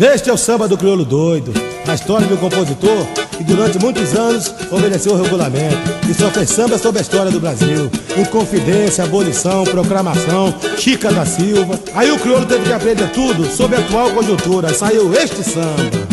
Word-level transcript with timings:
Este 0.00 0.30
é 0.30 0.32
o 0.32 0.36
samba 0.36 0.68
do 0.68 0.78
crioulo 0.78 1.04
doido, 1.04 1.52
a 1.86 1.92
história 1.92 2.24
do 2.24 2.36
compositor 2.36 3.04
que 3.36 3.42
durante 3.42 3.80
muitos 3.80 4.14
anos 4.14 4.54
obedeceu 4.70 5.12
o 5.12 5.22
regulamento 5.22 5.76
e 6.08 6.14
só 6.14 6.30
fez 6.30 6.50
samba 6.50 6.78
sobre 6.78 7.00
a 7.00 7.02
história 7.02 7.32
do 7.32 7.40
Brasil. 7.40 7.90
Inconfidência, 8.16 9.02
abolição, 9.02 9.64
proclamação, 9.64 10.54
Chica 10.76 11.10
da 11.12 11.26
Silva. 11.26 11.78
Aí 11.94 12.12
o 12.12 12.18
crioulo 12.18 12.46
teve 12.46 12.64
que 12.64 12.72
aprender 12.72 13.10
tudo 13.10 13.44
sobre 13.50 13.76
a 13.76 13.80
atual 13.80 14.10
conjuntura. 14.10 14.72
Saiu 14.72 15.12
este 15.14 15.42
samba. 15.42 16.08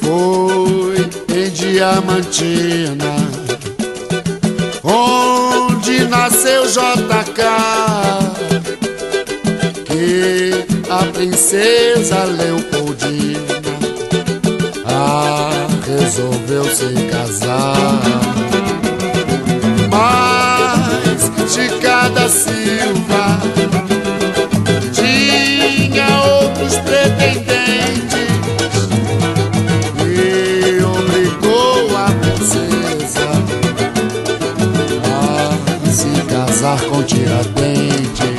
Foi 0.00 1.36
em 1.36 1.50
Diamantina, 1.50 3.14
onde 4.82 6.04
nasceu 6.04 6.64
JK, 6.66 7.42
que 9.84 10.47
a 10.90 11.04
princesa 11.12 12.24
Leopoldina 12.24 13.38
ah, 14.86 15.66
resolveu 15.86 16.64
se 16.64 16.94
casar. 17.10 18.00
Mas 19.90 21.30
Chica 21.52 22.08
da 22.08 22.28
Silva 22.28 23.38
tinha 24.92 26.06
outros 26.40 26.76
pretendentes 26.78 28.28
e 30.06 30.82
obrigou 30.82 31.96
a 31.96 32.10
princesa 32.12 33.28
a 35.04 35.90
se 35.90 36.22
casar 36.26 36.80
com 36.82 37.02
Tiradentes. 37.02 38.37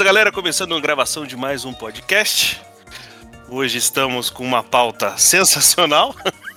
Beleza, 0.00 0.14
galera? 0.14 0.32
Começando 0.32 0.74
a 0.74 0.80
gravação 0.80 1.26
de 1.26 1.36
mais 1.36 1.66
um 1.66 1.74
podcast. 1.74 2.58
Hoje 3.50 3.76
estamos 3.76 4.30
com 4.30 4.42
uma 4.42 4.62
pauta 4.62 5.18
sensacional, 5.18 6.14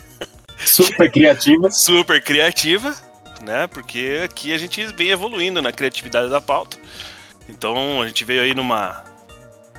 Super 0.65 1.11
criativa. 1.11 1.69
super 1.69 2.23
criativa, 2.23 2.95
né? 3.41 3.67
Porque 3.67 4.21
aqui 4.23 4.53
a 4.53 4.57
gente 4.57 4.85
vem 4.93 5.09
evoluindo 5.09 5.61
na 5.61 5.73
criatividade 5.73 6.29
da 6.29 6.39
pauta. 6.39 6.77
Então 7.49 8.01
a 8.01 8.07
gente 8.07 8.23
veio 8.23 8.43
aí 8.43 8.55
numa, 8.55 9.03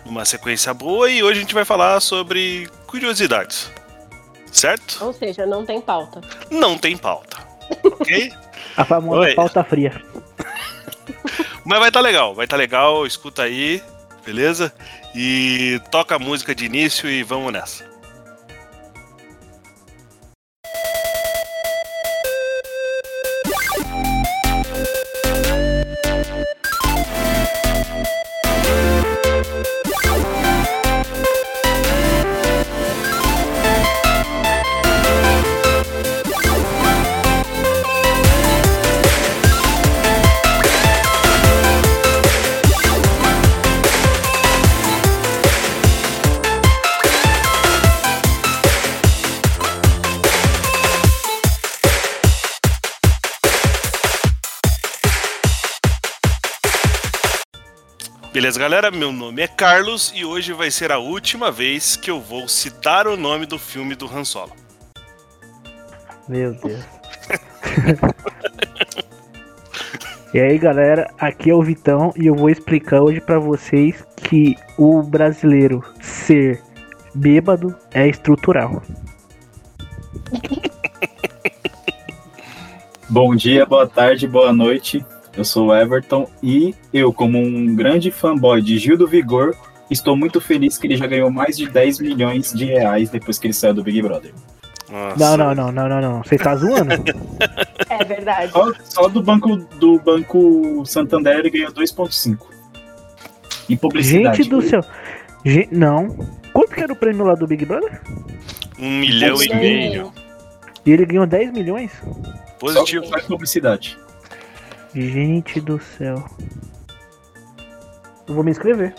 numa 0.05 0.27
sequência 0.27 0.75
boa 0.75 1.11
e 1.11 1.23
hoje 1.23 1.39
a 1.39 1.43
gente 1.43 1.55
vai 1.55 1.65
falar 1.65 2.01
sobre 2.01 2.69
curiosidades. 2.87 3.73
Certo? 4.53 5.03
Ou 5.03 5.15
seja, 5.15 5.47
não 5.47 5.65
tem 5.65 5.81
pauta. 5.81 6.21
Não 6.51 6.77
tem 6.77 6.99
pauta. 6.99 7.39
Ok? 7.83 8.31
A 8.77 8.85
famosa 8.85 9.21
Oi. 9.21 9.35
pauta 9.35 9.65
fria. 9.65 10.03
Mas 11.65 11.79
vai 11.79 11.89
estar 11.89 12.01
legal, 12.01 12.35
vai 12.35 12.45
estar 12.45 12.57
legal, 12.57 13.07
escuta 13.07 13.43
aí, 13.43 13.83
beleza? 14.25 14.73
E 15.15 15.81
toca 15.91 16.17
a 16.17 16.19
música 16.19 16.55
de 16.55 16.67
início 16.67 17.09
e 17.09 17.23
vamos 17.23 17.53
nessa. 17.53 17.94
Beleza, 58.45 58.61
galera? 58.61 58.91
Meu 58.91 59.11
nome 59.11 59.41
é 59.41 59.49
Carlos 59.49 60.13
e 60.15 60.23
hoje 60.23 60.53
vai 60.53 60.71
ser 60.71 60.93
a 60.93 60.99
última 60.99 61.51
vez 61.51 61.97
que 61.97 62.11
eu 62.11 62.21
vou 62.21 62.47
citar 62.47 63.07
o 63.07 63.17
nome 63.17 63.47
do 63.47 63.59
filme 63.59 63.95
do 63.95 64.05
Han 64.05 64.23
Solo. 64.23 64.53
Meu 66.29 66.53
Deus. 66.53 66.85
e 70.35 70.39
aí, 70.39 70.59
galera, 70.59 71.11
aqui 71.19 71.49
é 71.49 71.55
o 71.55 71.63
Vitão 71.63 72.13
e 72.19 72.27
eu 72.27 72.35
vou 72.35 72.51
explicar 72.51 73.01
hoje 73.01 73.19
pra 73.19 73.39
vocês 73.39 74.05
que 74.15 74.55
o 74.77 75.03
brasileiro 75.03 75.83
ser 76.03 76.63
bêbado 77.15 77.75
é 77.95 78.07
estrutural. 78.07 78.83
Bom 83.09 83.35
dia, 83.35 83.65
boa 83.65 83.87
tarde, 83.87 84.29
boa 84.29 84.53
noite. 84.53 85.03
Eu 85.37 85.45
sou 85.45 85.69
o 85.69 85.75
Everton 85.77 86.29
e 86.43 86.75
eu, 86.93 87.13
como 87.13 87.39
um 87.39 87.75
grande 87.75 88.11
fanboy 88.11 88.63
de 88.63 88.79
Gil 88.79 88.97
do 88.97 89.07
Vigor, 89.07 89.55
estou 89.91 90.17
muito 90.17 90.41
feliz 90.41 90.79
que 90.79 90.87
ele 90.87 90.97
já 90.97 91.07
ganhou 91.07 91.31
mais 91.31 91.57
de 91.57 91.69
10 91.69 91.99
milhões 92.01 92.53
de 92.53 92.65
reais 92.67 93.11
depois 93.11 93.39
que 93.39 93.47
ele 93.49 93.55
saiu 93.55 93.75
do 93.75 93.83
Big 93.83 94.01
Brother. 94.01 94.33
Nossa. 94.91 95.37
Não, 95.37 95.37
não, 95.37 95.55
não, 95.55 95.73
não, 95.73 95.89
não, 95.89 96.01
não. 96.01 96.23
Você 96.23 96.37
tá 96.37 96.55
zoando? 96.57 96.91
É 97.91 98.03
verdade. 98.03 98.51
Só, 98.51 98.73
só 98.83 99.09
do 99.09 99.23
banco 99.23 99.55
do 99.57 100.01
banco 100.01 100.83
Santander 100.85 101.39
ele 101.39 101.51
ganhou 101.51 101.71
2.5. 101.73 102.39
Em 103.71 103.77
publicidade. 103.77 104.39
Gente 104.39 104.49
do 104.51 104.61
céu. 104.63 104.81
Gen- 105.45 105.69
Não. 105.71 106.09
Quanto 106.53 106.75
que 106.75 106.81
era 106.81 106.93
o 106.93 106.97
prêmio 106.97 107.25
lá 107.25 107.35
do 107.35 107.47
Big 107.47 107.65
Brother? 107.65 108.01
Um 108.79 108.99
milhão 109.01 109.41
e 109.43 109.55
meio. 109.55 110.13
E 110.85 110.91
ele 110.93 111.07
ganhou 111.07 111.25
10 111.27 111.53
milhões? 111.53 111.93
Positivo. 112.59 113.05
Só 113.05 113.13
faz 113.13 113.25
publicidade. 113.27 113.97
Gente 114.95 115.61
do 115.61 115.81
céu. 115.99 116.25
Eu 118.27 118.35
vou 118.35 118.45
me 118.45 118.51
inscrever. 118.51 118.95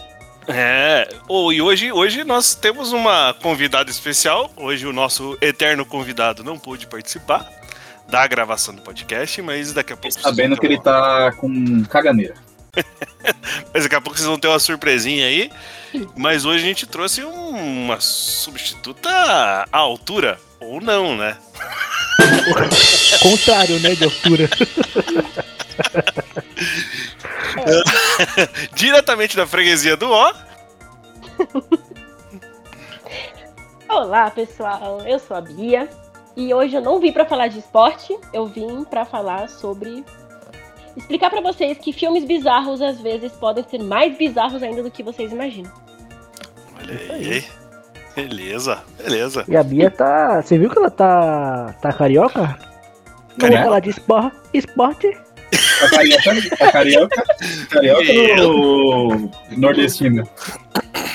É. 0.47 1.07
Oh, 1.27 1.51
e 1.51 1.61
hoje, 1.61 1.91
hoje 1.91 2.23
nós 2.23 2.53
temos 2.53 2.91
uma 2.91 3.33
convidada 3.41 3.89
especial. 3.89 4.51
Hoje 4.57 4.85
o 4.85 4.93
nosso 4.93 5.37
eterno 5.41 5.85
convidado 5.85 6.43
não 6.43 6.59
pôde 6.59 6.85
participar 6.85 7.49
da 8.07 8.27
gravação 8.27 8.75
do 8.75 8.81
podcast, 8.81 9.41
mas 9.41 9.73
daqui 9.73 9.93
a 9.93 9.97
pouco. 9.97 10.11
vocês 10.13 10.23
Sabendo 10.23 10.49
vão 10.49 10.57
que 10.57 10.67
ter 10.67 10.73
ele 10.73 10.75
uma- 10.75 10.83
tá 10.83 11.31
com 11.37 11.83
caganeira. 11.85 12.35
Mas 13.73 13.83
daqui 13.83 13.95
a 13.95 14.01
pouco 14.01 14.17
vocês 14.17 14.27
vão 14.27 14.37
ter 14.37 14.49
uma 14.49 14.59
surpresinha 14.59 15.25
aí. 15.27 15.49
Mas 16.15 16.43
hoje 16.43 16.63
a 16.63 16.67
gente 16.67 16.85
trouxe 16.85 17.23
um- 17.23 17.85
uma 17.85 17.99
substituta 18.01 19.09
à 19.09 19.77
altura. 19.77 20.37
Ou 20.59 20.81
não, 20.81 21.15
né? 21.15 21.37
Contrário, 23.21 23.79
né, 23.79 23.95
de 23.95 24.03
altura. 24.03 24.49
Diretamente 28.75 29.35
da 29.35 29.45
freguesia 29.45 29.97
do 29.97 30.09
Ó. 30.09 30.33
Olá, 33.89 34.31
pessoal. 34.31 35.01
Eu 35.05 35.19
sou 35.19 35.37
a 35.37 35.41
Bia. 35.41 35.87
E 36.35 36.53
hoje 36.53 36.75
eu 36.75 36.81
não 36.81 36.99
vim 36.99 37.13
pra 37.13 37.25
falar 37.25 37.47
de 37.47 37.59
esporte, 37.59 38.13
eu 38.33 38.45
vim 38.45 38.83
pra 38.83 39.05
falar 39.05 39.47
sobre 39.47 40.03
explicar 40.97 41.29
pra 41.29 41.39
vocês 41.39 41.77
que 41.77 41.93
filmes 41.93 42.25
bizarros 42.25 42.81
às 42.81 42.99
vezes 42.99 43.31
podem 43.33 43.63
ser 43.63 43.81
mais 43.81 44.17
bizarros 44.17 44.61
ainda 44.61 44.83
do 44.83 44.91
que 44.91 45.01
vocês 45.01 45.31
imaginam. 45.31 45.71
Olha 46.77 47.13
aí. 47.13 47.45
Beleza, 48.15 48.81
beleza. 48.97 49.45
E 49.47 49.55
a 49.55 49.63
Bia 49.63 49.91
tá. 49.91 50.41
Você 50.41 50.57
viu 50.57 50.69
que 50.69 50.77
ela 50.77 50.89
tá. 50.89 51.75
tá 51.81 51.91
carioca? 51.91 52.57
Não 53.37 53.49
vou 53.49 53.57
falar 53.57 53.81
de 53.81 53.89
esporte. 53.89 54.37
Esporte. 54.53 55.17
Tá 55.79 55.89
carioca? 55.89 56.57
Tá 56.57 56.71
carioca? 56.71 57.23
Carioca 57.69 58.43
ou 58.47 59.31
nordestina? 59.57 60.27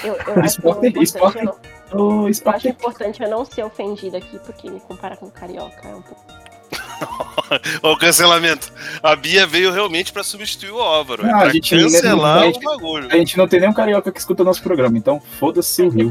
Eu, 0.05 0.15
eu 0.15 0.35
acho 0.41 0.47
Esporte- 0.47 0.87
importante 0.89 1.03
esporte- 1.05 1.39
eu 1.39 1.45
não- 1.45 1.57
eu 1.93 2.29
acho 2.47 2.69
importante 2.69 3.23
eu 3.23 3.29
não 3.31 3.45
ser 3.45 3.65
ofendida 3.65 4.19
aqui, 4.19 4.39
porque 4.41 4.71
me 4.71 4.81
compara 4.81 5.17
com 5.17 5.31
carioca. 5.31 5.87
É 5.89 5.95
um 5.95 6.03
pouco... 6.03 6.25
O 7.83 7.97
cancelamento. 7.97 8.73
A 9.03 9.17
Bia 9.17 9.45
veio 9.47 9.73
realmente 9.73 10.13
pra 10.13 10.23
substituir 10.23 10.71
o 10.71 10.81
Álvaro. 10.81 11.27
é 11.27 11.31
Ah, 11.33 11.39
pra 11.39 11.47
a 11.49 11.53
gente- 11.53 11.71
cancelar 11.77 12.37
a 12.39 12.41
o 12.43 12.45
gente- 12.53 12.65
bagulho. 12.65 13.09
A 13.11 13.17
gente 13.17 13.37
não 13.37 13.49
tem 13.49 13.59
nenhum 13.61 13.73
carioca 13.73 14.13
que 14.13 14.19
escuta 14.21 14.45
nosso 14.45 14.63
programa, 14.63 14.97
então 14.97 15.21
foda-se 15.39 15.83
o 15.83 15.89
Rio. 15.89 16.11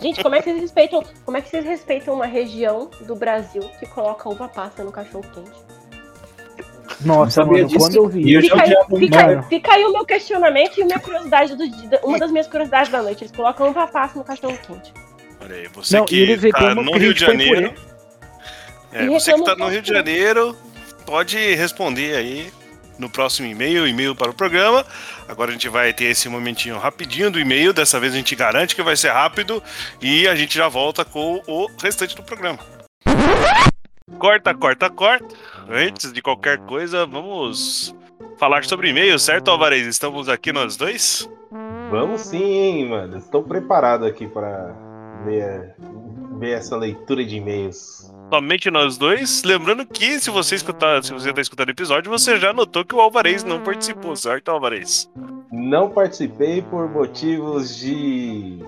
Gente, 0.00 0.22
como 0.22 0.34
é 0.34 0.38
que 0.42 0.50
vocês 0.50 0.60
respeitam? 0.60 1.02
Como 1.24 1.36
é 1.36 1.40
que 1.40 1.48
vocês 1.48 1.64
respeitam 1.64 2.14
uma 2.14 2.26
região 2.26 2.90
do 3.06 3.14
Brasil 3.16 3.62
que 3.80 3.86
coloca 3.86 4.28
uva 4.28 4.48
passa 4.48 4.84
no 4.84 4.92
cachorro 4.92 5.24
quente? 5.32 5.67
Nossa, 7.00 7.44
mano, 7.44 7.66
disso. 7.66 7.78
quando 7.78 7.96
eu 7.96 8.08
vi 8.08 8.22
E 8.22 8.34
eu 8.34 8.42
Fica 8.42 8.62
aí, 8.62 8.74
fica, 8.98 9.42
fica 9.42 9.72
aí 9.72 9.84
o 9.84 9.92
meu 9.92 10.04
questionamento 10.04 10.78
e 10.78 10.82
a 10.82 10.86
minha 10.86 10.98
curiosidade 10.98 11.54
do 11.56 11.68
dia. 11.68 12.00
Uma 12.02 12.18
das 12.18 12.30
minhas 12.30 12.46
curiosidades 12.46 12.90
da 12.90 13.02
noite. 13.02 13.24
Eles 13.24 13.36
colocam 13.36 13.68
um 13.68 13.72
papasso 13.72 14.18
no 14.18 14.24
cachorro 14.24 14.58
quente. 14.66 14.92
Olha 15.40 15.54
aí, 15.54 15.68
você 15.68 15.96
Não, 15.96 16.04
que 16.04 16.36
tá 16.36 16.42
reclamam 16.42 16.84
no 16.84 16.92
que 16.92 16.96
a 16.96 17.00
Rio 17.00 17.14
de 17.14 17.20
Janeiro. 17.20 17.74
É, 18.92 19.06
você 19.06 19.34
que 19.34 19.44
tá 19.44 19.54
no 19.54 19.68
Rio 19.68 19.82
de. 19.82 19.88
Janeiro, 19.88 20.56
pode 21.04 21.36
responder 21.54 22.16
aí 22.16 22.50
no 22.98 23.08
próximo 23.08 23.46
e-mail, 23.46 23.86
e-mail 23.86 24.14
para 24.14 24.30
o 24.30 24.34
programa. 24.34 24.84
Agora 25.28 25.50
a 25.50 25.52
gente 25.52 25.68
vai 25.68 25.92
ter 25.92 26.06
esse 26.06 26.28
momentinho 26.28 26.78
rapidinho 26.78 27.30
do 27.30 27.38
e-mail. 27.38 27.72
Dessa 27.72 28.00
vez 28.00 28.12
a 28.12 28.16
gente 28.16 28.34
garante 28.34 28.74
que 28.74 28.82
vai 28.82 28.96
ser 28.96 29.10
rápido 29.10 29.62
e 30.02 30.26
a 30.26 30.34
gente 30.34 30.56
já 30.56 30.68
volta 30.68 31.04
com 31.04 31.40
o 31.46 31.70
restante 31.80 32.16
do 32.16 32.22
programa. 32.22 32.58
Corta, 34.18 34.54
corta, 34.54 34.90
corta. 34.90 35.34
Antes 35.68 36.12
de 36.12 36.22
qualquer 36.22 36.58
coisa, 36.58 37.04
vamos 37.06 37.94
falar 38.38 38.64
sobre 38.64 38.90
e-mail, 38.90 39.18
certo, 39.18 39.50
Alvarez? 39.50 39.86
Estamos 39.86 40.28
aqui 40.28 40.52
nós 40.52 40.76
dois? 40.76 41.28
Vamos 41.90 42.22
sim, 42.22 42.42
hein, 42.42 42.88
mano. 42.88 43.18
Estou 43.18 43.42
preparado 43.42 44.04
aqui 44.04 44.26
para 44.26 44.74
ver, 45.24 45.74
ver 46.38 46.50
essa 46.52 46.76
leitura 46.76 47.24
de 47.24 47.36
e-mails. 47.36 48.12
Somente 48.32 48.70
nós 48.70 48.98
dois. 48.98 49.42
Lembrando 49.42 49.86
que 49.86 50.20
se 50.20 50.30
você 50.30 50.54
escutar, 50.54 51.02
se 51.02 51.12
você 51.12 51.30
está 51.30 51.40
escutando 51.40 51.68
o 51.68 51.72
episódio, 51.72 52.10
você 52.10 52.38
já 52.38 52.52
notou 52.52 52.84
que 52.84 52.94
o 52.94 53.00
Alvarez 53.00 53.42
não 53.42 53.60
participou, 53.60 54.14
certo, 54.14 54.50
Alvarez? 54.50 55.10
Não 55.50 55.88
participei 55.88 56.60
por 56.60 56.88
motivos 56.90 57.78
de. 57.78 58.62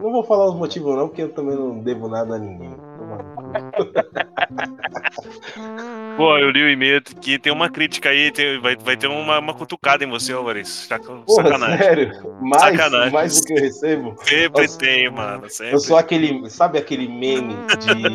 Não 0.00 0.12
vou 0.12 0.24
falar 0.24 0.46
os 0.46 0.56
motivos 0.56 0.94
não, 0.96 1.08
porque 1.08 1.22
eu 1.22 1.32
também 1.32 1.56
não 1.56 1.78
devo 1.78 2.08
nada 2.08 2.34
a 2.34 2.38
ninguém. 2.38 2.76
Pô, 6.16 6.36
eu 6.38 6.50
li 6.50 6.62
o 6.62 6.70
e-mail 6.70 7.02
que 7.02 7.38
tem 7.38 7.52
uma 7.52 7.68
crítica 7.70 8.10
aí, 8.10 8.30
tem- 8.30 8.60
vai, 8.60 8.76
vai 8.76 8.96
ter 8.96 9.06
uma, 9.06 9.38
uma 9.38 9.54
cutucada 9.54 10.04
em 10.04 10.08
você, 10.08 10.32
Alvarez. 10.32 10.88
Porra, 11.26 11.44
Sacanagem. 11.44 11.78
sério? 11.78 12.36
Mais, 12.40 12.62
Sacanagem. 12.62 13.12
mais 13.12 13.40
do 13.40 13.46
que 13.46 13.52
eu 13.52 13.60
recebo? 13.60 14.14
Sempre 14.22 14.62
Nossa. 14.62 14.78
tem, 14.78 15.10
mano. 15.10 15.50
Sempre. 15.50 15.74
Eu 15.74 15.78
sou 15.78 15.96
aquele. 15.96 16.48
Sabe 16.50 16.78
aquele 16.78 17.08
meme 17.08 17.54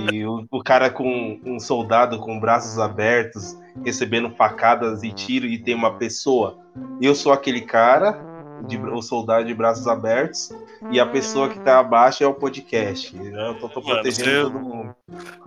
de 0.09 0.25
o, 0.25 0.45
o 0.51 0.63
cara 0.63 0.89
com 0.89 1.39
um 1.45 1.59
soldado 1.59 2.19
com 2.19 2.39
braços 2.39 2.79
abertos, 2.79 3.57
recebendo 3.83 4.29
facadas 4.31 5.03
e 5.03 5.11
tiro 5.11 5.45
e 5.45 5.57
tem 5.57 5.75
uma 5.75 5.95
pessoa? 5.97 6.57
Eu 7.01 7.15
sou 7.15 7.31
aquele 7.31 7.61
cara, 7.61 8.19
de, 8.65 8.77
o 8.77 9.01
soldado 9.01 9.45
de 9.45 9.53
braços 9.53 9.87
abertos, 9.87 10.51
e 10.91 10.99
a 10.99 11.05
pessoa 11.05 11.49
que 11.49 11.59
tá 11.59 11.79
abaixo 11.79 12.23
é 12.23 12.27
o 12.27 12.33
podcast. 12.33 13.15
Eu 13.15 13.55
tô, 13.59 13.69
tô 13.69 13.81
Mano, 13.81 13.93
protegendo 13.95 14.29
você- 14.29 14.41
todo 14.43 14.59
mundo. 14.59 14.95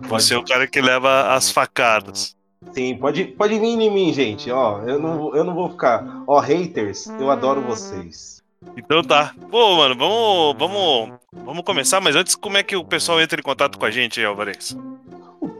Você 0.01 0.33
é 0.33 0.37
o 0.37 0.45
cara 0.45 0.67
que 0.67 0.81
leva 0.81 1.33
as 1.33 1.49
facadas. 1.51 2.35
Sim, 2.73 2.95
pode, 2.97 3.25
pode 3.25 3.57
vir 3.59 3.67
em 3.79 3.89
mim, 3.91 4.13
gente. 4.13 4.51
Ó, 4.51 4.81
eu 4.83 4.99
não, 4.99 5.17
vou- 5.17 5.35
eu 5.35 5.43
não 5.43 5.53
vou 5.55 5.69
ficar. 5.71 6.23
Ó, 6.27 6.39
haters, 6.39 7.07
eu 7.19 7.29
adoro 7.31 7.61
vocês. 7.61 8.41
Então 8.77 9.01
tá. 9.03 9.33
Pô, 9.49 9.75
mano, 9.77 9.95
vamos, 9.97 10.55
vamos, 10.57 11.19
vamos 11.33 11.63
começar, 11.63 11.99
mas 11.99 12.15
antes, 12.15 12.35
como 12.35 12.57
é 12.57 12.63
que 12.63 12.75
o 12.75 12.85
pessoal 12.85 13.19
entra 13.19 13.39
em 13.39 13.43
contato 13.43 13.79
com 13.79 13.85
a 13.85 13.89
gente 13.91 14.19
aí, 14.19 14.25
Alvarez? 14.25 14.77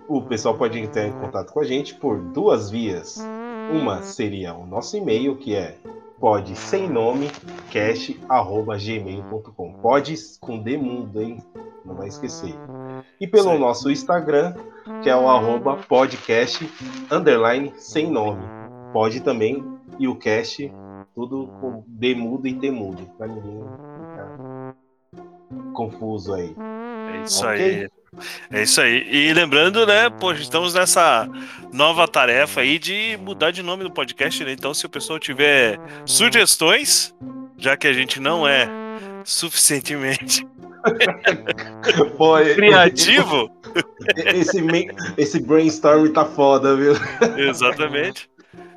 O 0.08 0.22
pessoal 0.22 0.56
pode 0.56 0.78
entrar 0.78 1.08
em 1.08 1.12
contato 1.14 1.52
com 1.52 1.60
a 1.60 1.64
gente 1.64 1.96
por 1.96 2.20
duas 2.20 2.70
vias. 2.70 3.18
Uma 3.72 4.04
seria 4.04 4.54
o 4.54 4.68
nosso 4.68 4.96
e-mail, 4.98 5.36
que 5.38 5.56
é 5.56 5.78
pode 6.22 6.56
sem 6.56 6.88
nome 6.88 7.30
cash@gmail.com. 7.72 9.74
Pode 9.82 10.14
com 10.40 10.60
D 10.60 10.78
mundo, 10.78 11.20
hein? 11.20 11.44
Não 11.84 11.96
vai 11.96 12.08
esquecer. 12.08 12.54
E 13.20 13.26
pelo 13.26 13.54
Sim. 13.54 13.58
nosso 13.58 13.90
Instagram, 13.90 14.54
que 15.02 15.10
é 15.10 15.16
o 15.16 15.28
arroba 15.28 15.78
podcast 15.78 16.72
underline 17.12 17.74
sem 17.78 18.12
nome. 18.12 18.44
Pode 18.94 19.22
também 19.22 19.66
e 19.98 20.08
o 20.08 20.16
cast 20.16 20.72
tudo 21.16 21.48
com 21.60 21.84
D 21.88 22.14
mudo 22.14 22.48
e 22.48 22.54
T 22.54 22.70
mudo, 22.70 23.02
pra 23.18 23.26
ninguém 23.28 23.62
ficar 23.62 24.76
confuso 25.74 26.36
aí. 26.36 26.56
É 27.22 27.26
isso 27.26 27.46
Ok. 27.46 27.50
aí. 27.50 27.88
É 28.52 28.64
isso 28.64 28.82
aí. 28.82 29.08
E 29.10 29.34
lembrando, 29.34 29.86
né, 29.86 30.10
poxa, 30.10 30.42
estamos 30.42 30.74
nessa 30.74 31.28
nova 31.72 32.08
tarefa 32.08 32.62
aí 32.62 32.78
de 32.78 33.18
mudar 33.22 33.52
de 33.52 33.64
nome 33.64 33.84
do 33.84 33.92
podcast, 33.92 34.44
né? 34.44 34.52
Então, 34.52 34.74
se 34.74 34.86
o 34.86 34.90
pessoal 34.90 35.18
tiver 35.18 35.80
sugestões, 36.06 37.16
já 37.58 37.78
que 37.78 37.88
a 37.88 37.94
gente 37.94 38.20
não 38.20 38.46
é 38.48 38.68
suficientemente 39.24 40.46
Pô, 42.18 42.36
criativo, 42.56 43.50
Esse, 44.16 44.60
esse 45.18 45.40
brainstorm 45.40 46.12
tá 46.12 46.26
foda, 46.26 46.76
viu? 46.76 46.94
exatamente. 47.38 48.30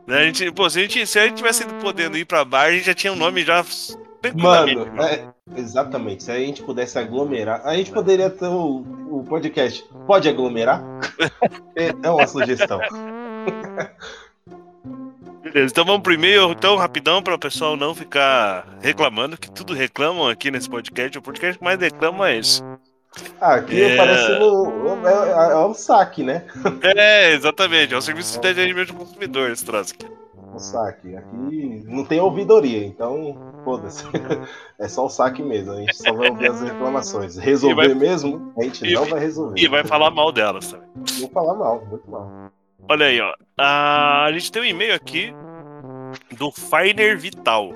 Né, 0.07 0.19
a 0.19 0.25
gente, 0.25 0.51
pô, 0.53 0.69
se 0.69 0.79
a 0.79 0.83
gente, 0.83 1.07
se 1.07 1.19
a 1.19 1.25
gente 1.25 1.37
tivesse 1.37 1.65
podendo 1.81 2.19
ir 2.19 2.27
pra 2.27 2.45
bar, 2.45 2.67
a 2.67 2.73
gente 2.73 2.85
já 2.85 2.95
tinha 2.95 3.13
um 3.13 3.17
nome 3.17 3.43
já. 3.43 3.65
Mano, 4.33 4.87
é, 5.03 5.27
exatamente. 5.57 6.25
Se 6.25 6.31
a 6.31 6.39
gente 6.39 6.63
pudesse 6.63 6.99
aglomerar, 6.99 7.63
a 7.65 7.75
gente 7.77 7.91
poderia 7.91 8.31
ter 8.31 8.47
o, 8.47 8.85
o 9.11 9.25
podcast. 9.29 9.85
Pode 10.07 10.29
aglomerar? 10.29 10.83
É, 11.77 11.89
é 11.89 12.11
uma 12.11 12.27
sugestão. 12.27 12.79
Beleza, 15.43 15.73
então 15.73 15.85
vamos 15.85 16.15
e-mail, 16.15 16.53
então, 16.53 16.77
rapidão, 16.77 17.23
para 17.23 17.35
o 17.35 17.39
pessoal 17.39 17.77
não 17.77 17.95
ficar 17.95 18.79
reclamando, 18.81 19.37
que 19.37 19.51
tudo 19.51 19.75
reclamam 19.75 20.29
aqui 20.29 20.51
nesse 20.51 20.71
podcast. 20.71 21.19
O 21.19 21.23
podcast 21.23 21.59
que 21.59 21.65
mais 21.65 21.79
reclama 21.81 22.31
é 22.31 22.39
esse. 22.39 22.63
Ah, 23.41 23.55
aqui 23.55 23.81
É. 23.81 23.97
parece 23.97 24.39
no, 24.39 25.07
é, 25.07 25.53
é 25.53 25.57
um 25.59 25.75
saque, 25.75 26.23
né? 26.23 26.45
É, 26.97 27.33
exatamente, 27.33 27.95
é 27.95 27.97
o 27.97 28.03
serviço 28.03 28.41
de 28.41 28.49
atendimento 28.49 28.93
do 28.93 28.99
consumidor 28.99 29.51
esse 29.51 29.65
troço 29.65 29.95
aqui. 29.95 30.07
Um 30.55 30.59
saque. 30.59 31.17
Aqui 31.17 31.83
não 31.87 32.05
tem 32.05 32.21
ouvidoria, 32.21 32.87
então 32.87 33.37
foda-se. 33.65 34.05
É 34.79 34.89
só 34.89 35.07
o 35.07 35.09
saque 35.09 35.43
mesmo. 35.43 35.73
A 35.73 35.77
gente 35.77 35.97
só 35.97 36.13
vai 36.13 36.29
ouvir 36.31 36.51
as 36.51 36.61
reclamações. 36.61 37.37
Resolver 37.37 37.89
vai- 37.89 37.95
mesmo, 37.95 38.53
a 38.59 38.63
gente 38.65 38.85
e- 38.87 38.93
não 38.95 39.05
vai 39.05 39.21
resolver. 39.21 39.61
E 39.61 39.69
vai 39.69 39.85
falar 39.85 40.11
mal 40.11 40.31
delas 40.33 40.71
também. 40.71 40.89
Vou 41.21 41.29
falar 41.31 41.55
mal, 41.55 41.85
muito 41.87 42.11
mal. 42.11 42.29
Olha 42.89 43.07
aí, 43.07 43.21
ó. 43.21 43.33
Ah, 43.59 44.25
a 44.25 44.33
gente 44.33 44.51
tem 44.53 44.63
um 44.63 44.65
e-mail 44.65 44.95
aqui 44.95 45.33
do 46.37 46.51
Finer 46.51 47.19
Vital. 47.19 47.73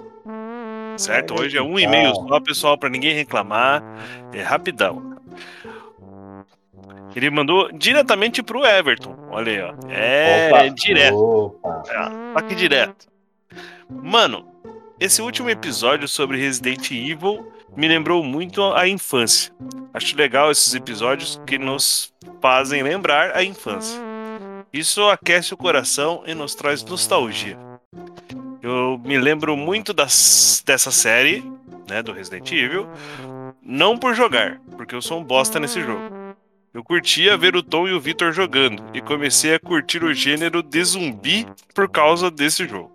Certo? 0.97 1.41
Hoje 1.41 1.57
é 1.57 1.63
um 1.63 1.79
e-mail 1.79 2.13
só, 2.15 2.41
pessoal, 2.41 2.77
para 2.77 2.89
ninguém 2.91 3.15
reclamar. 3.15 3.83
É 4.33 4.43
rapidão. 4.43 5.17
Ele 7.15 7.31
mandou 7.31 7.71
diretamente 7.73 8.43
pro 8.43 8.65
Everton. 8.65 9.17
Olha 9.31 9.53
aí, 9.53 9.61
ó. 9.61 9.91
É 9.91 10.49
Opa, 10.51 10.69
direto. 10.69 11.17
Opa. 11.17 12.13
Aqui 12.35 12.55
direto. 12.55 13.07
Mano, 13.91 14.47
esse 15.01 15.23
último 15.23 15.49
episódio 15.49 16.09
sobre 16.09 16.39
Resident 16.39 16.91
Evil 16.91 17.53
me 17.77 17.89
lembrou 17.89 18.23
muito 18.23 18.63
a 18.75 18.89
infância. 18.89 19.53
Acho 19.95 20.17
legal 20.17 20.51
esses 20.51 20.75
episódios 20.75 21.41
que 21.47 21.59
nos 21.59 22.13
fazem 22.41 22.83
lembrar 22.83 23.37
a 23.37 23.43
infância. 23.43 24.01
Isso 24.73 25.09
aquece 25.09 25.55
o 25.55 25.57
coração 25.57 26.23
e 26.27 26.35
nos 26.35 26.55
traz 26.55 26.85
nostalgia. 26.85 27.57
Eu 28.61 29.01
me 29.03 29.17
lembro 29.17 29.57
muito 29.57 29.95
das, 29.95 30.63
dessa 30.67 30.91
série, 30.91 31.45
né, 31.89 32.03
do 32.03 32.13
Resident 32.13 32.51
Evil, 32.53 32.87
não 33.63 33.97
por 33.97 34.15
jogar, 34.15 34.61
porque 34.77 34.95
eu 34.95 35.01
sou 35.01 35.21
um 35.21 35.25
bosta 35.25 35.59
nesse 35.59 35.81
jogo. 35.81 36.18
Eu 36.73 36.85
curtia 36.85 37.37
ver 37.37 37.57
o 37.57 37.63
Tom 37.63 37.89
e 37.89 37.93
o 37.93 38.01
Victor 38.01 38.33
jogando 38.33 38.85
e 38.93 39.01
comecei 39.01 39.55
a 39.55 39.59
curtir 39.59 40.05
o 40.05 40.13
gênero 40.13 40.63
de 40.63 40.85
zumbi 40.85 41.47
por 41.75 41.89
causa 41.89 42.31
desse 42.31 42.69
jogo. 42.69 42.93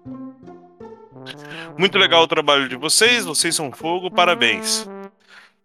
Muito 1.78 1.98
legal 1.98 2.24
o 2.24 2.28
trabalho 2.28 2.70
de 2.70 2.76
vocês, 2.76 3.26
vocês 3.26 3.56
são 3.56 3.72
fogo, 3.72 4.12
parabéns. 4.12 4.88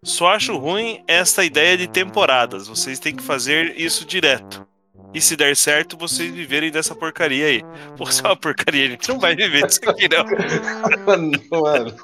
Só 0.02 0.28
acho 0.28 0.56
ruim 0.56 1.02
esta 1.06 1.44
ideia 1.44 1.76
de 1.76 1.86
temporadas, 1.86 2.66
vocês 2.66 2.98
têm 2.98 3.14
que 3.14 3.22
fazer 3.22 3.78
isso 3.78 4.06
direto. 4.06 4.66
E 5.12 5.20
se 5.20 5.36
der 5.36 5.56
certo, 5.56 5.96
vocês 5.96 6.30
viverem 6.30 6.70
dessa 6.70 6.94
porcaria 6.94 7.46
aí. 7.46 7.62
Pô, 7.96 8.06
se 8.06 8.22
é 8.24 8.28
uma 8.28 8.36
porcaria, 8.36 8.86
a 8.86 8.90
gente 8.90 9.08
não 9.08 9.18
vai 9.18 9.34
viver 9.34 9.66
disso 9.66 9.80
aqui, 9.86 10.06
não. 10.08 10.24
Mano, 11.04 11.94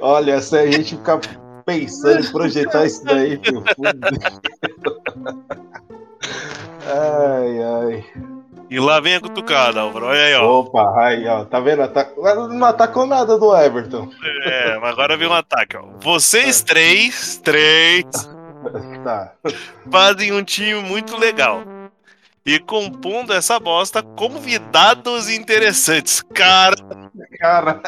olha, 0.00 0.40
se 0.40 0.56
a 0.56 0.70
gente 0.70 0.96
ficar 0.96 1.20
pensando 1.64 2.20
em 2.24 2.30
projetar 2.32 2.84
isso 2.86 3.04
daí, 3.04 3.40
meu. 3.50 3.62
Ai, 6.86 7.62
ai. 7.62 8.04
E 8.70 8.80
lá 8.80 9.00
vem 9.00 9.16
a 9.16 9.20
cutucada, 9.20 9.80
Álvaro. 9.82 10.06
Olha 10.06 10.22
aí, 10.22 10.34
ó. 10.34 10.60
Opa, 10.60 10.94
aí, 10.98 11.26
ó. 11.28 11.44
Tá 11.44 11.60
vendo? 11.60 11.82
Não 12.48 12.66
atacou 12.66 13.04
nada 13.06 13.38
do 13.38 13.54
Everton. 13.54 14.08
É, 14.46 14.78
mas 14.78 14.90
agora 14.92 15.16
vem 15.16 15.28
um 15.28 15.32
ataque, 15.34 15.76
ó. 15.76 15.84
Vocês 16.00 16.62
três, 16.62 17.38
três, 17.44 18.04
Tá. 19.04 19.32
fazem 19.90 20.32
um 20.32 20.42
time 20.42 20.80
muito 20.82 21.16
legal. 21.18 21.62
E 22.46 22.58
compondo 22.58 23.32
essa 23.32 23.60
bosta, 23.60 24.02
convidados 24.02 25.28
interessantes. 25.28 26.22
Cara, 26.34 26.74
Caralho. 27.38 27.80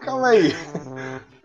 Calma 0.00 0.28
aí. 0.28 0.54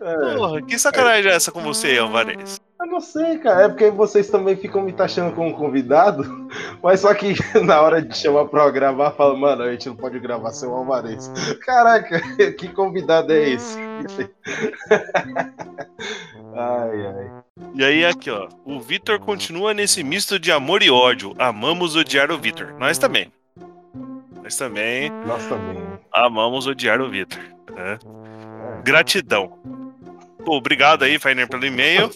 É, 0.00 0.34
porra, 0.34 0.62
que 0.62 0.78
sacanagem 0.78 1.30
é 1.30 1.34
essa 1.34 1.52
com 1.52 1.60
você, 1.62 1.98
Alvarez? 1.98 2.60
eu 2.80 2.86
não 2.86 3.00
sei, 3.00 3.38
cara. 3.38 3.64
É 3.64 3.68
porque 3.68 3.90
vocês 3.90 4.30
também 4.30 4.56
ficam 4.56 4.80
me 4.82 4.92
taxando 4.92 5.34
como 5.34 5.54
convidado, 5.54 6.48
mas 6.82 7.00
só 7.00 7.12
que 7.12 7.34
na 7.62 7.80
hora 7.82 8.00
de 8.00 8.16
chamar 8.16 8.46
pra 8.46 8.70
gravar, 8.70 9.10
fala, 9.12 9.36
mano, 9.36 9.62
a 9.62 9.70
gente 9.70 9.88
não 9.88 9.96
pode 9.96 10.18
gravar 10.18 10.50
sem 10.52 10.68
o 10.68 10.72
Alvarez. 10.72 11.30
Caraca, 11.64 12.18
que 12.52 12.68
convidado 12.68 13.32
é 13.32 13.50
esse? 13.50 13.78
ai, 16.56 17.06
ai. 17.06 17.30
E 17.74 17.84
aí, 17.84 18.04
aqui, 18.06 18.30
ó. 18.30 18.48
O 18.64 18.80
Vitor 18.80 19.20
continua 19.20 19.74
nesse 19.74 20.02
misto 20.02 20.38
de 20.38 20.50
amor 20.50 20.82
e 20.82 20.90
ódio. 20.90 21.34
Amamos 21.38 21.94
odiar 21.94 22.30
o 22.30 22.38
Vitor. 22.38 22.74
Nós 22.78 22.96
também. 22.98 23.30
Nós 24.42 24.56
também 24.56 25.10
Nós 25.26 25.44
também. 25.46 25.76
amamos 26.12 26.66
odiar 26.66 27.00
o 27.00 27.08
Vitor. 27.10 27.42
né? 27.74 27.98
Gratidão. 28.82 29.58
Pô, 30.44 30.56
obrigado 30.56 31.04
aí, 31.04 31.18
Fainer, 31.18 31.48
pelo 31.48 31.64
e-mail. 31.64 32.10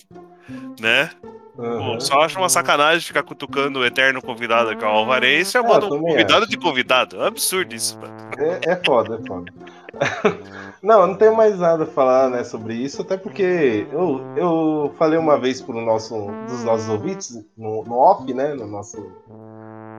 Né? 0.81 1.11
Pô, 1.57 1.63
Aham. 1.63 2.01
só 2.01 2.21
acho 2.23 2.39
uma 2.39 2.49
sacanagem 2.49 3.01
ficar 3.01 3.23
cutucando 3.23 3.79
o 3.79 3.87
eterno 3.87 4.21
convidado 4.21 4.77
que 4.77 4.85
é 4.85 4.89
o 4.89 4.91
Alvarez, 4.91 5.53
chamando 5.53 5.87
um 5.87 5.91
também 5.91 6.13
convidado 6.13 6.47
de 6.49 6.57
convidado. 6.57 7.17
É 7.17 7.21
um 7.21 7.27
absurdo 7.27 7.75
isso, 7.75 7.99
mano. 8.01 8.15
É, 8.39 8.73
é 8.73 8.77
foda, 8.85 9.21
é 9.23 9.27
foda. 9.27 9.53
Não, 10.83 11.01
eu 11.01 11.07
não 11.07 11.15
tenho 11.15 11.35
mais 11.35 11.59
nada 11.59 11.85
a 11.85 11.87
falar 11.87 12.29
né, 12.29 12.45
sobre 12.45 12.75
isso, 12.75 13.01
até 13.01 13.17
porque 13.17 13.87
eu, 13.91 14.21
eu 14.37 14.95
falei 14.99 15.19
uma 15.19 15.39
vez 15.39 15.67
nosso, 15.67 16.15
um 16.15 16.45
dos 16.45 16.63
nossos 16.63 16.91
ouvintes, 16.91 17.43
no, 17.57 17.83
no 17.85 17.95
off, 17.95 18.31
né, 18.35 18.53
no 18.53 18.67
nosso 18.67 19.11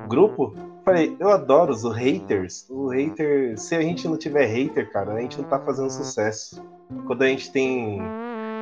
grupo, 0.08 0.56
falei, 0.86 1.16
eu 1.20 1.30
adoro 1.30 1.72
os 1.74 1.84
haters. 1.84 2.66
O 2.70 2.90
hater, 2.90 3.58
se 3.58 3.76
a 3.76 3.82
gente 3.82 4.08
não 4.08 4.18
tiver 4.18 4.46
hater, 4.46 4.90
cara, 4.92 5.14
a 5.14 5.22
gente 5.22 5.38
não 5.40 5.46
tá 5.46 5.60
fazendo 5.60 5.90
sucesso. 5.90 6.64
Quando 7.08 7.24
a 7.24 7.28
gente 7.28 7.52
tem, 7.52 8.00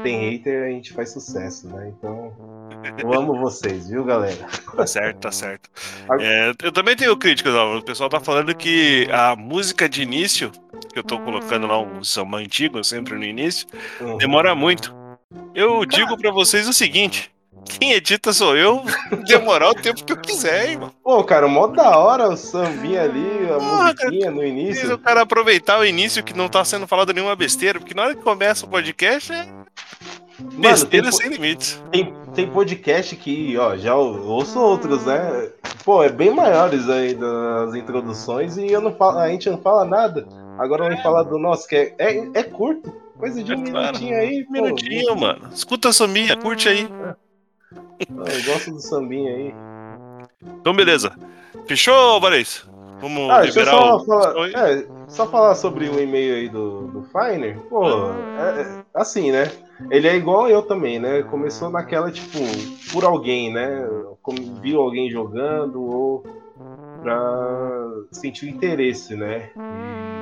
tem 0.04 0.30
hater, 0.32 0.64
a 0.64 0.70
gente 0.70 0.94
faz 0.94 1.12
sucesso, 1.12 1.68
né? 1.68 1.94
Então, 1.98 2.34
eu 2.98 3.14
amo 3.14 3.38
vocês, 3.38 3.90
viu, 3.90 4.04
galera? 4.06 4.48
Tá 4.76 4.88
certo, 4.88 5.18
tá 5.20 5.32
certo. 5.32 5.70
A- 6.10 6.18
É, 6.22 6.54
eu 6.64 6.72
também 6.72 6.96
tenho 6.96 7.16
críticas, 7.18 7.54
ó. 7.54 7.78
O 7.78 7.82
pessoal 7.84 8.10
tá 8.10 8.20
falando 8.20 8.56
que 8.56 9.08
a 9.12 9.36
música 9.36 9.88
de 9.90 10.02
início, 10.02 10.52
que 10.92 10.98
eu 11.00 11.04
tô 11.04 11.20
colocando 11.20 11.68
lá 11.68 11.80
um 11.80 12.04
samba 12.04 12.38
antigo, 12.38 12.84
sempre 12.84 13.16
no 13.16 13.24
início, 13.24 13.68
Uhum. 14.00 14.18
demora 14.18 14.56
muito. 14.56 14.96
Eu 15.54 15.86
digo 15.86 16.18
pra 16.18 16.32
vocês 16.32 16.68
o 16.68 16.74
seguinte: 16.74 17.32
quem 17.66 17.92
edita 17.94 18.32
sou 18.34 18.56
eu, 18.58 18.84
demorar 19.26 19.70
o 19.70 19.74
tempo 19.76 20.04
que 20.04 20.12
eu 20.14 20.18
quiser, 20.18 20.70
hein, 20.70 20.78
mano. 20.78 20.94
Pô, 21.04 21.24
cara, 21.24 21.48
mó 21.48 21.68
da 21.68 21.98
hora 21.98 22.30
o 22.30 22.38
sambinha 22.38 23.04
ali, 23.04 23.26
a 23.50 23.56
Porra, 23.58 23.84
musiquinha 23.94 24.32
no 24.32 24.42
Diz 24.42 24.50
início. 24.50 24.94
o 24.94 24.98
cara 24.98 25.22
aproveitar 25.22 25.80
o 25.80 25.86
início 25.86 26.24
que 26.24 26.36
não 26.36 26.48
tá 26.50 26.64
sendo 26.66 26.88
falado 26.88 27.14
nenhuma 27.14 27.36
besteira, 27.36 27.80
porque 27.80 27.94
na 27.94 28.04
hora 28.04 28.16
que 28.16 28.22
começa 28.22 28.66
o 28.66 28.70
podcast 28.70 29.32
é 29.34 29.46
Mano, 29.46 30.52
tem, 30.52 30.62
besteira 30.62 31.10
po- 31.10 31.16
sem 31.16 31.30
limites. 31.30 31.84
tem, 31.92 32.14
tem 32.34 32.50
podcast 32.50 33.16
que, 33.16 33.58
ó, 33.58 33.78
já 33.78 33.96
ou- 33.96 34.26
ouço 34.28 34.60
outros, 34.60 35.06
né? 35.06 35.50
Pô, 35.86 36.04
é 36.04 36.10
bem 36.10 36.32
maiores 36.34 36.90
aí 36.90 37.14
das 37.14 37.76
introduções 37.76 38.58
e 38.58 38.68
eu 38.72 38.82
não 38.82 38.94
falo, 38.96 39.20
a 39.20 39.30
gente 39.30 39.50
não 39.50 39.58
fala 39.58 39.86
nada. 39.86 40.28
Agora 40.58 40.84
vamos 40.86 41.02
falar 41.02 41.24
do 41.24 41.38
nosso, 41.40 41.68
que 41.68 41.76
é, 41.76 41.96
é, 41.98 42.28
é 42.36 42.44
curto. 42.44 42.94
Coisa 43.18 43.42
de 43.44 43.54
um 43.54 43.64
É 43.64 43.70
claro. 43.72 43.86
minutinho 44.00 44.18
aí. 44.18 44.42
Um 44.42 44.46
pô. 44.46 44.52
minutinho, 44.54 45.16
mano. 45.16 45.50
Escuta 45.54 45.90
a 45.90 45.94
sambinha, 45.94 46.36
curte 46.36 46.68
aí. 46.68 46.88
Pô, 46.88 46.94
Eu 48.10 48.44
gosto 48.54 48.72
do 48.72 48.80
sambinha 48.80 49.32
aí. 49.34 49.54
Então, 50.60 50.74
beleza. 50.74 51.14
Fechou, 51.66 51.94
Alvarez? 51.94 52.66
Vamos 53.00 53.30
Ah, 53.30 53.42
liberar 53.42 53.72
só 53.72 53.98
o. 53.98 54.06
falar, 54.06 54.50
é, 54.50 54.88
só 55.10 55.28
falar 55.28 55.56
sobre 55.56 55.90
o 55.90 56.00
e-mail 56.00 56.36
aí 56.36 56.50
do, 56.50 56.88
do 56.88 57.04
Finer. 57.04 57.58
Pô, 57.70 57.86
é, 57.86 58.62
é, 58.62 58.84
assim, 58.94 59.32
né? 59.32 59.52
Ele 59.92 60.08
é 60.08 60.16
igual 60.16 60.48
eu 60.48 60.62
também, 60.62 61.00
né? 61.00 61.22
Começou 61.24 61.70
naquela, 61.70 62.10
tipo, 62.12 62.40
por 62.92 63.04
alguém, 63.04 63.52
né? 63.52 63.86
Como 64.22 64.38
viu 64.62 64.80
alguém 64.80 65.10
jogando 65.10 65.84
ou 65.84 66.24
pra 67.02 67.90
sentir 68.12 68.46
o 68.46 68.50
interesse, 68.50 69.16
né? 69.16 69.50
E, 69.58 70.13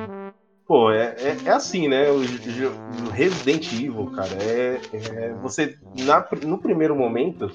pô, 0.71 0.89
é, 0.89 1.13
é, 1.17 1.37
é 1.47 1.51
assim, 1.51 1.89
né? 1.89 2.09
O, 2.09 2.19
o 2.19 3.09
Resident 3.11 3.73
Evil, 3.73 4.09
cara, 4.15 4.41
é, 4.41 4.79
é 4.93 5.33
você, 5.41 5.75
na, 6.05 6.25
no 6.45 6.59
primeiro 6.59 6.95
momento, 6.95 7.51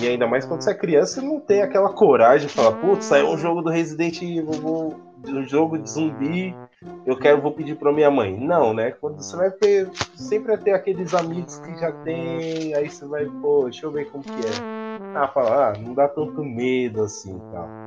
e 0.00 0.06
ainda 0.06 0.24
mais 0.28 0.44
quando 0.44 0.62
você 0.62 0.70
é 0.70 0.74
criança, 0.74 1.20
não 1.20 1.40
tem 1.40 1.62
aquela 1.62 1.92
coragem 1.92 2.46
de 2.46 2.54
falar, 2.54 2.76
putz, 2.76 3.06
saiu 3.06 3.26
um 3.26 3.36
jogo 3.36 3.60
do 3.60 3.70
Resident 3.70 4.22
Evil, 4.22 4.52
vou, 4.52 4.94
um 5.26 5.42
jogo 5.42 5.76
de 5.76 5.90
zumbi, 5.90 6.54
eu 7.04 7.16
quero, 7.16 7.42
vou 7.42 7.50
pedir 7.50 7.74
pra 7.74 7.92
minha 7.92 8.08
mãe. 8.08 8.38
Não, 8.38 8.72
né? 8.72 8.92
Quando 8.92 9.20
você 9.20 9.36
vai 9.36 9.50
ter, 9.50 9.90
sempre 10.14 10.54
vai 10.54 10.58
ter 10.58 10.74
aqueles 10.74 11.12
amigos 11.14 11.58
que 11.58 11.76
já 11.76 11.90
tem, 11.90 12.72
aí 12.72 12.88
você 12.88 13.04
vai, 13.04 13.26
pô, 13.26 13.64
deixa 13.64 13.84
eu 13.84 13.90
ver 13.90 14.08
como 14.12 14.22
que 14.22 14.30
é. 14.30 15.16
Ah, 15.16 15.26
fala, 15.26 15.70
ah, 15.70 15.72
não 15.76 15.92
dá 15.92 16.06
tanto 16.06 16.44
medo 16.44 17.02
assim 17.02 17.36
e 17.36 17.52
tal. 17.52 17.81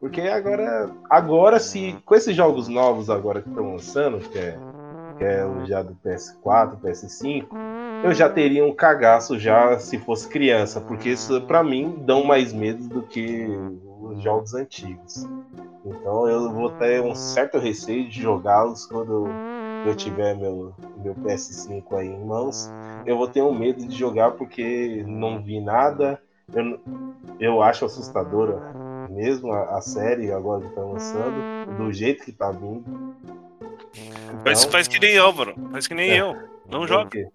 Porque 0.00 0.20
agora, 0.22 0.90
agora 1.10 1.58
se, 1.58 1.96
com 2.04 2.14
esses 2.14 2.34
jogos 2.34 2.68
novos 2.68 3.10
agora 3.10 3.42
que 3.42 3.48
estão 3.48 3.72
lançando, 3.72 4.20
que 4.20 4.38
é, 4.38 4.56
que 5.16 5.24
é 5.24 5.44
o 5.44 5.66
já 5.66 5.82
do 5.82 5.96
PS4, 6.04 6.78
PS5, 6.80 7.46
eu 8.04 8.14
já 8.14 8.28
teria 8.28 8.64
um 8.64 8.72
cagaço 8.72 9.36
já 9.38 9.76
se 9.80 9.98
fosse 9.98 10.28
criança, 10.28 10.80
porque 10.80 11.08
isso 11.08 11.40
pra 11.42 11.64
mim 11.64 11.96
dão 12.06 12.22
mais 12.22 12.52
medo 12.52 12.88
do 12.88 13.02
que 13.02 13.48
os 14.00 14.22
jogos 14.22 14.54
antigos. 14.54 15.26
Então 15.84 16.28
eu 16.28 16.52
vou 16.52 16.70
ter 16.70 17.02
um 17.02 17.14
certo 17.14 17.58
receio 17.58 18.08
de 18.08 18.22
jogá-los 18.22 18.86
quando 18.86 19.26
eu 19.84 19.96
tiver 19.96 20.36
meu, 20.36 20.74
meu 21.02 21.14
PS5 21.16 21.82
aí 21.94 22.06
em 22.06 22.24
mãos. 22.24 22.70
Eu 23.04 23.16
vou 23.16 23.26
ter 23.26 23.42
um 23.42 23.52
medo 23.52 23.84
de 23.84 23.96
jogar 23.96 24.32
porque 24.32 25.02
não 25.08 25.42
vi 25.42 25.60
nada. 25.60 26.20
Eu, 26.52 26.78
eu 27.40 27.62
acho 27.62 27.84
assustadora 27.84 28.87
mesmo 29.08 29.52
a, 29.52 29.76
a 29.78 29.80
série 29.80 30.30
agora 30.32 30.62
que 30.62 30.74
tá 30.74 30.80
lançando, 30.82 31.76
do 31.76 31.92
jeito 31.92 32.24
que 32.24 32.32
tá 32.32 32.50
vindo. 32.50 33.14
Faz, 34.44 34.60
Então, 34.60 34.72
faz 34.72 34.88
que 34.88 34.98
nem 35.00 35.18
Álvaro. 35.18 35.54
Faz 35.72 35.86
que 35.86 35.94
nem 35.94 36.10
É. 36.12 36.20
eu. 36.20 36.36
Não 36.70 36.86
joga, 36.86 37.04
porque- 37.04 37.28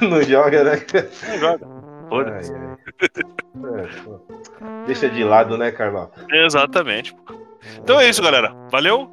não 0.04 0.22
joga, 0.22 0.64
né? 0.64 0.72
não 1.28 1.38
joga. 1.38 1.66
Ai, 2.10 2.32
ai. 2.32 2.76
É. 3.82 4.86
Deixa 4.86 5.08
de 5.08 5.24
lado, 5.24 5.56
né, 5.58 5.70
Carlota? 5.70 6.24
Exatamente. 6.30 7.16
Então 7.82 7.98
é 8.00 8.08
isso, 8.08 8.22
galera. 8.22 8.54
Valeu. 8.70 9.10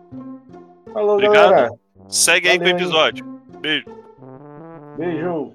Falou, 0.93 1.13
Obrigado. 1.13 1.49
galera. 1.49 1.71
Segue 2.07 2.49
aí 2.49 2.57
com 2.57 2.65
o 2.65 2.67
Valeu, 2.67 2.77
episódio. 2.85 3.25
Beijo. 3.59 3.85
Beijo. 4.97 5.53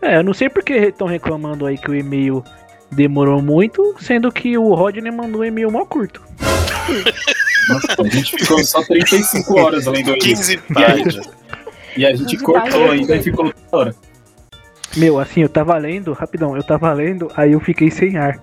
É, 0.00 0.16
eu 0.16 0.22
não 0.22 0.32
sei 0.32 0.48
porque 0.48 0.74
estão 0.74 1.06
reclamando 1.06 1.66
aí 1.66 1.76
que 1.76 1.90
o 1.90 1.94
e-mail 1.94 2.42
demorou 2.90 3.42
muito, 3.42 3.94
sendo 4.00 4.30
que 4.32 4.56
o 4.56 4.74
Rodney 4.74 5.10
mandou 5.10 5.42
um 5.42 5.44
e-mail 5.44 5.70
mó 5.70 5.84
curto. 5.84 6.22
Nossa, 7.68 8.02
a 8.02 8.08
gente 8.08 8.36
ficou 8.36 8.62
só 8.64 8.82
35 8.82 9.60
horas 9.60 9.86
além 9.86 10.04
do 10.04 10.16
15 10.16 10.60
E 10.76 10.84
a 10.84 10.96
gente, 10.96 11.04
páginas. 11.04 11.30
e 11.96 12.06
a 12.06 12.14
gente 12.14 12.30
15 12.36 12.44
cortou 12.44 12.90
ainda 12.90 13.16
e 13.16 13.22
ficou 13.22 13.52
hora. 13.70 13.94
Meu, 14.96 15.18
assim, 15.18 15.42
eu 15.42 15.48
tava 15.48 15.76
lendo, 15.76 16.12
rapidão, 16.12 16.56
eu 16.56 16.62
tava 16.62 16.92
lendo, 16.92 17.30
aí 17.36 17.52
eu 17.52 17.60
fiquei 17.60 17.90
sem 17.90 18.16
ar. 18.16 18.40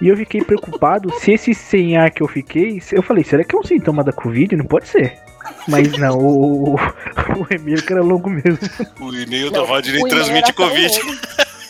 E 0.00 0.08
eu 0.08 0.16
fiquei 0.16 0.42
preocupado 0.42 1.12
se 1.20 1.32
esse 1.32 1.52
sem 1.52 1.96
ar 1.96 2.10
que 2.10 2.22
eu 2.22 2.28
fiquei. 2.28 2.80
Eu 2.92 3.02
falei, 3.02 3.24
será 3.24 3.44
que 3.44 3.54
é 3.54 3.58
um 3.58 3.64
sintoma 3.64 4.02
da 4.02 4.12
Covid? 4.12 4.56
Não 4.56 4.64
pode 4.64 4.88
ser. 4.88 5.18
Mas 5.66 5.92
não, 5.98 6.16
o, 6.16 6.74
o, 6.74 6.76
o 7.42 7.46
e-mail 7.50 7.82
que 7.82 7.92
era 7.92 8.02
longo 8.02 8.30
mesmo. 8.30 8.58
O 9.00 9.12
e-mail 9.14 9.50
do 9.50 9.64
Rodney 9.64 10.02
transmite 10.08 10.52
Covid. 10.52 11.00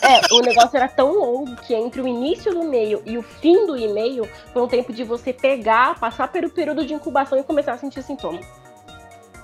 É, 0.01 0.33
o 0.33 0.41
negócio 0.41 0.75
era 0.75 0.87
tão 0.87 1.13
longo 1.13 1.55
que 1.57 1.75
entre 1.75 2.01
o 2.01 2.07
início 2.07 2.51
do 2.51 2.63
e-mail 2.63 3.01
e 3.05 3.17
o 3.17 3.21
fim 3.21 3.67
do 3.67 3.77
e-mail 3.77 4.27
foi 4.51 4.61
um 4.61 4.67
tempo 4.67 4.91
de 4.91 5.03
você 5.03 5.31
pegar, 5.31 5.99
passar 5.99 6.27
pelo 6.29 6.49
período 6.49 6.85
de 6.85 6.93
incubação 6.93 7.37
e 7.37 7.43
começar 7.43 7.73
a 7.73 7.77
sentir 7.77 8.01
sintomas. 8.01 8.45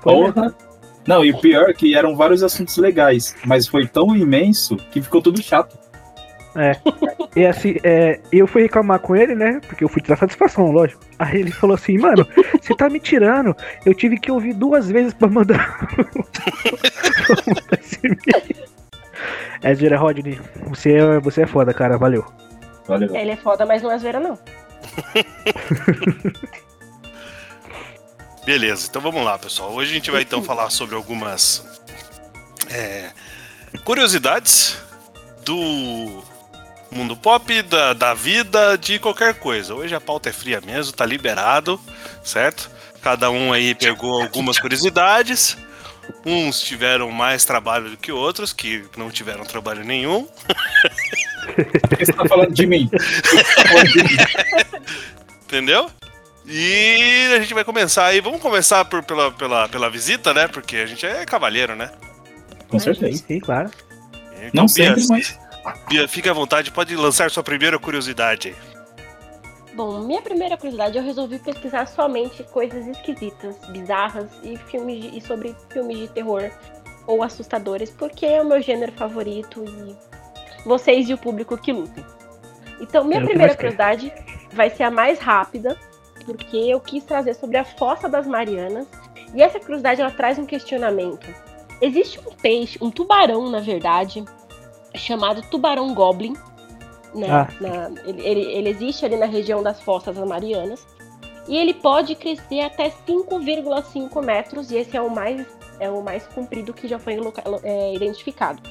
Porra. 0.02 0.56
Não, 1.08 1.24
e 1.24 1.32
o 1.32 1.40
pior 1.40 1.70
é 1.70 1.74
que 1.74 1.96
eram 1.96 2.16
vários 2.16 2.44
assuntos 2.44 2.76
legais, 2.78 3.36
mas 3.46 3.68
foi 3.68 3.88
tão 3.88 4.16
imenso 4.16 4.76
que 4.92 5.02
ficou 5.02 5.22
tudo 5.22 5.42
chato. 5.42 5.78
E 7.36 7.46
assim, 7.46 7.76
é, 7.84 8.20
eu 8.32 8.48
fui 8.48 8.64
reclamar 8.64 9.00
com 9.00 9.16
ele, 9.16 9.36
né? 9.36 9.62
Porque 9.68 9.84
eu 9.84 9.90
fui 9.90 10.02
tirar 10.02 10.18
satisfação, 10.18 10.72
lógico. 10.72 11.04
Aí 11.20 11.40
ele 11.40 11.52
falou 11.52 11.76
assim, 11.76 12.00
mano, 12.00 12.28
você 12.60 12.76
tá 12.76 12.90
me 12.90 13.00
tirando. 13.00 13.56
Eu 13.86 13.94
tive 13.94 14.20
que 14.20 14.32
ouvir 14.32 14.54
duas 14.54 14.90
vezes 14.90 15.14
pra 15.14 15.28
mandar. 15.28 15.88
É, 19.62 19.74
Zira 19.74 19.98
Rodney, 19.98 20.40
você 20.68 20.94
é, 20.94 21.20
você 21.20 21.42
é 21.44 21.48
foda, 21.48 21.74
cara, 21.74 21.98
valeu. 21.98 22.26
Valeu. 22.88 23.14
Ele 23.16 23.32
é 23.32 23.36
foda, 23.36 23.66
mas 23.66 23.82
não 23.82 23.92
é 23.92 23.98
zoeira, 23.98 24.20
não. 24.20 24.38
Beleza, 28.46 28.88
então 28.90 29.02
vamos 29.02 29.26
lá, 29.26 29.38
pessoal. 29.38 29.74
Hoje 29.74 29.92
a 29.92 29.96
gente 29.96 30.10
vai 30.10 30.22
então 30.22 30.42
falar 30.42 30.70
sobre 30.70 30.96
algumas 30.96 31.68
é, 32.70 33.10
curiosidades 33.84 34.78
do 35.44 36.24
mundo 36.90 37.18
pop, 37.18 37.62
da, 37.64 37.92
da 37.94 38.14
vida, 38.14 38.78
de 38.78 39.00
qualquer 39.00 39.34
coisa. 39.34 39.76
Hoje 39.76 39.94
a 39.94 40.00
pauta 40.00 40.30
é 40.30 40.32
fria 40.32 40.62
mesmo, 40.62 40.94
tá 40.94 41.06
liberado, 41.06 41.78
certo? 42.24 42.72
Cada 43.02 43.30
um 43.30 43.52
aí 43.52 43.76
pegou 43.76 44.22
algumas 44.22 44.58
curiosidades. 44.60 45.58
Uns 46.26 46.60
tiveram 46.62 47.12
mais 47.12 47.46
trabalho 47.46 47.92
do 47.92 47.98
que 47.98 48.12
outros, 48.12 48.54
que 48.54 48.84
não 48.98 49.10
tiveram 49.10 49.44
trabalho 49.44 49.84
nenhum. 49.84 50.28
Por 51.56 51.98
que 51.98 52.06
você 52.06 52.14
tá 52.14 52.28
falando 52.28 52.54
de 52.54 52.66
mim? 52.66 52.90
Entendeu? 55.44 55.90
E 56.46 57.34
a 57.36 57.40
gente 57.40 57.54
vai 57.54 57.64
começar 57.64 58.06
aí. 58.06 58.22
Vamos 58.22 58.42
começar 58.42 58.86
por, 58.86 59.04
pela, 59.04 59.32
pela, 59.32 59.68
pela 59.68 59.90
visita, 59.90 60.34
né? 60.34 60.48
Porque 60.48 60.78
a 60.78 60.86
gente 60.86 61.06
é 61.06 61.26
cavalheiro, 61.26 61.76
né? 61.76 61.92
Com 62.70 62.80
certeza. 62.80 63.24
Sim, 63.28 63.40
claro. 63.40 63.70
Então, 64.38 64.52
Não 64.54 64.68
sempre, 64.68 65.06
mas. 65.10 65.38
Bia, 65.90 66.08
fique 66.08 66.30
à 66.30 66.34
vontade, 66.34 66.72
pode 66.72 66.96
lançar 66.96 67.30
sua 67.30 67.44
primeira 67.44 67.78
curiosidade 67.78 68.50
aí. 68.50 68.77
Bom, 69.78 70.00
minha 70.00 70.24
primeira 70.24 70.58
curiosidade, 70.58 70.98
eu 70.98 71.04
resolvi 71.04 71.38
pesquisar 71.38 71.86
somente 71.86 72.44
coisas 72.46 72.88
esquisitas, 72.88 73.56
bizarras 73.70 74.28
e 74.42 74.58
filmes 74.58 75.00
de- 75.04 75.16
e 75.20 75.22
sobre 75.22 75.56
filmes 75.70 76.00
de 76.00 76.08
terror 76.08 76.50
ou 77.06 77.22
assustadores, 77.22 77.92
porque 77.92 78.26
é 78.26 78.42
o 78.42 78.46
meu 78.46 78.60
gênero 78.60 78.92
favorito 78.94 79.64
e 79.64 79.96
vocês 80.68 81.08
e 81.08 81.14
o 81.14 81.18
público 81.20 81.56
que 81.60 81.72
lutem. 81.72 82.04
Então, 82.82 83.04
minha 83.04 83.22
É 83.22 83.24
primeira 83.24 83.54
quer. 83.54 83.58
curiosidade 83.58 84.12
vai 84.52 84.72
ser 84.72 84.82
a 84.82 84.90
mais 84.90 85.20
rápida, 85.20 85.78
porque 86.26 86.58
eu 86.58 86.80
quis 86.80 87.04
trazer 87.04 87.36
sobre 87.36 87.58
a 87.58 87.64
Fossa 87.64 88.10
das 88.10 88.26
Marianas. 88.26 88.88
E 89.36 89.44
essa 89.44 89.60
curiosidade 89.60 90.02
ela 90.02 90.10
traz 90.10 90.40
um 90.40 90.46
questionamento. 90.48 91.28
Existe 91.80 92.20
um 92.20 92.34
peixe, 92.34 92.80
um 92.82 92.90
tubarão, 92.90 93.48
na 93.52 93.60
verdade, 93.60 94.26
chamado 94.96 95.44
tubarão 95.52 95.94
goblin. 95.94 96.34
Né? 97.18 97.28
Ah. 97.30 97.48
Na- 97.60 97.92
ele, 98.06 98.22
ele- 98.26 98.52
ele 98.54 98.70
existe 98.70 99.04
ali 99.06 99.16
na 99.18 99.26
região 99.26 99.64
das 99.64 99.82
Fossas 99.82 100.16
Marianas. 100.18 100.86
E 101.48 101.58
ele 101.58 101.74
pode 101.74 102.14
crescer 102.16 102.60
até 102.62 102.90
5,5 102.90 104.22
metros, 104.22 104.70
e 104.70 104.76
esse 104.76 104.96
é 104.98 105.02
o 105.02 105.10
mais, 105.10 105.46
é 105.80 105.90
o 105.90 106.04
mais 106.04 106.28
comprido 106.28 106.74
que 106.74 106.88
já 106.88 107.00
foi 107.00 107.18
é, 107.64 107.94
identificado. 107.96 108.62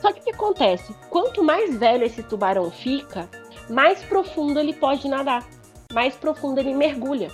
Só 0.00 0.10
que 0.12 0.20
o 0.20 0.22
que 0.24 0.30
acontece? 0.30 0.94
Quanto 1.10 1.44
mais 1.44 1.76
velho 1.76 2.04
esse 2.04 2.22
tubarão 2.22 2.70
fica, 2.70 3.28
mais 3.68 4.02
profundo 4.02 4.58
ele 4.58 4.72
pode 4.72 5.06
nadar, 5.08 5.46
mais 5.92 6.14
profundo 6.16 6.58
ele 6.58 6.72
mergulha. 6.74 7.30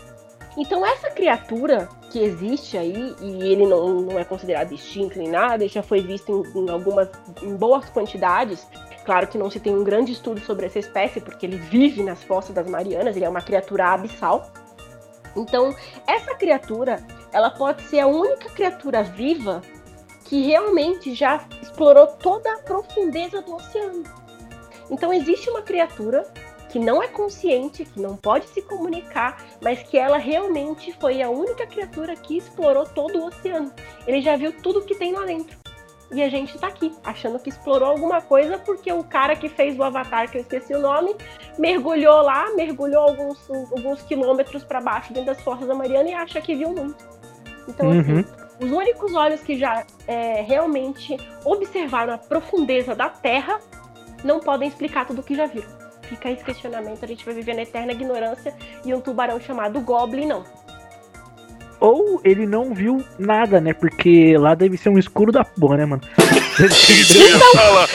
Então 0.59 0.85
essa 0.85 1.11
criatura 1.11 1.88
que 2.11 2.19
existe 2.19 2.76
aí, 2.76 3.14
e 3.21 3.43
ele 3.45 3.66
não, 3.66 4.00
não 4.00 4.19
é 4.19 4.25
considerado 4.25 4.73
extinto 4.73 5.16
nem 5.19 5.28
nada, 5.28 5.62
ele 5.62 5.73
já 5.73 5.83
foi 5.83 6.00
visto 6.00 6.45
em, 6.57 6.59
em 6.61 6.71
algumas, 6.71 7.09
em 7.40 7.55
boas 7.55 7.88
quantidades. 7.90 8.66
Claro 9.06 9.28
que 9.28 9.38
não 9.38 9.48
se 9.48 9.60
tem 9.60 9.72
um 9.72 9.84
grande 9.84 10.10
estudo 10.12 10.40
sobre 10.40 10.66
essa 10.66 10.80
espécie, 10.80 11.20
porque 11.20 11.46
ele 11.46 11.56
vive 11.56 12.02
nas 12.02 12.22
fossas 12.25 12.52
das 12.52 12.68
Marianas, 12.68 13.14
ele 13.14 13.25
é 13.25 13.28
uma 13.28 13.40
criatura 13.40 13.86
abissal. 13.92 14.50
Então, 15.36 15.75
essa 16.08 16.34
criatura, 16.34 16.98
ela 17.32 17.50
pode 17.50 17.82
ser 17.82 18.00
a 18.00 18.06
única 18.08 18.50
criatura 18.50 19.04
viva 19.04 19.62
que 20.25 20.42
realmente 20.42 21.14
já 21.14 21.46
explorou 21.62 22.08
toda 22.08 22.52
a 22.52 22.58
profundeza 22.58 23.40
do 23.42 23.54
oceano. 23.54 24.02
Então 24.90 25.12
existe 25.12 25.48
uma 25.50 25.62
criatura 25.62 26.26
que 26.68 26.78
não 26.80 27.00
é 27.00 27.06
consciente, 27.06 27.84
que 27.84 28.00
não 28.00 28.16
pode 28.16 28.48
se 28.48 28.60
comunicar, 28.60 29.44
mas 29.62 29.82
que 29.84 29.96
ela 29.96 30.18
realmente 30.18 30.92
foi 31.00 31.22
a 31.22 31.30
única 31.30 31.64
criatura 31.64 32.16
que 32.16 32.38
explorou 32.38 32.84
todo 32.84 33.18
o 33.20 33.26
oceano. 33.26 33.72
Ele 34.04 34.20
já 34.20 34.36
viu 34.36 34.52
tudo 34.52 34.84
que 34.84 34.96
tem 34.96 35.12
lá 35.12 35.25
dentro. 35.25 35.65
E 36.12 36.22
a 36.22 36.28
gente 36.28 36.56
tá 36.58 36.68
aqui, 36.68 36.92
achando 37.02 37.38
que 37.38 37.48
explorou 37.48 37.88
alguma 37.88 38.20
coisa 38.22 38.58
porque 38.58 38.92
o 38.92 39.02
cara 39.02 39.34
que 39.34 39.48
fez 39.48 39.76
o 39.78 39.82
Avatar, 39.82 40.30
que 40.30 40.38
eu 40.38 40.42
esqueci 40.42 40.72
o 40.72 40.78
nome, 40.78 41.16
mergulhou 41.58 42.22
lá, 42.22 42.48
mergulhou 42.54 43.02
alguns, 43.02 43.50
alguns 43.50 44.02
quilômetros 44.02 44.62
para 44.62 44.80
baixo 44.80 45.12
dentro 45.12 45.34
das 45.34 45.42
Forças 45.42 45.66
da 45.66 45.75
Mariana 45.75 46.08
e 46.08 46.14
acha 46.14 46.40
que 46.40 46.54
viu 46.54 46.70
muito. 46.70 47.04
Então, 47.68 47.88
Uhum. 47.88 48.00
assim, 48.00 48.25
os 48.60 48.70
únicos 48.70 49.14
olhos 49.14 49.40
que 49.40 49.58
já 49.58 49.84
é, 50.06 50.42
realmente 50.42 51.16
observaram 51.44 52.14
a 52.14 52.18
profundeza 52.18 52.94
da 52.94 53.08
Terra 53.08 53.60
não 54.22 54.38
podem 54.40 54.68
explicar 54.68 55.06
tudo 55.06 55.20
o 55.20 55.25
que 55.25 55.34
já 55.34 55.46
viram. 55.46 55.68
Fica 56.02 56.30
esse 56.30 56.44
questionamento, 56.44 57.04
a 57.04 57.08
gente 57.08 57.25
vai 57.25 57.34
viver 57.34 57.54
na 57.54 57.62
eterna 57.62 57.90
ignorância 57.92 58.54
e 58.84 58.94
um 58.94 59.00
tubarão 59.00 59.40
chamado 59.40 59.80
Goblin 59.80 60.26
não. 60.26 60.44
Ou 61.80 62.21
ele 62.25 62.47
não 62.47 62.73
viu 62.75 63.04
nada, 63.18 63.61
né? 63.61 63.73
Porque 63.75 64.37
lá 64.38 64.54
deve 64.54 64.76
ser 64.76 64.88
um 64.88 64.99
escuro 64.99 65.30
da 65.30 65.45
porra, 65.45 65.76
né, 65.76 65.85
mano? 65.87 66.02
Isso 66.59 67.18
eu 67.18 67.28
ia 67.28 67.39
falar. 67.39 67.89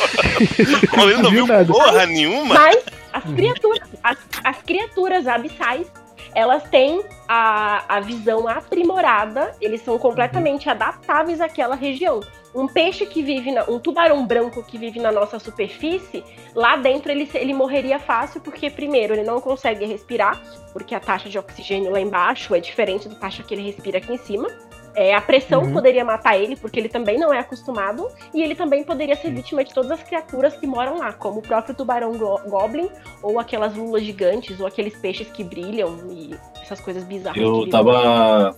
Ele 1.03 1.13
não 1.15 1.29
Viu 1.31 1.31
viu 1.31 1.47
nada. 1.47 1.65
porra 1.65 2.05
nenhuma. 2.05 2.53
Mas 2.55 2.83
as 3.11 3.23
criaturas, 3.23 3.81
as, 4.03 4.17
as 4.43 4.57
criaturas 4.61 5.27
abissais, 5.27 5.87
elas 6.33 6.63
têm 6.63 7.03
a, 7.27 7.83
a 7.97 7.99
visão 7.99 8.47
aprimorada, 8.47 9.55
eles 9.59 9.81
são 9.81 9.97
completamente 9.97 10.69
adaptáveis 10.69 11.41
àquela 11.41 11.75
região. 11.75 12.21
Um 12.53 12.67
peixe 12.67 13.05
que 13.05 13.23
vive, 13.23 13.51
na, 13.51 13.63
um 13.69 13.79
tubarão 13.79 14.25
branco 14.25 14.61
que 14.63 14.77
vive 14.77 14.99
na 14.99 15.11
nossa 15.11 15.39
superfície, 15.39 16.23
lá 16.53 16.75
dentro 16.75 17.11
ele, 17.11 17.29
ele 17.33 17.53
morreria 17.53 17.99
fácil, 17.99 18.41
porque 18.41 18.69
primeiro 18.69 19.13
ele 19.13 19.23
não 19.23 19.39
consegue 19.39 19.85
respirar, 19.85 20.41
porque 20.73 20.93
a 20.93 20.99
taxa 20.99 21.29
de 21.29 21.37
oxigênio 21.37 21.91
lá 21.91 21.99
embaixo 21.99 22.53
é 22.53 22.59
diferente 22.59 23.07
da 23.07 23.15
taxa 23.15 23.43
que 23.43 23.53
ele 23.53 23.63
respira 23.63 23.99
aqui 23.99 24.13
em 24.13 24.17
cima. 24.17 24.49
É, 24.93 25.15
a 25.15 25.21
pressão 25.21 25.63
Uhum. 25.63 25.71
poderia 25.73 26.03
matar 26.03 26.37
ele, 26.37 26.55
porque 26.55 26.79
ele 26.79 26.89
também 26.89 27.17
não 27.17 27.33
é 27.33 27.39
acostumado, 27.39 28.07
e 28.33 28.41
ele 28.41 28.55
também 28.55 28.83
poderia 28.83 29.15
ser 29.15 29.31
vítima 29.31 29.63
de 29.63 29.73
todas 29.73 29.91
as 29.91 30.03
criaturas 30.03 30.53
que 30.55 30.67
moram 30.67 30.97
lá, 30.97 31.13
como 31.13 31.39
o 31.39 31.41
próprio 31.41 31.73
tubarão 31.73 32.11
go- 32.17 32.41
goblin, 32.47 32.89
ou 33.23 33.39
aquelas 33.39 33.73
lulas 33.75 34.03
gigantes, 34.03 34.59
ou 34.59 34.67
aqueles 34.67 34.93
peixes 34.97 35.27
que 35.29 35.43
brilham, 35.45 35.97
e 36.09 36.35
essas 36.61 36.81
coisas 36.81 37.03
bizarras. 37.05 37.41
Eu 37.41 37.69
tava 37.69 38.55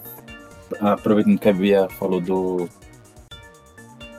aproveitando 0.82 1.38
que 1.38 1.50
a 1.50 1.54
Bia 1.54 1.88
falou 2.00 2.20
do 2.20 2.68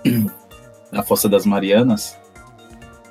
da 0.93 1.03
Fossa 1.03 1.29
das 1.29 1.45
Marianas. 1.45 2.17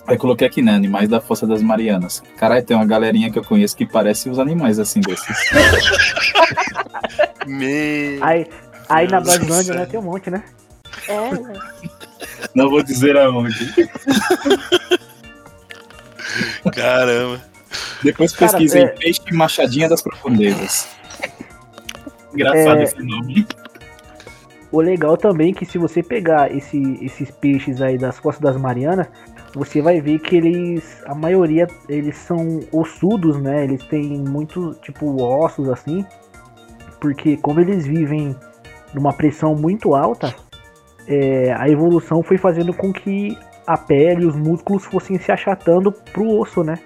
Aí 0.08 0.18
coloquei 0.18 0.48
aqui, 0.48 0.62
né? 0.62 0.74
Animais 0.74 1.08
da 1.10 1.20
Fossa 1.22 1.48
das 1.48 1.62
Marianas. 1.62 2.22
Caralho, 2.38 2.64
tem 2.66 2.76
uma 2.76 2.86
galerinha 2.86 3.32
que 3.32 3.40
eu 3.40 3.44
conheço 3.44 3.76
que 3.76 3.86
parece 3.86 4.30
os 4.30 4.38
animais 4.40 4.78
assim 4.80 5.00
desses. 5.02 5.38
Meu. 7.48 8.24
Aí, 8.24 8.48
aí 8.94 9.08
na 9.08 9.22
Brasilândia, 9.22 9.74
né, 9.76 9.86
tem 9.86 10.00
um 10.00 10.04
monte, 10.04 10.30
né? 10.30 10.44
É, 11.08 11.32
né? 11.32 11.60
Não 12.56 12.70
vou 12.70 12.84
dizer 12.84 13.18
aonde. 13.18 13.74
Caramba. 16.74 17.42
Depois 18.04 18.32
Cara, 18.34 18.52
pesquisem 18.52 18.84
é- 18.84 18.88
peixe 18.88 19.22
machadinha 19.32 19.90
das 19.90 20.02
profundezas. 20.02 20.88
Engraçado 22.34 22.80
É. 22.80 22.84
esse 22.84 23.02
nome. 23.02 23.48
O 24.72 24.82
legal 24.82 25.16
também 25.18 25.52
é 25.52 25.54
que 25.54 25.66
se 25.66 25.78
você 25.78 26.02
pegar 26.02 26.52
esse- 26.56 26.98
esses 27.02 27.30
peixes 27.30 27.82
aí 27.82 27.98
das 27.98 28.20
costas 28.20 28.42
das 28.42 28.60
Marianas, 28.62 29.08
você 29.54 29.82
vai 29.82 30.02
ver 30.02 30.20
que 30.20 30.36
eles, 30.36 31.04
a 31.06 31.14
maioria, 31.14 31.68
eles 31.88 32.18
são 32.18 32.60
ossudos, 32.72 33.40
né? 33.40 33.64
Eles 33.64 33.84
têm 33.86 34.18
muito, 34.20 34.74
tipo, 34.82 35.22
ossos 35.22 35.70
assim. 35.70 36.04
Porque 37.00 37.38
como 37.38 37.60
eles 37.60 37.86
vivem 37.86 38.36
numa 38.94 39.14
pressão 39.14 39.56
muito 39.56 39.96
alta, 39.96 40.34
é, 41.08 41.54
a 41.54 41.68
evolução 41.70 42.22
foi 42.24 42.38
fazendo 42.38 42.74
com 42.74 42.92
que 42.94 43.38
a 43.66 43.78
pele 43.78 44.24
e 44.24 44.26
os 44.26 44.36
músculos 44.36 44.86
fossem 44.86 45.18
se 45.20 45.32
achatando 45.32 45.92
pro 45.92 46.28
osso, 46.40 46.64
né? 46.64 46.78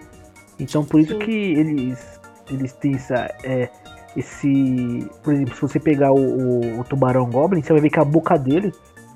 Então 0.59 0.83
por 0.83 0.99
isso 0.99 1.13
Sim. 1.13 1.19
que 1.19 1.31
eles, 1.31 2.19
eles 2.51 2.73
têm 2.73 2.95
essa, 2.95 3.29
é, 3.43 3.69
esse. 4.15 5.07
Por 5.23 5.33
exemplo, 5.33 5.55
se 5.55 5.61
você 5.61 5.79
pegar 5.79 6.11
o, 6.11 6.15
o- 6.15 6.79
o 6.79 6.83
tubarão 6.83 7.29
goblin, 7.29 7.61
você 7.61 7.73
vai 7.73 7.81
ver 7.81 7.89
que 7.89 7.99
a 7.99 8.05
boca 8.05 8.37
dele 8.37 8.71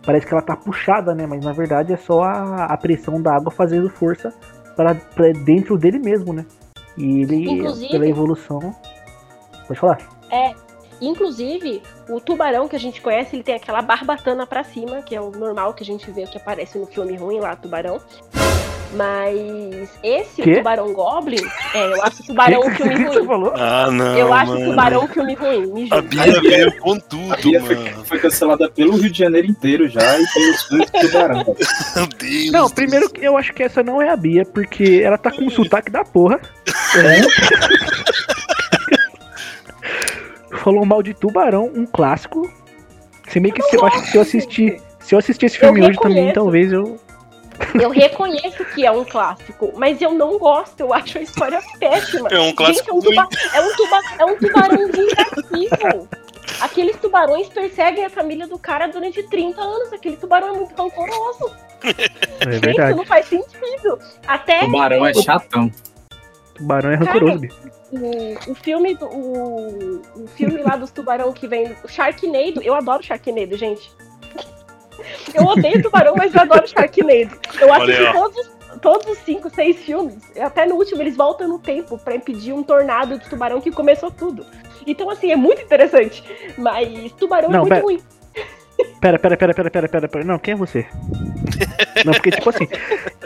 parece 0.05 0.25
que 0.25 0.33
ela 0.33 0.41
tá 0.41 0.55
puxada, 0.55 1.13
né? 1.15 1.25
Mas 1.27 1.43
na 1.43 1.51
verdade 1.51 1.93
é 1.93 1.97
só 1.97 2.21
a, 2.23 2.65
a 2.65 2.77
pressão 2.77 3.21
da 3.21 3.35
água 3.35 3.51
fazendo 3.51 3.89
força 3.89 4.33
para 4.75 4.93
dentro 5.45 5.77
dele 5.77 5.99
mesmo, 5.99 6.33
né? 6.33 6.45
E 6.97 7.21
ele, 7.21 7.49
Inclusive- 7.49 7.91
pela 7.91 8.07
evolução. 8.07 8.59
Pode 9.67 9.79
falar? 9.79 9.97
É. 10.31 10.53
Inclusive, 11.01 11.81
o 12.07 12.19
tubarão 12.21 12.67
que 12.67 12.75
a 12.75 12.79
gente 12.79 13.01
conhece, 13.01 13.35
ele 13.35 13.43
tem 13.43 13.55
aquela 13.55 13.81
barbatana 13.81 14.45
pra 14.45 14.63
cima, 14.63 15.01
que 15.01 15.15
é 15.15 15.19
o 15.21 15.31
normal 15.31 15.73
que 15.73 15.81
a 15.83 15.85
gente 15.85 16.09
vê 16.11 16.27
que 16.27 16.37
aparece 16.37 16.77
no 16.77 16.85
filme 16.85 17.15
ruim 17.17 17.39
lá, 17.39 17.55
tubarão. 17.55 17.99
Mas 18.93 19.89
esse, 20.03 20.41
Quê? 20.41 20.51
o 20.51 20.55
tubarão 20.57 20.91
goblin, 20.91 21.41
é, 21.73 21.93
eu 21.93 22.03
acho 22.03 22.21
o 22.21 22.25
tubarão 22.25 22.59
um 22.67 22.69
filme 22.75 22.93
que 22.95 23.03
você 23.05 23.17
ruim. 23.19 23.25
falou? 23.25 23.53
Ah, 23.55 23.89
não. 23.89 24.17
Eu 24.17 24.33
acho 24.33 24.51
o 24.51 24.55
mano. 24.59 24.69
tubarão 24.69 25.03
um 25.05 25.07
filme 25.07 25.33
ruim, 25.33 25.65
me 25.67 25.87
A. 25.91 26.01
Bia 26.01 26.41
veio 26.41 26.77
com 26.77 26.93
A 26.95 26.99
tudo, 26.99 27.37
Bia 27.41 27.61
foi, 27.61 27.75
mano. 27.75 28.05
foi 28.05 28.19
cancelada 28.19 28.69
pelo 28.69 28.97
Rio 28.97 29.09
de 29.09 29.17
Janeiro 29.17 29.47
inteiro 29.47 29.87
já 29.87 30.19
e 30.19 30.25
pelos 30.27 30.69
do 30.69 30.85
Tubarão. 31.07 31.55
Meu 31.95 32.07
Deus. 32.07 32.51
Não, 32.51 32.69
primeiro 32.69 33.09
que 33.09 33.23
eu 33.25 33.37
acho 33.37 33.53
que 33.53 33.63
essa 33.63 33.81
não 33.81 34.01
é 34.01 34.09
a 34.09 34.15
Bia, 34.17 34.43
porque 34.45 35.01
ela 35.01 35.17
tá 35.17 35.31
com 35.31 35.45
um 35.45 35.49
sotaque 35.49 35.89
da 35.89 36.03
porra. 36.03 36.41
Falou 40.53 40.85
mal 40.85 41.01
de 41.01 41.13
Tubarão, 41.13 41.71
um 41.73 41.85
clássico. 41.85 42.49
Se 43.29 43.39
bem 43.39 43.51
que 43.51 43.61
se 43.63 43.75
eu 43.77 43.85
acho 43.85 44.01
que 44.01 44.07
se 44.09 44.17
eu 44.17 44.21
assistir, 44.21 44.81
se 44.99 45.15
eu 45.15 45.19
assistir 45.19 45.45
esse 45.45 45.57
filme 45.57 45.79
Eu 45.81 45.87
hoje 45.89 45.99
também, 45.99 46.33
talvez 46.33 46.71
eu 46.73 46.99
Eu 47.79 47.89
reconheço 47.89 48.65
que 48.73 48.85
é 48.85 48.91
um 48.91 49.05
clássico, 49.05 49.71
mas 49.77 50.01
eu 50.01 50.13
não 50.13 50.37
gosto, 50.37 50.81
eu 50.81 50.93
acho 50.93 51.17
a 51.17 51.21
história 51.21 51.61
péssima. 51.79 52.27
É 52.29 52.39
um 52.39 52.53
clássico 52.53 52.79
Gente, 52.79 52.89
é 52.89 52.93
um, 52.93 52.99
tuba- 52.99 53.27
é 53.53 53.61
um, 53.61 53.75
tuba- 53.75 54.01
é 54.19 54.25
um 54.25 54.35
tubarão 54.37 54.87
vingativo. 54.91 56.07
Aqueles 56.59 56.95
tubarões 56.97 57.47
perseguem 57.49 58.05
a 58.05 58.09
família 58.09 58.45
do 58.47 58.57
cara 58.59 58.87
durante 58.87 59.23
30 59.23 59.61
anos. 59.61 59.93
Aquele 59.93 60.17
tubarão 60.17 60.49
é 60.55 60.57
muito 60.57 60.75
rancoroso. 60.75 61.51
É 62.41 62.51
Gente, 62.53 62.59
verdade. 62.65 62.95
não 62.97 63.05
faz 63.05 63.25
sentido. 63.27 63.97
Até 64.27 64.59
Tubarão 64.65 65.03
é 65.05 65.13
chatão. 65.15 65.71
Tubarão 66.53 66.91
é 66.91 66.95
rancoroso, 66.95 67.39
bicho. 67.39 67.55
O, 67.91 68.51
o 68.51 68.55
filme 68.55 68.95
do, 68.95 69.05
o, 69.05 70.01
o 70.15 70.27
filme 70.27 70.61
lá 70.61 70.75
dos 70.75 70.91
tubarão 70.91 71.31
que 71.33 71.47
vem, 71.47 71.75
o 71.83 71.87
Sharknado, 71.87 72.61
eu 72.61 72.73
adoro 72.73 73.03
Sharknado, 73.03 73.57
gente. 73.57 73.91
Eu 75.33 75.43
odeio 75.45 75.81
tubarão, 75.81 76.15
mas 76.15 76.33
eu 76.33 76.41
adoro 76.41 76.67
Sharknado. 76.67 77.39
Eu 77.59 77.69
Olha 77.69 77.83
assisti 77.83 78.03
ó. 78.03 78.13
todos, 78.13 78.51
todos 78.81 79.07
os 79.07 79.17
cinco, 79.19 79.49
seis 79.49 79.77
filmes. 79.77 80.17
Até 80.39 80.65
no 80.65 80.75
último 80.75 81.01
eles 81.01 81.15
voltam 81.17 81.47
no 81.47 81.59
tempo 81.59 81.97
pra 81.97 82.15
impedir 82.15 82.53
um 82.53 82.63
tornado 82.63 83.17
de 83.17 83.29
tubarão 83.29 83.59
que 83.59 83.71
começou 83.71 84.11
tudo. 84.11 84.45
Então, 84.85 85.09
assim, 85.09 85.31
é 85.31 85.35
muito 85.35 85.61
interessante. 85.61 86.23
Mas 86.57 87.11
tubarão 87.13 87.49
é 87.49 87.53
Não, 87.53 87.59
muito 87.61 87.69
pera. 87.73 87.83
ruim. 87.83 88.01
Pera, 88.99 89.17
pera, 89.17 89.35
pera, 89.35 89.53
pera, 89.53 89.69
pera, 89.71 89.89
pera, 89.89 90.07
pera. 90.07 90.23
Não, 90.23 90.37
quem 90.37 90.53
é 90.53 90.57
você? 90.57 90.85
Não, 92.05 92.13
porque, 92.13 92.31
tipo 92.31 92.49
assim, 92.49 92.67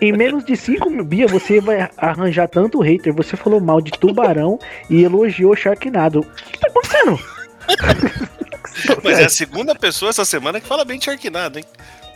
em 0.02 0.12
menos 0.14 0.46
de 0.46 0.56
5 0.56 0.90
mil 0.90 1.04
Bia, 1.04 1.28
você 1.28 1.60
vai 1.60 1.90
arranjar 1.98 2.48
tanto 2.48 2.80
hater. 2.80 3.14
Você 3.14 3.36
falou 3.36 3.60
mal 3.60 3.82
de 3.82 3.92
tubarão 3.92 4.58
e 4.90 5.04
elogiou 5.04 5.56
Sharknado. 5.56 6.22
O 6.22 6.24
que 6.24 6.60
tá 6.60 6.68
acontecendo? 6.68 7.20
Mas 9.04 9.20
é 9.20 9.26
a 9.26 9.30
segunda 9.30 9.76
pessoa 9.76 10.10
essa 10.10 10.26
semana 10.26 10.62
que 10.62 10.68
fala 10.68 10.86
bem 10.86 10.98
de 10.98 11.06
Sharknado, 11.06 11.60
hein? 11.60 11.66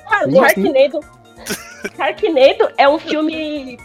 Como 0.05 0.43
assim? 0.43 0.63
Sharknado. 0.63 0.99
Sharknado 1.95 2.73
é 2.77 2.87
um 2.87 2.99
filme 2.99 3.77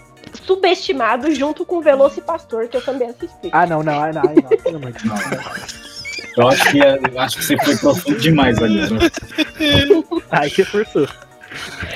subestimado 0.44 1.34
junto 1.34 1.64
com 1.64 1.80
Velocipastor, 1.80 2.68
que 2.68 2.76
eu 2.76 2.84
também 2.84 3.08
assisti. 3.08 3.50
Ah, 3.52 3.66
não, 3.66 3.82
não, 3.82 4.00
ah, 4.00 4.12
não, 4.12 4.22
ai, 4.22 4.34
não, 4.34 4.48
pelo 4.58 4.76
amor 4.76 4.92
de 4.92 5.02
Deus. 5.08 5.84
Eu 6.36 6.48
acho 6.48 6.70
que, 6.70 6.78
eu 6.78 7.20
acho 7.20 7.36
que 7.38 7.44
você 7.44 7.56
foi 7.58 7.76
profundo 7.76 8.18
demais 8.18 8.62
ali. 8.62 8.80
Aí 10.30 10.50
você 10.50 10.64
forçou. 10.64 11.08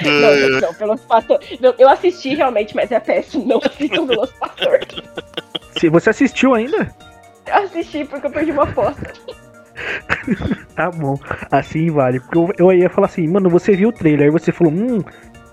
Não, 0.02 0.50
não, 0.50 0.60
não, 0.60 0.72
Velocipastor. 0.72 1.40
Eu, 1.60 1.74
eu 1.78 1.88
assisti 1.88 2.34
realmente, 2.34 2.76
mas 2.76 2.92
é 2.92 3.00
péssimo. 3.00 3.44
Não 3.44 3.60
assistam 3.64 4.06
Velocipastor. 4.06 4.80
Se 5.78 5.88
você 5.88 6.10
assistiu 6.10 6.54
ainda? 6.54 6.94
Eu 7.46 7.54
assisti 7.64 8.04
porque 8.04 8.26
eu 8.26 8.30
perdi 8.30 8.52
uma 8.52 8.64
aposta. 8.64 9.12
Tá 10.74 10.90
bom, 10.90 11.18
assim 11.50 11.90
vale. 11.90 12.20
Porque 12.20 12.38
eu, 12.38 12.52
eu 12.58 12.72
ia 12.72 12.90
falar 12.90 13.06
assim, 13.06 13.26
mano, 13.26 13.48
você 13.48 13.74
viu 13.74 13.88
o 13.88 13.92
trailer, 13.92 14.26
aí 14.26 14.30
você 14.30 14.52
falou, 14.52 14.72
hum, 14.72 15.02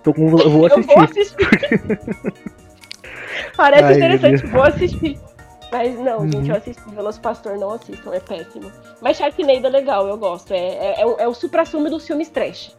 tô 0.03 0.13
com, 0.13 0.27
eu 0.27 0.49
vou 0.49 0.67
Eu 0.67 0.81
vou 0.83 0.99
assistir. 0.99 0.99
assistir. 0.99 1.99
Parece 3.55 3.83
Ai, 3.83 3.93
interessante, 3.93 4.45
vou 4.47 4.63
assistir. 4.63 5.19
Mas 5.77 5.99
não, 5.99 6.19
Uhum. 6.19 6.31
gente, 6.31 6.49
eu 6.49 6.55
assisti 6.55 6.89
Velocipastor, 6.89 7.57
não 7.59 7.71
assistam, 7.71 8.13
é 8.13 8.19
péssimo. 8.21 8.71
Mas 9.01 9.17
Sharknado 9.17 9.67
é 9.67 9.69
legal, 9.69 10.07
eu 10.07 10.17
gosto. 10.17 10.53
É, 10.53 10.57
é, 10.57 11.01
é 11.01 11.05
o, 11.05 11.15
é 11.19 11.27
o 11.27 11.33
supra-sumo 11.33 11.89
dos 11.89 12.07
filmes 12.07 12.29
trash. 12.29 12.73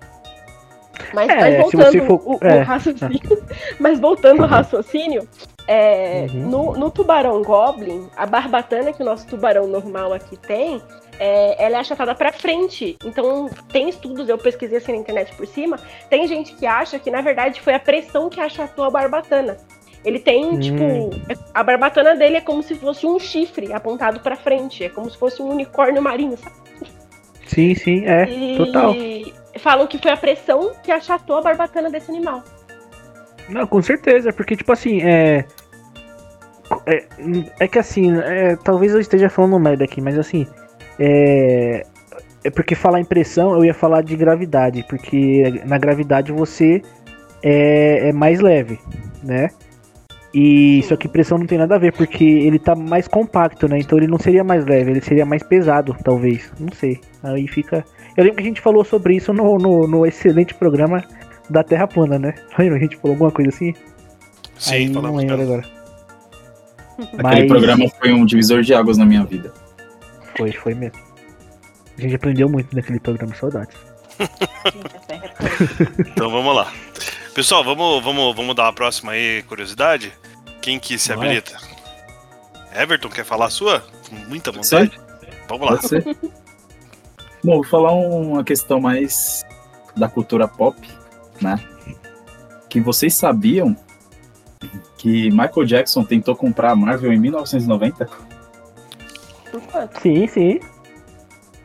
Mas, 1.12 1.28
É, 1.28 1.40
mas 1.40 1.56
voltando 1.60 2.04
for- 2.06 2.22
o, 2.24 2.36
o 2.36 2.38
é. 2.40 2.62
raciocínio, 2.62 3.20
mas 3.78 4.00
voltando 4.00 4.42
ao 4.44 4.48
raciocínio, 4.48 5.28
é, 5.68 6.26
Uhum. 6.32 6.48
no, 6.48 6.72
no 6.72 6.90
tubarão 6.90 7.42
Goblin, 7.42 8.08
a 8.16 8.24
barbatana 8.24 8.92
que 8.94 9.02
o 9.02 9.04
nosso 9.04 9.26
tubarão 9.26 9.66
normal 9.66 10.14
aqui 10.14 10.36
tem, 10.38 10.80
é, 11.18 11.62
ela 11.62 11.76
é 11.76 11.80
achatada 11.80 12.14
pra 12.14 12.32
frente. 12.32 12.96
Então, 13.04 13.50
tem 13.70 13.90
estudos, 13.90 14.26
eu 14.28 14.38
pesquisei 14.38 14.78
assim 14.78 14.92
na 14.92 14.98
internet 14.98 15.34
por 15.36 15.46
cima, 15.46 15.78
tem 16.08 16.26
gente 16.26 16.54
que 16.54 16.64
acha 16.66 16.98
que, 16.98 17.10
na 17.10 17.20
verdade, 17.20 17.60
foi 17.60 17.74
a 17.74 17.80
pressão 17.80 18.30
que 18.30 18.40
achatou 18.40 18.84
a 18.86 18.90
barbatana. 18.90 19.58
Ele 20.06 20.20
tem, 20.20 20.44
Hum. 20.46 20.60
tipo, 20.60 20.84
a 21.52 21.64
barbatana 21.64 22.14
dele 22.14 22.36
é 22.36 22.40
como 22.40 22.62
se 22.62 22.76
fosse 22.76 23.04
um 23.04 23.18
chifre 23.18 23.72
apontado 23.72 24.20
pra 24.20 24.36
frente, 24.36 24.84
é 24.84 24.88
como 24.88 25.10
se 25.10 25.18
fosse 25.18 25.42
um 25.42 25.50
unicórnio 25.50 26.00
marinho, 26.00 26.38
sabe? 26.38 26.54
Sim, 27.46 27.74
sim, 27.74 28.04
é, 28.06 28.24
E 28.30 28.56
total. 28.56 28.94
falam 29.58 29.86
que 29.88 29.98
foi 29.98 30.12
a 30.12 30.16
pressão 30.16 30.70
que 30.82 30.92
achatou 30.92 31.36
a 31.38 31.42
barbatana 31.42 31.90
desse 31.90 32.08
animal. 32.10 32.44
Não, 33.48 33.66
com 33.66 33.82
certeza, 33.82 34.32
porque, 34.32 34.54
tipo 34.56 34.70
assim, 34.72 35.02
é. 35.02 35.44
É, 36.86 37.04
é 37.60 37.68
que 37.68 37.78
assim, 37.78 38.16
é, 38.20 38.56
talvez 38.56 38.92
eu 38.94 39.00
esteja 39.00 39.28
falando 39.28 39.58
merda 39.58 39.84
aqui, 39.84 40.00
mas 40.00 40.16
assim. 40.16 40.46
É. 41.00 41.84
É 42.44 42.50
porque 42.50 42.76
falar 42.76 43.00
em 43.00 43.04
pressão, 43.04 43.54
eu 43.54 43.64
ia 43.64 43.74
falar 43.74 44.02
de 44.02 44.16
gravidade, 44.16 44.84
porque 44.88 45.62
na 45.64 45.78
gravidade 45.78 46.30
você 46.30 46.80
é, 47.42 48.08
é 48.08 48.12
mais 48.12 48.38
leve, 48.40 48.78
né? 49.22 49.48
E 50.38 50.82
só 50.82 50.96
que 50.96 51.08
pressão 51.08 51.38
não 51.38 51.46
tem 51.46 51.56
nada 51.56 51.76
a 51.76 51.78
ver, 51.78 51.94
porque 51.94 52.22
ele 52.22 52.58
tá 52.58 52.74
mais 52.74 53.08
compacto, 53.08 53.66
né? 53.66 53.78
Então 53.78 53.96
ele 53.96 54.06
não 54.06 54.18
seria 54.18 54.44
mais 54.44 54.66
leve, 54.66 54.90
ele 54.90 55.00
seria 55.00 55.24
mais 55.24 55.42
pesado, 55.42 55.96
talvez. 56.04 56.52
Não 56.60 56.70
sei. 56.74 57.00
Aí 57.22 57.48
fica. 57.48 57.82
Eu 58.14 58.22
lembro 58.24 58.36
que 58.36 58.42
a 58.42 58.46
gente 58.46 58.60
falou 58.60 58.84
sobre 58.84 59.16
isso 59.16 59.32
no, 59.32 59.56
no, 59.56 59.88
no 59.88 60.04
excelente 60.04 60.52
programa 60.52 61.02
da 61.48 61.64
Terra 61.64 61.86
Plana, 61.86 62.18
né? 62.18 62.34
Lembra? 62.58 62.76
A 62.76 62.80
gente 62.80 62.96
falou 62.96 63.14
alguma 63.14 63.30
coisa 63.30 63.48
assim? 63.48 63.72
Aí 64.66 64.86
Sim, 64.86 64.88
não 64.88 65.00
falamos 65.00 65.22
lembro 65.22 65.40
agora. 65.40 65.64
Aquele 66.98 67.22
Mas- 67.22 67.46
programa 67.46 67.88
foi 67.98 68.12
um 68.12 68.26
divisor 68.26 68.60
de 68.60 68.74
águas 68.74 68.98
na 68.98 69.06
minha 69.06 69.24
vida. 69.24 69.54
Foi, 70.36 70.52
foi 70.52 70.74
mesmo. 70.74 70.98
A 71.96 72.00
gente 72.02 72.14
aprendeu 72.14 72.46
muito 72.46 72.76
naquele 72.76 73.00
programa, 73.00 73.34
saudades. 73.34 73.74
Então 75.98 76.30
vamos 76.30 76.54
lá. 76.54 76.70
Pessoal, 77.34 77.62
vamos, 77.62 78.02
vamos, 78.02 78.34
vamos 78.34 78.54
dar 78.54 78.64
uma 78.64 78.72
próxima 78.72 79.12
aí, 79.12 79.42
curiosidade? 79.42 80.12
Quem 80.60 80.78
que 80.78 80.98
se 80.98 81.12
Bora. 81.12 81.26
habilita? 81.26 81.56
Everton, 82.74 83.08
quer 83.08 83.24
falar 83.24 83.46
a 83.46 83.50
sua? 83.50 83.84
Com 84.08 84.16
muita 84.28 84.52
vontade? 84.52 85.00
Vamos 85.48 85.70
lá. 85.70 85.80
Bom, 87.42 87.54
vou 87.54 87.64
falar 87.64 87.92
uma 87.92 88.42
questão 88.42 88.80
mais 88.80 89.44
da 89.96 90.08
cultura 90.08 90.48
pop, 90.48 90.76
né? 91.40 91.58
Que 92.68 92.80
vocês 92.80 93.14
sabiam 93.14 93.76
que 94.98 95.30
Michael 95.30 95.64
Jackson 95.64 96.04
tentou 96.04 96.34
comprar 96.34 96.72
a 96.72 96.76
Marvel 96.76 97.12
em 97.12 97.18
1990? 97.18 98.08
Por 99.50 99.60
quanto? 99.62 100.00
Sim, 100.00 100.26
sim. 100.26 100.60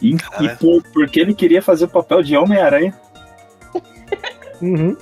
E, 0.01 0.15
e 0.15 0.49
por, 0.57 0.83
porque 0.93 1.19
ele 1.19 1.33
queria 1.33 1.61
fazer 1.61 1.85
o 1.85 1.89
papel 1.89 2.21
de 2.23 2.37
Homem-Aranha. 2.37 2.97
Uhum. 4.61 4.95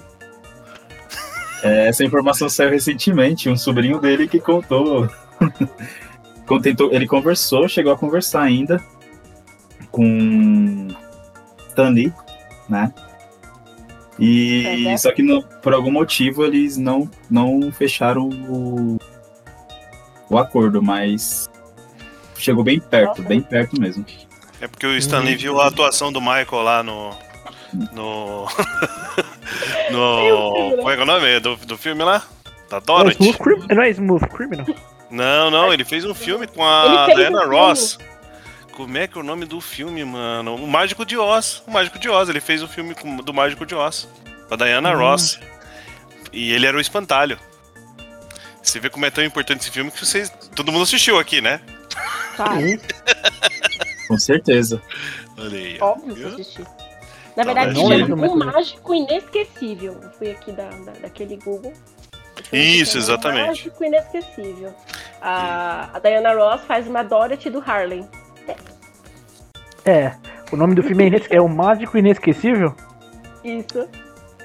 É, 1.64 1.88
Essa 1.88 2.04
informação 2.04 2.48
saiu 2.50 2.70
recentemente, 2.72 3.50
um 3.50 3.58
sobrinho 3.58 4.00
dele 4.00 4.28
que 4.28 4.40
contou. 4.40 5.10
Contentou, 6.46 6.92
ele 6.92 7.06
conversou, 7.08 7.68
chegou 7.70 7.94
a 7.94 7.98
conversar 7.98 8.42
ainda 8.42 8.84
com 9.92 10.88
Stan 11.70 11.90
Lee, 11.90 12.12
né? 12.68 12.92
E 14.18 14.86
Uhum. 14.88 14.98
só 14.98 15.12
que 15.14 15.22
no- 15.22 15.44
por 15.62 15.74
algum 15.74 15.92
motivo 15.92 16.44
eles 16.44 16.76
não, 16.76 17.10
não 17.30 17.72
fecharam 17.72 18.28
o, 18.28 18.98
o 20.30 20.38
acordo, 20.40 20.82
mas 20.82 21.48
chegou 22.36 22.64
bem 22.64 22.80
perto, 22.80 23.18
Nossa. 23.20 23.30
bem 23.30 23.42
perto 23.42 23.80
mesmo. 23.80 24.04
É 24.60 24.68
porque 24.68 24.88
o 24.88 24.98
Stanley 24.98 25.36
viu 25.36 25.62
a 25.62 25.68
atuação 25.68 26.12
do 26.12 26.20
Michael 26.20 26.64
lá 26.64 26.84
no. 26.84 27.12
No. 27.94 28.46
no. 29.92 30.76
Como 30.78 30.90
é 30.90 30.96
que 30.96 31.00
é 31.00 31.04
o 31.04 31.06
nome 31.06 31.40
do, 31.40 31.56
do 31.58 31.78
filme 31.78 32.04
lá? 32.04 32.24
Da 32.70 32.78
É 32.78 32.82
Dorothy? 32.82 33.16
Smooth 33.24 33.38
Crim- 33.40 33.76
Não 33.76 33.84
é 33.84 33.90
Smooth 33.90 34.28
Criminal? 34.30 34.66
Não, 35.10 35.50
não, 35.50 35.74
ele 35.74 35.84
fez 35.84 36.06
um 36.06 36.14
filme 36.14 36.46
com 36.48 36.64
a 36.64 37.08
Diana 37.16 37.46
um. 37.46 37.50
Ross. 37.50 37.98
Como 38.74 38.98
é 38.98 39.08
que 39.08 39.18
é 39.18 39.22
o 39.22 39.24
nome 39.24 39.46
do 39.46 39.60
filme, 39.60 40.06
mano? 40.06 40.56
O 40.56 40.68
Mágico 40.68 41.04
de 41.06 41.18
Oz. 41.18 41.64
O 41.68 41.72
Mágico 41.72 41.98
de 42.00 42.08
Oz. 42.10 42.30
Ele 42.30 42.40
fez 42.40 42.62
um 42.64 42.68
filme 42.68 42.94
com- 42.96 43.18
do 43.18 43.34
Mágico 43.34 43.66
de 43.66 43.74
Oz. 43.76 44.08
Com 44.48 44.54
a 44.54 44.58
Diana 44.58 44.92
Hum. 44.96 45.00
Ross. 45.00 45.40
E 46.32 46.52
ele 46.54 46.66
era 46.68 46.78
o 46.78 46.80
espantalho. 46.80 47.38
Você 48.62 48.80
vê 48.80 48.90
como 48.90 49.06
é 49.06 49.10
tão 49.10 49.24
importante 49.24 49.62
esse 49.62 49.72
filme 49.72 49.90
que 49.90 50.06
vocês. 50.06 50.30
Todo 50.56 50.72
mundo 50.72 50.84
assistiu 50.84 51.18
aqui, 51.18 51.42
né? 51.42 51.60
Claro, 52.36 52.62
Com 54.08 54.18
certeza. 54.20 54.82
Olha 55.38 55.58
aí. 55.58 55.78
óbvio 55.82 56.16
que 56.16 56.24
assisti. 56.42 56.62
Na 57.46 57.54
verdade, 57.54 57.74
Não 57.74 58.08
chama 58.08 58.28
Um. 58.28 58.36
Mágico 58.36 58.94
Inesquecível. 58.94 59.96
Eu 60.04 60.10
fui 60.12 60.32
aqui 60.32 60.52
da, 60.52 60.70
da- 60.70 60.92
daquele 61.02 61.38
Google. 61.38 61.72
Isso, 62.52 62.98
exatamente. 62.98 63.44
Um 63.44 63.48
Mágico 63.48 63.84
Inesquecível. 63.84 64.74
A, 65.22 65.90
a 65.94 66.00
Diana 66.00 66.34
Ross 66.34 66.62
faz 66.66 66.88
uma 66.88 67.04
Dorothy 67.04 67.50
do 67.50 67.60
Harlem. 67.66 68.08
É. 69.86 70.12
O 70.52 70.56
nome 70.58 70.76
do 70.76 70.84
filme 70.84 71.04
é, 71.04 71.08
ines- 71.08 71.28
é 71.30 71.40
O 71.40 71.48
Mágico 71.48 71.98
Inesquecível? 71.98 72.76
Isso. 73.44 73.88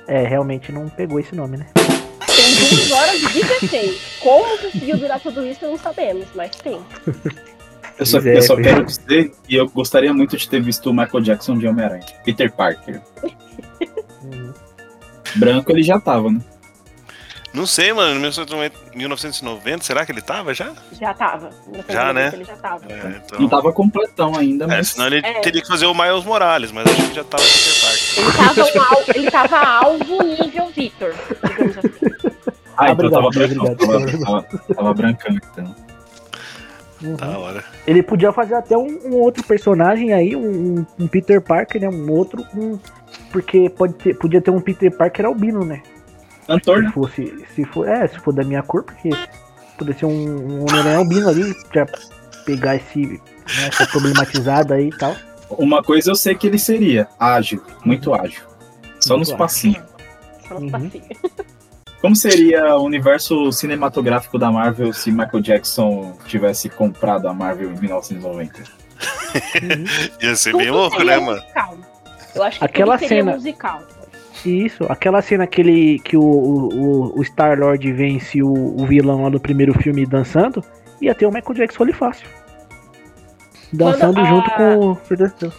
É, 0.07 0.23
realmente 0.27 0.71
não 0.71 0.89
pegou 0.89 1.19
esse 1.19 1.35
nome, 1.35 1.57
né? 1.57 1.67
Tem 1.75 2.55
duas 2.55 2.91
horas 2.93 3.15
e 3.23 3.27
16. 3.43 4.19
Como 4.21 4.59
conseguiu 4.59 4.99
durar 4.99 5.19
tudo 5.21 5.45
isso, 5.47 5.65
não 5.67 5.79
sabemos, 5.79 6.27
mas 6.35 6.51
tem. 6.57 6.79
Eu 7.99 8.07
só, 8.07 8.19
é, 8.19 8.37
eu 8.39 8.43
só 8.43 8.55
pois 8.55 8.67
quero 8.67 8.85
dizer 8.85 9.33
que 9.47 9.55
eu 9.55 9.69
gostaria 9.69 10.13
muito 10.13 10.37
de 10.37 10.49
ter 10.49 10.61
visto 10.61 10.91
o 10.91 10.93
Michael 10.95 11.23
Jackson 11.23 11.57
de 11.59 11.67
Homem-Aranha. 11.67 12.05
Peter 12.25 12.51
Parker. 12.53 13.01
Uhum. 14.23 14.53
Branco 15.37 15.71
ele 15.73 15.83
já 15.83 15.99
tava, 16.01 16.31
né? 16.31 16.41
Não 17.53 17.67
sei, 17.67 17.93
mano. 17.93 18.11
Em 18.17 18.19
1990, 18.19 18.77
1990, 18.97 19.85
será 19.85 20.05
que 20.05 20.11
ele 20.11 20.21
tava 20.21 20.53
já? 20.53 20.73
Já 21.01 21.15
tava. 21.15 21.51
Já, 21.89 22.13
né? 22.13 22.31
Ele 22.35 22.45
já 22.45 22.57
tava. 22.57 22.85
É, 22.89 23.21
então... 23.25 23.41
Não 23.41 23.49
tava 23.49 23.73
completão 23.73 24.37
ainda, 24.37 24.65
É, 24.65 24.69
mas. 24.69 24.89
senão 24.89 25.07
ele 25.07 25.19
É. 25.25 25.41
teria 25.41 25.63
que 25.63 25.69
fazer 25.69 25.87
o 25.87 25.95
Miles 25.95 26.25
Morales, 26.25 26.73
mas 26.73 26.85
acho 26.87 27.09
que 27.11 27.15
já 27.15 27.23
tava 27.23 27.45
no 27.45 27.49
Peter 27.49 27.81
Parker. 27.81 28.19
Ele 28.19 28.33
tava, 28.33 28.79
um 28.79 28.83
al- 28.97 29.05
ele 29.15 29.31
tava 29.31 29.59
alvo 29.85 30.23
nível 30.25 30.69
Victor, 30.75 31.15
digamos 31.49 31.79
assim. 31.79 31.91
Ah, 32.77 32.91
então 32.91 33.07
obrigado, 33.07 33.13
tava 33.23 33.31
brancão. 33.31 33.65
obrigado. 33.67 34.19
Tava, 34.25 34.43
tava, 34.43 34.75
tava 34.75 34.95
brancão, 34.95 35.37
então. 35.37 35.77
Uhum. 37.05 37.17
Da 37.17 37.39
hora. 37.39 37.65
Ele 37.87 38.03
podia 38.03 38.33
fazer 38.33 38.55
até 38.55 38.77
um, 38.77 38.99
um 39.05 39.15
outro 39.21 39.45
personagem 39.45 40.13
aí, 40.13 40.35
um, 40.35 40.85
um 40.99 41.07
Peter 41.07 41.41
Parker, 41.41 41.81
né? 41.81 41.89
Um 41.89 42.11
outro. 42.11 42.45
um- 42.57 42.79
porque 43.31 43.69
pode 43.71 43.95
ter, 43.95 44.15
podia 44.15 44.41
ter 44.41 44.51
um 44.51 44.61
Peter 44.61 44.91
Parker 44.97 45.27
albino, 45.27 45.65
né? 45.65 45.83
Cantor, 46.47 46.79
Se 46.79 46.83
né? 46.85 46.91
fosse. 46.93 47.45
Se 47.55 47.65
for, 47.65 47.89
é, 47.89 48.07
se 48.07 48.19
for 48.21 48.33
da 48.33 48.43
minha 48.45 48.63
cor, 48.63 48.83
porque 48.85 49.11
poderia 49.77 49.99
ser 49.99 50.07
um, 50.07 50.11
um 50.11 50.61
Homem-Aranha 50.63 50.99
albino 50.99 51.29
ali, 51.29 51.55
pra 51.69 51.87
pegar 52.45 52.77
esse. 52.77 52.99
Né, 53.01 53.21
essa 53.69 53.87
problematizada 53.87 54.75
aí 54.75 54.89
e 54.89 54.97
tal. 54.99 55.15
Uma 55.51 55.83
coisa 55.83 56.11
eu 56.11 56.15
sei 56.15 56.35
que 56.35 56.47
ele 56.47 56.59
seria 56.59 57.07
ágil, 57.21 57.63
muito 57.85 58.15
ágil. 58.15 58.43
Só 59.01 59.17
nos 59.19 59.29
Muito 59.29 59.39
passinhos. 59.39 59.83
Só 60.49 60.55
nos 60.55 60.63
Uhum. 60.63 60.71
passinhos. 60.71 61.07
Como 62.05 62.15
seria 62.15 62.77
o 62.77 62.83
universo 62.85 63.51
cinematográfico 63.51 64.39
da 64.39 64.53
Marvel 64.53 64.93
se 64.93 65.11
Michael 65.11 65.41
Jackson 65.41 66.15
tivesse 66.27 66.69
comprado 66.69 67.27
a 67.27 67.33
Marvel 67.33 67.71
em 67.73 67.81
1990? 67.81 68.59
Uhum. 68.59 68.65
Ia 70.23 70.37
ser 70.37 70.51
Tudo 70.51 70.61
bem 70.61 70.71
louco, 70.71 70.97
seria 70.99 71.19
né, 71.19 71.25
mano? 71.25 71.41
musical. 71.41 71.79
Eu 72.35 72.43
acho 72.43 72.59
que 72.59 72.65
Aquela 72.67 72.99
tudo 72.99 73.09
seria 73.09 73.23
cena- 73.25 73.37
musical. 73.37 73.83
Isso, 74.45 74.85
aquela 74.91 75.23
cena 75.23 75.47
que, 75.47 75.63
ele, 75.63 75.99
que 76.01 76.15
o, 76.19 76.23
o, 76.23 77.19
o 77.19 77.23
Star-Lord 77.25 77.91
vence 77.95 78.43
o, 78.43 78.53
o 78.53 78.85
vilão 78.85 79.23
lá 79.23 79.31
do 79.31 79.41
primeiro 79.41 79.73
filme 79.73 80.05
dançando, 80.05 80.63
ia 81.01 81.15
ter 81.15 81.25
o 81.25 81.33
Michael 81.33 81.55
Jackson 81.55 81.85
ali 81.85 81.95
fácil. 81.95 82.27
Dançando 83.73 84.21
a- 84.21 84.25
junto 84.27 84.51
com 84.51 84.91
o 84.93 84.99
Deus. 85.17 85.55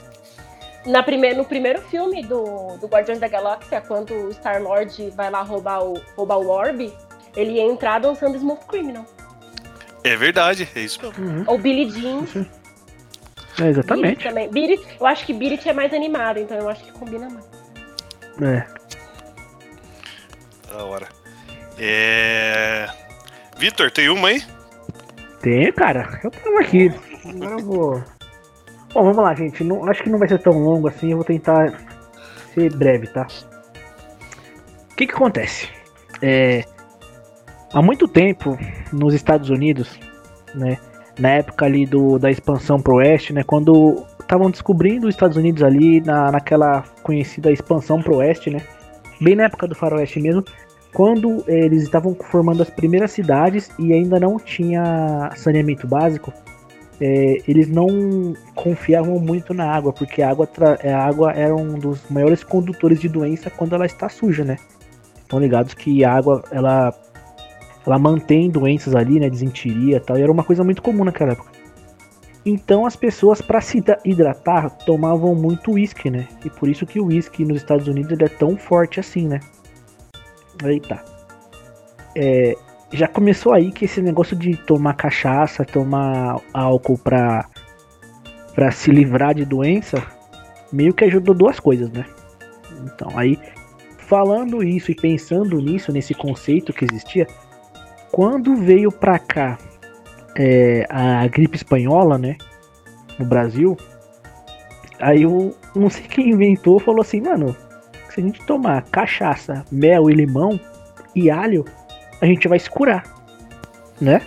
Na 0.86 1.02
prime 1.02 1.34
no 1.34 1.46
primeiro 1.46 1.82
filme 1.82 2.24
do, 2.24 2.78
do 2.78 2.88
Guardiões 2.88 3.20
da 3.20 3.28
Galáxia, 3.28 3.82
quando 3.82 4.14
o 4.14 4.32
Star-Lord 4.32 5.10
vai 5.12 5.32
lá 5.32 5.42
roubar 5.42 5.84
o, 5.84 6.00
roubar 6.16 6.38
o 6.38 6.48
Orb, 6.48 6.94
ele 7.36 7.54
ia 7.54 7.64
entrar 7.64 8.00
dançando 8.00 8.38
Smooth 8.38 8.66
Criminal. 8.68 9.06
É 10.04 10.16
verdade, 10.16 10.70
é 10.76 10.80
isso 10.80 11.02
mesmo. 11.02 11.26
Uhum. 11.26 11.44
Ou 11.48 11.58
Billie 11.58 11.90
Jean. 11.90 12.24
É, 13.58 13.64
Beat 13.64 13.70
exatamente. 13.70 14.24
também. 14.24 14.50
Beat, 14.50 14.82
eu 15.00 15.06
acho 15.08 15.26
que 15.26 15.34
Beat 15.34 15.66
é 15.66 15.74
mais 15.74 15.94
animado, 15.94 16.40
então 16.40 16.58
eu 16.58 16.70
acho 16.70 16.84
que 16.84 16.92
combina 16.92 17.28
mais. 17.30 17.46
É. 18.42 18.68
Da 20.70 20.84
hora. 20.84 21.08
É. 21.80 22.88
Vitor, 23.58 23.90
tem 23.90 24.10
uma 24.10 24.28
aí? 24.28 24.44
Tem, 25.42 25.72
cara. 25.72 26.20
Eu 26.24 26.30
tenho 26.30 26.60
aqui. 26.60 26.92
Agora 27.26 27.52
eu 27.52 27.60
vou. 27.60 28.04
Bom, 28.96 29.04
vamos 29.04 29.18
lá, 29.18 29.36
gente. 29.36 29.62
Não, 29.62 29.84
acho 29.90 30.02
que 30.02 30.10
não 30.10 30.18
vai 30.18 30.26
ser 30.26 30.40
tão 30.40 30.58
longo 30.58 30.88
assim. 30.88 31.12
Eu 31.12 31.18
vou 31.18 31.26
tentar 31.26 31.78
ser 32.54 32.74
breve, 32.74 33.08
tá? 33.08 33.28
O 34.90 34.96
que 34.96 35.06
que 35.06 35.14
acontece? 35.14 35.68
É, 36.22 36.64
há 37.74 37.82
muito 37.82 38.08
tempo, 38.08 38.58
nos 38.94 39.14
Estados 39.14 39.50
Unidos, 39.50 40.00
né? 40.56 40.78
Na 41.20 41.28
época 41.32 41.66
ali 41.66 41.86
do, 41.86 42.18
da 42.18 42.32
expansão 42.32 42.82
pro 42.82 42.96
oeste, 42.96 43.34
né? 43.34 43.44
Quando 43.44 44.06
estavam 44.18 44.50
descobrindo 44.50 45.10
os 45.10 45.14
Estados 45.14 45.36
Unidos 45.36 45.62
ali, 45.62 46.00
na, 46.00 46.32
naquela 46.32 46.82
conhecida 47.04 47.52
expansão 47.52 48.02
pro 48.02 48.16
oeste, 48.16 48.50
né? 48.50 48.62
Bem 49.20 49.36
na 49.36 49.44
época 49.44 49.68
do 49.68 49.76
faroeste 49.76 50.22
mesmo, 50.22 50.42
quando 50.94 51.44
eles 51.48 51.84
estavam 51.84 52.16
formando 52.16 52.64
as 52.64 52.70
primeiras 52.70 53.12
cidades 53.12 53.70
e 53.78 53.92
ainda 53.92 54.22
não 54.22 54.40
tinha 54.40 55.32
saneamento 55.36 55.86
básico, 55.86 56.32
eh, 57.00 57.42
eles 57.48 57.68
não 57.68 58.34
confiavam 58.54 59.20
muito 59.20 59.54
na 59.54 59.70
água, 59.70 59.92
porque 59.92 60.22
a 60.22 60.30
água, 60.30 60.48
tra- 60.48 60.80
a 60.84 61.06
água 61.06 61.32
era 61.34 61.56
um 61.56 61.78
dos 61.78 62.02
maiores 62.10 62.44
condutores 62.44 63.00
de 63.00 63.10
doença 63.10 63.50
quando 63.50 63.76
ela 63.76 63.86
está 63.86 64.10
suja, 64.10 64.44
né? 64.44 64.58
Estão 65.22 65.40
ligados 65.40 65.74
que 65.74 66.04
a 66.04 66.14
água, 66.14 66.44
ela, 66.52 66.94
ela 67.86 68.00
mantém 68.00 68.50
doenças 68.50 68.96
ali, 68.96 69.20
né? 69.20 69.30
Desinteria 69.30 69.98
e 69.98 70.00
tal, 70.00 70.18
e 70.18 70.22
era 70.22 70.32
uma 70.32 70.44
coisa 70.44 70.64
muito 70.64 70.82
comum 70.82 71.04
naquela 71.04 71.34
época. 71.34 71.52
Então 72.46 72.86
as 72.86 72.96
pessoas, 72.96 73.42
para 73.42 73.60
se 73.60 73.80
hidra- 73.80 74.00
hidratar, 74.06 74.70
tomavam 74.86 75.34
muito 75.34 75.72
uísque, 75.72 76.12
né? 76.12 76.28
E 76.46 76.50
por 76.50 76.70
isso 76.70 76.86
que 76.86 77.00
o 77.00 77.08
uísque 77.08 77.44
nos 77.44 77.58
Estados 77.58 77.88
Unidos 77.88 78.18
é 78.20 78.28
tão 78.28 78.56
forte 78.56 79.00
assim, 79.00 79.28
né? 79.28 79.40
Aí 80.64 80.80
tá. 80.80 81.04
É, 82.16 82.56
já 82.96 83.08
começou 83.08 83.54
aí 83.54 83.72
que 83.72 83.86
esse 83.86 84.02
negócio 84.02 84.36
de 84.36 84.56
tomar 84.56 84.94
cachaça, 84.94 85.66
tomar 85.66 86.40
álcool 86.54 86.98
pra, 86.98 87.48
pra 88.54 88.72
se 88.72 88.92
livrar 88.92 89.34
de 89.36 89.46
doença, 89.46 90.02
meio 90.72 90.94
que 90.94 91.04
ajudou 91.04 91.36
duas 91.36 91.60
coisas, 91.60 91.92
né? 91.92 92.06
Então, 92.84 93.10
aí, 93.18 93.40
falando 93.98 94.64
isso 94.64 94.92
e 94.92 94.96
pensando 94.96 95.60
nisso, 95.60 95.92
nesse 95.92 96.14
conceito 96.14 96.74
que 96.74 96.86
existia, 96.86 97.28
quando 98.12 98.56
veio 98.56 98.92
pra 98.92 99.20
cá 99.20 99.58
é, 100.36 100.86
a 100.90 101.28
gripe 101.28 101.58
espanhola, 101.58 102.18
né? 102.18 102.38
No 103.18 103.26
Brasil, 103.26 103.78
aí 105.00 105.24
eu 105.24 105.56
não 105.76 105.90
sei 105.90 106.04
quem 106.04 106.32
inventou, 106.32 106.80
falou 106.80 107.02
assim, 107.02 107.22
mano, 107.22 107.56
se 108.10 108.20
a 108.20 108.24
gente 108.24 108.46
tomar 108.46 108.84
cachaça, 108.84 109.66
mel 109.72 110.10
e 110.10 110.14
limão 110.14 110.60
e 111.16 111.30
alho, 111.30 111.66
a 112.22 112.26
gente 112.26 112.48
vai 112.48 112.60
se 112.60 112.70
curar, 112.70 113.04
né? 114.00 114.22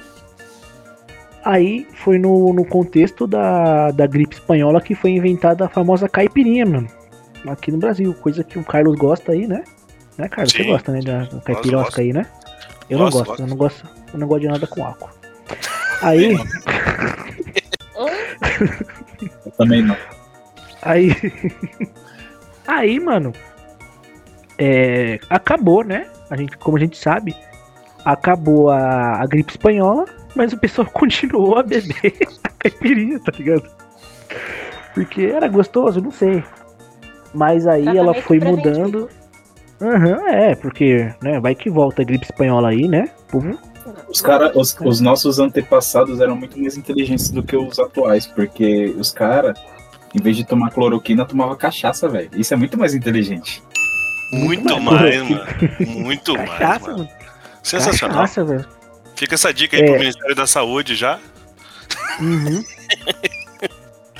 Aí 1.45 1.87
foi 1.95 2.19
no, 2.19 2.53
no 2.53 2.65
contexto 2.65 3.27
da, 3.27 3.91
da 3.91 4.07
gripe 4.07 4.35
espanhola 4.35 4.81
que 4.81 4.95
foi 4.95 5.13
inventada 5.13 5.65
a 5.65 5.69
famosa 5.69 6.09
caipirinha, 6.09 6.67
mano. 6.67 6.89
Aqui 7.47 7.71
no 7.71 7.79
Brasil, 7.79 8.13
coisa 8.15 8.45
que 8.45 8.59
o 8.59 8.65
Carlos 8.65 8.97
gosta 8.97 9.33
aí, 9.33 9.47
né? 9.47 9.65
Né, 10.19 10.29
Carlos? 10.29 10.53
Você 10.53 10.63
Sim. 10.63 10.71
gosta, 10.71 10.93
né? 10.93 11.01
Da 11.01 11.25
da 11.25 11.41
caipirosca 11.41 12.01
aí, 12.01 12.13
né? 12.13 12.27
Eu 12.91 12.99
Gosto, 12.99 13.19
não 13.19 13.25
gosto, 13.25 13.29
gosto. 13.29 13.43
eu 13.43 13.47
não 13.47 13.57
gosto, 13.57 13.89
eu 14.13 14.19
não 14.19 14.27
gosto 14.29 14.41
de 14.41 14.49
nada 14.49 14.67
com 14.67 14.85
álcool. 14.85 15.11
Aí, 16.03 16.37
Eu 19.45 19.53
também 19.53 19.83
não. 19.83 19.97
Aí. 20.83 21.11
Aí, 22.67 23.01
mano. 23.01 23.33
É, 24.59 25.19
acabou, 25.31 25.85
né? 25.85 26.09
A 26.31 26.37
gente, 26.37 26.57
como 26.57 26.77
a 26.77 26.81
gente 26.81 26.97
sabe, 26.97 27.35
acabou 28.13 28.71
a, 28.71 29.21
a 29.21 29.27
gripe 29.27 29.51
espanhola, 29.53 30.07
mas 30.35 30.53
o 30.53 30.59
pessoal 30.59 30.89
continuou 30.93 31.59
a 31.59 31.63
beber 31.63 32.15
a 32.43 32.49
caipirinha, 32.49 33.21
tá 33.21 33.33
ligado? 33.37 33.69
Porque 34.95 35.27
era 35.27 35.47
gostoso, 35.47 36.01
não 36.01 36.11
sei. 36.11 36.43
Mas 37.35 37.67
aí 37.67 37.87
ela 37.87 38.15
Tratamento 38.15 38.23
foi 38.23 38.41
preventivo. 38.41 38.75
mudando. 38.75 39.11
Aham, 39.81 40.27
é, 40.29 40.55
porque, 40.57 41.13
né, 41.23 41.39
vai 41.39 41.55
que 41.55 41.71
volta 41.71 42.03
a 42.03 42.05
gripe 42.05 42.25
espanhola 42.25 42.71
aí, 42.71 42.89
né? 42.89 43.11
Povo 43.31 43.57
Os, 44.09 44.21
cara, 44.21 44.51
os, 44.59 44.77
os 44.81 45.01
nossos 45.01 45.39
antepassados 45.39 46.21
eram 46.21 46.35
muito 46.35 46.59
mais 46.59 46.77
inteligentes 46.77 47.31
do 47.31 47.43
que 47.45 47.57
os 47.57 47.79
atuais, 47.79 48.27
porque 48.27 48.87
os 48.99 49.13
caras, 49.13 49.57
em 50.15 50.21
vez 50.21 50.37
de 50.37 50.45
tomar 50.45 50.71
cloroquina, 50.71 51.25
tomava 51.25 51.55
cachaça, 51.55 52.09
velho. 52.09 52.31
Isso 52.35 52.53
é 52.55 52.57
muito 52.57 52.77
mais 52.77 52.93
inteligente. 52.95 53.63
Muito 54.33 54.81
mais. 54.81 55.21
mais, 55.21 55.31
mano. 55.31 55.45
Muito 55.87 56.35
mais, 56.37 56.51
cachaça, 56.51 56.91
mano. 56.91 56.99
mano. 57.05 57.18
Sensacional. 57.69 58.17
Cachaça, 58.23 58.45
velho. 58.45 58.67
Fica 59.17 59.35
essa 59.35 59.53
dica 59.53 59.77
aí 59.77 59.83
É. 59.83 59.87
pro 59.87 59.99
Ministério 59.99 60.35
da 60.35 60.47
Saúde 60.47 60.95
já. 60.95 61.19
Uhum. 62.21 62.63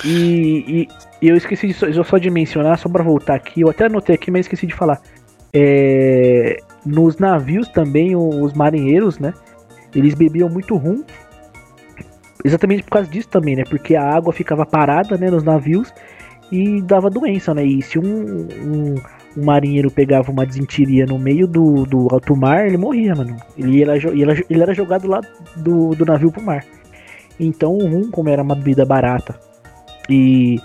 e, 0.05 0.09
e- 0.67 0.87
e 1.21 1.27
eu 1.29 1.35
esqueci 1.35 1.67
de, 1.67 1.73
só- 1.73 2.03
só 2.03 2.17
de 2.17 2.29
mencionar, 2.29 2.77
só 2.77 2.87
pra 2.87 3.03
voltar 3.03 3.35
aqui, 3.35 3.61
eu 3.61 3.69
até 3.69 3.85
anotei 3.85 4.15
aqui, 4.15 4.31
mas 4.31 4.41
esqueci 4.41 4.65
de 4.65 4.73
falar. 4.73 5.01
É, 5.53 6.57
nos 6.85 7.17
navios 7.17 7.67
também, 7.69 8.15
os 8.15 8.53
marinheiros, 8.53 9.19
né? 9.19 9.33
Eles 9.93 10.13
bebiam 10.13 10.47
muito 10.49 10.75
rum. 10.77 11.03
Exatamente 12.45 12.83
por 12.83 12.91
causa 12.91 13.09
disso 13.09 13.27
também, 13.27 13.55
né? 13.55 13.63
Porque 13.69 13.95
a 13.95 14.03
água 14.15 14.31
ficava 14.31 14.65
parada 14.65 15.17
né, 15.17 15.29
nos 15.29 15.43
navios 15.43 15.91
e 16.51 16.81
dava 16.83 17.09
doença, 17.09 17.53
né? 17.53 17.65
E 17.65 17.81
se 17.81 17.99
um, 17.99 18.05
um, 18.05 18.95
um 19.37 19.45
marinheiro 19.45 19.91
pegava 19.91 20.31
uma 20.31 20.45
desinteria 20.45 21.05
no 21.05 21.17
meio 21.19 21.47
do, 21.47 21.85
do 21.85 22.07
alto 22.11 22.35
mar, 22.35 22.65
ele 22.67 22.77
morria, 22.77 23.15
mano. 23.15 23.35
Ele 23.57 23.81
era, 23.81 23.97
jo- 23.99 24.09
ele 24.09 24.23
era, 24.23 24.43
ele 24.49 24.61
era 24.61 24.73
jogado 24.73 25.07
lá 25.07 25.21
do, 25.55 25.95
do 25.95 26.05
navio 26.05 26.31
pro 26.31 26.41
mar. 26.41 26.65
Então 27.39 27.73
o 27.77 27.87
rum, 27.87 28.09
como 28.11 28.29
era 28.29 28.41
uma 28.41 28.55
bebida 28.55 28.85
barata 28.85 29.39
e 30.09 30.59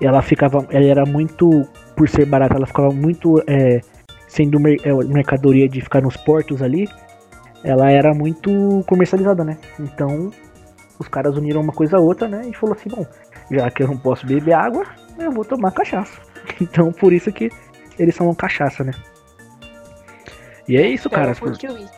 ela 0.00 0.22
ficava, 0.22 0.66
ela 0.70 0.84
era 0.86 1.06
muito, 1.06 1.66
por 1.94 2.08
ser 2.08 2.26
barata, 2.26 2.56
ela 2.56 2.66
ficava 2.66 2.90
muito 2.90 3.42
é, 3.46 3.80
sendo 4.26 4.58
mer- 4.58 4.80
é, 4.82 4.92
mercadoria 4.92 5.68
de 5.68 5.80
ficar 5.80 6.02
nos 6.02 6.16
portos 6.16 6.62
ali, 6.62 6.88
ela 7.62 7.90
era 7.90 8.12
muito 8.14 8.82
comercializada, 8.86 9.44
né? 9.44 9.58
Então 9.78 10.30
os 10.98 11.08
caras 11.08 11.36
uniram 11.36 11.60
uma 11.60 11.72
coisa 11.72 11.96
a 11.96 12.00
outra, 12.00 12.26
né? 12.28 12.42
E 12.48 12.54
falou 12.54 12.74
assim, 12.74 12.88
bom, 12.88 13.06
já 13.50 13.70
que 13.70 13.82
eu 13.82 13.88
não 13.88 13.96
posso 13.98 14.26
beber 14.26 14.52
água, 14.54 14.84
eu 15.18 15.30
vou 15.30 15.44
tomar 15.44 15.70
cachaça. 15.70 16.18
Então 16.60 16.92
por 16.92 17.12
isso 17.12 17.32
que 17.32 17.50
eles 17.98 18.14
chamam 18.14 18.34
cachaça, 18.34 18.82
né? 18.84 18.92
E 20.68 20.76
é 20.76 20.88
isso, 20.88 21.08
Então, 21.08 21.18
cara. 21.20 21.32
eu 21.32 21.36
curti 21.36 21.66
o 21.68 21.72
uísque. 21.74 21.96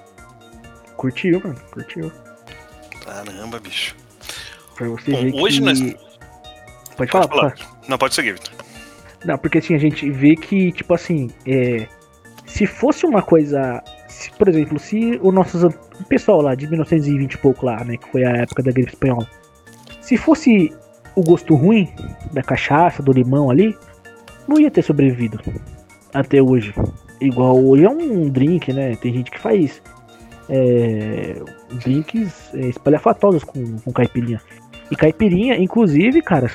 Curtiu, 0.97 1.41
mano. 1.43 1.57
Curtiu. 1.71 2.13
Caramba, 3.05 3.59
bicho. 3.61 3.95
Pra 4.77 4.89
você 4.89 5.11
Bom, 5.11 5.23
ver 5.23 5.35
hoje 5.35 5.59
que... 5.61 5.65
nós- 5.65 5.81
Pode 6.97 7.11
falar, 7.13 7.29
Pode 7.29 7.41
falar. 7.41 7.51
pode 7.51 7.63
falar. 7.65 7.79
Não, 7.89 7.99
pode 7.99 8.15
seguir, 8.15 8.33
Vitor. 8.33 8.53
Não, 9.25 9.39
porque 9.39 9.59
assim, 9.59 9.75
a 9.75 9.79
gente 9.79 10.11
vê 10.11 10.35
que, 10.37 10.73
tipo 10.73 10.93
assim, 10.95 11.31
é, 11.47 11.87
se 12.47 12.67
fosse 12.67 13.07
uma 13.07 13.23
coisa. 13.23 13.83
se, 14.09 14.31
por 14.33 14.49
exemplo, 14.49 14.79
se 14.79 15.19
o 15.23 15.31
nosso 15.33 15.67
o 15.69 16.05
pessoal 16.05 16.41
lá 16.43 16.55
de 16.55 16.67
1920 16.69 17.33
e 17.35 17.39
pouco 17.39 17.65
lá, 17.67 17.83
né, 17.85 17.97
que 17.97 18.09
foi 18.11 18.25
a 18.25 18.31
época 18.31 18.63
da 18.63 18.71
gripe 18.73 18.91
espanhola, 18.93 19.27
se 20.01 20.17
fosse 20.17 20.75
o 21.15 21.23
gosto 21.23 21.55
ruim 21.55 21.93
da 22.33 22.43
cachaça, 22.43 23.03
do 23.03 23.13
limão 23.13 23.51
ali, 23.51 23.77
não 24.47 24.59
ia 24.61 24.71
ter 24.71 24.83
sobrevivido 24.83 25.39
até 26.13 26.43
hoje. 26.43 26.75
Igual 27.21 27.63
hoje 27.65 27.85
é 27.85 27.91
um 27.91 28.29
drink, 28.29 28.73
né? 28.73 28.97
Tem 28.97 29.13
gente 29.13 29.31
que 29.31 29.39
faz 29.39 29.83
é, 30.49 31.41
drinks 31.85 32.51
é, 32.55 32.69
espalhafatosos 32.69 33.45
com, 33.45 33.79
com 33.79 33.93
caipirinha. 33.93 34.41
E 34.91 34.97
caipirinha, 34.97 35.57
inclusive, 35.57 36.23
cara, 36.23 36.51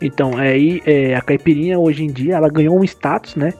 então, 0.00 0.36
aí 0.38 0.82
é, 0.86 1.14
a 1.14 1.20
caipirinha 1.20 1.78
hoje 1.78 2.04
em 2.04 2.06
dia 2.06 2.36
ela 2.36 2.48
ganhou 2.48 2.78
um 2.78 2.84
status, 2.84 3.36
né? 3.36 3.52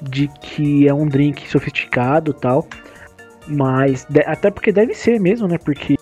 De 0.00 0.28
que 0.40 0.88
é 0.88 0.94
um 0.94 1.06
drink 1.06 1.46
sofisticado 1.48 2.32
tal. 2.32 2.66
Mas 3.46 4.06
de- 4.08 4.24
até 4.26 4.50
porque 4.50 4.72
deve 4.72 4.94
ser 4.94 5.20
mesmo, 5.20 5.46
né? 5.46 5.58
Porque 5.58 5.96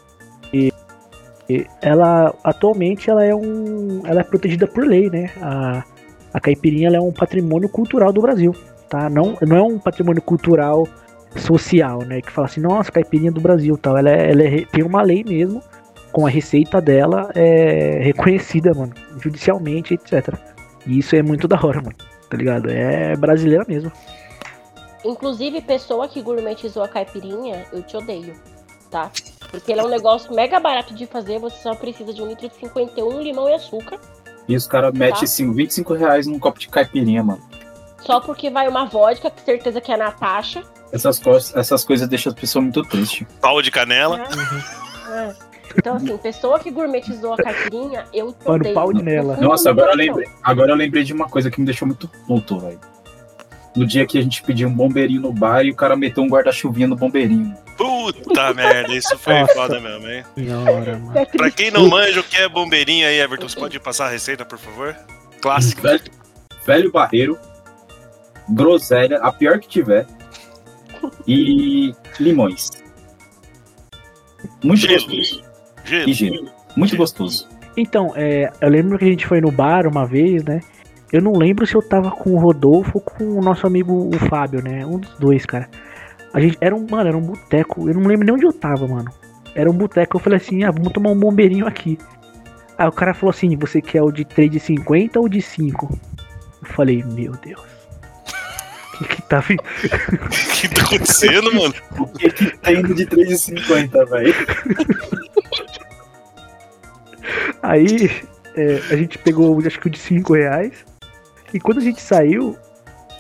ela 1.82 2.34
atualmente 2.42 3.10
ela 3.10 3.24
é 3.24 3.34
um. 3.34 4.02
Ela 4.06 4.20
é 4.20 4.24
protegida 4.24 4.66
por 4.66 4.86
lei, 4.86 5.10
né? 5.10 5.30
A, 5.42 5.84
a 6.34 6.40
caipirinha 6.40 6.88
ela 6.88 6.96
é 6.96 7.00
um 7.00 7.12
patrimônio 7.12 7.68
cultural 7.68 8.12
do 8.12 8.20
Brasil. 8.20 8.54
Tá? 8.88 9.08
Não, 9.08 9.38
não 9.40 9.56
é 9.56 9.62
um 9.62 9.78
patrimônio 9.78 10.20
cultural 10.20 10.86
social, 11.36 12.00
né? 12.00 12.20
Que 12.20 12.30
fala 12.30 12.46
assim, 12.46 12.60
nossa, 12.60 12.92
caipirinha 12.92 13.32
do 13.32 13.40
Brasil 13.40 13.78
tal. 13.78 13.96
Ela, 13.96 14.10
é- 14.10 14.30
ela 14.32 14.42
é 14.42 14.64
tem 14.66 14.82
uma 14.84 15.00
lei 15.00 15.24
mesmo 15.24 15.62
com 16.12 16.26
a 16.26 16.30
receita 16.30 16.80
dela 16.80 17.30
é 17.34 17.98
reconhecida, 18.02 18.72
mano, 18.72 18.92
judicialmente, 19.20 19.94
etc. 19.94 20.34
E 20.86 20.98
isso 20.98 21.16
é 21.16 21.22
muito 21.22 21.48
da 21.48 21.56
hora, 21.56 21.80
mano. 21.80 21.96
Tá 22.30 22.36
ligado? 22.36 22.70
É 22.70 23.16
brasileira 23.16 23.64
mesmo. 23.66 23.90
Inclusive, 25.04 25.60
pessoa 25.60 26.08
que 26.08 26.22
gourmetizou 26.22 26.82
a 26.82 26.88
caipirinha, 26.88 27.66
eu 27.72 27.82
te 27.82 27.96
odeio, 27.96 28.34
tá? 28.90 29.10
Porque 29.50 29.70
ele 29.70 29.80
é 29.80 29.84
um 29.84 29.88
negócio 29.88 30.34
mega 30.34 30.58
barato 30.58 30.94
de 30.94 31.04
fazer, 31.06 31.38
você 31.38 31.56
só 31.62 31.74
precisa 31.74 32.12
de 32.14 32.22
um 32.22 32.26
litro 32.26 32.48
de 32.48 32.54
51, 32.56 33.20
limão 33.20 33.48
e 33.48 33.54
açúcar. 33.54 33.98
E 34.48 34.56
os 34.56 34.66
caras 34.66 34.92
metem 34.92 35.18
Tá. 35.18 35.24
assim, 35.24 35.50
25 35.52 35.94
reais 35.94 36.26
num 36.26 36.38
copo 36.38 36.58
de 36.58 36.68
caipirinha, 36.68 37.22
mano. 37.22 37.40
Só 38.00 38.20
porque 38.20 38.50
vai 38.50 38.68
uma 38.68 38.84
vodka, 38.84 39.30
que 39.30 39.40
certeza 39.42 39.80
que 39.80 39.90
é 39.90 39.94
a 39.94 39.98
Natasha. 39.98 40.62
Essas, 40.92 41.18
coisas- 41.18 41.56
essas 41.56 41.84
coisas 41.84 42.06
deixam 42.06 42.30
as 42.32 42.38
pessoas 42.38 42.62
muito 42.64 42.82
tristes. 42.82 43.26
Pau 43.40 43.62
de 43.62 43.70
canela. 43.70 44.20
É. 45.10 45.34
Então, 45.76 45.96
assim, 45.96 46.16
pessoa 46.18 46.58
que 46.60 46.70
gourmetizou 46.70 47.32
a 47.32 47.36
caipirinha, 47.36 48.04
eu 48.12 48.34
Mano, 48.46 48.72
pau 48.74 48.92
de 48.92 49.02
nela. 49.02 49.36
Nossa, 49.38 49.70
agora 49.70 49.92
eu 49.92 49.96
lembrei. 49.96 50.28
Agora 50.42 50.70
eu 50.72 50.76
lembrei 50.76 51.02
de 51.02 51.12
uma 51.12 51.26
coisa 51.28 51.50
que 51.50 51.58
me 51.58 51.66
deixou 51.66 51.88
muito 51.88 52.06
puto, 52.26 52.58
velho. 52.60 52.78
No 53.74 53.84
dia 53.86 54.06
que 54.06 54.16
a 54.18 54.22
gente 54.22 54.42
pediu 54.42 54.68
um 54.68 54.72
bombeirinho 54.74 55.22
no 55.22 55.32
bar 55.32 55.64
e 55.64 55.70
o 55.70 55.74
cara 55.74 55.96
meteu 55.96 56.22
um 56.22 56.28
guarda-chuvinha 56.28 56.86
no 56.86 56.94
bombeirinho. 56.94 57.54
Puta 57.76 58.52
merda, 58.54 58.94
isso 58.94 59.18
foi 59.18 59.40
Nossa. 59.40 59.54
foda 59.54 59.80
mesmo, 59.80 60.08
hein? 60.08 60.24
Da 60.36 60.58
hora, 60.60 60.98
mano. 60.98 61.26
Pra 61.36 61.50
quem 61.50 61.70
não 61.70 61.88
manja 61.88 62.20
o 62.20 62.24
que 62.24 62.36
é 62.36 62.48
bombeirinho 62.48 63.06
aí, 63.06 63.18
Everton, 63.20 63.48
você 63.48 63.58
pode 63.58 63.80
passar 63.80 64.06
a 64.06 64.10
receita, 64.10 64.44
por 64.44 64.58
favor? 64.58 64.96
Clássico. 65.40 65.82
Velho, 65.82 66.02
velho 66.66 66.92
barreiro, 66.92 67.38
groselha, 68.48 69.18
a 69.18 69.32
pior 69.32 69.58
que 69.58 69.68
tiver, 69.68 70.06
e 71.26 71.94
limões. 72.18 72.70
Muito 74.62 74.80
Gelo. 74.80 74.94
gostoso. 74.94 75.42
Gelo. 75.84 76.08
E 76.08 76.12
gelo. 76.12 76.50
Muito 76.76 76.96
gostoso. 76.96 77.48
Então, 77.76 78.12
é, 78.14 78.50
eu 78.60 78.68
lembro 78.68 78.98
que 78.98 79.04
a 79.04 79.08
gente 79.08 79.26
foi 79.26 79.40
no 79.40 79.50
bar 79.50 79.86
uma 79.86 80.06
vez, 80.06 80.44
né? 80.44 80.60
Eu 81.12 81.22
não 81.22 81.32
lembro 81.32 81.66
se 81.66 81.74
eu 81.74 81.82
tava 81.82 82.10
com 82.10 82.30
o 82.30 82.38
Rodolfo 82.38 82.92
ou 82.94 83.00
com 83.00 83.38
o 83.38 83.42
nosso 83.42 83.66
amigo 83.66 84.10
o 84.12 84.18
Fábio, 84.28 84.62
né? 84.62 84.84
Um 84.84 84.98
dos 84.98 85.14
dois, 85.18 85.44
cara. 85.46 85.68
A 86.34 86.40
gente 86.40 86.58
era 86.60 86.74
um, 86.74 86.84
mano, 86.90 87.08
era 87.08 87.16
um 87.16 87.22
boteco. 87.22 87.88
Eu 87.88 87.94
não 87.94 88.08
lembro 88.08 88.26
nem 88.26 88.34
onde 88.34 88.44
eu 88.44 88.52
tava, 88.52 88.88
mano. 88.88 89.10
Era 89.54 89.70
um 89.70 89.74
boteco. 89.74 90.16
Eu 90.16 90.20
falei 90.20 90.38
assim: 90.38 90.64
ah, 90.64 90.72
vamos 90.72 90.92
tomar 90.92 91.10
um 91.10 91.18
bombeirinho 91.18 91.64
aqui. 91.64 91.96
Aí 92.76 92.88
o 92.88 92.92
cara 92.92 93.14
falou 93.14 93.30
assim: 93.30 93.56
você 93.56 93.80
quer 93.80 94.02
o 94.02 94.10
de 94.10 94.24
3,50 94.24 95.16
ou 95.16 95.28
de 95.28 95.40
5? 95.40 95.98
Eu 96.60 96.68
falei: 96.68 97.04
meu 97.04 97.32
Deus. 97.36 97.62
O 98.92 98.98
que 98.98 99.16
que 99.16 99.22
tá 99.22 99.38
vindo? 99.40 99.62
O 100.24 100.68
que 100.68 100.74
tá 100.74 100.82
acontecendo, 100.82 101.54
mano? 101.54 101.74
O 101.98 102.06
que 102.06 102.30
que 102.30 102.56
tem 102.58 102.82
no 102.82 102.94
de 102.94 103.06
3,50, 103.06 104.08
velho? 104.08 104.34
Aí 107.62 108.10
é, 108.56 108.80
a 108.90 108.96
gente 108.96 109.18
pegou, 109.18 109.58
acho 109.64 109.78
que 109.78 109.86
o 109.86 109.90
de 109.90 109.98
5 109.98 110.34
reais. 110.34 110.84
E 111.52 111.60
quando 111.60 111.78
a 111.78 111.82
gente 111.82 112.00
saiu, 112.00 112.56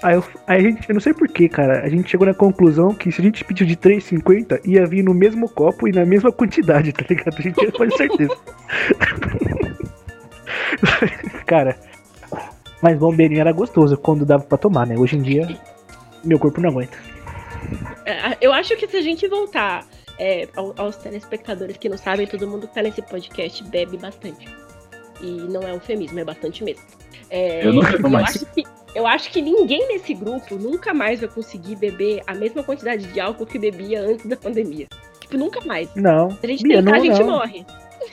aí, 0.04 0.14
eu- 0.14 0.24
aí 0.46 0.58
a 0.58 0.62
gente, 0.62 0.88
eu 0.88 0.94
não 0.94 1.00
sei 1.00 1.14
porquê, 1.14 1.48
cara, 1.48 1.80
a 1.84 1.88
gente 1.88 2.10
chegou 2.10 2.26
na 2.26 2.34
conclusão 2.34 2.94
que 2.94 3.10
se 3.10 3.20
a 3.20 3.24
gente 3.24 3.44
pediu 3.44 3.66
de 3.66 3.76
3,50, 3.76 4.60
ia 4.64 4.86
vir 4.86 5.02
no 5.02 5.14
mesmo 5.14 5.48
copo 5.48 5.88
e 5.88 5.92
na 5.92 6.04
mesma 6.04 6.30
quantidade, 6.30 6.92
tá 6.92 7.04
ligado? 7.08 7.34
A 7.38 7.42
gente 7.42 7.54
tinha 7.58 7.72
quase 7.72 7.96
certeza. 7.96 8.36
cara, 11.46 11.76
mas 12.82 12.98
bombeirinho 12.98 13.40
era 13.40 13.52
gostoso 13.52 13.96
quando 13.96 14.24
dava 14.24 14.44
pra 14.44 14.58
tomar, 14.58 14.86
né? 14.86 14.96
Hoje 14.96 15.16
em 15.16 15.22
dia, 15.22 15.48
meu 16.22 16.38
corpo 16.38 16.60
não 16.60 16.70
aguenta. 16.70 16.96
É, 18.04 18.36
Eu 18.40 18.52
acho 18.52 18.76
que 18.76 18.86
se 18.86 18.96
a 18.96 19.02
gente 19.02 19.26
voltar 19.28 19.84
é, 20.18 20.46
ao- 20.54 20.74
aos 20.76 20.96
telespectadores 20.96 21.76
que 21.76 21.88
não 21.88 21.96
sabem, 21.98 22.26
todo 22.26 22.46
mundo 22.46 22.68
que 22.68 22.74
tá 22.74 22.82
nesse 22.82 23.02
podcast 23.02 23.64
bebe 23.64 23.96
bastante. 23.96 24.46
E 25.24 25.40
não 25.50 25.62
é 25.62 25.72
eufemismo, 25.72 26.18
é 26.20 26.24
bastante 26.24 26.62
mesmo. 26.62 26.82
É, 27.30 27.66
Eu 27.66 27.72
não 27.72 27.82
bebo 27.82 28.06
eu 28.06 28.10
mais. 28.10 28.36
acho 28.36 28.46
que- 28.46 28.64
Eu 28.94 29.06
acho 29.08 29.30
que 29.32 29.40
ninguém 29.42 29.88
nesse 29.88 30.14
grupo 30.14 30.54
nunca 30.56 30.94
mais 30.94 31.18
vai 31.18 31.28
conseguir 31.28 31.74
beber 31.76 32.22
a 32.28 32.34
mesma 32.34 32.62
quantidade 32.62 33.06
de 33.06 33.18
álcool 33.18 33.44
que 33.46 33.58
bebia 33.58 34.00
antes 34.02 34.24
da 34.26 34.36
pandemia. 34.36 34.86
Tipo, 35.20 35.36
nunca 35.36 35.60
mais. 35.64 35.88
Não, 35.96 36.30
Se 36.30 36.38
a 36.44 36.46
gente 36.46 36.62
Bia, 36.62 36.76
tentar, 36.76 36.90
não, 36.92 36.96
a 36.98 37.00
gente 37.04 37.18
não. 37.20 37.26
morre. 37.38 37.66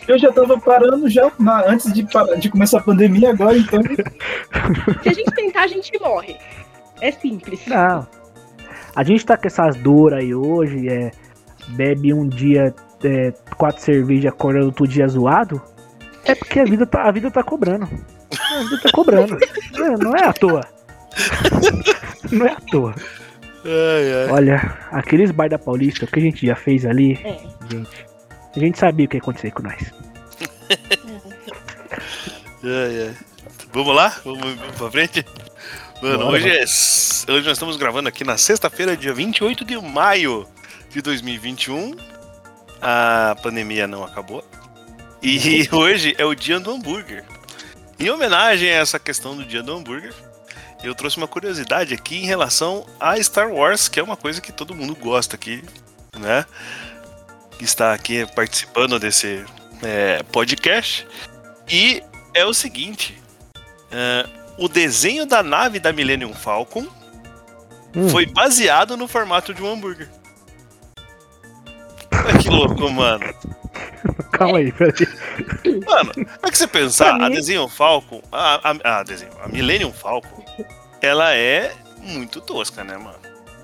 Eu 0.07 0.17
já 0.17 0.31
tava 0.31 0.57
parando 0.59 1.07
já 1.09 1.31
na- 1.37 1.65
antes 1.69 1.93
de, 1.93 2.03
parar- 2.11 2.35
de 2.35 2.49
começar 2.49 2.79
a 2.79 2.83
pandemia 2.83 3.29
agora, 3.29 3.55
então. 3.57 3.79
Se 5.03 5.09
a 5.09 5.13
gente 5.13 5.31
tentar, 5.35 5.63
a 5.63 5.67
gente 5.67 5.91
morre. 5.99 6.35
É 6.99 7.11
simples. 7.11 7.65
Não. 7.67 8.07
A 8.95 9.03
gente 9.03 9.25
tá 9.25 9.37
com 9.37 9.47
essas 9.47 9.75
dores 9.77 10.17
aí 10.19 10.33
hoje, 10.33 10.87
é, 10.89 11.11
bebe 11.69 12.13
um 12.13 12.27
dia 12.27 12.73
é, 13.03 13.33
quatro 13.57 13.81
cervejas 13.83 14.31
acordando 14.31 14.67
outro 14.67 14.87
dia 14.87 15.07
zoado. 15.07 15.61
É 16.25 16.35
porque 16.35 16.59
a 16.59 16.65
vida 16.65 16.85
tá, 16.85 17.03
a 17.03 17.11
vida 17.11 17.29
tá 17.31 17.43
cobrando. 17.43 17.85
A 17.85 18.59
vida 18.63 18.79
tá 18.83 18.91
cobrando. 18.91 19.37
Não, 19.73 19.93
não 19.97 20.15
é 20.15 20.23
à 20.25 20.33
toa. 20.33 20.65
Não 22.31 22.45
é 22.45 22.51
à 22.51 22.55
toa. 22.71 22.95
Ai, 23.65 24.13
ai. 24.25 24.31
Olha, 24.31 24.77
aqueles 24.91 25.31
bar 25.31 25.49
da 25.49 25.59
Paulista, 25.59 26.05
o 26.05 26.07
que 26.07 26.19
a 26.19 26.21
gente 26.21 26.45
já 26.45 26.55
fez 26.55 26.85
ali, 26.85 27.19
É. 27.25 27.37
gente. 27.69 28.05
A 28.55 28.59
gente 28.59 28.79
sabia 28.79 29.05
o 29.05 29.09
que 29.09 29.17
ia 29.17 29.21
acontecer 29.21 29.51
com 29.51 29.63
nós. 29.63 29.91
Ai, 32.63 33.07
ai. 33.07 33.15
Vamos 33.73 33.95
lá? 33.95 34.09
Vamos, 34.23 34.41
vamos 34.41 34.75
pra 34.77 34.91
frente? 34.91 35.25
Mano, 36.01 36.17
Bora, 36.19 36.29
hoje, 36.31 36.49
é, 36.49 36.61
hoje 36.63 37.45
nós 37.47 37.53
estamos 37.53 37.77
gravando 37.77 38.09
aqui 38.09 38.23
na 38.23 38.37
sexta-feira, 38.37 38.95
dia 38.97 39.13
28 39.13 39.63
de 39.65 39.77
maio 39.77 40.47
de 40.89 41.01
2021. 41.01 41.95
A 42.81 43.35
pandemia 43.43 43.87
não 43.87 44.03
acabou. 44.03 44.43
E 45.21 45.67
hoje 45.73 46.15
é 46.17 46.25
o 46.25 46.33
dia 46.33 46.59
do 46.59 46.71
hambúrguer. 46.71 47.23
Em 47.99 48.09
homenagem 48.09 48.69
a 48.69 48.75
essa 48.75 48.99
questão 48.99 49.35
do 49.35 49.45
dia 49.45 49.61
do 49.61 49.73
hambúrguer, 49.73 50.13
eu 50.83 50.95
trouxe 50.95 51.17
uma 51.17 51.27
curiosidade 51.27 51.93
aqui 51.93 52.17
em 52.17 52.25
relação 52.25 52.85
a 52.99 53.21
Star 53.21 53.51
Wars, 53.51 53.87
que 53.87 53.99
é 53.99 54.03
uma 54.03 54.17
coisa 54.17 54.41
que 54.41 54.51
todo 54.51 54.73
mundo 54.73 54.95
gosta 54.95 55.35
aqui, 55.35 55.63
né? 56.17 56.45
Que 57.57 57.63
está 57.63 57.93
aqui 57.93 58.25
participando 58.33 58.97
desse 58.97 59.45
é, 59.83 60.23
podcast. 60.23 61.07
E 61.69 62.01
é 62.33 62.43
o 62.43 62.53
seguinte: 62.53 63.21
é, 63.91 64.27
o 64.57 64.67
desenho 64.67 65.25
da 65.25 65.43
nave 65.43 65.79
da 65.79 65.93
Millennium 65.93 66.33
Falcon 66.33 66.87
Hum. 67.95 68.07
foi 68.09 68.25
baseado 68.25 68.95
no 68.95 69.07
formato 69.07 69.53
de 69.53 69.61
um 69.61 69.71
hambúrguer. 69.73 70.09
Olha 72.13 72.37
que 72.37 72.49
louco, 72.49 72.89
mano. 72.89 73.25
Calma 74.33 74.57
aí, 74.59 74.71
peraí. 74.71 74.93
Mano, 75.85 76.11
é 76.43 76.51
que 76.51 76.57
você 76.57 76.67
pensar, 76.67 77.21
a 77.21 77.29
desenho 77.29 77.67
Falcon, 77.67 78.21
a, 78.31 78.71
a, 78.71 78.99
a 78.99 79.03
desenho, 79.03 79.31
a 79.43 79.47
Millennium 79.47 79.93
Falcon, 79.93 80.43
ela 81.01 81.33
é 81.35 81.71
muito 82.01 82.41
tosca, 82.41 82.83
né, 82.83 82.97
mano? 82.97 83.19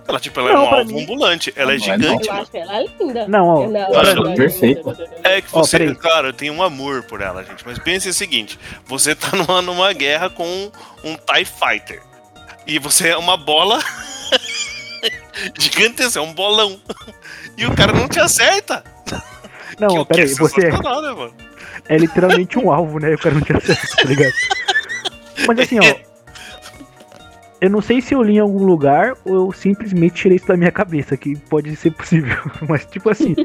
Ela, 0.08 0.20
tipo, 0.22 0.40
ela 0.40 0.54
Não, 0.54 0.62
é 0.62 0.64
um 0.70 0.74
alvo 0.76 0.94
mim- 0.94 1.04
ambulante, 1.04 1.52
ela 1.56 1.74
é 1.74 1.78
Não, 1.78 1.86
não 1.86 1.94
é 1.94 1.98
gigante, 1.98 2.30
acho 2.30 2.50
ela 2.54 2.86
linda. 2.98 3.28
Não, 3.28 3.46
ó. 3.48 3.64
Eu 3.64 3.70
não, 3.70 3.80
eu 3.94 4.00
acho 4.00 4.16
não, 4.16 4.24
não, 4.24 4.36
perfeita. 4.36 4.82
não, 4.86 4.92
não, 4.94 4.98
não, 5.00 5.08
não. 5.12 5.32
É 5.32 5.42
que 5.42 5.52
você, 5.52 5.96
claro, 5.96 6.28
eu 6.28 6.34
tenho 6.34 6.54
um 6.54 6.64
amor 6.64 7.04
por 7.04 7.20
ela, 7.20 7.44
gente. 7.44 7.66
Mas 7.66 7.78
pense 7.78 8.08
o 8.08 8.14
seguinte: 8.14 8.58
você 8.86 9.14
tá 9.14 9.36
numa, 9.36 9.62
numa 9.62 9.92
guerra 9.92 10.30
com 10.30 10.72
um 11.04 11.16
TIE 11.16 11.44
Fighter. 11.44 12.02
E 12.66 12.80
você 12.80 13.10
é 13.10 13.18
uma 13.18 13.36
bola. 13.36 13.80
Gigantesco, 15.60 16.20
é 16.20 16.22
um 16.22 16.34
bolão. 16.34 16.80
E 17.58 17.66
o 17.66 17.76
cara 17.76 17.92
não 17.92 18.08
te 18.08 18.20
acerta. 18.20 18.84
Não, 19.80 20.06
que 20.06 20.14
peraí, 20.14 20.28
você 20.34 20.68
é, 20.68 20.72
né, 20.72 21.14
mano? 21.14 21.34
é 21.90 21.98
literalmente 21.98 22.60
um 22.60 22.72
alvo, 22.72 23.00
né? 23.00 23.14
O 23.14 23.18
cara 23.18 23.36
não 23.36 23.42
tinha 23.42 23.60
certo, 23.60 23.96
tá 23.96 24.04
ligado? 24.04 24.34
Mas 25.48 25.60
assim, 25.60 25.80
ó. 25.80 26.08
Eu 27.60 27.72
não 27.72 27.82
sei 27.82 28.02
se 28.02 28.14
eu 28.14 28.22
li 28.22 28.36
em 28.36 28.40
algum 28.40 28.64
lugar 28.64 29.16
ou 29.26 29.34
eu 29.34 29.52
simplesmente 29.52 30.14
tirei 30.14 30.38
isso 30.38 30.48
da 30.48 30.56
minha 30.56 30.72
cabeça, 30.72 31.18
que 31.18 31.36
pode 31.36 31.76
ser 31.76 31.90
possível. 31.90 32.38
Mas, 32.70 32.86
tipo 32.86 33.10
assim, 33.10 33.36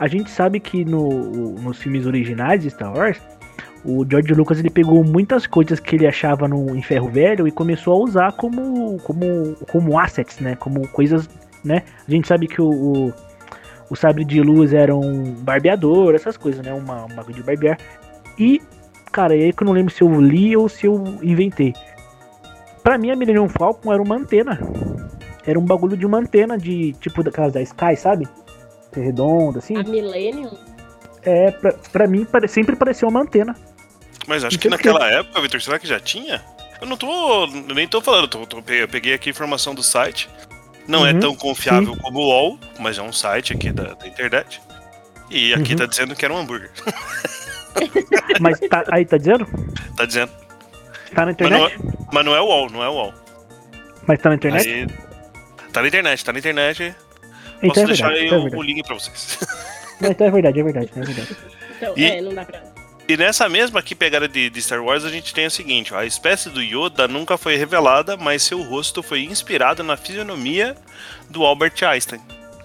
a 0.00 0.08
gente 0.08 0.28
sabe 0.30 0.58
que 0.58 0.84
no, 0.84 1.52
nos 1.60 1.78
filmes 1.78 2.06
originais 2.06 2.62
de 2.62 2.70
Star 2.70 2.92
Wars, 2.92 3.20
o 3.84 4.04
George 4.08 4.34
Lucas 4.34 4.58
ele 4.58 4.70
pegou 4.70 5.04
muitas 5.04 5.46
coisas 5.46 5.78
que 5.78 5.94
ele 5.94 6.06
achava 6.06 6.48
no, 6.48 6.74
em 6.74 6.82
Ferro 6.82 7.08
Velho 7.08 7.46
e 7.46 7.52
começou 7.52 7.94
a 7.94 8.04
usar 8.04 8.32
como, 8.32 8.98
como, 9.00 9.54
como 9.70 9.98
assets, 9.98 10.40
né? 10.40 10.56
Como 10.56 10.88
coisas, 10.88 11.28
né? 11.62 11.82
A 12.08 12.10
gente 12.10 12.26
sabe 12.26 12.48
que 12.48 12.60
o, 12.60 12.68
o, 12.68 13.12
o 13.90 13.96
sabre 13.96 14.24
de 14.24 14.40
luz 14.40 14.72
era 14.72 14.94
um 14.94 15.32
barbeador, 15.34 16.14
essas 16.14 16.36
coisas, 16.36 16.64
né? 16.64 16.72
Uma, 16.72 17.04
uma 17.04 17.24
de 17.24 17.42
barbear. 17.42 17.78
E, 18.38 18.60
cara, 19.12 19.36
é 19.36 19.44
aí 19.44 19.52
que 19.52 19.62
eu 19.62 19.66
não 19.66 19.72
lembro 19.72 19.92
se 19.92 20.02
eu 20.02 20.20
li 20.20 20.56
ou 20.56 20.68
se 20.68 20.86
eu 20.86 21.02
inventei. 21.22 21.74
Pra 22.82 22.98
mim, 22.98 23.10
a 23.10 23.16
Millennium 23.16 23.48
Falcon 23.48 23.92
era 23.92 24.02
uma 24.02 24.16
antena. 24.16 24.58
Era 25.46 25.58
um 25.58 25.64
bagulho 25.64 25.96
de 25.96 26.04
uma 26.06 26.18
antena 26.18 26.56
de, 26.58 26.92
tipo, 26.94 27.22
daquelas 27.22 27.52
da 27.52 27.60
Sky, 27.62 27.96
sabe? 27.96 28.26
Que 28.92 29.00
redonda, 29.00 29.58
assim. 29.58 29.76
A 29.76 29.82
Millennium? 29.82 30.50
É, 31.22 31.50
pra, 31.50 31.72
pra 31.92 32.06
mim, 32.06 32.24
pare- 32.24 32.48
sempre 32.48 32.76
pareceu 32.76 33.08
uma 33.08 33.20
antena. 33.22 33.54
Mas 34.26 34.44
acho 34.44 34.58
que 34.58 34.68
naquela 34.68 35.06
época, 35.10 35.40
Vitor, 35.40 35.60
será 35.60 35.78
que 35.78 35.86
já 35.86 35.98
tinha? 36.00 36.42
Eu 36.80 36.86
não 36.86 36.96
tô. 36.96 37.06
eu 37.44 37.74
nem 37.74 37.86
tô 37.88 38.00
falando, 38.00 38.28
tô- 38.28 38.46
tô- 38.46 38.62
eu 38.72 38.88
peguei 38.88 39.14
aqui 39.14 39.28
a 39.28 39.32
informação 39.32 39.74
do 39.74 39.82
site. 39.82 40.28
Não 40.86 41.06
é 41.06 41.12
Uhum, 41.12 41.20
tão 41.20 41.34
confiável 41.36 41.96
como 41.96 42.18
o 42.18 42.26
UOL, 42.28 42.58
mas 42.78 42.98
é 42.98 43.02
um 43.02 43.12
site 43.12 43.52
aqui 43.54 43.72
da, 43.72 43.94
da 43.94 44.06
internet. 44.06 44.60
E 45.30 45.54
aqui 45.54 45.72
Uhum. 45.72 45.78
tá 45.78 45.86
dizendo 45.86 46.14
que 46.14 46.24
era 46.24 46.34
um 46.34 46.38
hambúrguer. 46.38 46.70
Mas 48.40 48.60
tá, 48.60 48.84
aí 48.92 49.04
tá 49.04 49.16
dizendo? 49.16 49.46
tá 49.96 50.04
dizendo. 50.04 50.30
Tá 51.14 51.26
na 51.26 51.32
Mas 51.38 51.50
não, 51.50 51.66
internet? 51.66 51.74
é, 51.74 52.04
mas 52.12 52.24
não 52.24 52.34
é 52.34 52.40
o 52.40 52.44
UOL, 52.46 52.70
não 52.70 52.82
é 52.84 52.88
o 52.88 52.92
UOL. 52.92 53.14
Mas 54.06 54.20
tá 54.20 54.28
na 54.28 54.34
internet? 54.36 54.68
Aí, 54.68 54.86
tá 55.72 55.80
na 55.82 55.88
internet, 55.88 56.24
tá 56.24 56.32
na 56.32 56.38
internet. 56.38 56.94
então 57.58 57.68
Posso 57.68 57.80
é 57.80 57.86
deixar 57.86 58.08
verdade. 58.08 58.20
aí 58.20 58.26
Então 58.26 58.38
é 58.38 58.40
o, 58.40 58.44
o 58.46 58.50
verdade. 58.50 58.66
link 58.72 58.86
pra 58.86 58.94
vocês. 58.94 59.38
Não, 60.00 60.10
então 60.10 60.26
é 60.26 60.30
verdade, 60.30 60.60
é 60.60 60.62
verdade, 60.62 60.90
é 60.96 61.00
verdade. 61.00 61.36
Então, 61.76 61.94
E- 61.96 62.04
é, 62.04 62.20
não 62.20 62.34
dá 62.34 62.44
pra. 62.44 62.62
E 63.06 63.16
nessa 63.18 63.48
mesma 63.48 63.80
aqui 63.80 63.94
pegada 63.94 64.26
de, 64.26 64.48
de 64.48 64.62
Star 64.62 64.82
Wars, 64.82 65.04
a 65.04 65.10
gente 65.10 65.34
tem 65.34 65.46
o 65.46 65.50
seguinte: 65.50 65.92
ó, 65.92 65.98
a 65.98 66.06
espécie 66.06 66.48
do 66.48 66.62
Yoda 66.62 67.06
nunca 67.06 67.36
foi 67.36 67.56
revelada, 67.56 68.16
mas 68.16 68.42
seu 68.42 68.62
rosto 68.62 69.02
foi 69.02 69.24
inspirado 69.24 69.82
na 69.82 69.96
fisionomia 69.96 70.74
do 71.28 71.44
Albert 71.44 71.74
Einstein. 71.82 72.20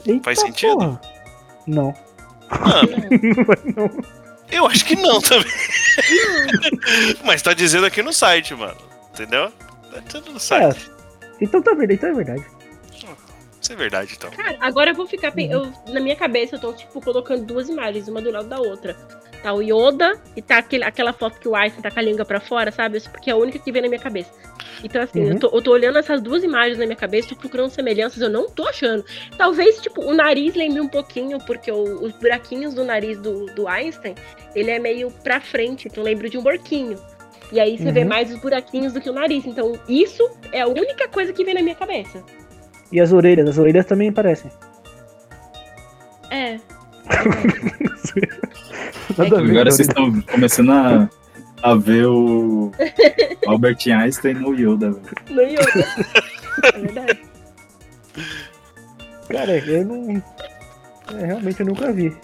Eita, 0.06 0.24
Faz 0.24 0.40
sentido? 0.40 0.78
porra. 0.78 1.02
Não. 1.68 1.94
Mano, 2.50 2.90
não. 3.76 4.04
eu 4.50 4.66
acho 4.66 4.86
que 4.86 4.96
não 4.96 5.20
também. 5.22 5.52
mas 7.24 7.42
tá 7.42 7.54
dizendo 7.54 7.86
aqui 7.86 8.02
no 8.02 8.14
site, 8.14 8.56
mano. 8.56 8.78
Entendeu? 9.14 9.52
Tá 9.92 10.00
dizendo 10.00 10.32
no 10.32 10.38
É, 10.38 10.40
site. 10.40 10.90
então 11.42 11.62
tá 11.62 11.74
verdade, 11.74 11.96
então 11.96 12.10
é 12.10 12.14
verdade. 12.14 12.46
Isso 13.62 13.74
é 13.74 13.76
verdade, 13.76 14.14
então. 14.18 14.32
Cara, 14.32 14.58
agora 14.62 14.92
eu 14.92 14.96
vou 14.96 15.06
ficar. 15.08 15.34
Uhum. 15.36 15.52
Eu, 15.52 15.94
na 15.94 16.00
minha 16.00 16.16
cabeça, 16.16 16.56
eu 16.56 16.60
tô, 16.60 16.74
tipo, 16.74 17.02
colocando 17.02 17.46
duas 17.46 17.68
imagens, 17.70 18.08
uma 18.08 18.22
do 18.22 18.32
lado 18.32 18.48
da 18.48 18.60
outra. 18.60 18.96
Tá 19.44 19.54
o 19.54 19.62
Yoda 19.62 20.20
e 20.36 20.42
tá 20.42 20.58
aquele, 20.58 20.84
aquela 20.84 21.14
foto 21.14 21.40
que 21.40 21.48
o 21.48 21.56
Einstein 21.56 21.82
tá 21.82 21.90
com 21.92 22.00
a 22.00 22.02
língua 22.02 22.26
pra 22.26 22.40
fora, 22.42 22.72
sabe? 22.72 22.98
Isso 22.98 23.10
porque 23.10 23.30
é 23.30 23.34
a 23.34 23.38
única 23.38 23.58
que 23.60 23.72
vem 23.72 23.82
na 23.82 23.88
minha 23.88 24.00
cabeça. 24.00 24.32
Então, 24.84 25.02
assim, 25.02 25.22
Uhum. 25.22 25.32
eu, 25.32 25.40
tô, 25.40 25.48
eu 25.58 25.62
tô 25.62 25.72
olhando 25.72 25.98
essas 25.98 26.22
duas 26.22 26.44
imagens 26.44 26.78
na 26.78 26.86
minha 26.86 26.96
cabeça, 26.96 27.30
tô 27.30 27.36
procurando 27.36 27.70
semelhanças, 27.70 28.22
eu 28.22 28.30
não 28.30 28.50
tô 28.50 28.66
achando. 28.68 29.04
Talvez, 29.38 29.82
tipo, 29.82 30.02
o 30.02 30.14
nariz 30.14 30.56
lembre 30.56 30.80
um 30.82 30.88
pouquinho, 30.88 31.38
porque 31.40 31.72
o- 31.72 32.02
os 32.04 32.12
buraquinhos 32.14 32.74
do 32.74 32.84
nariz 32.84 33.18
do, 33.20 33.46
do 33.48 33.68
Einstein, 33.68 34.16
ele 34.56 34.72
é 34.72 34.80
meio 34.80 35.10
pra 35.24 35.40
frente, 35.42 35.88
então 35.88 36.04
lembro 36.04 36.30
de 36.30 36.38
um 36.38 36.44
porquinho. 36.44 36.98
E 37.52 37.60
aí 37.60 37.78
você 37.78 37.92
vê 37.92 38.02
Uhum. 38.02 38.08
mais 38.10 38.32
os 38.32 38.40
buraquinhos 38.40 38.94
do 38.94 39.02
que 39.02 39.10
o 39.10 39.14
nariz. 39.14 39.46
Então, 39.46 39.74
isso 39.88 40.30
é 40.52 40.62
a 40.62 40.68
única 40.68 41.08
coisa 41.10 41.34
que 41.34 41.44
vem 41.44 41.54
na 41.56 41.62
minha 41.62 41.76
cabeça. 41.76 42.24
E 42.92 43.00
as 43.00 43.14
orelhas, 43.14 43.48
as 43.50 43.58
orelhas 43.58 43.86
também 43.86 44.12
parecem. 44.12 44.52
É. 46.32 46.60
Nada 49.18 49.38
a 49.38 49.42
ver, 49.42 49.52
Agora 49.52 49.72
vocês 49.72 49.88
estão 49.88 50.22
começando 50.22 50.72
a, 50.72 51.10
a 51.62 51.76
ver 51.76 52.06
o 52.06 52.72
Albert 53.48 53.78
Einstein 53.88 54.36
no 54.36 54.54
Yoda, 54.54 54.92
velho. 54.92 55.06
No 55.30 55.42
Yoda. 55.42 55.86
é 56.74 56.80
verdade. 56.80 57.20
Cara, 59.30 59.58
eu 59.58 59.86
não. 59.86 60.24
É, 61.18 61.26
realmente 61.26 61.60
eu 61.60 61.66
nunca 61.66 61.92
vi. 61.92 62.16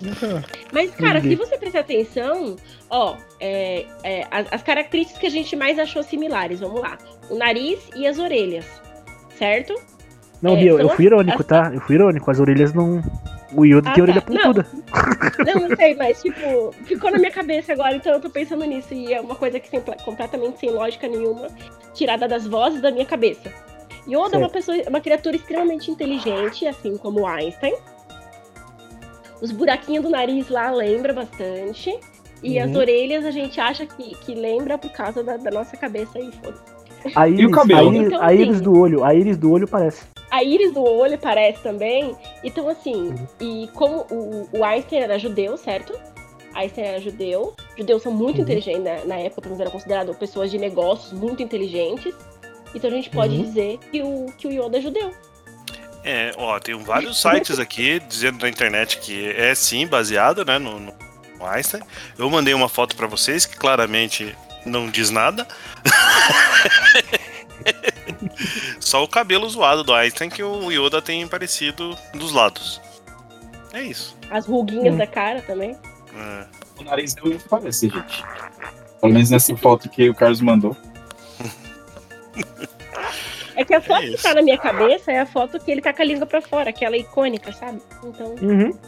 Nunca. 0.00 0.44
Mas, 0.72 0.90
cara, 0.92 1.18
Entendi. 1.18 1.36
se 1.36 1.42
você 1.42 1.58
prestar 1.58 1.80
atenção, 1.80 2.56
ó, 2.90 3.16
é, 3.40 3.86
é, 4.02 4.26
as, 4.30 4.46
as 4.52 4.62
características 4.62 5.20
que 5.20 5.26
a 5.26 5.30
gente 5.30 5.56
mais 5.56 5.78
achou 5.78 6.02
similares, 6.02 6.60
vamos 6.60 6.80
lá. 6.80 6.98
O 7.30 7.36
nariz 7.36 7.80
e 7.96 8.06
as 8.06 8.18
orelhas, 8.18 8.66
certo? 9.38 9.74
Não, 10.44 10.52
É, 10.52 10.56
Bia, 10.56 10.70
eu, 10.72 10.76
são 10.76 10.82
eu 10.82 10.88
fui 10.90 11.06
as- 11.06 11.12
irônico, 11.12 11.40
as- 11.40 11.46
tá? 11.46 11.70
Eu 11.72 11.80
fui 11.80 11.94
irônico, 11.94 12.30
as 12.30 12.38
orelhas 12.38 12.74
não. 12.74 13.02
O 13.56 13.64
Yoda 13.64 13.88
Ah, 13.88 13.92
tem 13.94 14.02
orelha 14.02 14.20
tá. 14.20 14.26
pontuda. 14.26 14.66
Não, 15.46 15.68
não 15.68 15.76
sei, 15.76 15.94
mas, 15.96 16.20
tipo, 16.20 16.72
ficou 16.84 17.10
na 17.10 17.18
minha 17.18 17.30
cabeça 17.30 17.72
agora, 17.72 17.96
então 17.96 18.12
eu 18.12 18.20
tô 18.20 18.28
pensando 18.28 18.64
nisso. 18.66 18.92
E 18.92 19.14
é 19.14 19.20
uma 19.22 19.34
coisa 19.36 19.58
que 19.58 19.68
sem, 19.70 19.80
completamente 20.04 20.58
sem 20.58 20.70
lógica 20.70 21.08
nenhuma, 21.08 21.46
tirada 21.94 22.28
das 22.28 22.46
vozes 22.46 22.82
da 22.82 22.90
minha 22.90 23.06
cabeça. 23.06 23.50
Yoda 24.06 24.36
é 24.36 24.38
uma 24.38 24.50
Certo. 24.50 24.52
pessoa, 24.52 24.76
uma 24.88 25.00
criatura 25.00 25.34
extremamente 25.34 25.90
inteligente, 25.90 26.66
assim 26.66 26.96
como 26.98 27.26
Einstein. 27.26 27.74
Os 29.40 29.50
buraquinhos 29.50 30.04
do 30.04 30.10
nariz 30.10 30.48
lá 30.48 30.70
lembra 30.70 31.12
bastante. 31.12 31.98
E 32.42 32.58
as 32.58 32.70
Uhum. 32.70 32.76
orelhas 32.78 33.24
a 33.24 33.30
gente 33.30 33.58
acha 33.58 33.86
que, 33.86 34.14
que 34.16 34.34
lembra 34.34 34.76
por 34.76 34.90
causa 34.92 35.22
da, 35.24 35.36
da 35.38 35.50
nossa 35.50 35.76
cabeça 35.78 36.18
aí, 36.18 36.30
foda 36.42 36.56
A 37.14 37.26
íris, 37.28 37.50
cabelo? 37.54 37.88
A 37.88 37.94
íris, 37.94 38.06
Então, 38.08 38.22
a 38.22 38.34
íris 38.34 38.60
do 38.60 38.78
olho, 38.78 39.04
a 39.04 39.14
íris 39.14 39.36
do 39.38 39.50
olho 39.50 39.66
parece. 39.66 40.04
A 40.34 40.42
íris 40.42 40.72
do 40.72 40.82
olho 40.82 41.16
parece 41.18 41.62
também. 41.62 42.16
Então, 42.42 42.68
assim, 42.68 42.94
Uhum. 42.94 43.26
e 43.40 43.68
como 43.74 43.98
o, 44.10 44.48
o 44.52 44.64
Einstein 44.64 45.00
era 45.00 45.16
judeu, 45.18 45.56
certo? 45.56 45.96
Einstein 46.54 46.86
era 46.86 47.00
judeu. 47.00 47.54
Judeus 47.78 48.02
são 48.02 48.10
muito 48.12 48.36
Uhum. 48.38 48.42
inteligentes 48.42 48.82
na, 48.82 49.04
na 49.04 49.14
época, 49.16 49.46
eles 49.48 49.60
eram 49.60 49.70
considerados 49.70 50.16
pessoas 50.16 50.50
de 50.50 50.58
negócios 50.58 51.12
muito 51.12 51.40
inteligentes. 51.42 52.12
Então 52.74 52.90
a 52.90 52.92
gente 52.92 53.10
pode 53.10 53.36
Uhum. 53.36 53.42
dizer 53.42 53.78
que 53.92 54.02
o, 54.02 54.26
que 54.36 54.48
o 54.48 54.50
Yoda 54.50 54.78
é 54.78 54.80
judeu. 54.80 55.12
É, 56.02 56.32
ó, 56.36 56.58
tem 56.58 56.76
vários 56.78 57.20
sites 57.22 57.58
aqui 57.60 58.00
dizendo 58.00 58.42
na 58.42 58.48
internet 58.48 58.98
que 58.98 59.30
é 59.30 59.54
sim 59.54 59.86
baseado, 59.86 60.44
né, 60.44 60.58
no, 60.58 60.80
no 60.80 60.92
Einstein. 61.46 61.82
Eu 62.18 62.28
mandei 62.28 62.52
uma 62.54 62.68
foto 62.68 62.96
pra 62.96 63.06
vocês 63.06 63.46
que 63.46 63.56
claramente 63.56 64.36
não 64.66 64.90
diz 64.90 65.10
nada. 65.10 65.46
Só 68.80 69.02
o 69.02 69.08
cabelo 69.08 69.48
zoado 69.48 69.82
do 69.84 69.92
Einstein 69.94 70.28
que 70.30 70.42
o 70.42 70.70
Yoda 70.70 71.00
tem 71.02 71.26
parecido 71.26 71.96
dos 72.14 72.32
lados. 72.32 72.80
É 73.72 73.82
isso. 73.82 74.16
As 74.30 74.46
ruguinhas 74.46 74.94
Hum. 74.94 74.98
da 74.98 75.06
cara 75.06 75.42
também. 75.42 75.76
É. 76.16 76.46
O 76.78 76.84
nariz 76.84 77.14
dele 77.14 77.40
parece, 77.48 77.88
gente. 77.88 78.24
Pelo 79.00 79.12
menos 79.12 79.30
nessa 79.30 79.56
foto 79.56 79.88
que 79.88 80.08
o 80.08 80.14
Carlos 80.14 80.40
mandou. 80.40 80.76
É 83.56 83.64
que 83.64 83.74
a 83.74 83.80
foto 83.82 84.00
que 84.00 84.14
isso. 84.14 84.22
tá 84.22 84.34
na 84.34 84.42
minha 84.42 84.58
cabeça 84.58 85.12
é 85.12 85.20
a 85.20 85.26
foto 85.26 85.58
que 85.60 85.70
ele 85.70 85.80
tá 85.80 85.92
com 85.92 86.02
a 86.02 86.04
língua 86.04 86.26
pra 86.26 86.40
fora, 86.42 86.70
aquela 86.70 86.96
icônica, 86.96 87.52
sabe? 87.52 87.80
Então, 88.04 88.34
Uhum. 88.40 88.78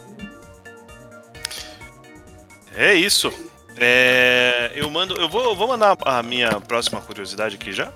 É 2.75 2.93
isso. 2.93 3.31
É, 3.79 4.71
eu 4.75 4.89
mando, 4.89 5.15
eu 5.15 5.27
vou, 5.29 5.43
eu 5.43 5.55
vou 5.55 5.67
mandar 5.67 5.97
a 6.05 6.21
minha 6.23 6.59
próxima 6.61 6.99
curiosidade 7.01 7.55
aqui 7.55 7.71
já, 7.71 7.91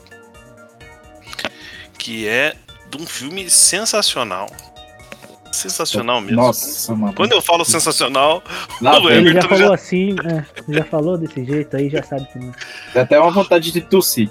que 2.01 2.27
é 2.27 2.55
de 2.89 2.97
um 3.01 3.05
filme 3.05 3.47
sensacional. 3.49 4.47
Sensacional 5.51 6.19
mesmo. 6.21 6.37
Nossa, 6.37 6.95
mano. 6.95 7.13
Quando 7.13 7.33
eu 7.33 7.41
falo 7.41 7.63
sensacional, 7.63 8.41
Lá 8.81 8.99
o. 8.99 9.09
Ele 9.09 9.33
já 9.33 9.41
falou 9.43 9.57
já- 9.67 9.73
assim, 9.75 10.15
é, 10.25 10.73
já 10.73 10.83
falou 10.85 11.17
desse 11.17 11.45
jeito 11.45 11.75
aí, 11.77 11.89
já 11.89 12.01
sabe 12.01 12.25
que 12.31 12.39
não. 12.39 12.51
Dá 12.93 13.01
até 13.01 13.19
uma 13.19 13.31
vontade 13.31 13.71
de 13.71 13.81
tossir. 13.81 14.29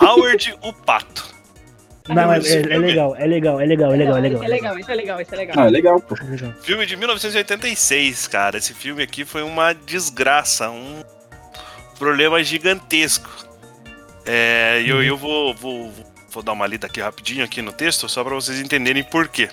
Howard 0.00 0.54
o 0.62 0.72
Pato. 0.72 1.34
Não, 2.08 2.32
é, 2.32 2.38
é- 2.38 2.74
é 2.74 2.78
legal, 2.78 3.16
é 3.16 3.26
legal, 3.26 3.60
é 3.60 3.64
legal, 3.66 3.92
é 3.92 3.96
legal, 3.96 4.16
é 4.18 4.20
legal. 4.20 4.42
Isso 4.42 4.44
é 4.44 4.48
legal, 4.54 4.78
isso 4.78 4.90
é 4.90 4.94
legal, 4.94 5.20
isso 5.22 5.34
é 5.34 5.38
legal. 5.38 5.56
Ah, 5.58 5.66
é 5.66 5.70
legal, 5.70 6.00
pô. 6.00 6.14
É 6.20 6.24
legal. 6.24 6.52
Filme 6.62 6.84
de 6.86 6.96
1986, 6.96 8.28
cara. 8.28 8.58
Esse 8.58 8.74
filme 8.74 9.02
aqui 9.02 9.24
foi 9.24 9.42
uma 9.42 9.72
desgraça, 9.72 10.68
um 10.70 11.02
problema 11.98 12.44
gigantesco. 12.44 13.28
É, 14.26 14.82
e 14.84 14.88
eu, 14.90 15.02
eu 15.02 15.16
vou, 15.16 15.54
vou, 15.54 15.90
vou 15.90 16.13
dar 16.42 16.52
uma 16.52 16.66
lida 16.66 16.86
aqui 16.86 17.00
rapidinho 17.00 17.44
aqui 17.44 17.62
no 17.62 17.72
texto, 17.72 18.08
só 18.08 18.24
para 18.24 18.34
vocês 18.34 18.60
entenderem 18.60 19.04
por 19.04 19.28
quê. 19.28 19.48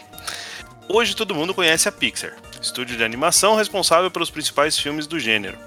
Hoje 0.90 1.16
todo 1.16 1.36
mundo 1.36 1.54
conhece 1.54 1.88
a 1.88 1.92
Pixar, 1.92 2.36
estúdio 2.62 2.98
de 2.98 3.04
animação 3.04 3.56
responsável 3.56 4.12
pelos 4.12 4.30
principais 4.30 4.78
filmes 4.78 5.08
do 5.08 5.20
gênero. 5.20 5.58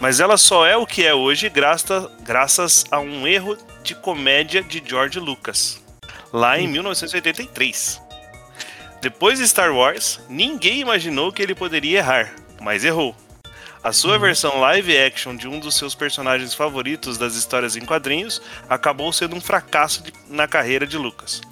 Mas 0.00 0.18
ela 0.18 0.36
só 0.36 0.66
é 0.66 0.76
o 0.76 0.86
que 0.86 1.06
é 1.06 1.14
hoje 1.14 1.48
graças, 1.48 2.08
graças 2.22 2.84
a 2.90 2.98
um 2.98 3.26
erro 3.26 3.56
de 3.82 3.94
comédia 3.94 4.62
de 4.62 4.82
George 4.84 5.20
Lucas. 5.20 5.80
lá 6.34 6.58
em 6.58 6.66
1983. 6.66 8.02
Depois 9.00 9.38
de 9.38 9.46
Star 9.46 9.72
Wars, 9.72 10.20
ninguém 10.28 10.80
imaginou 10.80 11.30
que 11.30 11.40
ele 11.40 11.54
poderia 11.54 11.98
errar, 11.98 12.34
mas 12.60 12.84
errou. 12.84 13.14
A 13.84 13.92
sua 13.92 14.18
versão 14.18 14.60
live 14.60 14.96
action 14.96 15.36
de 15.36 15.46
um 15.46 15.60
dos 15.60 15.74
seus 15.74 15.94
personagens 15.94 16.54
favoritos 16.54 17.18
das 17.18 17.34
histórias 17.34 17.76
em 17.76 17.84
quadrinhos 17.84 18.40
acabou 18.66 19.12
sendo 19.12 19.36
um 19.36 19.40
fracasso 19.42 20.02
de- 20.02 20.12
na 20.30 20.48
carreira 20.48 20.86
de 20.86 20.96
Lucas. 20.96 21.42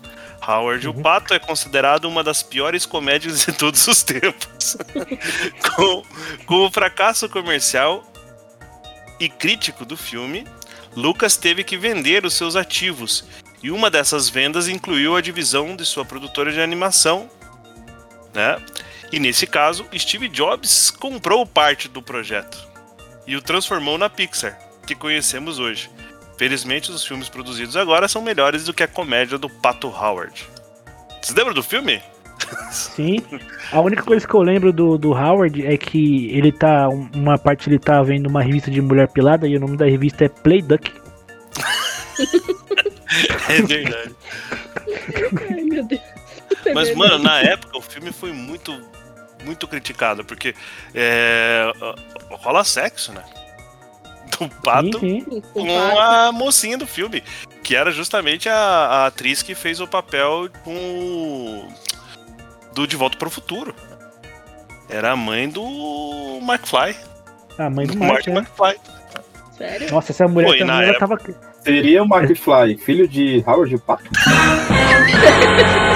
Howard 0.49 0.89
o 0.89 0.95
Pato 0.95 1.35
é 1.35 1.39
considerado 1.39 2.07
uma 2.07 2.25
das 2.25 2.43
piores 2.43 2.87
comédias 2.87 3.45
de 3.45 3.53
todos 3.53 3.87
os 3.87 4.03
tempos. 4.03 4.79
com, 5.77 6.03
com 6.47 6.67
o 6.67 6.71
fracasso 6.71 7.29
comercial 7.29 8.03
e 9.21 9.29
crítico 9.29 9.85
do 9.85 9.97
filme, 9.97 10.47
Lucas 10.97 11.37
teve 11.37 11.63
que 11.63 11.77
vender 11.77 12.25
os 12.25 12.33
seus 12.33 12.57
ativos, 12.57 13.25
e 13.63 13.71
uma 13.71 13.91
dessas 13.91 14.29
vendas 14.29 14.69
incluiu 14.69 15.15
a 15.17 15.21
divisão 15.21 15.77
de 15.77 15.85
sua 15.85 16.05
produtora 16.05 16.51
de 16.51 16.61
animação, 16.61 17.31
né? 18.35 18.57
E 19.13 19.21
nesse 19.21 19.47
caso, 19.47 19.85
Steve 19.97 20.29
Jobs 20.29 20.91
comprou 20.91 21.45
parte 21.47 21.87
do 21.89 22.01
projeto 22.03 22.59
e 23.27 23.37
o 23.37 23.43
transformou 23.43 23.99
na 23.99 24.09
Pixar, 24.09 24.59
que 24.87 24.95
conhecemos 24.95 25.59
hoje. 25.59 25.91
Felizmente, 26.39 26.91
os 26.91 27.05
filmes 27.07 27.29
produzidos 27.29 27.77
agora 27.77 28.09
são 28.09 28.23
melhores 28.23 28.65
do 28.65 28.73
que 28.75 28.83
a 28.83 28.89
comédia 28.89 29.37
do 29.39 29.49
Pato 29.51 29.89
Howard. 29.89 30.45
Vocês 31.21 31.37
lembram 31.37 31.55
do 31.55 31.63
filme? 31.63 32.01
Sim. 32.73 33.23
A 33.71 33.81
única 33.81 34.03
coisa 34.03 34.27
que 34.27 34.35
eu 34.35 34.41
lembro 34.43 34.73
do, 34.73 34.99
do 34.99 35.11
Howard 35.13 35.65
é 35.65 35.77
que 35.77 36.29
ele 36.31 36.51
tá. 36.51 36.89
um- 36.89 37.09
Uma 37.15 37.39
parte 37.39 37.69
ele 37.69 37.79
tá 37.79 38.03
vendo 38.03 38.27
uma 38.29 38.43
revista 38.43 38.71
de 38.71 38.81
mulher 38.81 39.07
pelada 39.09 39.47
e 39.47 39.57
o 39.57 39.61
nome 39.61 39.77
da 39.77 39.85
revista 39.87 40.25
é 40.25 40.29
Play 40.29 40.63
Duck. 40.63 40.91
É 43.49 43.61
verdade. 43.63 44.15
Ai, 45.51 45.61
meu 45.65 45.85
Deus. 45.85 46.01
É 46.65 46.73
Mas, 46.73 46.89
verdade. 46.89 46.95
mano, 46.97 47.19
na 47.23 47.39
época 47.41 47.77
o 47.77 47.83
filme 47.83 48.11
foi 48.11 48.33
muito, 48.33 48.73
muito 49.45 49.67
criticado, 49.69 50.25
porque 50.25 50.55
é, 50.95 51.71
rola 52.31 52.65
sexo, 52.65 53.13
né? 53.13 53.23
Do 54.39 54.49
pato 54.63 54.99
Sim, 54.99 55.25
sim. 55.31 55.41
Com 55.53 55.99
a 56.01 56.33
mocinha 56.33 56.79
do 56.79 56.87
filme, 56.87 57.23
que 57.63 57.77
era 57.77 57.91
justamente 57.91 58.49
a, 58.49 58.57
a 58.57 59.07
atriz 59.07 59.43
que 59.43 59.55
fez 59.55 59.79
o 59.81 59.87
papel 59.87 60.49
com 60.65 60.75
o- 60.75 61.69
do 62.75 62.87
De 62.87 62.97
Volta 62.97 63.19
para 63.19 63.29
o 63.29 63.31
Futuro. 63.31 63.75
Era 64.89 65.13
a 65.13 65.17
mãe 65.17 65.49
do 65.49 65.63
McFly. 66.43 66.97
A 67.59 67.69
mãe 67.71 67.87
do 67.87 67.93
Do 67.93 67.99
Mark, 67.99 68.13
Marty 68.27 68.31
né? 68.31 68.37
McFly. 68.39 68.77
Sério? 69.57 69.91
Nossa, 69.93 70.13
essa 70.13 70.27
mulher 70.27 70.59
Pô, 70.59 70.65
na 70.65 70.73
também 70.75 70.89
ela 70.89 70.97
época- 70.97 71.33
tava. 71.33 71.53
Seria 71.63 72.03
o 72.03 72.07
McFly, 72.07 72.77
filho 72.83 73.07
de 73.07 73.45
Howard 73.47 73.79
Pato? 73.79 74.05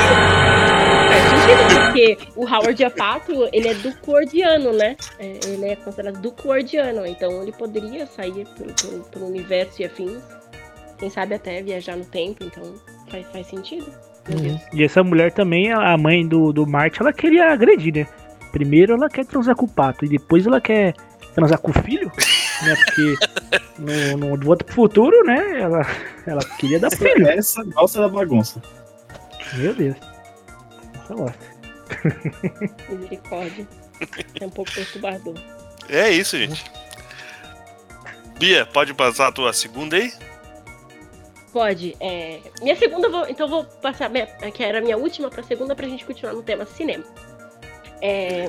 Sentido, 1.47 1.80
porque 1.86 2.18
o 2.36 2.44
Howard 2.44 2.84
Apato, 2.84 3.49
ele 3.53 3.68
é 3.68 3.74
ducordiano, 3.74 4.72
né? 4.72 4.97
É, 5.18 5.38
ele 5.47 5.66
é 5.66 5.76
considerado 5.76 6.20
ducordiano, 6.20 7.07
então 7.07 7.42
ele 7.42 7.53
poderia 7.53 8.07
sair 8.07 8.47
pelo, 8.57 8.72
pelo- 8.74 9.05
pelo 9.05 9.26
universo 9.28 9.82
e 9.82 9.84
afins. 9.84 10.22
Quem 10.99 11.11
sabe 11.11 11.34
até 11.34 11.62
viajar 11.62 11.97
no 11.97 12.05
tempo, 12.05 12.44
então 12.44 12.74
faz, 13.11 13.26
faz 13.30 13.47
sentido. 13.47 13.86
Deus. 14.28 14.61
E 14.72 14.82
essa 14.82 15.05
mulher 15.05 15.30
também, 15.32 15.70
a 15.72 15.97
mãe 15.97 16.26
do, 16.26 16.53
do 16.53 16.66
Marty, 16.66 17.01
ela 17.01 17.12
queria 17.12 17.53
agredir, 17.53 17.94
né? 17.94 18.07
Primeiro 18.51 18.94
ela 18.94 19.09
quer 19.09 19.24
transar 19.26 19.55
com 19.55 19.66
o 19.66 19.68
pato 19.68 20.05
e 20.05 20.09
depois 20.09 20.47
ela 20.47 20.61
quer 20.61 20.94
transar 21.34 21.59
com 21.61 21.70
o 21.70 21.82
filho, 21.82 22.11
né? 22.64 22.74
Porque 22.76 23.14
no, 24.18 24.36
no 24.36 24.57
pro 24.57 24.74
Futuro, 24.74 25.22
né? 25.24 25.61
Ela, 25.61 25.86
ela 26.26 26.40
queria 26.59 26.80
dar 26.80 26.90
filho. 26.90 27.28
Essa 27.28 27.62
gosta 27.64 28.01
da 28.01 28.09
bagunça. 28.09 28.61
Meu 29.55 29.74
Deus. 29.74 29.97
Gosta. 31.15 31.39
Misericórdia. 32.89 33.67
É 34.41 34.47
um 34.47 34.51
pouco 34.51 34.73
perturbador. 34.73 35.35
É 35.89 36.11
isso, 36.11 36.37
gente. 36.37 36.65
Bia, 38.39 38.67
pode 38.67 38.93
passar 38.93 39.29
a 39.29 39.33
tua 39.33 39.53
segunda 39.53 39.97
aí? 39.97 40.13
Pode. 41.53 41.97
é, 42.01 42.41
Minha 42.61 42.77
segunda, 42.77 43.09
vou... 43.09 43.27
então 43.29 43.49
vou 43.49 43.65
passar, 43.65 44.11
minha- 44.11 44.27
que 44.27 44.63
era 44.63 44.79
a 44.79 44.81
minha 44.83 44.99
última 44.99 45.31
pra 45.31 45.43
segunda, 45.43 45.75
pra 45.75 45.89
gente 45.89 46.05
continuar 46.05 46.35
no 46.35 46.43
tema 46.43 46.67
cinema. 46.67 47.05
É, 48.03 48.45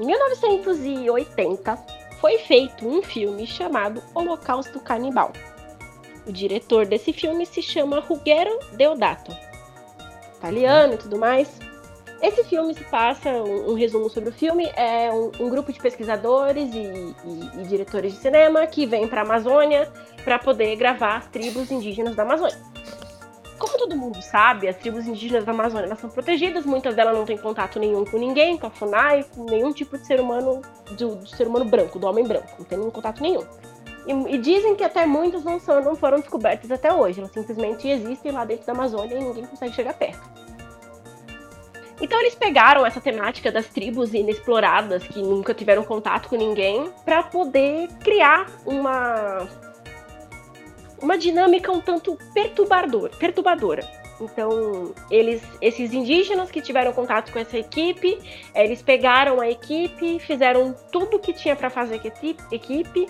Em 0.00 0.04
1980, 0.06 1.76
foi 2.20 2.38
feito 2.38 2.88
um 2.88 3.02
filme 3.02 3.46
chamado 3.46 4.02
Holocausto 4.14 4.80
Canibal. 4.80 5.32
O 6.26 6.32
diretor 6.32 6.86
desse 6.86 7.12
filme 7.12 7.46
se 7.46 7.62
chama 7.62 8.00
Ruggero 8.00 8.58
Deodato. 8.72 9.30
Italiano 10.38 10.94
e 10.94 10.96
tudo 10.98 11.18
mais. 11.18 11.48
Esse 12.22 12.44
filme 12.44 12.72
se 12.74 12.82
passa, 12.84 13.28
um, 13.28 13.72
um 13.72 13.74
resumo 13.74 14.08
sobre 14.08 14.30
o 14.30 14.32
filme, 14.32 14.64
é 14.74 15.10
um, 15.12 15.30
um 15.38 15.50
grupo 15.50 15.70
de 15.70 15.78
pesquisadores 15.78 16.74
e, 16.74 16.78
e- 16.78 17.60
e 17.60 17.66
diretores 17.66 18.14
de 18.14 18.18
cinema 18.20 18.66
que 18.66 18.86
vem 18.86 19.06
para 19.06 19.20
a 19.20 19.24
Amazônia 19.24 19.90
para 20.24 20.38
poder 20.38 20.74
gravar 20.76 21.16
as 21.18 21.26
tribos 21.26 21.70
indígenas 21.70 22.16
da 22.16 22.22
Amazônia. 22.22 22.56
Como 23.58 23.78
todo 23.78 23.96
mundo 23.96 24.20
sabe, 24.22 24.66
as 24.68 24.76
tribos 24.76 25.06
indígenas 25.06 25.44
da 25.44 25.52
Amazônia 25.52 25.94
são 25.96 26.08
protegidas, 26.10 26.64
muitas 26.64 26.94
delas 26.94 27.16
não 27.16 27.24
têm 27.24 27.36
contato 27.38 27.78
nenhum 27.78 28.04
com 28.04 28.18
ninguém, 28.18 28.56
com 28.56 28.66
a 28.66 28.70
FUNAI, 28.70 29.24
com 29.34 29.44
nenhum 29.44 29.72
tipo 29.72 29.96
de 29.98 30.06
ser 30.06 30.18
humano, 30.20 30.62
do, 30.92 31.16
do 31.16 31.26
ser 31.28 31.46
humano 31.46 31.64
branco, 31.66 31.98
do 31.98 32.06
homem 32.06 32.24
branco, 32.26 32.48
não 32.58 32.64
tem 32.64 32.78
nenhum 32.78 32.90
contato 32.90 33.22
nenhum. 33.22 33.44
E, 34.06 34.34
e 34.34 34.38
dizem 34.38 34.76
que 34.76 34.84
até 34.84 35.04
muitas 35.04 35.44
não, 35.44 35.58
são, 35.58 35.82
não 35.82 35.96
foram 35.96 36.18
descobertas 36.18 36.70
até 36.70 36.92
hoje, 36.92 37.20
elas 37.20 37.32
simplesmente 37.32 37.88
existem 37.88 38.32
lá 38.32 38.44
dentro 38.44 38.66
da 38.66 38.72
Amazônia 38.72 39.16
e 39.16 39.24
ninguém 39.24 39.46
consegue 39.46 39.74
chegar 39.74 39.94
perto. 39.94 40.46
Então 42.00 42.20
eles 42.20 42.34
pegaram 42.34 42.84
essa 42.84 43.00
temática 43.00 43.50
das 43.50 43.66
tribos 43.68 44.12
inexploradas 44.12 45.02
que 45.02 45.20
nunca 45.20 45.54
tiveram 45.54 45.82
contato 45.82 46.28
com 46.28 46.36
ninguém 46.36 46.90
para 47.04 47.22
poder 47.22 47.88
criar 48.00 48.46
uma 48.66 49.48
uma 51.00 51.18
dinâmica 51.18 51.70
um 51.72 51.80
tanto 51.80 52.18
perturbador, 52.32 53.10
perturbadora. 53.18 53.86
Então, 54.20 54.94
eles, 55.10 55.42
esses 55.60 55.92
indígenas 55.92 56.50
que 56.50 56.62
tiveram 56.62 56.92
contato 56.92 57.30
com 57.30 57.38
essa 57.38 57.58
equipe, 57.58 58.18
eles 58.54 58.80
pegaram 58.80 59.40
a 59.40 59.50
equipe, 59.50 60.18
fizeram 60.20 60.74
tudo 60.90 61.16
o 61.16 61.20
que 61.20 61.34
tinha 61.34 61.54
para 61.54 61.68
fazer 61.68 62.00
com 62.00 62.08
a 62.08 62.54
equipe. 62.54 63.06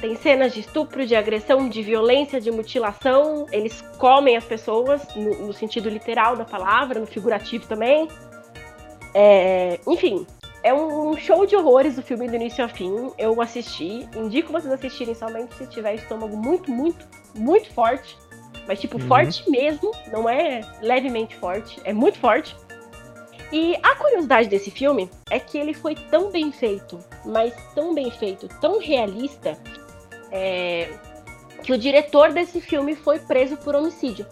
Tem 0.00 0.16
cenas 0.16 0.54
de 0.54 0.60
estupro, 0.60 1.06
de 1.06 1.14
agressão, 1.14 1.68
de 1.68 1.82
violência, 1.82 2.40
de 2.40 2.50
mutilação. 2.50 3.46
Eles 3.52 3.82
comem 3.98 4.36
as 4.36 4.44
pessoas, 4.44 5.02
no, 5.14 5.46
no 5.46 5.52
sentido 5.52 5.88
literal 5.90 6.36
da 6.36 6.44
palavra, 6.44 6.98
no 6.98 7.06
figurativo 7.06 7.66
também. 7.66 8.08
É, 9.12 9.78
enfim, 9.86 10.26
é 10.62 10.72
um 10.72 11.16
show 11.16 11.44
de 11.44 11.54
horrores 11.54 11.98
o 11.98 12.02
filme 12.02 12.28
do 12.28 12.36
início 12.36 12.64
ao 12.64 12.70
fim. 12.70 13.10
Eu 13.18 13.40
assisti. 13.42 14.08
Indico 14.16 14.52
vocês 14.52 14.72
assistirem 14.72 15.14
somente 15.14 15.54
se 15.54 15.66
tiver 15.66 15.94
estômago 15.96 16.36
muito, 16.36 16.70
muito, 16.70 17.06
muito 17.34 17.70
forte. 17.72 18.16
Mas, 18.66 18.80
tipo, 18.80 18.98
Uhum. 18.98 19.06
forte 19.06 19.50
mesmo. 19.50 19.90
Não 20.10 20.28
é 20.28 20.62
levemente 20.80 21.36
forte. 21.36 21.78
É 21.84 21.92
muito 21.92 22.18
forte. 22.18 22.56
E 23.52 23.76
a 23.82 23.96
curiosidade 23.96 24.48
desse 24.48 24.70
filme 24.70 25.10
é 25.28 25.40
que 25.40 25.58
ele 25.58 25.74
foi 25.74 25.96
tão 25.96 26.30
bem 26.30 26.52
feito, 26.52 27.00
mas 27.24 27.52
tão 27.74 27.92
bem 27.92 28.08
feito, 28.08 28.46
tão 28.60 28.78
realista, 28.78 29.58
é, 30.30 30.92
que 31.62 31.72
o 31.72 31.78
diretor 31.78 32.32
desse 32.32 32.60
filme 32.60 32.94
foi 32.94 33.18
preso 33.18 33.56
por 33.56 33.74
homicídio. 33.74 34.26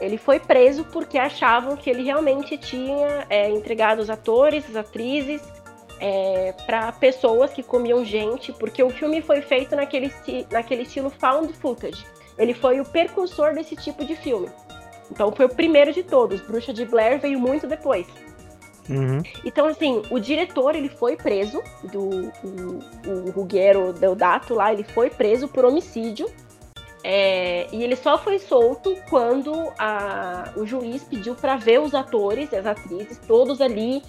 Ele 0.00 0.16
foi 0.16 0.40
preso 0.40 0.84
porque 0.84 1.18
achavam 1.18 1.76
que 1.76 1.90
ele 1.90 2.02
realmente 2.02 2.56
tinha 2.56 3.26
é, 3.28 3.50
entregado 3.50 4.00
os 4.00 4.08
atores, 4.08 4.64
as 4.68 4.76
atrizes, 4.76 5.42
para 6.64 6.90
pessoas 6.92 7.52
que 7.52 7.62
comiam 7.62 8.02
gente, 8.02 8.54
porque 8.54 8.82
o 8.82 8.88
filme 8.88 9.20
foi 9.20 9.42
feito 9.42 9.76
naquele, 9.76 10.10
naquele 10.50 10.82
estilo 10.82 11.10
found 11.10 11.52
footage. 11.52 12.06
Ele 12.38 12.54
foi 12.54 12.80
o 12.80 12.84
precursor 12.86 13.52
desse 13.54 13.76
tipo 13.76 14.02
de 14.02 14.16
filme. 14.16 14.48
Então 15.10 15.30
foi 15.32 15.44
o 15.44 15.48
primeiro 15.48 15.92
de 15.92 16.02
todos. 16.02 16.40
Bruxa 16.40 16.72
de 16.72 16.86
Blair 16.86 17.20
veio 17.20 17.38
muito 17.38 17.66
depois. 17.66 18.06
Uhum. 18.90 19.22
Então, 19.44 19.66
assim, 19.66 20.02
o 20.10 20.18
diretor, 20.18 20.74
ele 20.74 20.88
foi 20.88 21.16
preso, 21.16 21.62
do, 21.84 22.32
o, 22.44 23.40
o 23.40 23.92
Deodato 23.92 24.54
lá, 24.54 24.72
ele 24.72 24.82
foi 24.82 25.08
preso 25.08 25.46
por 25.46 25.64
homicídio. 25.64 26.28
É, 27.02 27.66
e 27.72 27.82
ele 27.82 27.96
só 27.96 28.18
foi 28.18 28.38
solto 28.38 28.94
quando 29.08 29.72
a- 29.78 30.52
o 30.54 30.66
juiz 30.66 31.02
pediu 31.02 31.34
pra 31.34 31.56
ver 31.56 31.80
os 31.80 31.94
atores 31.94 32.52
e 32.52 32.56
as 32.56 32.66
atrizes, 32.66 33.16
todos 33.26 33.62
ali 33.62 34.02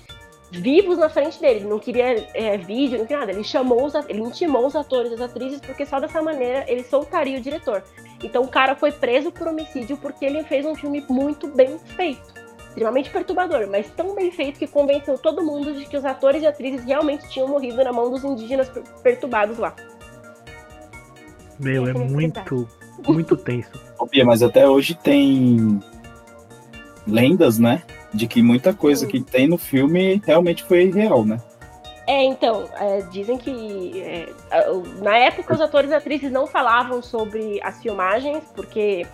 vivos 0.52 0.98
na 0.98 1.08
frente 1.08 1.40
dele. 1.40 1.60
Ele 1.62 1.70
não 1.70 1.80
queria 1.80 2.28
é, 2.34 2.58
vídeo, 2.58 2.98
não 3.00 3.06
queria 3.06 3.20
nada. 3.22 3.32
Ele 3.32 3.46
chamou 3.46 3.86
os, 3.86 3.94
ele 4.10 4.20
intimou 4.20 4.66
os 4.66 4.76
atores 4.76 5.12
e 5.12 5.16
as 5.16 5.22
atrizes, 5.22 5.62
porque 5.62 5.86
só 5.86 6.02
dessa 6.02 6.22
maneira 6.22 6.66
ele 6.68 6.84
soltaria 6.84 7.38
o 7.38 7.42
diretor. 7.42 7.82
Então 8.22 8.44
o 8.44 8.48
cara 8.50 8.76
foi 8.76 8.92
preso 8.92 9.32
por 9.32 9.48
homicídio 9.48 9.96
porque 9.96 10.26
ele 10.26 10.44
fez 10.44 10.66
um 10.66 10.76
filme 10.76 11.02
muito 11.08 11.48
bem 11.48 11.80
feito 11.96 12.41
extremamente 12.72 13.10
perturbador, 13.10 13.68
mas 13.70 13.90
tão 13.92 14.16
bem 14.16 14.32
feito 14.32 14.58
que 14.58 14.66
convenceu 14.66 15.18
todo 15.18 15.44
mundo 15.44 15.74
de 15.74 15.86
que 15.86 15.98
os 15.98 16.06
atores 16.06 16.42
e 16.42 16.48
atrizes 16.48 16.86
realmente 16.86 17.28
tinham 17.30 17.48
morrido 17.48 17.84
na 17.84 17.92
mão 17.92 18.10
dos 18.10 18.24
indígenas 18.24 18.70
per- 18.70 18.84
perturbados 19.04 19.58
lá. 19.58 19.76
Meu, 21.60 21.88
é 21.88 21.94
muito, 21.94 22.68
muito 23.08 23.38
tenso. 23.38 23.70
Bia, 24.10 24.26
mas 24.26 24.42
até 24.42 24.68
hoje 24.68 24.96
tem 24.96 25.80
lendas, 27.06 27.60
né? 27.60 27.84
De 28.14 28.26
que 28.28 28.42
muita 28.42 28.74
coisa 28.74 29.06
que 29.06 29.22
tem 29.22 29.48
no 29.48 29.58
filme 29.58 30.22
realmente 30.26 30.64
foi 30.64 30.90
real, 30.90 31.24
né? 31.24 31.40
É, 32.08 32.24
então, 32.24 32.68
é, 32.78 33.02
dizem 33.12 33.38
que 33.38 34.02
é, 34.02 34.34
na 35.02 35.18
época 35.18 35.54
os 35.54 35.62
atores 35.62 35.92
e 35.92 35.94
atrizes 35.94 36.32
não 36.32 36.48
falavam 36.48 37.02
sobre 37.02 37.62
as 37.62 37.80
filmagens, 37.82 38.44
porque 38.56 39.06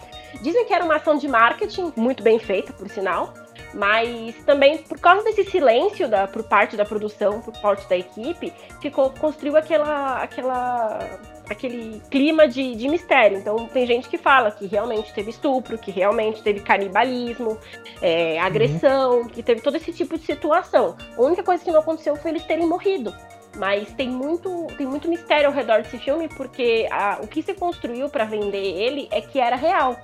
dizem 0.42 0.66
que 0.66 0.74
era 0.74 0.86
uma 0.86 0.96
ação 0.96 1.18
de 1.18 1.28
marketing 1.28 1.92
muito 1.96 2.24
bem 2.24 2.40
feita, 2.40 2.72
por 2.74 2.90
sinal, 2.90 3.34
mas 3.74 4.36
também 4.46 4.78
por 4.78 5.00
causa 5.00 5.24
desse 5.24 5.44
silêncio 5.46 6.08
da, 6.08 6.28
por 6.28 6.44
parte 6.44 6.76
da 6.76 6.86
produção, 6.86 7.42
por 7.42 7.54
parte 7.60 7.88
da 7.88 7.98
equipe, 7.98 8.54
ficou 8.82 9.10
construiu 9.12 9.58
aquela, 9.58 10.22
aquela 10.22 11.00
aquele 11.50 12.02
clima 12.10 12.48
de, 12.48 12.76
de 12.76 12.88
mistério. 12.88 13.38
Então 13.38 13.68
tem 13.68 13.86
gente 13.86 14.10
que 14.10 14.18
fala 14.18 14.52
que 14.52 14.66
realmente 14.66 15.14
teve 15.14 15.30
estupro, 15.30 15.78
que 15.78 15.92
realmente 15.92 16.42
teve 16.42 16.60
canibalismo, 16.60 17.58
é, 18.02 18.40
agressão, 18.40 19.22
uhum. 19.22 19.28
que 19.28 19.42
teve 19.42 19.62
todo 19.62 19.76
esse 19.76 19.92
tipo 19.94 20.18
de 20.18 20.26
situação. 20.26 20.96
A 21.18 21.22
única 21.22 21.44
coisa 21.44 21.64
que 21.64 21.72
não 21.72 21.80
aconteceu 21.80 22.16
foi 22.16 22.32
eles 22.32 22.44
terem 22.44 22.68
morrido. 22.68 23.14
Mas 23.56 23.92
tem 23.94 24.10
muito, 24.10 24.68
tem 24.78 24.86
muito 24.86 25.10
mistério 25.10 25.48
ao 25.48 25.54
redor 25.54 25.82
desse 25.82 25.98
filme, 25.98 26.28
porque 26.30 26.88
a, 26.92 27.20
o 27.24 27.28
que 27.28 27.42
se 27.42 27.54
construiu 27.56 28.08
para 28.08 28.26
vender 28.26 28.58
ele 28.58 29.08
é 29.10 29.20
que 29.20 29.40
era 29.40 29.56
real. 29.56 29.98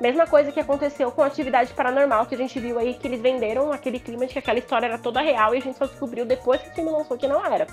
Mesma 0.00 0.26
coisa 0.26 0.52
que 0.52 0.60
aconteceu 0.60 1.10
com 1.10 1.22
a 1.22 1.26
atividade 1.26 1.72
paranormal, 1.72 2.26
que 2.26 2.34
a 2.34 2.38
gente 2.38 2.58
viu 2.60 2.78
aí 2.78 2.94
que 2.94 3.06
eles 3.06 3.20
venderam 3.20 3.72
aquele 3.72 3.98
clima 3.98 4.26
de 4.26 4.32
que 4.32 4.38
aquela 4.38 4.58
história 4.58 4.86
era 4.86 4.98
toda 4.98 5.20
real 5.20 5.54
e 5.54 5.58
a 5.58 5.60
gente 5.60 5.76
só 5.76 5.86
descobriu 5.86 6.24
depois 6.24 6.62
que 6.62 6.68
o 6.68 6.74
filme 6.74 6.90
lançou 6.90 7.18
que 7.18 7.26
não 7.26 7.44
era. 7.44 7.66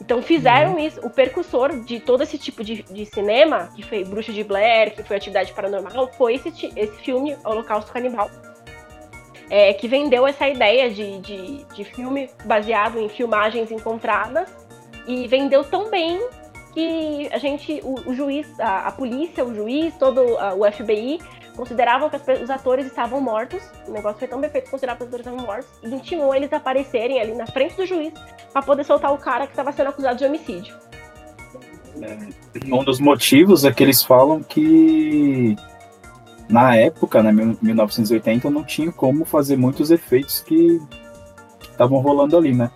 Então 0.00 0.20
fizeram 0.22 0.72
uhum. 0.72 0.78
isso, 0.80 1.00
o 1.00 1.08
percussor 1.08 1.80
de 1.80 1.98
todo 1.98 2.22
esse 2.22 2.36
tipo 2.36 2.62
de, 2.62 2.82
de, 2.82 3.06
cinema, 3.06 3.70
que 3.74 3.82
foi 3.82 4.04
Bruxa 4.04 4.32
de 4.32 4.44
Blair, 4.44 4.94
que 4.94 5.02
foi 5.02 5.16
Atividade 5.16 5.54
Paranormal, 5.54 6.10
foi 6.12 6.34
esse, 6.34 6.48
esse 6.76 6.96
filme, 6.98 7.34
Holocausto 7.42 7.90
Canibal. 7.90 8.30
É, 9.48 9.72
que 9.72 9.88
vendeu 9.88 10.26
essa 10.26 10.48
ideia 10.48 10.90
de, 10.90 11.20
de, 11.20 11.64
de 11.64 11.84
filme 11.84 12.28
baseado 12.44 12.98
em 12.98 13.08
filmagens 13.08 13.70
encontradas 13.70 14.48
e 15.06 15.26
vendeu 15.28 15.62
tão 15.64 15.90
bem 15.90 16.18
que 16.74 17.28
a 17.32 17.38
gente, 17.38 17.80
o, 17.84 18.10
o 18.10 18.14
juiz, 18.14 18.48
a, 18.58 18.88
a, 18.88 18.92
polícia, 18.92 19.44
o 19.44 19.54
juiz, 19.54 19.94
todo 19.96 20.36
a, 20.38 20.54
o 20.54 20.70
FBI 20.70 21.20
consideravam 21.56 22.10
que 22.10 22.16
os 22.42 22.50
atores 22.50 22.84
estavam 22.84 23.20
mortos. 23.20 23.62
O 23.86 23.92
negócio 23.92 24.18
foi 24.18 24.26
tão 24.26 24.40
bem 24.40 24.50
feito 24.50 24.64
que 24.64 24.70
consideravam 24.72 24.98
que 24.98 25.04
os 25.04 25.08
atores 25.08 25.26
estavam 25.26 25.46
mortos 25.46 25.70
e 25.82 25.94
intimou 25.94 26.34
eles 26.34 26.52
a 26.52 26.56
aparecerem 26.56 27.20
ali 27.20 27.32
na 27.32 27.46
frente 27.46 27.76
do 27.76 27.86
juiz 27.86 28.12
para 28.52 28.60
poder 28.60 28.84
soltar 28.84 29.12
o 29.12 29.18
cara 29.18 29.46
que 29.46 29.52
estava 29.52 29.70
sendo 29.70 29.90
acusado 29.90 30.18
de 30.18 30.24
homicídio. 30.24 30.74
Um 32.66 32.82
dos 32.82 32.98
motivos 32.98 33.64
é 33.64 33.72
que 33.72 33.82
eles 33.82 34.02
falam 34.02 34.42
que 34.42 35.56
na 36.48 36.74
época, 36.74 37.22
né, 37.22 37.30
1980, 37.62 38.50
não 38.50 38.64
tinha 38.64 38.90
como 38.90 39.24
fazer 39.24 39.56
muitos 39.56 39.92
efeitos 39.92 40.40
que 40.40 40.80
estavam 41.62 42.00
rolando 42.00 42.36
ali, 42.36 42.52
né? 42.52 42.68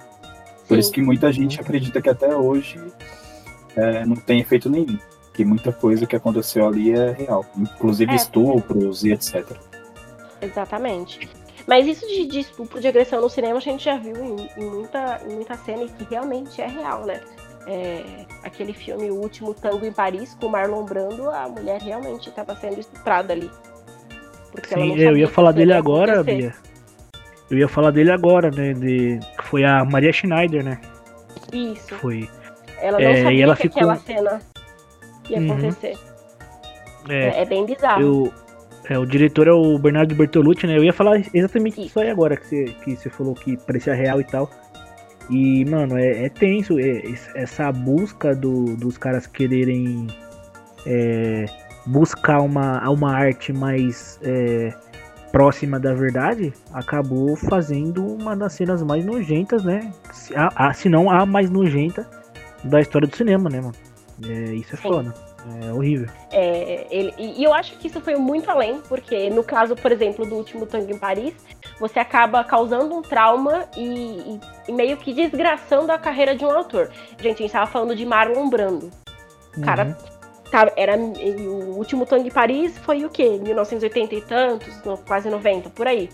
Por 0.69 0.75
Sim. 0.75 0.81
isso 0.81 0.93
que 0.93 1.03
muita 1.03 1.33
gente 1.33 1.61
acredita 1.61 2.01
que 2.01 2.09
até 2.09 2.35
hoje 2.37 2.79
é, 3.77 4.05
não 4.05 4.17
tem 4.17 4.41
efeito 4.41 4.69
nenhum 4.69 4.99
que 5.39 5.45
muita 5.45 5.73
coisa 5.73 6.05
que 6.05 6.17
aconteceu 6.17 6.67
ali 6.67 6.93
é 6.93 7.13
real, 7.13 7.47
inclusive 7.57 8.11
é, 8.11 8.17
estupros 8.17 9.05
e 9.05 9.13
etc. 9.13 9.57
Exatamente. 10.43 11.29
Mas 11.65 11.87
isso 11.87 12.07
de, 12.09 12.27
de, 12.27 12.41
estupro, 12.41 12.81
de 12.81 12.89
agressão 12.89 13.21
no 13.21 13.31
cinema, 13.31 13.59
a 13.59 13.61
gente 13.61 13.85
já 13.85 13.97
viu 13.97 14.17
em, 14.17 14.49
em 14.57 14.69
muita, 14.69 15.21
em 15.29 15.35
muita 15.35 15.55
cena 15.55 15.85
e 15.85 15.89
que 15.89 16.05
realmente 16.11 16.61
é 16.61 16.67
real, 16.67 17.05
né? 17.05 17.21
É, 17.69 18.25
aquele 18.43 18.73
filme 18.73 19.11
O 19.11 19.17
Último 19.17 19.53
Tango 19.55 19.85
em 19.85 19.93
Paris, 19.93 20.35
com 20.41 20.49
Marlon 20.49 20.85
Brando, 20.85 21.31
a 21.31 21.49
mulher 21.49 21.81
realmente 21.83 22.31
estava 22.31 22.57
sendo 22.57 22.81
estuprada 22.81 23.33
ali. 23.33 23.51
Sim, 24.67 24.99
eu 24.99 25.17
ia 25.17 25.29
falar 25.29 25.53
dele 25.53 25.73
agora, 25.73 26.25
Bia. 26.25 26.55
Eu 27.51 27.59
ia 27.59 27.69
falar 27.69 27.91
dele 27.91 28.11
agora, 28.11 28.51
né? 28.51 28.73
De, 28.73 29.21
foi 29.45 29.65
a 29.65 29.85
Maria 29.85 30.13
Schneider, 30.13 30.65
né? 30.65 30.81
Isso. 31.53 31.95
Foi. 31.97 32.29
Ela 32.81 32.99
não 32.99 33.09
é, 33.09 33.23
sabia 33.23 33.39
e 33.39 33.43
ela 33.43 33.57
que 33.57 33.63
ficou... 33.63 33.91
aquela 33.91 33.97
cena 33.97 34.41
ia 35.29 35.39
uhum. 35.39 35.53
acontecer. 35.53 35.99
É, 37.09 37.15
é, 37.15 37.43
é, 37.43 37.45
bem 37.45 37.65
bizarro. 37.65 38.03
Eu, 38.03 38.33
é, 38.89 38.99
o 38.99 39.07
diretor 39.07 39.49
é 39.49 39.53
o 39.53 39.79
Bernardo 39.79 40.15
Bertolucci, 40.15 40.67
né? 40.67 40.77
Eu 40.77 40.85
ia 40.85 40.93
falar 40.93 41.21
exatamente 41.33 41.85
isso 41.85 42.01
aí 42.01 42.11
agora, 42.11 42.37
que 42.37 42.47
você, 42.47 42.65
que 42.85 42.97
você 42.97 43.11
falou 43.11 43.35
que 43.35 43.57
parecia 43.57 43.95
real 43.95 44.21
e 44.21 44.25
tal. 44.25 44.51
E, 45.31 45.65
mano, 45.67 45.99
é, 45.99 46.25
é 46.25 46.29
tenso 46.29 46.79
é, 46.79 47.03
essa 47.35 47.71
busca 47.71 48.35
do, 48.35 48.77
dos 48.77 48.97
caras 48.97 49.27
quererem 49.27 50.07
é, 50.87 51.45
buscar 51.87 52.41
uma, 52.41 52.89
uma 52.89 53.15
arte 53.15 53.53
mais 53.53 54.19
é, 54.23 54.73
próxima 55.31 55.79
da 55.79 55.93
verdade, 55.93 56.53
acabou 56.73 57.37
fazendo 57.37 58.07
uma 58.07 58.35
das 58.35 58.55
cenas 58.55 58.83
mais 58.83 59.05
nojentas, 59.05 59.65
né? 59.65 59.93
Se, 60.13 60.35
a, 60.35 60.49
a, 60.55 60.73
se 60.73 60.89
não 60.89 61.11
a 61.11 61.27
mais 61.27 61.51
nojenta 61.51 62.09
da 62.65 62.81
história 62.81 63.07
do 63.07 63.17
cinema, 63.17 63.49
né, 63.49 63.61
mano? 63.61 63.75
É, 64.25 64.55
isso 64.55 64.75
é 64.75 64.79
Sim. 64.79 64.89
foda. 64.89 65.15
É 65.63 65.73
horrível. 65.73 66.09
É, 66.31 66.87
ele, 66.91 67.15
e 67.17 67.43
eu 67.43 67.55
acho 67.55 67.79
que 67.79 67.87
isso 67.87 68.01
foi 68.01 68.17
muito 68.17 68.51
além, 68.51 68.81
porque 68.89 69.31
no 69.31 69.45
caso, 69.45 69.77
por 69.77 69.93
exemplo, 69.93 70.27
do 70.27 70.35
último 70.35 70.67
Tango 70.67 70.93
em 70.93 70.99
Paris, 70.99 71.35
você 71.79 72.01
acaba 72.01 72.43
causando 72.43 72.95
um 72.95 73.03
trauma 73.03 73.67
e, 73.77 74.41
e, 74.67 74.73
meio 74.73 74.97
que 74.97 75.15
desgraçando 75.15 75.93
a 75.93 75.99
carreira 75.99 76.35
de 76.35 76.45
um 76.45 76.51
autor. 76.51 76.91
Gente, 77.19 77.25
a 77.25 77.29
gente 77.29 77.45
estava 77.47 77.67
falando 77.67 77.95
de 77.95 78.05
Marlon 78.05 78.51
Brando. 78.51 78.91
O 79.57 79.61
cara 79.61 79.87
uhum. 79.87 80.51
tá, 80.51 80.73
era 80.77 80.97
o 80.97 81.77
último 81.77 82.05
Tango 82.05 82.27
em 82.27 82.31
Paris 82.31 82.77
foi 82.79 83.05
o 83.05 83.09
quê? 83.09 83.39
1980 83.41 84.15
e 84.15 84.21
tantos, 84.21 84.83
quase 85.07 85.31
90, 85.31 85.71
por 85.71 85.87
aí. 85.87 86.11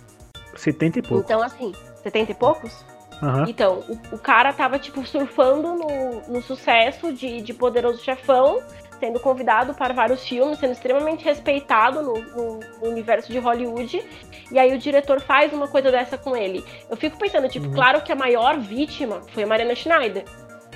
70 0.55 0.99
e 0.99 1.03
poucos. 1.03 1.25
Então, 1.25 1.43
assim, 1.43 1.73
70 2.03 2.31
e 2.31 2.35
poucos? 2.35 2.85
Uhum. 3.23 3.45
Então, 3.49 3.83
o, 3.89 4.17
o, 4.17 4.19
cara 4.19 4.53
tava, 4.53 4.79
tipo, 4.79 5.05
surfando 5.07 5.75
no, 5.75 6.21
no 6.29 6.43
sucesso 6.43 7.13
de, 7.13 7.41
de 7.41 7.55
Poderoso 7.55 8.03
Chefão, 8.03 8.61
sendo 8.99 9.21
convidado 9.21 9.75
para 9.75 9.93
vários 9.93 10.27
filmes, 10.27 10.59
sendo 10.59 10.73
extremamente 10.73 11.25
respeitado 11.25 12.03
no, 12.03 12.15
no, 12.15 12.61
no, 12.83 12.89
universo 12.89 13.31
de 13.31 13.39
Hollywood. 13.39 14.03
E 14.51 14.59
aí 14.59 14.75
o 14.75 14.79
diretor 14.79 15.21
faz 15.21 15.53
uma 15.53 15.69
coisa 15.69 15.91
dessa 15.91 16.19
com 16.19 16.37
ele. 16.37 16.65
Eu 16.89 16.97
fico 16.97 17.19
pensando, 17.19 17.49
tipo, 17.49 17.67
uhum. 17.67 17.73
claro 17.73 18.03
que 18.03 18.13
a 18.13 18.17
maior 18.17 18.59
vítima 18.59 19.21
foi 19.33 19.45
a 19.45 19.47
Mariana 19.47 19.75
Schneider. 19.75 20.25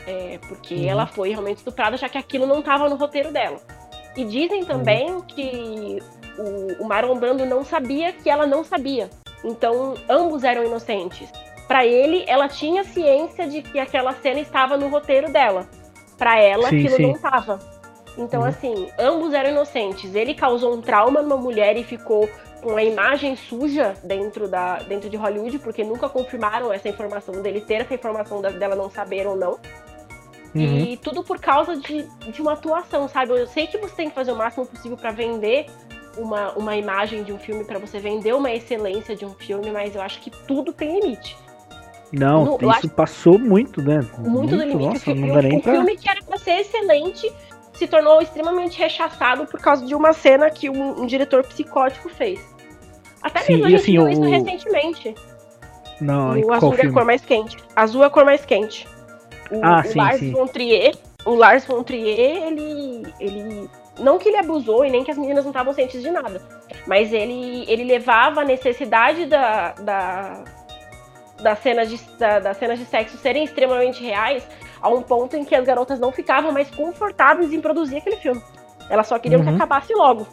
É, 0.06 0.38
porque 0.48 0.74
uhum. 0.74 0.88
ela 0.88 1.06
foi 1.06 1.30
realmente 1.30 1.58
estuprada, 1.58 1.96
já 1.96 2.08
que 2.08 2.16
aquilo 2.16 2.46
não 2.46 2.60
estava 2.60 2.88
no 2.88 2.96
roteiro 2.96 3.30
dela. 3.30 3.58
E 4.16 4.24
dizem 4.24 4.64
também 4.64 5.10
uhum. 5.10 5.20
que 5.20 6.02
o, 6.38 6.82
o 6.82 6.88
Marlon 6.88 7.18
Brando 7.18 7.44
não 7.44 7.62
sabia 7.64 8.12
que 8.12 8.30
ela 8.30 8.46
não 8.46 8.64
sabia. 8.64 9.10
Então, 9.44 9.94
ambos 10.08 10.44
eram 10.44 10.64
inocentes. 10.64 11.30
Para 11.68 11.84
ele, 11.84 12.24
ela 12.26 12.48
tinha 12.48 12.82
ciência 12.82 13.46
de 13.46 13.60
que 13.60 13.78
aquela 13.78 14.14
cena 14.14 14.40
estava 14.40 14.76
no 14.78 14.88
roteiro 14.88 15.30
dela. 15.30 15.68
Para 16.16 16.40
ela, 16.40 16.70
sim, 16.70 16.78
aquilo 16.78 16.96
sim. 16.96 17.02
não 17.02 17.12
estava. 17.12 17.58
Então, 18.16 18.40
uhum. 18.40 18.46
assim, 18.46 18.88
ambos 18.98 19.34
eram 19.34 19.50
inocentes. 19.50 20.14
Ele 20.14 20.34
causou 20.34 20.74
um 20.74 20.80
trauma 20.80 21.20
numa 21.22 21.36
mulher 21.36 21.76
e 21.76 21.84
ficou 21.84 22.28
com 22.62 22.76
a 22.76 22.82
imagem 22.82 23.36
suja 23.36 23.94
dentro, 24.02 24.48
da, 24.48 24.78
dentro 24.78 25.08
de 25.08 25.16
Hollywood, 25.16 25.58
porque 25.60 25.84
nunca 25.84 26.08
confirmaram 26.08 26.72
essa 26.72 26.88
informação 26.88 27.40
dele 27.42 27.60
ter 27.60 27.82
essa 27.82 27.94
informação 27.94 28.40
dela 28.40 28.74
não 28.74 28.90
saber 28.90 29.26
ou 29.26 29.36
não. 29.36 29.58
Uhum. 30.54 30.78
E 30.78 30.96
tudo 30.96 31.22
por 31.22 31.38
causa 31.38 31.76
de, 31.76 32.02
de 32.32 32.40
uma 32.40 32.54
atuação, 32.54 33.06
sabe? 33.06 33.32
Eu 33.32 33.46
sei 33.46 33.66
que 33.66 33.78
você 33.78 33.94
tem 33.94 34.08
que 34.08 34.14
fazer 34.14 34.32
o 34.32 34.36
máximo 34.36 34.66
possível 34.66 34.96
para 34.96 35.10
vender 35.10 35.66
uma, 36.16 36.52
uma 36.52 36.76
imagem 36.76 37.22
de 37.22 37.32
um 37.32 37.38
filme, 37.38 37.64
para 37.64 37.78
você 37.78 38.00
vender 38.00 38.34
uma 38.34 38.50
excelência 38.50 39.14
de 39.14 39.24
um 39.24 39.34
filme, 39.34 39.70
mas 39.70 39.94
eu 39.94 40.02
acho 40.02 40.20
que 40.20 40.30
tudo 40.30 40.72
tem 40.72 40.98
limite. 40.98 41.36
Não, 42.12 42.58
no, 42.58 42.70
isso 42.70 42.88
passou 42.88 43.38
muito, 43.38 43.82
né? 43.82 44.00
Muito, 44.18 44.30
muito 44.30 44.56
do 44.56 44.62
limite. 44.62 44.84
Nossa, 44.84 44.96
o 44.96 45.00
filme, 45.00 45.28
não 45.28 45.58
um 45.58 45.60
pra... 45.60 45.72
filme 45.72 45.96
que 45.96 46.08
era 46.08 46.22
pra 46.22 46.38
ser 46.38 46.60
excelente 46.60 47.30
se 47.72 47.86
tornou 47.86 48.20
extremamente 48.20 48.78
rechaçado 48.78 49.46
por 49.46 49.60
causa 49.60 49.86
de 49.86 49.94
uma 49.94 50.12
cena 50.12 50.50
que 50.50 50.68
um, 50.68 51.02
um 51.02 51.06
diretor 51.06 51.46
psicótico 51.46 52.08
fez. 52.08 52.40
Até 53.22 53.40
Sim, 53.40 53.52
mesmo 53.54 53.66
a 53.66 53.70
gente 53.70 53.80
assim, 53.80 53.92
viu 53.92 54.02
o... 54.04 54.08
isso 54.08 54.22
recentemente. 54.22 55.14
Não, 56.00 56.38
o 56.40 56.52
azul 56.52 56.74
é 56.74 56.86
a 56.86 56.92
cor 56.92 57.04
mais 57.04 57.24
quente. 57.24 57.56
Azul 57.76 58.02
é 58.02 58.06
a 58.06 58.10
cor 58.10 58.24
mais 58.24 58.44
quente. 58.44 58.86
O, 59.50 59.64
ah, 59.64 59.82
o 59.84 59.88
sim, 59.88 59.98
Lars 59.98 60.18
sim. 60.18 60.32
von 60.32 60.46
Trier, 60.46 60.94
o 61.24 61.34
Lars 61.34 61.64
von 61.66 61.82
Trier, 61.82 62.46
ele, 62.46 63.02
ele 63.20 63.70
não 63.98 64.18
que 64.18 64.28
ele 64.28 64.38
abusou 64.38 64.84
e 64.84 64.90
nem 64.90 65.04
que 65.04 65.10
as 65.10 65.18
meninas 65.18 65.44
não 65.44 65.50
estavam 65.50 65.72
cientes 65.72 66.02
de 66.02 66.10
nada, 66.10 66.40
mas 66.86 67.12
ele, 67.12 67.64
ele 67.66 67.84
levava 67.84 68.42
a 68.42 68.44
necessidade 68.44 69.26
da, 69.26 69.72
da, 69.72 70.44
das 71.42 71.58
cenas 71.60 71.88
de, 71.88 72.00
da, 72.18 72.38
das 72.38 72.56
cenas 72.56 72.78
de 72.78 72.84
sexo 72.84 73.16
serem 73.18 73.44
extremamente 73.44 74.02
reais 74.02 74.46
a 74.80 74.88
um 74.88 75.02
ponto 75.02 75.36
em 75.36 75.44
que 75.44 75.54
as 75.54 75.64
garotas 75.64 75.98
não 75.98 76.12
ficavam 76.12 76.52
mais 76.52 76.70
confortáveis 76.70 77.52
em 77.52 77.60
produzir 77.60 77.98
aquele 77.98 78.16
filme. 78.16 78.42
Elas 78.88 79.06
só 79.06 79.18
queriam 79.18 79.40
uhum. 79.40 79.48
que 79.48 79.54
acabasse 79.54 79.92
logo. 79.94 80.26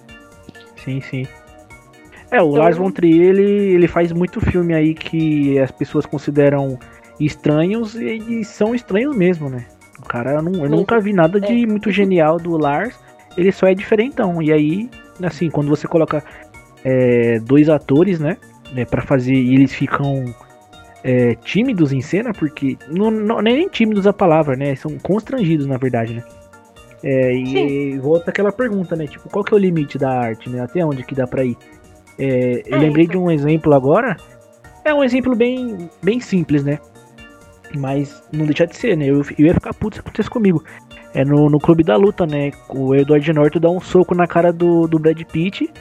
Sim, 0.78 1.02
sim. 1.02 1.28
É, 2.32 2.42
o 2.42 2.50
então... 2.50 2.62
Lars 2.62 2.78
von 2.78 2.92
Trier, 2.92 3.30
ele, 3.30 3.74
ele 3.74 3.88
faz 3.88 4.12
muito 4.12 4.42
filme 4.42 4.74
aí 4.74 4.94
que 4.94 5.60
as 5.60 5.72
pessoas 5.72 6.06
consideram 6.06 6.80
estranhos 7.20 7.96
e, 7.96 8.18
e 8.40 8.46
são 8.46 8.74
estranhos 8.74 9.16
mesmo, 9.16 9.50
né? 9.50 9.66
O 10.00 10.08
cara, 10.08 10.42
não, 10.42 10.64
eu 10.64 10.70
nunca 10.70 11.00
vi 11.00 11.14
nada 11.14 11.40
de 11.40 11.64
é. 11.64 11.66
muito 11.66 11.92
genial 11.92 12.38
do 12.38 12.58
Lars, 12.58 13.00
ele 13.38 13.52
só 13.52 13.68
é 13.68 13.74
diferentão. 13.74 14.42
E 14.42 14.52
aí, 14.52 14.90
assim, 15.24 15.50
quando 15.50 15.70
você 15.70 15.88
coloca 15.88 16.24
é, 16.84 17.40
dois 17.40 17.70
atores, 17.70 18.20
né? 18.20 18.38
né 18.74 18.86
para 18.86 19.02
fazer 19.02 19.34
e 19.34 19.56
eles 19.56 19.74
ficam 19.74 20.26
é, 21.06 21.36
tímidos 21.36 21.94
em 21.94 22.02
cena, 22.02 22.34
porque 22.34 22.76
não, 22.90 23.12
não, 23.12 23.38
é 23.38 23.44
nem 23.44 23.70
tímidos 23.70 24.08
a 24.08 24.12
palavra, 24.12 24.56
né? 24.56 24.76
São 24.76 24.98
constrangidos, 24.98 25.68
na 25.68 25.78
verdade, 25.78 26.16
né? 26.16 26.24
É, 27.04 27.32
e, 27.32 27.94
e 27.94 28.00
volta 28.00 28.32
aquela 28.32 28.52
pergunta, 28.52 28.96
né? 28.96 29.06
Tipo, 29.06 29.30
qual 29.30 29.46
que 29.46 29.54
é 29.54 29.56
o 29.56 29.60
limite 29.60 30.00
da 30.00 30.10
arte, 30.10 30.50
né? 30.50 30.62
Até 30.62 30.84
onde 30.84 31.04
que 31.04 31.14
dá 31.14 31.28
pra 31.28 31.46
ir? 31.46 31.56
É, 32.18 32.64
eu 32.66 32.78
É, 32.78 32.80
lembrei 32.80 33.06
então. 33.06 33.22
de 33.22 33.28
um 33.28 33.30
exemplo 33.30 33.72
agora. 33.76 34.18
É 34.84 34.92
um 34.92 35.04
exemplo 35.04 35.36
bem, 35.36 35.88
bem 36.02 36.20
simples, 36.20 36.64
né? 36.64 36.80
Mas 37.78 38.24
não 38.34 38.46
deixa 38.48 38.66
de 38.66 38.76
ser, 38.76 38.98
né? 38.98 39.06
Eu, 39.06 39.22
eu 39.38 39.46
ia 39.46 39.54
ficar 39.54 39.76
puto 39.76 39.98
se 39.98 40.00
acontecesse 40.00 40.30
comigo. 40.30 40.64
É 41.14 41.24
no, 41.24 41.52
no 41.52 41.60
Clube 41.60 41.84
da 41.84 41.96
Luta, 41.96 42.26
né? 42.26 42.52
O 42.68 42.96
Edward 42.96 43.32
Norton 43.32 43.60
dá 43.60 43.70
um 43.70 43.80
soco 43.80 44.16
na 44.16 44.26
cara 44.26 44.52
do, 44.52 44.88
do 44.88 44.98
Brad 44.98 45.22
Pitt. 45.22 45.72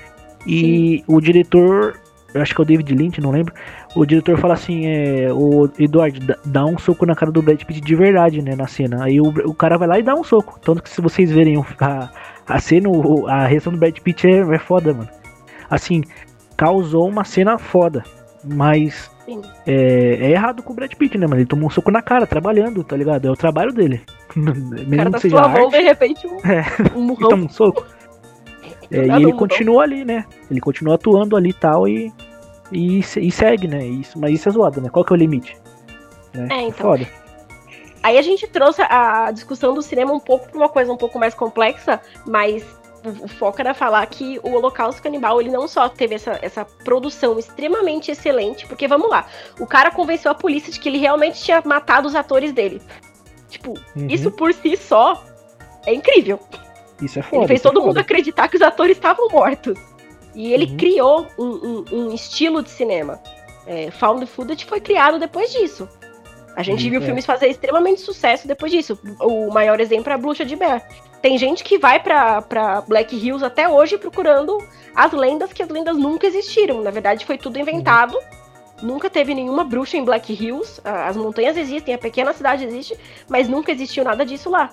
E 0.47 1.03
o 1.07 1.19
diretor, 1.19 1.99
eu 2.35 2.43
acho 2.43 2.55
que 2.55 2.61
é 2.61 2.63
o 2.63 2.67
David 2.67 2.95
Lynch, 2.95 3.21
não 3.23 3.31
lembro. 3.31 3.55
O 3.95 4.05
diretor 4.05 4.37
fala 4.39 4.55
assim: 4.55 4.87
é, 4.87 5.33
o 5.33 5.69
Edward, 5.79 6.19
dá- 6.45 6.65
um 6.65 6.77
soco 6.79 7.07
na 7.07 7.15
cara 7.15 7.31
do 7.31 7.41
Brad 7.43 7.63
Pitt 7.63 7.81
de 7.81 7.95
verdade, 7.95 8.43
né? 8.43 8.55
Na 8.57 8.67
cena. 8.67 9.05
Aí 9.05 9.21
o, 9.21 9.29
o 9.29 9.55
cara 9.55 9.79
vai 9.79 9.87
lá 9.89 9.99
e 9.99 10.03
dá 10.03 10.15
um 10.15 10.25
soco. 10.25 10.59
Tanto 10.65 10.83
que 10.83 10.91
se 10.91 11.01
vocês 11.01 11.31
verem 11.31 11.63
a, 11.81 12.11
a 12.49 12.61
cena, 12.61 12.89
a 13.29 13.47
reação 13.47 13.73
do 13.73 13.79
Brad 13.79 13.97
Pitt 14.01 14.27
é, 14.27 14.39
é 14.41 14.59
foda, 14.59 14.93
mano. 14.93 15.09
Assim, 15.71 16.03
causou 16.57 17.09
uma 17.09 17.25
cena 17.25 17.57
foda. 17.59 18.03
Mas 18.47 19.11
é, 19.67 20.19
é 20.21 20.31
errado 20.33 20.63
com 20.63 20.73
o 20.73 20.77
Brad 20.77 20.93
Pitt, 20.95 21.17
né, 21.17 21.27
mano? 21.27 21.41
Ele 21.41 21.47
tomou 21.47 21.67
um 21.69 21.71
soco 21.71 21.91
na 21.91 22.03
cara, 22.03 22.27
trabalhando, 22.27 22.85
tá 22.85 22.97
ligado? 22.97 23.27
É 23.27 23.31
o 23.31 23.37
trabalho 23.37 23.73
dele. 23.73 24.03
O 24.37 24.43
cara 24.45 24.59
Mesmo 24.89 25.11
da 25.11 25.11
que 25.13 25.21
seja 25.21 25.37
sua 25.39 25.49
mão, 25.49 25.67
arte, 25.67 25.71
de 25.79 25.83
repente, 25.85 26.27
um, 26.27 26.37
É. 26.51 26.65
um 26.97 27.01
murrão. 27.03 27.29
toma 27.29 27.45
um 27.45 27.49
soco. 27.49 27.87
É, 28.91 29.05
e 29.05 29.07
Nada 29.07 29.19
ele 29.21 29.27
mudou. 29.33 29.39
continua 29.39 29.83
ali, 29.83 30.05
né? 30.05 30.25
Ele 30.51 30.61
continua 30.61 30.97
atuando 30.97 31.37
ali 31.37 31.51
e 31.51 31.53
tal 31.55 31.89
e, 31.89 32.13
e, 32.75 32.99
e 33.01 33.31
segue, 33.31 33.67
né? 33.69 33.85
Isso, 33.87 34.19
mas 34.19 34.33
isso 34.35 34.49
é 34.49 34.53
zoado, 34.53 34.81
né? 34.81 34.89
Qual 34.89 35.05
que 35.05 35.13
é 35.13 35.17
o 35.17 35.19
limite? 35.19 35.57
Né? 36.35 36.49
É, 36.51 36.61
então. 36.63 36.91
Foda. 36.91 37.07
Aí 38.03 38.19
a 38.19 38.23
gente 38.23 38.47
trouxe 38.47 38.83
a 38.83 39.31
discussão 39.31 39.73
do 39.73 39.81
cinema 39.81 40.13
um 40.13 40.21
pouco 40.21 40.49
pra 40.49 40.59
uma 40.59 40.69
coisa 40.69 40.93
um 40.93 40.97
pouco 40.97 41.19
mais 41.19 41.33
complexa, 41.35 42.01
mas 42.27 42.63
o- 43.05 43.27
foco 43.29 43.61
era 43.61 43.73
falar 43.73 44.05
que 44.07 44.39
o 44.43 44.51
Holocausto 44.53 45.01
Canibal, 45.03 45.41
ele 45.41 45.51
não 45.51 45.67
só 45.67 45.89
teve 45.89 46.15
essa, 46.17 46.39
essa 46.43 46.65
produção 46.85 47.39
extremamente 47.39 48.11
excelente, 48.11 48.67
porque 48.67 48.87
vamos 48.87 49.09
lá, 49.09 49.27
o 49.59 49.67
cara 49.67 49.91
convenceu 49.91 50.31
a 50.31 50.35
polícia 50.35 50.71
de 50.71 50.79
que 50.79 50.89
ele 50.89 50.99
realmente 50.99 51.43
tinha 51.43 51.63
matado 51.65 52.07
os 52.07 52.15
atores 52.15 52.53
dele. 52.53 52.83
Tipo, 53.49 53.71
Uhum. 53.97 54.07
isso 54.11 54.31
por 54.31 54.53
si 54.53 54.77
só 54.77 55.25
é 55.87 55.95
incrível. 55.95 56.39
Isso 57.01 57.19
é 57.19 57.23
foda. 57.23 57.37
ele 57.43 57.49
fez 57.49 57.61
é 57.61 57.63
todo 57.63 57.81
mundo 57.81 57.89
foda. 57.89 58.01
acreditar 58.03 58.49
que 58.49 58.57
os 58.57 58.63
atores 58.63 58.97
estavam 58.97 59.29
mortos. 59.29 59.79
E 60.35 60.53
ele 60.53 60.67
Uhum. 60.67 60.77
criou 60.77 61.27
um, 61.39 61.45
um- 61.45 61.85
um 61.93 62.15
estilo 62.15 62.63
de 62.63 62.71
cinema. 62.71 63.21
É, 63.67 63.91
Found 63.93 64.27
Footage 64.27 64.65
foi 64.65 64.81
criado 64.81 65.19
depois 65.19 65.51
disso. 65.53 65.89
A 66.57 66.63
gente 66.63 66.85
Uhum, 66.85 66.91
viu 66.91 67.03
é. 67.03 67.05
filmes 67.05 67.27
fazer 67.27 67.49
extremamente 67.49 68.01
sucesso 68.01 68.47
depois 68.47 68.71
disso. 68.71 68.99
O 69.21 69.51
maior 69.51 69.81
exemplo 69.81 70.11
é 70.11 70.15
a 70.15 70.19
Bruxa 70.19 70.45
de 70.45 70.55
Bear. 70.55 70.87
Tem 71.23 71.39
gente 71.39 71.65
que 71.65 71.79
vai 71.79 71.99
pra 72.01 72.83
Black 72.87 73.17
Hills 73.17 73.45
até 73.45 73.69
hoje 73.69 73.97
procurando 73.97 74.59
as 74.95 75.11
lendas 75.13 75.53
que 75.53 75.63
as 75.63 75.69
lendas 75.69 75.97
nunca 75.97 76.27
existiram. 76.27 76.83
Na 76.83 76.91
verdade, 76.91 77.25
foi 77.25 77.39
tudo 77.39 77.59
inventado. 77.59 78.17
Nunca 78.83 79.09
teve 79.09 79.35
nenhuma 79.35 79.65
bruxa 79.65 79.97
em 79.97 80.05
Black 80.05 80.33
Hills. 80.33 80.81
As 80.85 81.17
montanhas 81.17 81.57
existem, 81.57 81.95
a 81.95 81.99
pequena 81.99 82.33
cidade 82.35 82.65
existe, 82.65 82.97
mas 83.29 83.49
nunca 83.49 83.73
existiu 83.73 84.05
nada 84.05 84.25
disso 84.27 84.51
lá. 84.51 84.71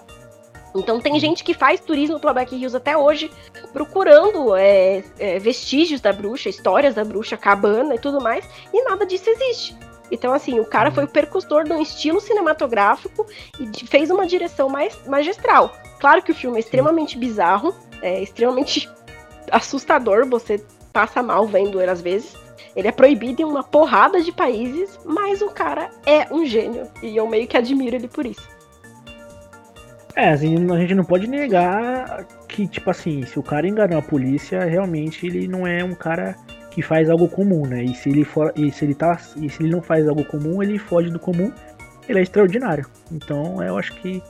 Então 0.75 0.99
tem 0.99 1.19
gente 1.19 1.43
que 1.43 1.53
faz 1.53 1.79
turismo 1.79 2.19
pela 2.19 2.33
Black 2.33 2.55
Hills 2.55 2.75
até 2.75 2.95
hoje, 2.95 3.29
procurando 3.73 4.55
é, 4.55 5.03
é, 5.19 5.39
vestígios 5.39 5.99
da 5.99 6.13
bruxa, 6.13 6.49
histórias 6.49 6.95
da 6.95 7.03
bruxa, 7.03 7.35
cabana 7.35 7.95
e 7.95 7.99
tudo 7.99 8.21
mais, 8.21 8.47
e 8.73 8.83
nada 8.83 9.05
disso 9.05 9.29
existe. 9.29 9.75
Então, 10.11 10.33
assim, 10.33 10.59
o 10.59 10.65
cara 10.65 10.91
foi 10.91 11.05
o 11.05 11.07
percussor 11.07 11.63
de 11.63 11.71
um 11.71 11.81
estilo 11.81 12.19
cinematográfico 12.19 13.25
e 13.57 13.85
fez 13.85 14.09
uma 14.09 14.27
direção 14.27 14.67
mais 14.67 14.99
magistral. 15.07 15.73
Claro 15.99 16.21
que 16.21 16.31
o 16.31 16.35
filme 16.35 16.57
é 16.57 16.59
extremamente 16.59 17.17
bizarro, 17.17 17.73
é 18.01 18.21
extremamente 18.21 18.89
assustador, 19.49 20.27
você 20.27 20.61
passa 20.91 21.23
mal 21.23 21.47
vendo 21.47 21.81
ele 21.81 21.91
às 21.91 22.01
vezes. 22.01 22.35
Ele 22.75 22.87
é 22.87 22.91
proibido 22.91 23.41
em 23.41 23.45
uma 23.45 23.63
porrada 23.63 24.21
de 24.21 24.31
países, 24.31 24.99
mas 25.05 25.41
o 25.41 25.49
cara 25.49 25.89
é 26.05 26.27
um 26.31 26.45
gênio. 26.45 26.89
E 27.01 27.15
eu 27.15 27.27
meio 27.27 27.47
que 27.47 27.57
admiro 27.57 27.95
ele 27.95 28.07
por 28.07 28.25
isso. 28.25 28.47
É, 30.15 30.29
assim, 30.29 30.55
a 30.71 30.77
gente 30.77 30.95
não 30.95 31.03
pode 31.03 31.27
negar 31.27 32.25
que, 32.47 32.67
tipo 32.67 32.89
assim, 32.89 33.25
se 33.25 33.39
o 33.39 33.43
cara 33.43 33.67
enganou 33.67 33.97
a 33.97 34.01
polícia, 34.01 34.63
realmente 34.65 35.25
ele 35.25 35.47
não 35.47 35.65
é 35.65 35.83
um 35.83 35.93
cara 35.93 36.35
que 36.69 36.81
faz 36.81 37.09
algo 37.09 37.27
comum, 37.27 37.65
né? 37.65 37.83
E 37.83 37.93
se 37.93 38.09
ele 38.09 38.23
for, 38.23 38.51
e 38.55 38.71
se 38.71 38.85
ele 38.85 38.95
tá, 38.95 39.17
e 39.37 39.49
se 39.49 39.63
ele 39.63 39.71
não 39.71 39.81
faz 39.81 40.07
algo 40.07 40.23
comum, 40.25 40.61
ele 40.61 40.77
foge 40.77 41.09
do 41.09 41.19
comum, 41.19 41.51
ele 42.07 42.19
é 42.19 42.21
extraordinário. 42.21 42.85
Então, 43.11 43.61
eu 43.63 43.77
acho 43.77 43.93
que 43.95 44.21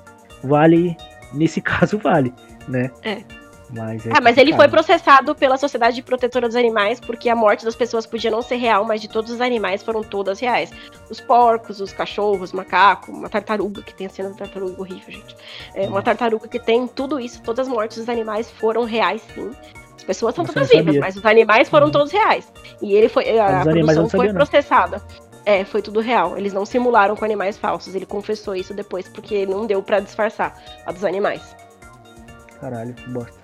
vale, 0.44 0.96
nesse 1.34 1.62
caso 1.62 1.98
vale, 1.98 2.34
né? 2.68 2.92
É. 3.04 3.24
Mas 3.72 4.06
é 4.06 4.12
Ah, 4.14 4.20
mas 4.22 4.38
ele 4.38 4.54
foi 4.54 4.68
processado 4.68 5.34
pela 5.34 5.58
Sociedade 5.58 6.02
Protetora 6.02 6.48
dos 6.48 6.56
Animais 6.58 7.00
porque 7.00 7.30
a 7.30 7.36
morte 7.36 7.64
das 7.64 7.76
pessoas 7.76 8.06
podia 8.06 8.30
não 8.30 8.42
ser 8.42 8.56
real, 8.58 8.84
mas 8.84 9.02
de 9.02 9.08
todos 9.08 9.32
os 9.32 9.40
animais 9.42 9.82
foram 9.82 10.04
todas 10.04 10.40
reais. 10.40 10.72
Os 11.10 11.22
porcos, 11.22 11.80
os 11.80 11.94
cachorros, 11.94 12.52
macaco, 12.52 13.12
uma 13.12 13.30
tartaruga, 13.30 13.82
que 13.82 13.94
tem 13.94 14.08
a 14.08 14.10
cena 14.10 14.30
da 14.30 14.36
tartaruga 14.36 14.82
horrível, 14.82 15.12
gente. 15.12 15.36
É, 15.74 15.88
uma 15.88 16.02
tartaruga 16.02 16.48
que 16.48 16.60
tem 16.60 16.86
tudo 16.88 17.20
isso, 17.20 17.42
todas 17.42 17.68
as 17.68 17.74
mortes 17.74 17.98
dos 18.00 18.10
animais 18.10 18.52
foram 18.52 18.84
reais, 18.84 19.22
sim. 19.34 19.52
As 19.96 20.04
pessoas 20.04 20.34
são 20.36 20.44
todas 20.44 20.68
vivas, 20.70 20.98
mas 20.98 21.16
os 21.16 21.26
animais 21.26 21.70
foram 21.70 21.86
Uhum. 21.86 21.92
todos 21.92 22.12
reais. 22.12 22.52
E 22.82 22.94
ele 22.94 23.08
foi. 23.08 23.38
A, 23.40 23.60
eu 23.60 23.72
produção 23.72 24.10
foi 24.10 24.28
não. 24.28 24.34
processada. 24.34 25.02
É, 25.46 25.64
foi 25.64 25.82
tudo 25.82 26.00
real. 26.00 26.38
Eles 26.38 26.54
não 26.54 26.66
simularam 26.66 27.16
com 27.16 27.24
animais 27.24 27.58
falsos. 27.58 27.94
Ele 27.96 28.06
confessou 28.06 28.56
isso 28.56 28.74
depois 28.74 29.08
porque 29.08 29.46
não 29.46 29.66
deu 29.66 29.82
pra 29.84 30.00
disfarçar 30.00 30.56
a 30.86 30.92
dos 30.92 31.04
animais. 31.04 31.56
Caralho, 32.60 32.94
que 32.94 33.10
bosta. 33.10 33.41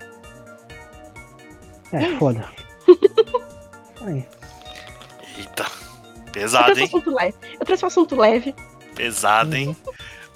É, 1.92 2.16
foda. 2.18 2.44
Aí. 4.04 4.26
Eita. 5.36 5.66
Eu 6.26 6.32
Pesado, 6.32 6.64
trouxe 6.66 6.80
um 6.80 6.84
hein? 6.84 6.88
assunto 6.92 7.14
leve. 7.14 7.34
Eu 7.58 7.66
trouxe 7.66 7.84
um 7.84 7.88
assunto 7.88 8.16
leve. 8.16 8.54
Pesado, 8.94 9.56
hein? 9.56 9.76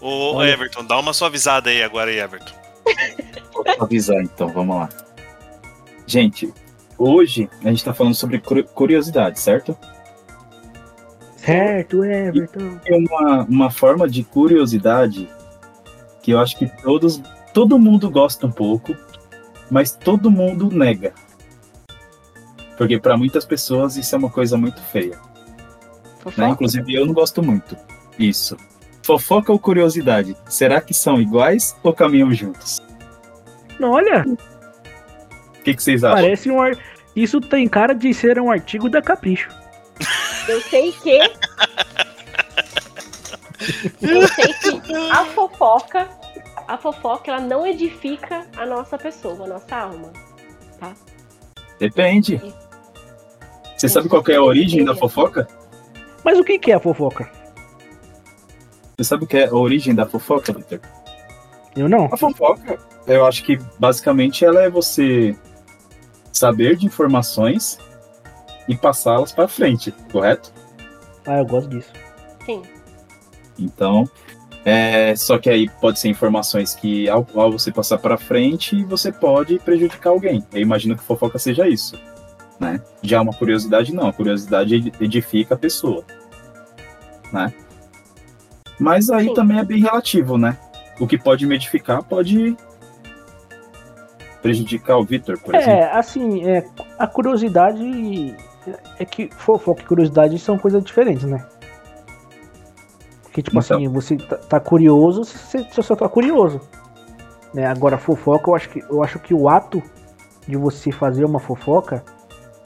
Ô, 0.01 0.35
Olha. 0.37 0.51
Everton, 0.51 0.85
dá 0.85 0.99
uma 0.99 1.13
suavizada 1.13 1.71
aí 1.71 1.83
agora 1.83 2.11
aí, 2.11 2.19
Everton. 2.19 2.53
Vou 3.53 3.65
avisar 3.81 4.21
então, 4.23 4.49
vamos 4.49 4.77
lá. 4.77 4.89
Gente, 6.07 6.53
hoje 6.99 7.49
a 7.65 7.69
gente 7.69 7.85
tá 7.85 7.95
falando 7.95 8.15
sobre 8.15 8.39
curi- 8.41 8.65
curiosidade, 8.65 9.39
certo? 9.39 9.77
Certo, 11.37 12.05
Everton. 12.05 12.79
É 12.87 12.97
uma, 12.97 13.43
uma 13.45 13.71
forma 13.71 14.09
de 14.09 14.23
curiosidade 14.25 15.29
que 16.23 16.31
eu 16.33 16.41
acho 16.41 16.57
que 16.57 16.67
todos, 16.83 17.21
todo 17.53 17.79
mundo 17.79 18.09
gosta 18.11 18.47
um 18.47 18.53
pouco, 18.53 18.97
mas 19.71 19.93
todo 19.93 20.31
mundo 20.31 20.69
nega. 20.71 21.13
Porque 22.77 22.99
para 22.99 23.17
muitas 23.17 23.45
pessoas 23.45 23.97
isso 23.97 24.15
é 24.15 24.19
uma 24.19 24.31
coisa 24.31 24.57
muito 24.57 24.81
feia. 24.83 25.19
né? 26.37 26.49
Inclusive 26.51 26.95
eu 26.95 27.07
não 27.07 27.13
gosto 27.15 27.43
muito. 27.43 27.77
Isso. 28.19 28.57
Fofoca 29.03 29.53
ou 29.53 29.59
curiosidade? 29.59 30.37
Será 30.47 30.81
que 30.81 30.95
são 30.95 31.21
iguais 31.21 31.77
ou 31.83 31.93
caminham 31.93 32.33
juntos? 32.33 32.81
Não, 33.79 33.91
olha, 33.91 34.25
O 34.27 35.63
que, 35.65 35.75
que 35.75 35.83
vocês 35.83 36.05
acham? 36.05 36.17
parece 36.23 36.51
um. 36.51 36.61
ar- 36.61 36.77
Isso 37.17 37.41
tem 37.41 37.67
cara 37.69 37.95
de 37.95 38.13
ser 38.15 38.39
um 38.41 38.51
artigo 38.51 38.89
da 38.89 39.03
Capricho. 39.03 39.51
Eu 40.49 40.61
sei 40.63 40.93
que. 40.93 41.19
Eu 44.01 44.29
sei 44.29 44.53
que 44.55 44.95
a 45.11 45.25
fofoca. 45.27 46.09
A 46.69 46.79
fofoca, 46.79 47.31
ela 47.33 47.41
não 47.41 47.67
edifica 47.67 48.47
a 48.57 48.65
nossa 48.65 48.97
pessoa, 48.97 49.45
a 49.45 49.49
nossa 49.49 49.77
alma. 49.77 50.13
Depende. 51.83 52.41
Você 53.77 53.89
sabe 53.89 54.09
qual 54.09 54.23
que 54.23 54.31
é 54.31 54.37
a 54.37 54.43
origem 54.43 54.85
da 54.85 54.95
fofoca? 54.95 55.49
Mas 56.25 56.39
o 56.39 56.45
que, 56.45 56.57
que 56.57 56.71
é 56.71 56.77
a 56.77 56.81
fofoca? 56.81 57.29
Você 58.97 59.03
sabe 59.03 59.25
o 59.25 59.27
que 59.27 59.37
é 59.37 59.49
a 59.49 59.53
origem 59.53 59.93
da 59.93 60.07
fofoca, 60.07 60.53
Victor? 60.53 60.79
Eu 61.75 61.89
não. 61.89 62.05
A 62.05 62.17
fofoca, 62.17 62.79
eu 63.05 63.27
acho 63.27 63.43
que 63.43 63.59
basicamente 63.81 64.45
ela 64.45 64.63
é 64.63 64.71
você 64.71 65.37
saber 66.33 66.77
de 66.77 66.87
informações 66.87 67.81
e 68.69 68.77
passá-las 68.77 69.33
para 69.33 69.49
frente, 69.49 69.93
correto? 70.13 70.53
Ah, 71.27 71.39
eu 71.39 71.47
gosto 71.47 71.69
disso. 71.69 71.91
Sim. 72.47 72.63
Então, 73.59 74.09
é, 74.65 75.15
só 75.17 75.39
que 75.39 75.51
aí 75.51 75.69
pode 75.81 75.99
ser 75.99 76.09
informações 76.09 76.75
que 76.75 77.09
ao, 77.09 77.27
ao 77.35 77.53
você 77.53 77.73
passar 77.73 77.99
para 77.99 78.17
frente, 78.17 78.85
você 78.85 79.11
pode 79.11 79.59
prejudicar 79.59 80.11
alguém. 80.11 80.45
Eu 80.53 80.61
imagino 80.61 80.97
que 80.97 81.03
fofoca 81.03 81.39
seja 81.39 81.69
isso, 81.69 81.99
né? 82.61 82.81
Já 83.03 83.21
uma 83.21 83.33
curiosidade 83.33 83.95
não, 83.95 84.07
a 84.09 84.13
curiosidade 84.13 84.75
ed- 84.75 84.93
edifica 85.01 85.55
a 85.55 85.59
pessoa, 85.59 86.05
né? 87.33 87.53
Mas 88.79 89.11
aí 89.11 89.33
também 89.35 89.59
é 89.59 89.65
bem 89.65 89.81
relativo, 89.81 90.39
né? 90.39 90.57
O 91.01 91.07
que 91.07 91.19
pode 91.19 91.47
me 91.47 91.55
edificar 91.57 92.03
pode 92.03 92.57
prejudicar 94.41 94.97
o 94.97 95.05
Vitor, 95.05 95.39
por 95.39 95.55
exemplo. 95.55 95.73
É, 95.73 95.93
assim, 95.93 96.45
é, 96.49 96.65
a 96.99 97.07
curiosidade 97.07 98.35
é 98.99 99.05
que 99.05 99.29
fofoca 99.37 99.83
e 99.83 99.87
curiosidade 99.87 100.39
são 100.39 100.59
coisas 100.59 100.83
diferentes, 100.85 101.25
né? 101.25 101.45
Porque, 103.33 103.41
tipo 103.43 103.59
Então. 103.59 103.79
assim, 103.79 103.89
você 103.89 104.17
tá, 104.19 104.37
tá 104.37 104.61
curioso, 104.61 105.25
você, 105.25 105.65
você 105.65 105.83
só 105.83 105.97
tá 105.97 106.07
curioso. 106.07 106.61
Né? 107.55 107.65
Agora, 107.67 107.97
fofoca, 107.97 108.51
eu 108.51 108.55
acho, 108.55 108.69
que, 108.69 108.81
eu 108.81 109.03
acho 109.03 109.19
que 109.19 109.33
o 109.33 109.49
ato 109.49 109.83
de 110.47 110.55
você 110.55 110.93
fazer 110.93 111.25
uma 111.25 111.41
fofoca, 111.41 112.05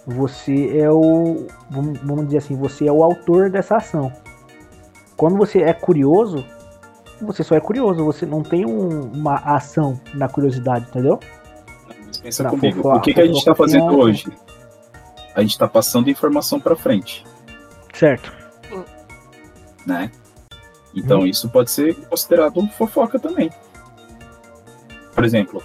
você 0.04 0.76
é 0.76 0.90
o. 0.90 1.46
Vamos, 1.70 2.24
dizer 2.26 2.38
assim, 2.38 2.56
você 2.56 2.88
é 2.88 2.92
o 2.92 3.04
autor 3.04 3.48
dessa 3.48 3.76
ação. 3.76 4.12
Quando 5.16 5.36
você 5.36 5.60
é 5.62 5.72
curioso, 5.72 6.44
você 7.22 7.44
só 7.44 7.54
é 7.54 7.60
curioso, 7.60 8.04
você 8.04 8.26
não 8.26 8.42
tem 8.42 8.66
um- 8.66 9.02
uma 9.12 9.36
ação 9.36 10.00
na 10.14 10.28
curiosidade, 10.28 10.86
entendeu? 10.88 11.20
Mas 12.06 12.18
pensa 12.18 12.42
Na 12.42 12.50
comigo, 12.50 12.76
fofoca- 12.78 12.96
o 12.96 13.00
que, 13.02 13.14
que 13.14 13.20
a 13.20 13.26
gente 13.26 13.44
tá 13.44 13.52
tem 13.54 13.64
fazendo 13.64 13.84
uma- 13.84 13.94
hoje? 14.04 14.26
A 15.32 15.42
gente 15.42 15.56
tá 15.58 15.68
passando 15.68 16.10
informação 16.10 16.58
pra 16.58 16.74
frente, 16.74 17.24
Certo. 17.94 18.32
né? 19.86 20.10
Então 20.96 21.20
Hum. 21.20 21.26
isso 21.26 21.48
pode 21.50 21.70
ser 21.70 21.94
considerado 22.08 22.66
fofoca 22.68 23.18
também. 23.18 23.50
Por 25.14 25.24
exemplo, 25.24 25.62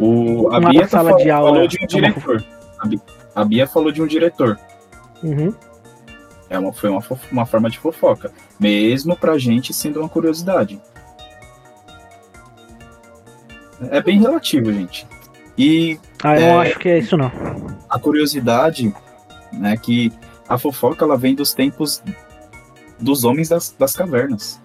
o, 0.00 0.48
a 0.50 0.58
uma 0.58 0.70
Bia 0.70 0.88
tá 0.88 1.04
fal- 1.04 1.16
de 1.16 1.28
falou 1.28 1.66
de 1.68 1.78
um 1.78 1.84
é 1.84 1.86
diretor. 1.86 2.44
A 2.80 2.86
Bi- 2.86 3.00
A 3.34 3.44
Bia 3.44 3.66
falou 3.66 3.92
de 3.92 4.02
um 4.02 4.06
diretor. 4.06 4.58
Uhum. 5.22 5.54
É 6.50 6.58
uma, 6.58 6.72
foi 6.72 6.90
uma, 6.90 7.02
uma 7.30 7.46
forma 7.46 7.70
de 7.70 7.78
fofoca. 7.78 8.32
Mesmo 8.58 9.16
pra 9.16 9.38
gente 9.38 9.72
sendo 9.72 10.00
uma 10.00 10.08
curiosidade. 10.08 10.80
É 13.90 14.00
bem 14.02 14.20
relativo, 14.20 14.72
gente. 14.72 15.06
E 15.56 15.98
Ah, 16.22 16.38
eu 16.38 16.46
É. 16.62 16.68
acho 16.68 16.78
que 16.78 16.88
é 16.88 16.98
isso 16.98 17.16
não. 17.16 17.30
a 17.88 17.98
curiosidade, 17.98 18.94
né, 19.52 19.76
que 19.76 20.12
a 20.48 20.56
fofoca 20.56 21.04
ela 21.04 21.16
vem 21.16 21.34
dos 21.34 21.52
tempos 21.52 22.02
dos 23.02 23.24
homens 23.24 23.48
das, 23.48 23.74
das 23.78 23.94
cavernas, 23.94 24.60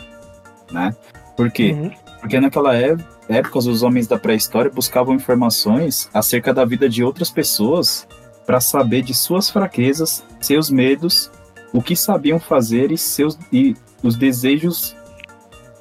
né? 0.72 0.96
Por 1.36 1.52
quê? 1.52 1.72
Uhum. 1.74 1.92
Porque 2.20 2.40
naquela 2.40 2.76
é- 2.76 2.96
época 3.28 3.60
os 3.60 3.84
homens 3.84 4.08
da 4.08 4.18
pré-história 4.18 4.72
buscavam 4.72 5.14
informações 5.14 6.10
acerca 6.14 6.54
da 6.54 6.64
vida 6.64 6.88
de 6.88 7.04
outras 7.04 7.30
pessoas 7.30 8.08
para 8.46 8.60
saber 8.60 9.02
de 9.02 9.14
suas 9.14 9.50
fraquezas, 9.50 10.24
seus 10.40 10.70
medos, 10.70 11.30
o 11.74 11.82
que 11.82 11.96
sabiam 11.96 12.40
fazer 12.40 12.92
e 12.92 12.98
seus 12.98 13.38
e 13.52 13.76
os 14.02 14.16
desejos 14.16 14.96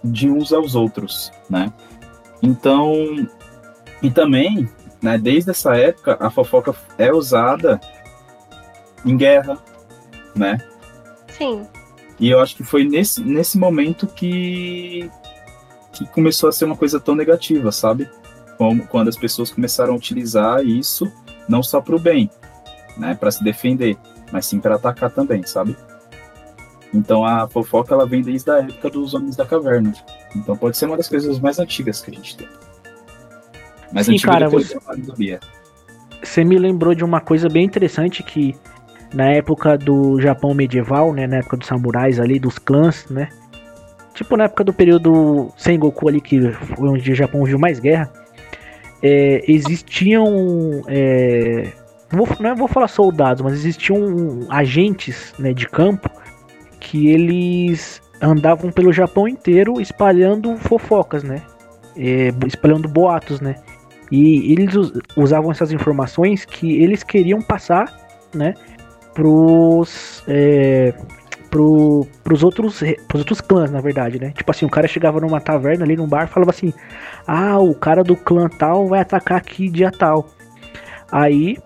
de 0.03 0.29
uns 0.29 0.53
aos 0.53 0.75
outros, 0.75 1.31
né? 1.49 1.73
Então, 2.43 2.93
e 4.03 4.11
também, 4.11 4.69
né, 5.01 5.17
desde 5.17 5.51
essa 5.51 5.77
época 5.77 6.17
a 6.21 6.31
fofoca 6.31 6.75
é 6.99 7.13
usada 7.13 7.81
em 9.05 9.17
guerra, 9.17 9.59
né? 10.35 10.59
Sim. 11.29 11.67
E 12.19 12.31
eu 12.31 12.41
acho 12.41 12.57
que 12.57 12.65
foi 12.65 12.85
nesse, 12.85 13.21
nesse 13.21 13.59
momento 13.59 14.07
que, 14.07 15.11
que 15.93 16.07
começou 16.07 16.49
a 16.49 16.53
ser 16.53 16.65
uma 16.65 16.77
coisa 16.77 16.99
tão 16.99 17.15
negativa, 17.15 17.71
sabe? 17.71 18.09
Como 18.57 18.87
quando 18.87 19.09
as 19.09 19.17
pessoas 19.17 19.51
começaram 19.51 19.93
a 19.93 19.97
utilizar 19.97 20.65
isso 20.65 21.11
não 21.49 21.63
só 21.63 21.81
para 21.81 21.95
o 21.95 21.99
bem, 21.99 22.31
né, 22.97 23.15
para 23.15 23.31
se 23.31 23.45
defender, 23.45 23.97
mas 24.33 24.47
sim 24.47 24.59
para 24.59 24.77
atacar 24.77 25.11
também, 25.11 25.43
sabe? 25.45 25.77
Então 26.93 27.25
a 27.25 27.47
fofoca 27.49 27.95
ela 27.95 28.07
vem 28.07 28.23
desde 28.23 28.51
a 28.51 28.59
época 28.59 28.91
dos 28.91 29.15
homens 29.15 29.37
da 29.37 29.45
caverna. 29.45 29.93
Então 30.35 30.57
pode 30.57 30.77
ser 30.77 30.87
uma 30.87 30.97
das 30.97 31.09
coisas 31.09 31.39
mais 31.39 31.59
antigas 31.59 32.01
que 32.01 32.11
a 32.11 32.15
gente 32.15 32.37
tem. 32.37 32.49
Mais 33.93 34.07
Sim, 34.07 34.15
antiga 34.15 34.33
cara, 34.33 34.51
do 34.51 35.15
que. 35.15 35.39
Você 36.23 36.45
me 36.45 36.59
lembrou 36.59 36.95
de 36.95 37.05
uma 37.05 37.21
coisa 37.21 37.49
bem 37.49 37.65
interessante 37.65 38.23
que 38.23 38.57
na 39.17 39.31
época 39.31 39.79
do 39.79 40.21
Japão 40.21 40.53
medieval, 40.53 41.11
né, 41.15 41.27
na 41.27 41.37
época 41.37 41.57
dos 41.57 41.67
samurais 41.67 42.21
ali, 42.21 42.39
dos 42.39 42.59
clãs, 42.59 43.07
né? 43.09 43.31
Tipo 44.13 44.37
na 44.37 44.45
época 44.45 44.63
do 44.63 44.75
período 44.75 45.51
Sengoku 45.57 46.07
ali, 46.07 46.21
que 46.21 46.53
foi 46.53 46.87
onde 46.87 47.13
o 47.13 47.15
Japão 47.15 47.43
viu 47.43 47.59
mais 47.59 47.81
guerra, 47.81 48.13
é, 49.03 49.43
existiam, 49.51 50.83
é, 50.87 51.73
não, 52.13 52.25
vou, 52.25 52.37
não 52.39 52.57
vou 52.57 52.69
falar 52.69 52.89
soldados, 52.89 53.41
mas 53.41 53.55
existiam 53.55 54.41
agentes 54.51 55.33
né, 55.39 55.55
de 55.55 55.67
campo 55.67 56.11
que 56.79 57.09
eles 57.09 58.03
andavam 58.21 58.71
pelo 58.71 58.93
Japão 58.93 59.27
inteiro 59.27 59.81
espalhando 59.81 60.59
fofocas, 60.59 61.23
né? 61.23 61.41
É, 61.97 62.29
espalhando 62.47 62.87
boatos, 62.87 63.41
né? 63.41 63.55
E 64.13 64.53
eles 64.53 64.75
us- 64.75 64.93
usavam 65.17 65.51
essas 65.51 65.73
informações 65.73 66.45
que 66.45 66.83
eles 66.83 67.03
queriam 67.03 67.41
passar, 67.41 67.87
né, 68.35 68.55
pros, 69.17 70.23
é, 70.29 70.93
pro, 71.51 72.07
pros, 72.23 72.43
outros, 72.45 72.83
pros 73.09 73.21
outros 73.23 73.41
clãs, 73.41 73.71
na 73.71 73.81
verdade, 73.81 74.21
né? 74.21 74.31
Tipo 74.37 74.51
assim, 74.51 74.67
o 74.67 74.71
cara 74.71 74.87
chegava 74.87 75.19
numa 75.19 75.41
taverna 75.41 75.85
ali, 75.87 75.97
num 75.97 76.07
bar, 76.07 76.25
e 76.25 76.27
falava 76.27 76.51
assim, 76.51 76.71
ah, 77.27 77.59
o 77.59 77.75
cara 77.75 78.05
do 78.05 78.15
clã 78.15 78.47
tal 78.47 78.87
vai 78.87 79.01
atacar 79.01 79.39
aqui 79.39 79.71
dia 79.71 79.91
tal. 79.91 80.29
Aí, 81.11 81.57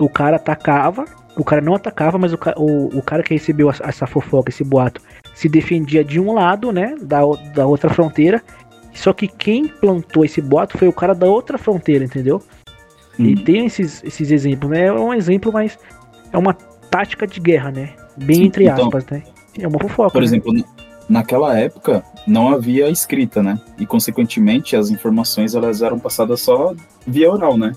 o 0.00 0.08
cara 0.08 0.34
atacava, 0.34 1.04
o 1.36 1.44
cara 1.44 1.62
não 1.62 1.76
atacava, 1.76 2.18
mas 2.18 2.32
o, 2.32 2.38
o, 2.56 2.98
o 2.98 3.02
cara 3.02 3.22
que 3.22 3.34
recebeu 3.34 3.70
essa- 3.70 4.06
fofoca, 4.06 4.50
esse 4.50 4.64
boato, 4.64 5.00
se 5.32 5.48
defendia 5.48 6.02
de 6.02 6.18
um 6.18 6.32
lado, 6.34 6.72
né, 6.72 6.96
da, 7.00 7.20
da 7.54 7.66
outra 7.66 7.88
fronteira, 7.88 8.42
só 8.92 9.12
que 9.12 9.28
quem 9.28 9.68
plantou 9.68 10.24
esse 10.24 10.40
boato 10.40 10.76
foi 10.76 10.88
o 10.88 10.92
cara 10.92 11.14
da 11.14 11.26
outra 11.26 11.56
fronteira, 11.56 12.04
entendeu? 12.04 12.42
E 13.16 13.32
Hum. 13.32 13.44
tem 13.44 13.66
esses, 13.66 14.02
esses 14.02 14.32
exemplos, 14.32 14.70
né? 14.70 14.86
É 14.86 14.92
um 14.92 15.14
exemplo, 15.14 15.52
mas 15.52 15.78
é 16.32 16.36
uma 16.36 16.56
tática 16.96 17.26
de 17.26 17.38
guerra, 17.40 17.70
né? 17.70 17.90
Bem 18.16 18.36
Sim, 18.36 18.44
entre 18.44 18.64
então- 18.64 18.86
aspas, 18.86 19.04
né? 19.10 19.22
É 19.58 19.68
uma 19.68 19.78
fofoca. 19.78 20.10
Por 20.12 20.20
né? 20.20 20.24
exemplo, 20.26 20.52
naquela 21.08 21.58
época 21.58 22.02
não 22.26 22.48
havia 22.48 22.88
escrita, 22.88 23.42
né? 23.42 23.60
E 23.78 23.84
consequentemente 23.86 24.74
as 24.76 24.90
informações 24.90 25.54
elas 25.54 25.82
eram 25.82 25.98
passadas 25.98 26.40
só 26.40 26.74
via 27.06 27.30
oral, 27.30 27.58
né? 27.58 27.72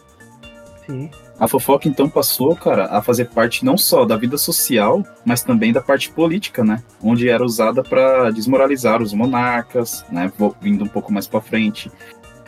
Sim. 0.86 1.10
A 1.40 1.48
fofoca 1.48 1.88
então 1.88 2.10
passou, 2.10 2.54
cara, 2.56 2.86
a 2.88 3.02
fazer 3.02 3.30
parte 3.30 3.64
não 3.64 3.78
só 3.78 4.04
da 4.04 4.18
vida 4.18 4.38
social, 4.38 5.04
mas 5.24 5.42
também 5.42 5.72
da 5.72 5.82
parte 5.82 6.10
política, 6.10 6.64
né? 6.66 6.82
Onde 7.02 7.30
era 7.30 7.44
usada 7.44 7.82
para 7.82 8.30
desmoralizar 8.32 9.02
os 9.02 9.14
monarcas, 9.14 10.06
né? 10.12 10.32
Vindo 10.62 10.84
um 10.84 10.88
pouco 10.88 11.14
mais 11.14 11.28
para 11.28 11.40
frente. 11.42 11.90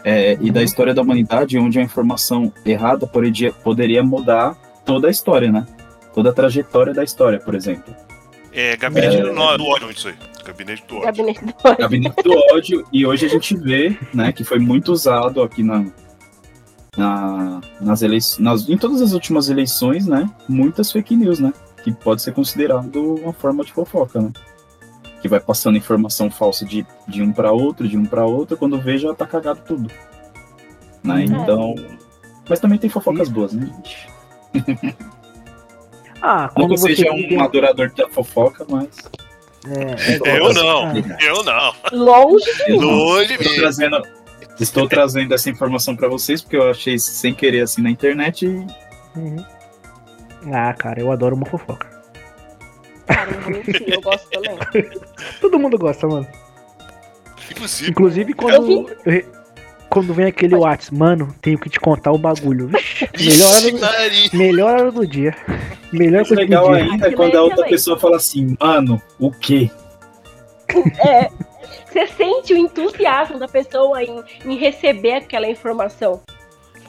É, 0.03 0.37
E 0.41 0.49
da 0.51 0.63
história 0.63 0.93
da 0.93 1.01
humanidade, 1.01 1.57
onde 1.57 1.79
a 1.79 1.83
informação 1.83 2.51
errada 2.65 3.05
poderia, 3.05 3.51
poderia 3.53 4.03
mudar 4.03 4.57
toda 4.83 5.07
a 5.07 5.11
história, 5.11 5.51
né? 5.51 5.65
Toda 6.13 6.29
a 6.29 6.33
trajetória 6.33 6.93
da 6.93 7.03
história, 7.03 7.39
por 7.39 7.55
exemplo. 7.55 7.95
É, 8.53 8.75
gabinete 8.75 9.15
É. 9.17 9.21
do, 9.21 9.33
do 9.33 9.65
ódio, 9.65 9.89
isso 9.91 10.09
aí. 10.09 10.15
Gabinete 10.45 10.83
do 10.87 10.95
ódio. 10.97 11.05
Gabinete 11.05 11.45
do 11.45 11.53
ódio. 11.63 11.77
Gabinete 11.77 12.23
do 12.23 12.31
ódio, 12.53 12.87
e 12.91 13.05
hoje 13.05 13.25
a 13.25 13.29
gente 13.29 13.55
vê, 13.55 13.97
né, 14.13 14.31
que 14.33 14.43
foi 14.43 14.59
muito 14.59 14.91
usado 14.91 15.41
aqui 15.41 15.63
na, 15.63 15.85
na- 16.97 17.61
nas 17.79 18.01
eleições, 18.01 18.39
nas, 18.43 18.67
em 18.67 18.77
todas 18.77 19.01
as 19.01 19.13
últimas 19.13 19.49
eleições, 19.49 20.05
né, 20.05 20.29
muitas 20.49 20.91
fake 20.91 21.15
news, 21.15 21.39
né, 21.39 21.53
que 21.83 21.91
pode 21.93 22.21
ser 22.21 22.33
considerado 22.33 23.15
uma 23.15 23.31
forma 23.31 23.63
de 23.63 23.71
fofoca, 23.71 24.19
né, 24.19 24.31
que 25.21 25.29
vai 25.29 25.39
passando 25.39 25.77
informação 25.77 26.29
falsa 26.29 26.65
de, 26.65 26.85
de 27.07 27.21
um 27.21 27.31
para 27.31 27.51
outro, 27.53 27.87
de 27.87 27.97
um 27.97 28.03
para 28.05 28.25
outro, 28.25 28.57
quando 28.57 28.77
vê 28.81 28.97
já 28.97 29.13
tá 29.13 29.25
cagado 29.25 29.61
tudo, 29.65 29.89
né, 31.01 31.15
Uhum. 31.25 31.41
então, 31.43 31.75
mas 32.49 32.59
também 32.59 32.77
tem 32.77 32.89
fofocas 32.89 33.29
boas, 33.29 33.53
né, 33.53 33.65
gente. 33.67 34.09
Ah, 36.21 36.43
Não 36.43 36.49
quando 36.49 36.67
que 36.69 36.73
eu 36.73 36.77
você 36.77 36.95
seja 36.95 37.09
tem- 37.09 37.37
um 37.37 37.41
adorador 37.43 37.91
da 37.93 38.07
fofoca, 38.09 38.65
mas 38.69 38.87
é, 39.67 40.29
é- 40.29 40.39
Eu 40.39 40.53
não, 40.53 40.93
eu 41.19 41.43
não. 41.43 41.73
Longe 41.91 42.45
de. 42.65 42.71
Longe 42.73 43.33
Estou 43.33 43.55
trazendo, 43.55 44.01
estou 44.59 44.87
trazendo 44.87 45.33
essa 45.33 45.49
informação 45.49 45.95
para 45.95 46.07
vocês 46.07 46.41
porque 46.41 46.57
eu 46.57 46.69
achei 46.69 46.97
sem 46.99 47.33
querer 47.33 47.61
assim 47.61 47.81
na 47.81 47.89
internet 47.89 48.45
e 48.45 48.65
Uhum. 49.19 49.43
Ah, 50.53 50.73
cara, 50.73 50.99
eu 51.01 51.11
adoro 51.11 51.35
uma 51.35 51.45
fofoca. 51.45 51.85
Cara, 53.05 53.29
eu 53.31 53.93
eu 53.93 54.01
gosto 54.01 54.29
também. 54.29 54.57
Todo 55.41 55.59
mundo 55.59 55.77
gosta, 55.77 56.07
mano. 56.07 56.27
Inclusive, 57.51 57.91
Inclusive 57.91 58.31
Eu 58.31 58.35
quando. 58.37 58.89
Quando 59.91 60.13
vem 60.13 60.25
aquele 60.27 60.55
Whats, 60.55 60.89
mano, 60.89 61.35
tenho 61.41 61.59
que 61.59 61.69
te 61.69 61.77
contar 61.77 62.13
o 62.13 62.17
bagulho. 62.17 62.69
Vixe, 62.69 63.09
melhor, 63.19 63.51
hora 63.51 63.71
do, 64.31 64.37
melhor 64.37 64.79
hora 64.79 64.91
do 64.91 65.05
dia. 65.05 65.35
Melhor 65.91 66.19
mais 66.19 66.27
coisa 66.29 66.35
do 66.35 66.47
legal 66.47 66.73
dia. 66.73 66.83
ainda 66.83 67.07
é 67.09 67.11
quando 67.11 67.33
é 67.33 67.37
a 67.37 67.41
outra 67.41 67.65
pessoa 67.65 67.99
fala 67.99 68.15
assim, 68.15 68.55
mano, 68.57 69.01
o 69.19 69.29
quê? 69.29 69.69
É, 71.05 71.29
você 71.91 72.07
sente 72.07 72.53
o 72.53 72.57
entusiasmo 72.57 73.37
da 73.37 73.49
pessoa 73.49 74.01
em, 74.01 74.23
em 74.45 74.55
receber 74.55 75.15
aquela 75.15 75.49
informação. 75.49 76.21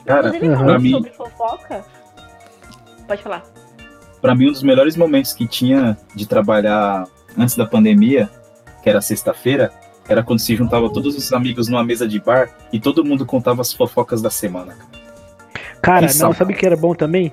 Cara, 0.05 0.29
Aham. 0.29 0.39
falando 0.39 0.65
pra 0.65 0.79
mim, 0.79 0.91
sobre 0.91 1.09
fofoca. 1.11 1.85
Pode 3.05 3.21
falar. 3.21 3.43
pra 4.21 4.33
mim 4.33 4.47
um 4.47 4.51
dos 4.53 4.63
melhores 4.63 4.95
momentos 4.95 5.33
que 5.33 5.45
tinha 5.45 5.97
de 6.15 6.25
trabalhar 6.25 7.05
antes 7.37 7.57
da 7.57 7.65
pandemia, 7.65 8.29
que 8.81 8.89
era 8.89 9.01
sexta-feira, 9.01 9.73
era 10.07 10.23
quando 10.23 10.39
se 10.39 10.55
juntava 10.55 10.89
todos 10.89 11.15
os 11.15 11.33
amigos 11.33 11.67
numa 11.67 11.83
mesa 11.83 12.07
de 12.07 12.19
bar 12.19 12.49
e 12.71 12.79
todo 12.79 13.05
mundo 13.05 13.25
contava 13.25 13.61
as 13.61 13.73
fofocas 13.73 14.21
da 14.21 14.29
semana. 14.29 14.75
cara. 15.81 16.07
São 16.09 16.29
não, 16.29 16.35
sabe 16.35 16.53
o 16.53 16.55
que 16.55 16.65
era 16.65 16.75
bom 16.75 16.93
também? 16.93 17.31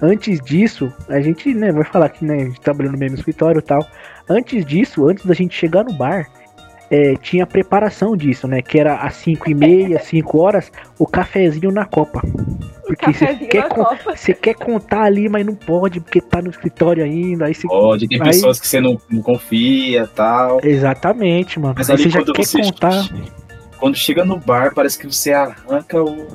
Antes 0.00 0.40
disso, 0.40 0.92
a 1.08 1.20
gente, 1.20 1.52
né, 1.52 1.72
vai 1.72 1.84
falar 1.84 2.08
que, 2.08 2.24
né, 2.24 2.34
a 2.34 2.44
gente 2.44 2.60
trabalhando 2.60 2.92
no 2.92 2.98
mesmo 2.98 3.16
escritório 3.18 3.58
e 3.58 3.62
tal. 3.62 3.84
Antes 4.28 4.64
disso, 4.64 5.08
antes 5.08 5.26
da 5.26 5.34
gente 5.34 5.56
chegar 5.56 5.84
no 5.84 5.92
bar, 5.92 6.28
é, 6.90 7.16
tinha 7.16 7.46
preparação 7.46 8.16
disso, 8.16 8.48
né? 8.48 8.62
Que 8.62 8.78
era 8.78 8.96
às 8.96 9.14
5 9.14 9.50
e 9.50 9.54
meia, 9.54 9.98
5 10.02 10.38
horas, 10.38 10.72
o 10.98 11.06
cafezinho 11.06 11.70
na 11.70 11.84
copa. 11.84 12.22
Porque 12.86 13.12
você 13.12 13.34
quer, 13.34 13.68
você 14.06 14.34
quer 14.34 14.54
contar 14.54 15.02
ali, 15.02 15.28
mas 15.28 15.44
não 15.44 15.54
pode, 15.54 16.00
porque 16.00 16.20
tá 16.20 16.40
no 16.40 16.48
escritório 16.48 17.04
ainda. 17.04 17.46
Aí 17.46 17.54
você... 17.54 17.66
Pode, 17.66 18.08
tem 18.08 18.18
Aí- 18.20 18.28
pessoas 18.28 18.58
que 18.58 18.66
você 18.66 18.80
não, 18.80 18.98
não 19.10 19.20
confia 19.22 20.08
tal. 20.14 20.60
Exatamente, 20.62 21.60
mano. 21.60 21.74
Mas 21.76 21.90
aí 21.90 21.98
você 21.98 22.08
já 22.08 22.20
quando 22.20 22.32
quer 22.32 22.46
você 22.46 22.62
contar. 22.62 23.08
quando 23.78 23.94
chega 23.94 24.24
no 24.24 24.38
bar, 24.38 24.72
parece 24.74 24.98
que 24.98 25.06
você 25.06 25.32
arranca 25.32 26.02
o, 26.02 26.26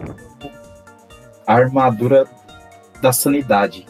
a 1.47 1.55
armadura 1.55 2.27
da 3.01 3.11
sanidade. 3.11 3.87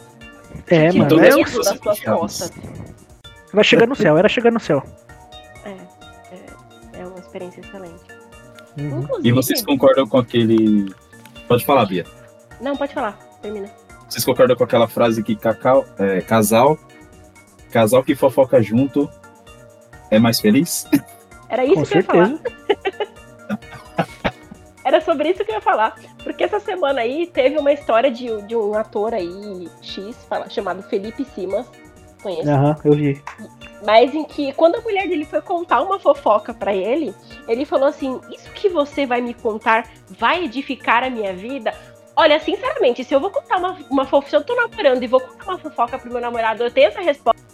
É, 0.68 0.88
que 0.88 0.98
mano. 0.98 1.20
É, 1.20 1.30
costas. 2.04 2.52
vai 3.52 3.64
chegar 3.64 3.86
no 3.86 3.94
céu, 3.94 4.16
era 4.16 4.28
chegar 4.28 4.50
no 4.50 4.60
céu. 4.60 4.82
Uma 7.34 7.48
experiência 7.48 7.60
excelente. 7.60 8.04
Uhum. 8.78 9.00
Inclusive. 9.02 9.28
E 9.28 9.32
vocês 9.32 9.62
concordam 9.62 10.06
com 10.06 10.18
aquele. 10.18 10.94
Pode 11.48 11.64
falar, 11.64 11.84
Bia. 11.86 12.04
Não, 12.60 12.76
pode 12.76 12.94
falar. 12.94 13.18
Termina. 13.42 13.68
Vocês 14.08 14.24
concordam 14.24 14.56
com 14.56 14.62
aquela 14.64 14.86
frase 14.86 15.22
que 15.22 15.34
cacau, 15.34 15.84
é, 15.98 16.20
casal, 16.20 16.78
casal 17.72 18.04
que 18.04 18.14
fofoca 18.14 18.62
junto 18.62 19.10
é 20.10 20.18
mais 20.20 20.38
feliz? 20.40 20.86
Era 21.48 21.64
isso 21.64 21.74
Com 21.76 21.84
que 21.86 21.94
eu 21.94 21.98
ia 21.98 22.04
falar. 22.04 22.26
certeza. 22.26 22.54
Era 24.84 25.00
sobre 25.00 25.30
isso 25.30 25.44
que 25.44 25.50
eu 25.50 25.54
ia 25.56 25.60
falar. 25.62 25.96
Porque 26.22 26.44
essa 26.44 26.60
semana 26.60 27.00
aí 27.00 27.26
teve 27.26 27.58
uma 27.58 27.72
história 27.72 28.10
de, 28.10 28.42
de 28.42 28.54
um 28.54 28.74
ator 28.74 29.14
aí, 29.14 29.68
X, 29.80 30.14
fala- 30.28 30.48
chamado 30.50 30.82
Felipe 30.84 31.24
Simas. 31.34 31.66
Conheço. 32.22 32.48
Aham, 32.48 32.76
eu 32.84 32.92
vi. 32.92 33.22
Mas 33.84 34.14
em 34.14 34.24
que, 34.24 34.52
quando 34.54 34.76
a 34.76 34.80
mulher 34.80 35.06
dele 35.08 35.24
foi 35.24 35.40
contar 35.42 35.82
uma 35.82 35.98
fofoca 35.98 36.54
pra 36.54 36.72
ele, 36.74 37.14
ele 37.46 37.64
falou 37.64 37.88
assim: 37.88 38.20
Isso 38.30 38.50
que 38.52 38.68
você 38.68 39.04
vai 39.06 39.20
me 39.20 39.34
contar 39.34 39.88
vai 40.08 40.44
edificar 40.44 41.04
a 41.04 41.10
minha 41.10 41.34
vida? 41.34 41.74
Olha, 42.16 42.38
sinceramente, 42.40 43.02
se 43.04 43.12
eu 43.12 43.20
vou 43.20 43.30
contar 43.30 43.58
uma, 43.58 43.76
uma 43.90 44.04
fofoca, 44.04 44.30
se 44.30 44.36
eu 44.36 44.44
tô 44.44 44.54
namorando 44.54 45.02
e 45.02 45.06
vou 45.06 45.20
contar 45.20 45.44
uma 45.44 45.58
fofoca 45.58 45.98
pro 45.98 46.10
meu 46.10 46.20
namorado, 46.20 46.62
eu 46.62 46.70
tenho 46.70 46.88
essa 46.88 47.00
resposta. 47.00 47.44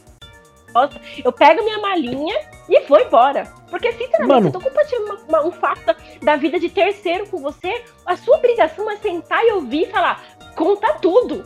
Eu 1.24 1.32
pego 1.32 1.64
minha 1.64 1.78
malinha 1.78 2.38
e 2.68 2.80
vou 2.82 3.00
embora. 3.00 3.52
Porque, 3.68 3.90
sinceramente, 3.90 4.28
Mano. 4.28 4.48
eu 4.48 4.52
tô 4.52 4.60
compartilhando 4.60 5.04
uma- 5.06 5.18
uma- 5.40 5.46
um 5.48 5.50
fato 5.50 5.96
da 6.22 6.36
vida 6.36 6.60
de 6.60 6.68
terceiro 6.68 7.26
com 7.28 7.38
você, 7.38 7.82
a 8.06 8.16
sua 8.16 8.36
obrigação 8.36 8.88
é 8.88 8.96
sentar 8.98 9.44
e 9.44 9.52
ouvir 9.52 9.88
e 9.88 9.90
falar: 9.90 10.22
conta 10.54 10.92
tudo. 11.02 11.44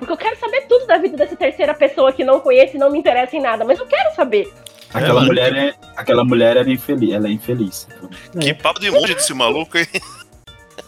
Porque 0.00 0.12
eu 0.12 0.16
quero 0.16 0.36
saber 0.36 0.62
tudo 0.62 0.86
da 0.86 0.96
vida 0.96 1.16
dessa 1.16 1.36
terceira 1.36 1.74
pessoa 1.74 2.10
que 2.10 2.24
não 2.24 2.40
conheço 2.40 2.74
e 2.76 2.78
não 2.78 2.90
me 2.90 2.98
interessa 2.98 3.36
em 3.36 3.40
nada, 3.40 3.64
mas 3.64 3.78
eu 3.78 3.86
quero 3.86 4.14
saber. 4.14 4.50
Aquela 4.92 5.14
mano. 5.20 5.26
mulher 5.26 5.54
é. 5.54 5.74
Aquela 5.94 6.24
mulher 6.24 6.56
era 6.56 6.68
infeliz, 6.70 7.12
ela 7.12 7.28
é 7.28 7.30
infeliz. 7.30 7.86
Que 8.40 8.54
papo 8.54 8.80
de 8.80 8.90
monge 8.90 9.14
desse 9.14 9.34
maluco, 9.34 9.78
hein? 9.78 9.86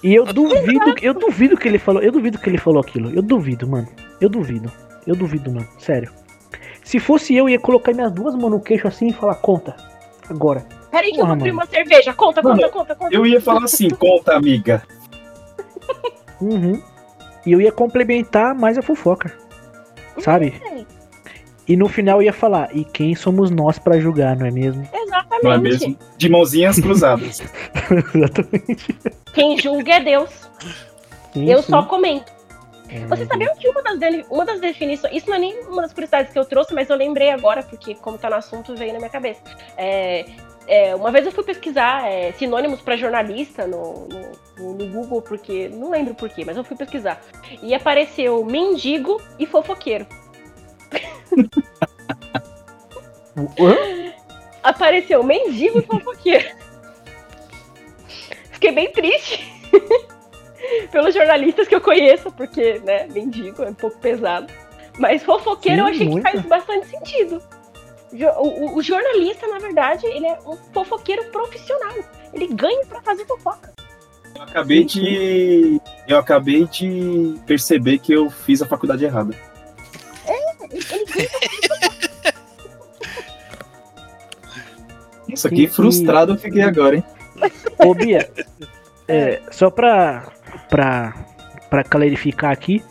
E 0.03 0.15
eu 0.15 0.25
duvido, 0.25 0.95
eu 1.01 1.15
duvido 1.15 1.57
que 1.57 1.69
ele 1.69 1.79
falou, 1.79 2.03
eu 2.03 2.11
duvido 2.11 2.39
que 2.39 2.49
ele 2.49 2.59
falou 2.59 2.81
aquilo. 2.81 3.15
Eu 3.15 3.23
duvido, 3.23 3.69
mano. 3.69 3.87
Eu 4.21 4.29
duvido. 4.29 4.73
Eu 5.07 5.15
duvido, 5.15 5.53
mano. 5.53 5.69
Sério. 5.79 6.11
Se 6.83 6.99
fosse 6.99 7.37
eu, 7.37 7.49
ia 7.49 7.61
colocar 7.61 7.93
minhas 7.93 8.11
duas 8.11 8.35
mãos 8.35 8.51
no 8.51 8.61
queixo 8.61 8.89
assim 8.89 9.09
e 9.09 9.13
falar, 9.13 9.37
conta. 9.37 9.77
Agora. 10.29 10.67
Peraí 10.91 11.11
que 11.11 11.17
eu 11.17 11.21
Porra, 11.21 11.27
vou 11.27 11.35
abrir 11.35 11.53
mano. 11.53 11.67
uma 11.67 11.67
cerveja. 11.67 12.13
Conta, 12.15 12.43
conta, 12.43 12.57
Mano, 12.57 12.71
conta, 12.73 12.95
conta. 12.97 13.15
Eu 13.15 13.27
ia 13.27 13.41
falar 13.41 13.65
assim, 13.65 13.91
conta, 13.91 14.35
amiga. 14.35 14.83
Uhum. 16.41 16.83
E 17.45 17.53
eu 17.53 17.61
ia 17.61 17.73
complementar 17.73 18.55
mais 18.55 18.79
a 18.79 18.83
fofoca. 18.83 19.33
Sabe? 20.19 20.55
Sei. 20.63 20.87
E 21.67 21.77
no 21.77 21.89
final 21.89 22.19
eu 22.19 22.27
ia 22.27 22.33
falar, 22.33 22.75
e 22.75 22.85
quem 22.85 23.15
somos 23.15 23.51
nós 23.51 23.79
pra 23.79 23.99
julgar, 23.99 24.37
não 24.37 24.47
é 24.47 24.51
mesmo? 24.51 24.87
Exatamente. 24.93 25.45
Não 25.45 25.53
é 25.53 25.59
mesmo? 25.59 25.99
De 26.17 26.29
mãozinhas 26.29 26.79
cruzadas. 26.79 27.41
Exatamente. 28.15 28.97
Quem 29.33 29.59
julga 29.59 29.95
é 29.95 30.01
Deus. 30.01 30.31
Sim, 31.33 31.51
eu 31.51 31.63
sim. 31.63 31.71
só 31.71 31.83
comento. 31.85 32.31
É, 32.89 33.07
Vocês 33.07 33.27
sabiam 33.27 33.55
que 33.57 33.69
uma 33.69 33.83
das, 33.83 34.27
uma 34.29 34.45
das 34.45 34.61
definições. 34.61 35.15
Isso 35.15 35.29
não 35.29 35.37
é 35.37 35.39
nem 35.39 35.61
uma 35.63 35.83
das 35.83 35.93
curiosidades 35.93 36.33
que 36.33 36.39
eu 36.39 36.45
trouxe, 36.45 36.75
mas 36.75 36.91
eu 36.91 36.97
lembrei 36.97 37.31
agora, 37.31 37.63
porque, 37.63 37.95
como 37.95 38.19
tá 38.19 38.29
no 38.29 38.37
assunto, 38.37 38.77
veio 38.77 38.93
na 38.93 38.99
minha 38.99 39.11
cabeça. 39.11 39.41
É, 39.79 40.27
é, 40.73 40.95
uma 40.95 41.11
vez 41.11 41.27
eu 41.27 41.33
fui 41.33 41.45
pesquisar 41.45 42.11
é, 42.11 42.33
sinônimos 42.33 42.81
pra 42.81 42.97
jornalista 42.97 43.67
no, 43.67 44.09
no, 44.57 44.73
no 44.73 44.87
Google, 44.87 45.21
porque. 45.21 45.69
Não 45.69 45.91
lembro 45.91 46.15
por 46.15 46.31
quê, 46.31 46.47
mas 46.47 46.57
eu 46.57 46.65
fui 46.65 46.75
pesquisar. 46.75 47.21
E 47.63 47.75
apareceu 47.75 48.43
mendigo 48.43 49.21
e 49.39 49.45
fofoqueiro. 49.45 50.07
Apareceu 54.63 55.23
mendigo 55.23 55.79
e 55.79 55.83
fofoqueiro. 55.83 56.49
Fiquei 58.53 58.73
bem 58.73 58.91
triste. 58.93 59.47
Pelos 60.91 61.15
jornalistas 61.15 61.69
que 61.69 61.75
eu 61.75 61.83
conheço, 61.83 62.33
porque, 62.33 62.79
né, 62.79 63.07
mendigo 63.09 63.63
é 63.63 63.69
um 63.69 63.75
pouco 63.75 63.99
pesado. 63.99 64.51
Mas 64.99 65.23
fofoqueiro 65.23 65.83
Sim, 65.83 65.83
eu 65.83 65.87
achei 65.95 66.09
muito. 66.09 66.25
que 66.25 66.33
faz 66.33 66.47
bastante 66.47 66.87
sentido. 66.87 67.43
O, 68.13 68.43
o- 68.43 68.77
o 68.77 68.83
jornalista, 68.83 69.47
na 69.47 69.59
verdade, 69.59 70.07
ele 70.07 70.27
é 70.27 70.39
um 70.47 70.57
fofoqueiro 70.73 71.25
profissional. 71.31 71.95
Ele 72.35 72.47
ganha 72.49 72.85
pra 72.87 73.01
fazer 73.03 73.25
fofoca. 73.27 73.73
Eu 74.35 74.43
acabei 74.43 74.85
de. 74.85 75.81
Eu 76.09 76.19
acabei 76.19 76.67
de 76.67 77.35
perceber 77.47 77.99
que 77.99 78.13
eu 78.13 78.29
fiz 78.31 78.61
a 78.63 78.67
faculdade 78.67 79.05
errada. 79.05 79.35
Ele, 80.27 80.85
ele 80.91 81.05
ganha 81.07 81.29
Isso 85.29 85.47
aqui 85.47 85.67
frustrado 85.67 86.33
eu 86.33 86.39
fiquei 86.39 86.63
agora, 86.63 86.97
hein? 86.97 87.05
Ô, 87.79 87.95
Bia, 87.95 88.31
é, 89.09 89.41
só 89.51 89.71
pra, 89.71 90.31
pra, 90.69 91.15
pra 91.71 91.83
clarificar 91.85 92.51
aqui, 92.53 92.83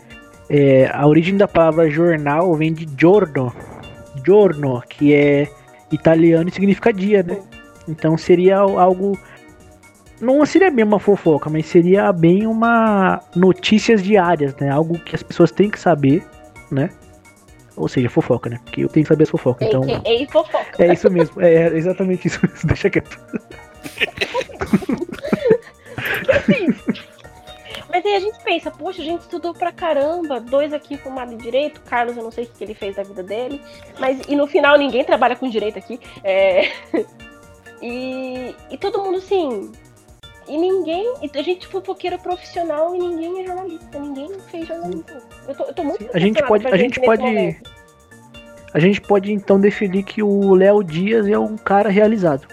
é, 0.50 0.86
a 0.92 1.06
origem 1.06 1.36
da 1.36 1.46
palavra 1.46 1.88
jornal 1.88 2.52
vem 2.54 2.72
de 2.72 2.86
giorno, 2.98 3.54
giorno, 4.24 4.82
que 4.88 5.14
é 5.14 5.48
italiano 5.90 6.48
e 6.48 6.52
significa 6.52 6.92
dia, 6.92 7.22
né? 7.22 7.40
Então 7.88 8.16
seria 8.16 8.58
algo. 8.58 9.18
Não 10.20 10.44
seria 10.46 10.70
bem 10.70 10.84
uma 10.84 11.00
fofoca, 11.00 11.50
mas 11.50 11.66
seria 11.66 12.12
bem 12.12 12.46
uma 12.46 13.20
notícias 13.34 14.02
diárias, 14.02 14.54
né? 14.56 14.70
Algo 14.70 14.98
que 14.98 15.16
as 15.16 15.22
pessoas 15.22 15.50
têm 15.50 15.68
que 15.68 15.78
saber, 15.78 16.24
né? 16.70 16.90
Ou 17.76 17.88
seja, 17.88 18.08
fofoca, 18.08 18.48
né? 18.50 18.60
Porque 18.64 18.84
eu 18.84 18.88
tenho 18.88 19.04
que 19.04 19.08
saber 19.08 19.24
as 19.24 19.30
fofocas. 19.30 19.66
Então, 19.66 19.82
AKA 19.82 20.30
fofoca. 20.30 20.84
é 20.84 20.92
isso 20.92 21.10
mesmo. 21.10 21.40
É 21.40 21.76
exatamente 21.76 22.28
isso. 22.28 22.40
Deixa 22.64 22.90
quieto. 22.90 23.18
Mas 27.92 28.04
aí 28.06 28.16
a 28.16 28.20
gente 28.20 28.42
pensa, 28.42 28.70
poxa, 28.70 29.02
a 29.02 29.04
gente 29.04 29.20
estudou 29.20 29.52
pra 29.52 29.70
caramba, 29.70 30.40
dois 30.40 30.72
aqui 30.72 30.96
formado 30.96 31.32
em 31.32 31.36
direito, 31.36 31.80
Carlos, 31.82 32.16
eu 32.16 32.22
não 32.22 32.30
sei 32.30 32.44
o 32.44 32.48
que 32.48 32.64
ele 32.64 32.74
fez 32.74 32.96
da 32.96 33.02
vida 33.02 33.22
dele, 33.22 33.60
mas 34.00 34.18
e 34.26 34.34
no 34.34 34.46
final 34.46 34.78
ninguém 34.78 35.04
trabalha 35.04 35.36
com 35.36 35.48
direito 35.48 35.78
aqui. 35.78 36.00
é, 36.24 36.72
E, 37.82 38.54
e 38.70 38.78
todo 38.78 39.02
mundo 39.02 39.18
assim. 39.18 39.72
E 40.46 40.56
ninguém. 40.56 41.14
e 41.20 41.38
A 41.38 41.42
gente 41.42 41.66
é 41.66 41.70
fofoqueiro 41.70 42.18
profissional 42.18 42.94
e 42.94 42.98
ninguém 42.98 43.42
é 43.42 43.46
jornalista, 43.46 43.98
ninguém 43.98 44.28
fez 44.50 44.68
jornalismo. 44.68 45.04
Eu 45.48 45.54
tô, 45.54 45.64
eu 45.64 45.74
tô 45.74 45.84
muito 45.84 46.08
A 46.14 46.18
gente 46.18 46.42
pode, 46.46 46.66
a 46.66 46.76
gente 46.76 47.00
pode, 47.00 47.22
momento. 47.22 47.70
a 48.72 48.78
gente 48.78 49.00
pode 49.00 49.32
então 49.32 49.60
definir 49.60 50.04
que 50.04 50.22
o 50.22 50.54
Léo 50.54 50.82
Dias 50.84 51.26
é 51.26 51.38
um 51.38 51.56
cara 51.56 51.88
realizado. 51.88 52.46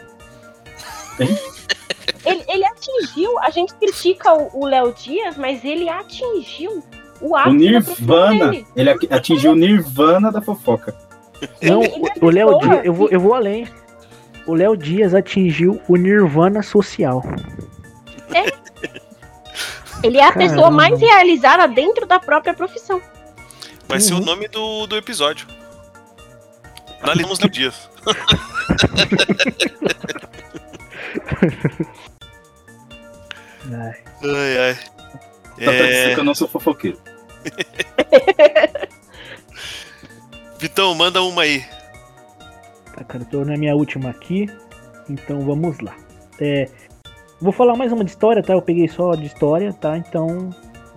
Ele, 2.25 2.43
ele 2.47 2.65
atingiu, 2.65 3.39
a 3.39 3.49
gente 3.49 3.73
critica 3.75 4.33
o 4.33 4.61
o 4.61 4.65
Léo 4.65 4.93
Dias, 4.93 5.37
mas 5.37 5.63
ele 5.63 5.89
atingiu 5.89 6.83
o 7.21 7.31
O 7.31 7.35
ápice 7.35 7.55
profissão 7.55 7.57
Nirvana. 7.57 8.65
Ele 8.75 8.89
atingiu 9.09 9.51
o 9.51 9.55
Nirvana 9.55 10.31
da 10.31 10.41
fofoca. 10.41 10.95
Não, 11.61 11.81
Ele- 11.83 11.93
ele 11.93 12.09
é 12.09 12.13
o 12.21 12.25
o 12.25 12.29
Léo 12.31 12.47
pessoa 12.49 12.59
Dias, 12.59 12.85
eu 12.85 12.93
vou, 12.93 13.09
eu 13.09 13.19
vou 13.19 13.33
além. 13.33 13.67
O 14.45 14.53
Léo 14.53 14.75
Dias 14.77 15.13
atingiu 15.13 15.81
o 15.87 15.95
Nirvana 15.95 16.61
social. 16.63 17.23
Ele 20.03 20.17
é 20.17 20.25
a 20.25 20.31
pessoa 20.31 20.63
Caramba. 20.63 20.77
mais 20.77 20.99
realizada 20.99 21.67
dentro 21.67 22.05
da 22.05 22.19
própria 22.19 22.53
profissão. 22.53 23.01
Vai 23.87 23.99
ser 23.99 24.13
o 24.13 24.17
Uhum. 24.17 24.25
nome 24.25 24.47
do, 24.47 24.87
do 24.87 24.95
episódio. 24.95 25.45
Analisamos 27.01 27.39
no 27.39 27.49
Dias. 27.49 27.89
Ai, 33.71 33.95
Ai, 34.23 34.57
ai. 34.57 34.75
Tá 34.75 35.65
pra 35.65 35.71
dizer 35.73 36.11
É, 36.11 36.13
que 36.13 36.19
eu 36.19 36.23
não 36.23 36.35
sou 36.35 36.47
fofoqueiro. 36.47 36.97
Vitão, 40.59 40.93
manda 40.95 41.21
uma 41.21 41.43
aí. 41.43 41.63
tá, 42.95 43.03
cara, 43.03 43.23
eu 43.23 43.27
tô 43.29 43.45
na 43.45 43.57
minha 43.57 43.75
última 43.75 44.09
aqui. 44.09 44.47
Então 45.09 45.41
vamos 45.41 45.79
lá. 45.79 45.95
É, 46.39 46.67
vou 47.41 47.51
falar 47.51 47.75
mais 47.75 47.91
uma 47.91 48.03
de 48.03 48.11
história, 48.11 48.43
tá? 48.43 48.53
Eu 48.53 48.61
peguei 48.61 48.87
só 48.87 49.15
de 49.15 49.25
história, 49.25 49.73
tá? 49.73 49.97
Então 49.97 50.49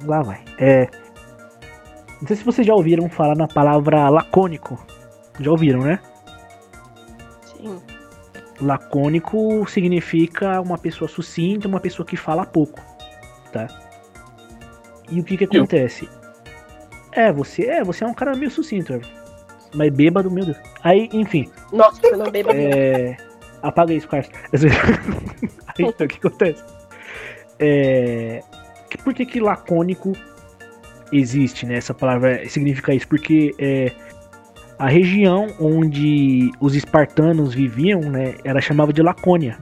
lá 0.05 0.23
vai. 0.23 0.43
É. 0.59 0.89
Não 2.21 2.29
sei 2.29 2.37
se 2.37 2.45
vocês 2.45 2.67
já 2.67 2.75
ouviram 2.75 3.09
falar 3.09 3.37
na 3.37 3.49
palavra 3.49 4.09
lacônico. 4.09 4.79
Já 5.41 5.51
ouviram, 5.51 5.81
né? 5.81 5.99
Lacônico 8.63 9.69
significa 9.69 10.61
uma 10.61 10.79
pessoa 10.79 11.09
sucinta, 11.09 11.67
uma 11.69 11.81
pessoa 11.81 12.07
que 12.07 12.17
fala 12.17 12.47
pouco, 12.47 12.81
tá? 13.53 13.67
E 15.11 15.21
o 15.21 15.25
que 15.25 15.37
que 15.37 15.45
acontece? 15.45 16.09
É, 17.13 17.33
você 17.33 17.65
é, 17.67 17.85
você 17.85 18.05
é 18.05 18.07
um 18.07 18.15
cara 18.15 18.35
meio 18.35 18.51
sucinto, 18.51 19.01
mas 19.75 19.91
bêbado, 19.93 20.31
meu 20.31 20.45
Deus. 20.47 20.57
Aí, 20.83 21.09
enfim, 21.13 21.51
Nossa, 21.73 22.07
eu 22.07 22.17
não 22.17 22.31
bebo. 22.31 22.51
é... 22.53 23.17
apaga 23.63 23.93
isso, 23.93 24.09
Carlos. 24.09 24.31
Aí, 25.79 25.85
então, 25.87 26.07
o 26.07 26.09
que 26.09 26.17
acontece? 26.27 26.63
É... 27.59 28.43
que- 28.89 28.99
Por 28.99 29.13
que 29.13 29.27
que 29.27 29.41
lacônico 29.41 30.13
existe, 31.13 31.67
né? 31.67 31.75
Essa 31.77 31.93
palavra 31.93 32.49
significa 32.49 32.95
isso, 32.95 33.07
porque 33.09 33.55
é, 33.59 33.93
a 34.79 34.89
região 34.89 35.49
onde 35.61 36.51
os 36.61 36.75
espartanos 36.75 37.55
viviam, 37.55 38.01
né, 38.01 38.35
era 38.45 38.61
chamada 38.61 38.93
de 38.93 39.03
Lacônia. 39.03 39.59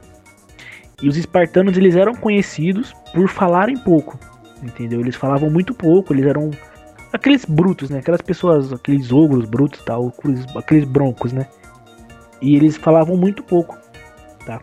E 1.01 1.07
os 1.07 1.17
espartanos 1.17 1.77
eles 1.77 1.95
eram 1.95 2.13
conhecidos 2.13 2.93
por 3.13 3.27
falarem 3.27 3.77
pouco, 3.77 4.19
entendeu? 4.61 4.99
Eles 4.99 5.15
falavam 5.15 5.49
muito 5.49 5.73
pouco, 5.73 6.13
eles 6.13 6.25
eram 6.25 6.51
aqueles 7.11 7.43
brutos, 7.45 7.89
né? 7.89 7.99
Aquelas 7.99 8.21
pessoas, 8.21 8.71
aqueles 8.71 9.11
ogros 9.11 9.45
brutos, 9.45 9.81
tal, 9.83 10.13
aqueles, 10.55 10.85
broncos, 10.85 11.33
né? 11.33 11.47
E 12.41 12.55
eles 12.55 12.77
falavam 12.77 13.17
muito 13.17 13.43
pouco, 13.43 13.77
tá? 14.45 14.61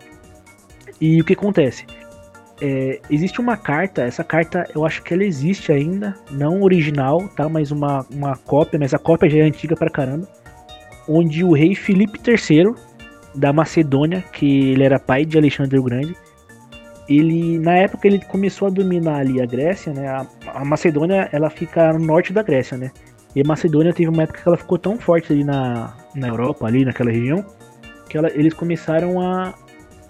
E 1.01 1.21
o 1.21 1.25
que 1.25 1.33
acontece? 1.35 1.87
É, 2.61 3.01
existe 3.09 3.41
uma 3.41 3.57
carta, 3.57 4.03
essa 4.03 4.25
carta 4.25 4.67
eu 4.75 4.85
acho 4.85 5.03
que 5.03 5.15
ela 5.15 5.23
existe 5.23 5.71
ainda, 5.71 6.17
não 6.31 6.63
original, 6.63 7.29
tá? 7.37 7.49
Mas 7.49 7.71
uma, 7.71 8.05
uma 8.11 8.37
cópia, 8.37 8.79
mas 8.79 8.95
a 8.95 8.99
cópia 8.99 9.31
já 9.31 9.39
é 9.39 9.43
antiga 9.43 9.77
pra 9.77 9.91
caramba. 9.91 10.27
Onde 11.09 11.43
o 11.43 11.53
rei 11.53 11.75
Filipe 11.75 12.19
III 12.27 12.75
da 13.35 13.53
Macedônia, 13.53 14.23
que 14.33 14.71
ele 14.71 14.83
era 14.83 14.99
pai 14.99 15.25
de 15.25 15.39
Alexandre 15.39 15.79
o 15.79 15.83
Grande, 15.83 16.15
ele 17.09 17.59
na 17.59 17.73
época 17.77 18.07
ele 18.07 18.21
começou 18.27 18.69
a 18.69 18.71
dominar 18.71 19.21
ali 19.21 19.41
a 19.41 19.47
Grécia, 19.47 19.93
né? 19.93 20.07
A, 20.09 20.27
a 20.55 20.65
Macedônia 20.65 21.29
ela 21.33 21.49
fica 21.49 21.93
no 21.93 22.05
norte 22.05 22.33
da 22.33 22.43
Grécia, 22.43 22.77
né? 22.77 22.91
E 23.35 23.41
a 23.41 23.45
Macedônia 23.45 23.93
teve 23.93 24.09
uma 24.11 24.23
época 24.25 24.43
que 24.43 24.49
ela 24.49 24.57
ficou 24.57 24.79
tão 24.79 24.99
forte 24.99 25.33
ali 25.33 25.45
na, 25.45 25.95
na 26.15 26.29
Europa, 26.29 26.67
ali 26.67 26.85
naquela 26.85 27.11
região, 27.11 27.45
que 28.09 28.19
ela- 28.19 28.31
eles 28.35 28.53
começaram 28.53 29.21
a, 29.21 29.55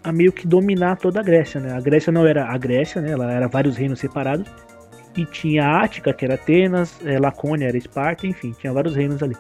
a 0.03 0.13
meio 0.13 0.33
que 0.33 0.47
dominar 0.47 0.97
toda 0.97 1.21
a 1.21 1.23
Grécia, 1.23 1.61
né? 1.61 1.73
A 1.73 1.81
Grécia 1.81 2.13
não 2.13 2.27
era 2.27 2.47
a 2.47 2.57
Grécia, 2.59 3.01
né? 3.01 3.13
Ela 3.13 3.31
era 3.33 3.47
vários 3.47 3.77
reinos 3.77 4.01
separados. 4.01 4.47
E 5.17 5.25
tinha 5.25 5.65
a 5.65 5.83
Ática, 5.85 6.13
que 6.13 6.25
era 6.25 6.35
Atenas, 6.35 6.97
eh, 7.05 7.19
Lacônia 7.19 7.67
era 7.69 7.77
Esparta, 7.77 8.27
enfim, 8.27 8.55
tinha 8.59 8.73
vários 8.73 8.95
reinos 8.95 9.21
ali. 9.23 9.37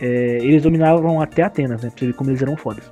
Eh, 0.00 0.38
eles 0.40 0.62
dominavam 0.62 1.20
até 1.20 1.42
Atenas, 1.42 1.82
né? 1.82 1.90
Pra 1.90 1.98
você 1.98 2.06
ver 2.06 2.12
como 2.14 2.30
eles 2.30 2.42
eram 2.42 2.56
fodas. 2.56 2.90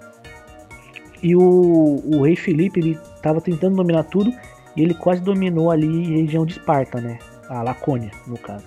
E 1.22 1.36
o, 1.36 2.02
o 2.04 2.22
rei 2.22 2.36
Filipe, 2.36 2.80
ele 2.80 2.98
tava 3.22 3.40
tentando 3.40 3.76
dominar 3.76 4.04
tudo, 4.04 4.32
e 4.76 4.82
ele 4.82 4.94
quase 4.94 5.20
dominou 5.20 5.70
ali 5.70 6.14
a 6.14 6.16
região 6.22 6.46
de 6.46 6.52
Esparta, 6.52 7.00
né? 7.00 7.18
A 7.48 7.62
Lacônia, 7.62 8.10
no 8.26 8.38
caso. 8.38 8.64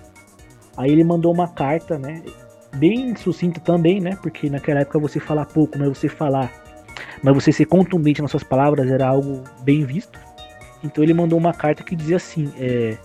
Aí 0.76 0.90
ele 0.90 1.04
mandou 1.04 1.32
uma 1.32 1.48
carta, 1.48 1.98
né? 1.98 2.22
Bem 2.76 3.14
sucinta 3.16 3.60
também, 3.60 4.00
né? 4.00 4.16
Porque 4.20 4.50
naquela 4.50 4.80
época 4.80 4.98
você 4.98 5.18
falar 5.18 5.46
pouco, 5.46 5.78
mas 5.78 5.88
você 5.88 6.08
falar 6.08 6.52
mas 7.22 7.34
você 7.34 7.50
ser 7.50 7.64
contundente 7.64 8.20
nas 8.20 8.30
suas 8.30 8.42
palavras 8.42 8.90
era 8.90 9.08
algo 9.08 9.42
bem 9.62 9.84
visto. 9.84 10.18
Então 10.82 11.02
ele 11.02 11.14
mandou 11.14 11.38
uma 11.38 11.54
carta 11.54 11.82
que 11.82 11.96
dizia 11.96 12.16
assim, 12.16 12.52
é, 12.58 12.98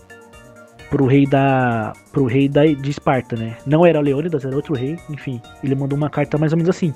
pro 0.90 1.06
rei 1.06 1.26
da 1.26 1.94
pro 2.12 2.26
rei 2.26 2.50
da, 2.50 2.66
de 2.66 2.90
Esparta, 2.90 3.36
né? 3.36 3.58
Não 3.66 3.86
era 3.86 4.00
Leônidas, 4.00 4.44
era 4.46 4.56
outro 4.56 4.74
rei, 4.74 4.98
enfim. 5.10 5.42
Ele 5.64 5.76
mandou 5.76 5.98
uma 5.98 6.10
carta 6.10 6.38
mais 6.38 6.52
ou 6.52 6.58
menos 6.58 6.70
assim: 6.70 6.94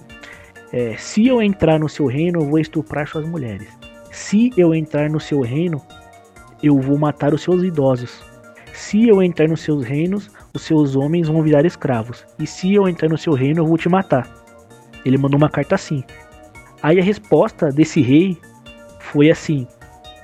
é, 0.72 0.96
se 0.98 1.28
eu 1.28 1.42
entrar 1.42 1.80
no 1.80 1.88
seu 1.88 2.08
reino, 2.08 2.42
eu 2.42 2.50
vou 2.50 2.60
estuprar 2.60 3.08
suas 3.08 3.28
mulheres. 3.28 3.68
Se 4.12 4.52
eu 4.58 4.74
entrar 4.74 5.10
no 5.10 5.20
seu 5.20 5.42
reino, 5.42 5.82
eu 6.62 6.80
vou 6.80 6.98
matar 6.98 7.34
os 7.34 7.42
seus 7.42 7.64
idosos. 7.64 8.24
Se 8.74 9.08
eu 9.08 9.22
entrar 9.22 9.48
nos 9.48 9.62
seus 9.62 9.86
reinos, 9.86 10.32
os 10.54 10.64
seus 10.64 10.96
homens 10.96 11.28
vão 11.28 11.44
virar 11.44 11.66
escravos. 11.66 12.26
E 12.40 12.48
se 12.48 12.74
eu 12.74 12.88
entrar 12.88 13.08
no 13.08 13.18
seu 13.18 13.34
reino, 13.34 13.62
eu 13.62 13.68
vou 13.68 13.78
te 13.78 13.88
matar. 13.88 14.28
Ele 15.06 15.18
mandou 15.18 15.38
uma 15.38 15.50
carta 15.50 15.76
assim. 15.76 16.04
Aí 16.82 17.00
a 17.00 17.04
resposta 17.04 17.70
desse 17.70 18.02
rei 18.02 18.38
foi 19.00 19.30
assim: 19.30 19.68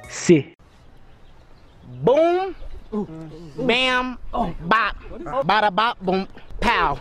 C. 0.10 0.54
Boom, 2.02 2.54
bam, 2.92 4.18
bop, 4.62 4.96
bada 5.46 5.70
bop, 5.70 5.98
boom, 6.02 6.28
pow. 6.60 7.00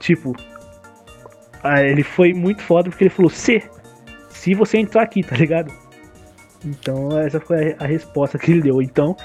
Tipo, 0.00 0.36
aí 1.64 1.90
ele 1.90 2.04
foi 2.04 2.32
muito 2.32 2.62
foda 2.62 2.90
porque 2.90 3.04
ele 3.04 3.10
falou 3.10 3.30
C. 3.30 3.60
Se 4.30 4.54
você 4.54 4.78
entrar 4.78 5.02
aqui, 5.02 5.20
tá 5.22 5.34
ligado? 5.34 5.72
Então 6.64 7.18
essa 7.18 7.40
foi 7.40 7.74
a 7.78 7.86
resposta 7.86 8.38
que 8.38 8.52
ele 8.52 8.62
deu. 8.62 8.80
Então, 8.80 9.16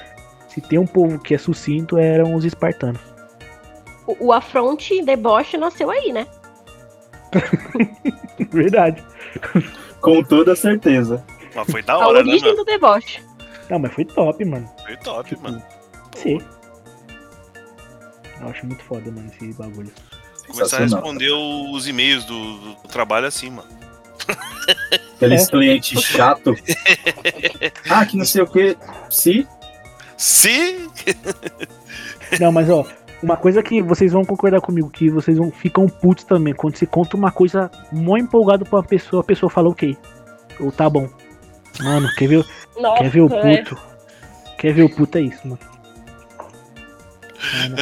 se 0.52 0.60
tem 0.60 0.78
um 0.78 0.86
povo 0.86 1.18
que 1.18 1.34
é 1.34 1.38
sucinto, 1.38 1.96
eram 1.98 2.34
os 2.34 2.44
espartanos. 2.44 3.00
O, 4.06 4.26
o 4.28 4.32
afronte 4.32 5.02
deboche 5.04 5.56
nasceu 5.56 5.90
aí, 5.90 6.12
né? 6.12 6.26
Verdade. 8.50 9.02
Com 10.00 10.22
toda 10.22 10.54
certeza. 10.56 11.24
Mas 11.54 11.70
foi 11.70 11.82
da 11.82 11.94
A 11.94 11.98
hora, 12.08 12.22
né, 12.22 12.30
origem 12.30 12.50
mano? 12.50 12.56
do 12.56 12.64
deboche. 12.64 13.22
Não, 13.70 13.78
mas 13.78 13.92
foi 13.92 14.04
top, 14.04 14.44
mano. 14.44 14.68
Foi 14.84 14.96
top, 14.96 15.36
mano. 15.40 15.62
C. 16.16 16.38
Eu 18.40 18.48
acho 18.48 18.66
muito 18.66 18.82
foda, 18.84 19.10
mano, 19.10 19.30
esse 19.32 19.52
bagulho. 19.54 19.90
Começar 20.48 20.78
a 20.78 20.80
responder 20.80 21.30
os 21.32 21.86
e-mails 21.86 22.24
do, 22.24 22.58
do- 22.58 22.74
do 22.82 22.88
trabalho 22.88 23.26
assim, 23.26 23.50
mano. 23.50 23.68
Aqueles 25.16 25.46
É. 25.46 25.50
clientes 25.50 26.02
chato. 26.02 26.54
ah, 27.88 28.04
que 28.04 28.16
não 28.16 28.24
sei 28.24 28.42
o 28.42 28.46
que. 28.46 28.76
Se. 29.08 29.46
Se 30.16 30.88
Não, 32.40 32.52
mas 32.52 32.68
ó, 32.70 32.86
uma 33.22 33.36
coisa 33.36 33.62
que 33.62 33.80
vocês 33.82 34.12
vão 34.12 34.24
concordar 34.24 34.60
comigo, 34.60 34.90
que 34.90 35.08
vocês 35.10 35.38
vão 35.38 35.50
ficam 35.50 35.88
putos 35.88 36.24
também, 36.24 36.54
quando 36.54 36.76
você 36.76 36.86
conta 36.86 37.16
uma 37.16 37.30
coisa 37.30 37.70
mó 37.92 38.16
empolgado 38.16 38.64
pra 38.64 38.78
uma 38.78 38.84
pessoa, 38.84 39.22
a 39.22 39.24
pessoa 39.24 39.48
fala 39.48 39.68
ok. 39.68 39.96
Ou 40.58 40.72
tá 40.72 40.90
bom. 40.90 41.08
Mano, 41.80 42.08
quer 42.16 42.28
ver, 42.28 42.46
Nossa, 42.78 43.02
quer 43.02 43.08
ver 43.10 43.20
o 43.22 43.34
é. 43.34 43.62
puto? 43.62 43.78
Quer 44.58 44.72
ver 44.74 44.82
o 44.82 44.90
puto 44.90 45.18
é 45.18 45.22
isso, 45.22 45.46
mano. 45.46 45.58
Não. 47.68 47.76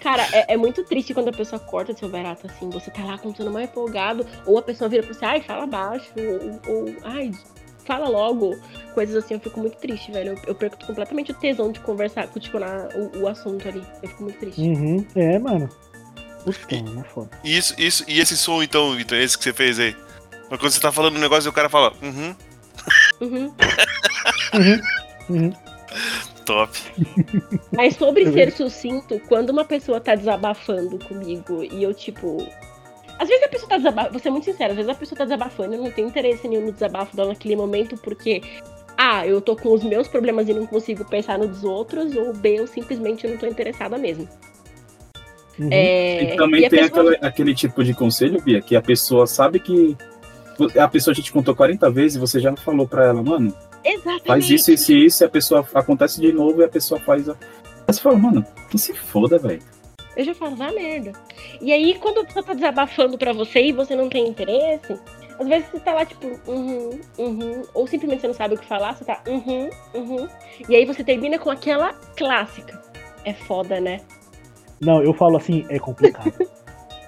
Cara, 0.00 0.26
é, 0.32 0.54
é 0.54 0.56
muito 0.56 0.84
triste 0.84 1.14
quando 1.14 1.28
a 1.28 1.32
pessoa 1.32 1.58
corta 1.60 1.96
seu 1.96 2.08
barato 2.08 2.46
assim. 2.46 2.68
Você 2.70 2.90
tá 2.90 3.04
lá 3.04 3.18
contando 3.18 3.52
mal 3.52 3.62
empolgado, 3.62 4.26
ou 4.44 4.58
a 4.58 4.62
pessoa 4.62 4.88
vira 4.88 5.02
pra 5.02 5.14
você, 5.14 5.24
ai, 5.24 5.40
fala 5.40 5.66
baixo, 5.66 6.10
ou, 6.16 6.74
ou 6.74 6.96
ai, 7.04 7.30
fala 7.86 8.08
logo. 8.08 8.58
Coisas 8.94 9.24
assim, 9.24 9.34
eu 9.34 9.40
fico 9.40 9.60
muito 9.60 9.76
triste, 9.78 10.10
velho. 10.12 10.32
Eu, 10.32 10.38
eu 10.48 10.54
perco 10.54 10.84
completamente 10.86 11.30
o 11.30 11.34
tesão 11.34 11.70
de 11.70 11.80
conversar, 11.80 12.26
continuar 12.28 12.88
o, 12.94 13.22
o 13.22 13.28
assunto 13.28 13.66
ali. 13.68 13.82
Eu 14.02 14.08
fico 14.08 14.22
muito 14.22 14.38
triste. 14.38 14.60
Uhum, 14.60 15.06
é, 15.14 15.38
mano. 15.38 15.68
Mano, 16.70 17.00
é 17.00 17.04
foda. 17.04 17.30
Isso, 17.42 17.74
isso, 17.76 18.04
e 18.06 18.20
esse 18.20 18.36
som 18.36 18.62
então, 18.62 18.94
Vitor, 18.94 19.18
esse 19.18 19.36
que 19.36 19.42
você 19.42 19.52
fez 19.52 19.80
aí? 19.80 19.96
Mas 20.48 20.60
quando 20.60 20.70
você 20.70 20.80
tá 20.80 20.92
falando 20.92 21.16
um 21.16 21.20
negócio 21.20 21.48
e 21.48 21.50
o 21.50 21.52
cara 21.52 21.68
fala, 21.68 21.92
uhum, 22.00 22.36
Uhum. 23.20 23.52
Uhum, 24.54 24.80
uhum. 25.30 25.52
top. 26.44 26.78
Mas 27.72 27.96
sobre 27.96 28.30
ser 28.30 28.52
sucinto, 28.52 29.20
quando 29.28 29.50
uma 29.50 29.64
pessoa 29.64 30.00
tá 30.00 30.14
desabafando 30.14 30.98
comigo 31.04 31.64
e 31.64 31.82
eu, 31.82 31.92
tipo. 31.94 32.46
Às 33.18 33.28
vezes 33.28 33.44
a 33.44 33.48
pessoa 33.48 33.68
tá 33.70 33.76
desabafando. 33.78 34.12
Vou 34.12 34.20
ser 34.20 34.30
muito 34.30 34.44
sincera, 34.44 34.70
às 34.70 34.76
vezes 34.76 34.90
a 34.90 34.94
pessoa 34.94 35.18
tá 35.18 35.24
desabafando 35.24 35.74
e 35.74 35.78
eu 35.78 35.82
não 35.84 35.90
tenho 35.90 36.08
interesse 36.08 36.46
nenhum 36.46 36.66
no 36.66 36.72
desabafo 36.72 37.16
dela 37.16 37.30
naquele 37.30 37.56
momento, 37.56 37.96
porque. 37.98 38.42
A, 38.98 39.26
eu 39.26 39.42
tô 39.42 39.54
com 39.54 39.74
os 39.74 39.84
meus 39.84 40.08
problemas 40.08 40.48
e 40.48 40.54
não 40.54 40.64
consigo 40.66 41.04
pensar 41.04 41.38
nos 41.38 41.62
outros, 41.62 42.16
ou 42.16 42.32
B, 42.32 42.60
eu 42.60 42.66
simplesmente 42.66 43.26
não 43.28 43.36
tô 43.36 43.46
interessada 43.46 43.98
mesmo. 43.98 44.26
uhum. 45.58 45.68
É, 45.70 46.32
E 46.32 46.36
também 46.36 46.64
a 46.64 46.70
tem 46.70 46.80
pessoa- 46.80 47.12
aquela- 47.12 47.28
aquele 47.28 47.54
tipo 47.54 47.84
de 47.84 47.92
conselho, 47.94 48.40
Bia, 48.40 48.62
que 48.62 48.74
a 48.74 48.80
pessoa 48.82 49.26
sabe 49.26 49.60
que. 49.60 49.96
A 50.78 50.88
pessoa 50.88 51.12
já 51.14 51.22
te 51.22 51.30
contou 51.30 51.54
40 51.54 51.90
vezes 51.90 52.16
e 52.16 52.18
você 52.18 52.40
já 52.40 52.48
não 52.50 52.56
falou 52.56 52.88
pra 52.88 53.04
ela, 53.04 53.22
mano, 53.22 53.54
Exatamente. 53.84 54.26
faz 54.26 54.48
isso, 54.48 54.72
isso 54.72 54.90
e 54.92 55.04
isso, 55.04 55.22
e 55.22 55.26
a 55.26 55.28
pessoa 55.28 55.66
acontece 55.74 56.18
de 56.18 56.32
novo 56.32 56.62
e 56.62 56.64
a 56.64 56.68
pessoa 56.68 56.98
faz. 56.98 57.28
A... 57.28 57.32
Aí 57.32 57.92
você 57.92 58.00
fala, 58.00 58.16
mano, 58.16 58.42
que 58.70 58.78
se 58.78 58.94
foda, 58.94 59.38
velho. 59.38 59.60
Eu 60.16 60.24
já 60.24 60.34
falo, 60.34 60.56
vá 60.56 60.72
merda. 60.72 61.12
E 61.60 61.72
aí, 61.72 61.94
quando 61.98 62.20
a 62.20 62.24
pessoa 62.24 62.44
tá 62.44 62.54
desabafando 62.54 63.18
pra 63.18 63.32
você 63.32 63.66
e 63.66 63.72
você 63.72 63.94
não 63.94 64.08
tem 64.08 64.26
interesse, 64.26 64.98
às 65.38 65.46
vezes 65.46 65.68
você 65.70 65.80
tá 65.80 65.92
lá, 65.92 66.06
tipo, 66.06 66.26
uhum, 66.50 66.98
uhum, 67.18 67.62
ou 67.74 67.86
simplesmente 67.86 68.22
você 68.22 68.26
não 68.28 68.34
sabe 68.34 68.54
o 68.54 68.58
que 68.58 68.66
falar, 68.66 68.96
você 68.96 69.04
tá, 69.04 69.22
uhum, 69.28 69.68
uhum. 69.94 70.28
E 70.68 70.74
aí 70.74 70.86
você 70.86 71.04
termina 71.04 71.38
com 71.38 71.50
aquela 71.50 71.92
clássica. 72.16 72.82
é 73.24 73.34
foda, 73.34 73.78
né? 73.80 74.00
Não, 74.80 75.02
eu 75.02 75.12
falo 75.12 75.36
assim, 75.36 75.66
é 75.68 75.78
complicado. 75.78 76.32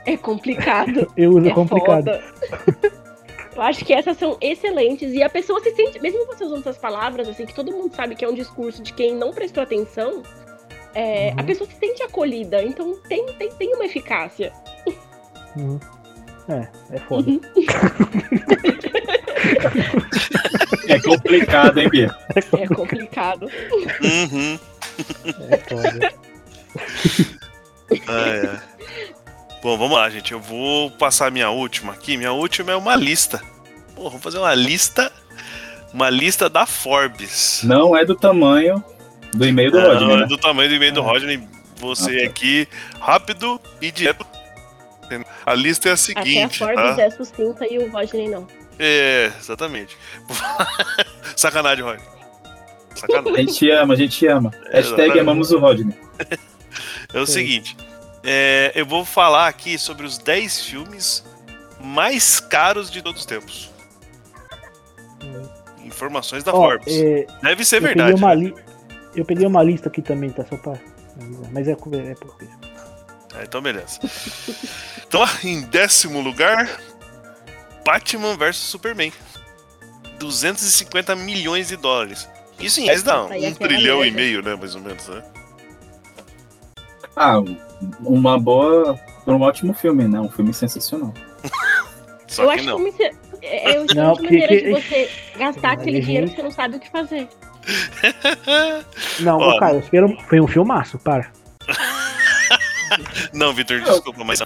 É 0.06 0.16
complicado. 0.16 1.12
Eu 1.18 1.32
uso 1.32 1.47
é 1.47 1.52
complicado. 1.52 2.10
Eu 3.55 3.60
acho 3.60 3.85
que 3.85 3.93
essas 3.93 4.16
são 4.16 4.39
excelentes 4.40 5.12
e 5.12 5.22
a 5.22 5.28
pessoa 5.28 5.60
se 5.60 5.70
sente, 5.72 6.01
mesmo 6.01 6.24
você 6.24 6.44
usando 6.44 6.60
essas 6.60 6.78
palavras, 6.78 7.28
assim, 7.28 7.44
que 7.44 7.55
todo 7.55 7.70
mundo 7.70 7.94
sabe 7.94 8.14
que 8.14 8.24
é 8.24 8.28
um 8.28 8.32
discurso 8.32 8.82
de 8.82 8.94
quem 8.94 9.14
não 9.14 9.32
prestou 9.32 9.62
atenção, 9.62 10.22
é, 10.98 11.30
a 11.30 11.40
Uhum. 11.40 11.46
pessoa 11.46 11.70
se 11.70 11.76
sente 11.78 12.02
acolhida, 12.02 12.60
então 12.60 12.98
tem, 13.08 13.24
tem, 13.34 13.48
tem 13.52 13.72
uma 13.74 13.84
eficácia. 13.84 14.52
Uhum. 15.56 15.78
É, 16.48 16.68
é 16.96 16.98
foda. 16.98 17.30
É 20.88 20.98
complicado, 21.00 21.78
hein, 21.78 21.88
Bia? 21.88 22.10
É 22.58 22.66
complicado. 22.66 23.48
Uhum. 24.02 24.58
É 25.50 25.56
foda. 25.58 26.12
Ai, 28.06 28.46
ai. 28.46 28.60
Bom, 29.62 29.78
vamos 29.78 29.96
lá, 29.96 30.10
gente. 30.10 30.32
Eu 30.32 30.40
vou 30.40 30.90
passar 30.90 31.28
a 31.28 31.30
minha 31.30 31.48
última 31.48 31.94
aqui. 31.94 32.18
Minha 32.18 32.32
última 32.32 32.72
é 32.72 32.76
uma 32.76 32.94
lista. 32.94 33.40
Pô, 33.94 34.04
vamos 34.04 34.22
fazer 34.22 34.36
uma 34.38 34.54
lista. 34.54 35.10
Uma 35.94 36.10
lista 36.10 36.50
da 36.50 36.66
Forbes. 36.66 37.60
Não 37.64 37.96
é 37.96 38.04
do 38.04 38.14
tamanho 38.14 38.84
do 39.34 39.46
e-mail 39.46 39.70
do 39.70 39.78
Não, 39.80 39.86
Rodney, 39.94 40.12
é 40.12 40.16
né? 40.20 40.26
do 40.26 40.38
tamanho 40.38 40.68
do 40.68 40.74
e-mail 40.74 40.92
do 40.92 41.02
Rodney. 41.02 41.48
Você 41.76 42.16
Ah, 42.16 42.20
tá. 42.24 42.26
aqui, 42.30 42.68
rápido 43.00 43.60
e 43.80 43.90
direto. 43.90 44.26
A 45.46 45.55
lista 45.55 45.88
é 45.88 45.92
a 45.92 45.94
Até 45.94 46.02
a 46.02 46.05
seguinte, 46.22 46.59
Forbes 46.59 46.96
tá? 46.96 47.02
é 47.02 47.10
sucinta 47.10 47.66
e 47.66 47.78
o 47.78 47.90
Rodney 47.90 48.28
não. 48.28 48.46
É, 48.78 49.30
exatamente. 49.38 49.96
Sacanagem, 51.36 51.84
Rodney. 51.84 52.05
A 52.92 52.96
Sacanagem. 52.96 53.46
gente 53.46 53.70
ama, 53.70 53.94
a 53.94 53.96
gente 53.96 54.26
ama. 54.26 54.50
Hashtag 54.50 54.78
Exatamente. 54.86 55.18
amamos 55.20 55.50
o 55.52 55.59
Rodney. 55.59 55.94
É 57.14 57.18
o 57.18 57.26
seguinte, 57.26 57.74
é, 58.22 58.70
eu 58.74 58.84
vou 58.84 59.02
falar 59.05 59.48
aqui 59.48 59.78
sobre 59.78 60.05
os 60.06 60.18
10 60.18 60.60
filmes 60.66 61.24
mais 61.80 62.38
caros 62.38 62.90
de 62.90 63.00
todos 63.00 63.20
os 63.22 63.26
tempos. 63.26 63.70
Informações 65.84 66.44
da 66.44 66.52
Ó, 66.52 66.56
Forbes. 66.56 66.86
é, 66.94 67.26
Deve 67.42 67.64
ser 67.64 67.80
verdade. 67.80 68.20
né? 68.20 68.34
li... 68.34 68.55
eu 69.20 69.24
peguei 69.24 69.47
uma 69.47 69.62
lista 69.62 69.89
aqui 69.89 70.01
também, 70.03 70.31
tá? 70.31 70.45
Só 70.47 70.57
pra. 70.57 70.73
avisar. 71.20 71.51
Mas 71.53 71.69
é, 71.69 71.73
é 71.73 71.74
por 71.77 71.90
É, 73.35 73.45
então, 73.45 73.61
beleza. 73.61 73.99
Então, 75.07 75.24
em 75.45 75.62
décimo 75.62 76.20
lugar, 76.20 76.69
Batman 77.85 78.36
vs 78.36 78.57
Superman. 78.57 79.12
250 80.19 81.15
milhões 81.15 81.69
de 81.69 81.77
dólares. 81.77 82.28
Isso 82.59 82.81
em 82.81 82.85
reais 82.86 83.05
dá 83.05 83.27
Aí 83.28 83.45
é 83.45 83.49
um 83.49 83.53
aquela 83.53 83.69
trilhão 83.69 84.05
e 84.05 84.11
meio, 84.11 84.43
né? 84.43 84.57
Mais 84.57 84.74
ou 84.74 84.81
menos, 84.81 85.07
né? 85.09 85.23
Ah, 87.15 87.39
uma 88.01 88.39
boa. 88.39 88.99
Um 89.27 89.40
ótimo 89.43 89.74
filme, 89.74 90.09
né? 90.09 90.20
Um 90.20 90.28
filme 90.31 90.53
sensacional. 90.53 91.12
Só 92.27 92.45
eu 92.45 92.49
que 92.51 92.55
acho 92.57 92.65
não. 92.66 92.77
que 92.77 92.82
uma 92.90 93.12
é, 93.43 93.74
é 93.74 93.81
uma 93.81 93.95
Não, 93.95 94.16
que- 94.16 94.23
maneira 94.24 94.49
que- 94.49 94.62
de 94.62 94.70
você 94.70 95.11
gastar 95.39 95.73
aquele 95.73 96.01
dinheiro 96.01 96.28
que 96.28 96.36
você 96.36 96.43
não 96.43 96.51
sabe 96.51 96.77
o 96.77 96.81
que 96.81 96.90
fazer. 96.90 97.28
Não, 99.20 99.39
Ó. 99.39 99.59
cara, 99.59 99.82
foi 100.28 100.40
um 100.40 100.47
filmaço, 100.47 100.98
para. 100.98 101.26
Não, 103.32 103.52
Vitor, 103.52 103.80
desculpa, 103.80 104.24
mas 104.24 104.40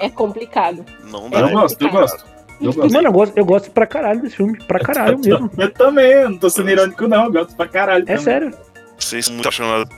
É 0.00 0.08
complicado. 0.08 0.84
não 1.04 1.26
É 1.26 1.30
dá. 1.30 1.40
Eu 1.40 1.50
gosto, 1.50 1.82
eu 1.84 1.90
gosto. 1.90 2.24
Eu 2.60 2.72
gosto. 2.72 2.92
Mano, 2.92 3.08
eu 3.08 3.12
gosto, 3.12 3.36
eu 3.36 3.44
gosto 3.44 3.70
pra 3.70 3.86
caralho 3.86 4.22
desse 4.22 4.36
filme. 4.36 4.56
Pra 4.64 4.80
caralho 4.80 5.18
mesmo. 5.18 5.50
Eu 5.58 5.70
também, 5.72 6.06
eu 6.10 6.30
não 6.30 6.38
tô 6.38 6.48
sendo 6.48 6.70
irônico, 6.70 7.06
não. 7.06 7.24
Eu 7.26 7.32
gosto 7.32 7.54
pra 7.54 7.68
caralho. 7.68 8.04
É 8.04 8.06
também. 8.06 8.22
sério. 8.22 8.50
Vocês 8.98 9.26
são 9.26 9.34
muito 9.34 9.46
apaixonados 9.46 9.94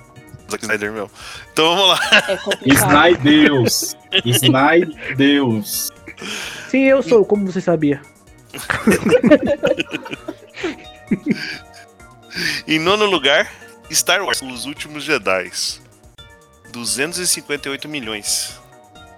Zack 0.50 0.64
Snyder, 0.64 0.92
meu. 0.92 1.08
Então 1.52 1.76
vamos 1.76 1.88
lá. 1.90 2.00
É. 2.28 2.38
Snydeus. 2.74 3.96
Snydeus. 4.24 5.92
Sim, 6.68 6.82
eu 6.84 7.00
sou, 7.02 7.24
como 7.24 7.46
você 7.46 7.60
sabia. 7.60 8.00
Em 12.66 12.78
nono 12.78 13.06
lugar, 13.06 13.50
Star 13.90 14.22
Wars, 14.24 14.42
Os 14.42 14.64
Últimos 14.66 15.04
Jedi. 15.04 15.50
258 16.72 17.88
milhões 17.88 18.60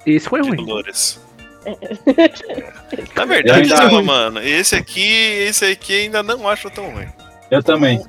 Esse 0.07 0.29
foi 0.29 0.41
ruim. 0.41 0.65
dólares. 0.65 1.21
Na 3.15 3.25
verdade, 3.25 3.69
não, 3.69 4.03
mano, 4.03 4.41
esse 4.41 4.75
aqui, 4.77 5.03
esse 5.03 5.65
aqui 5.65 6.03
ainda 6.03 6.23
não 6.23 6.49
acho 6.49 6.71
tão 6.71 6.91
ruim. 6.91 7.09
Eu 7.51 7.63
também. 7.63 8.03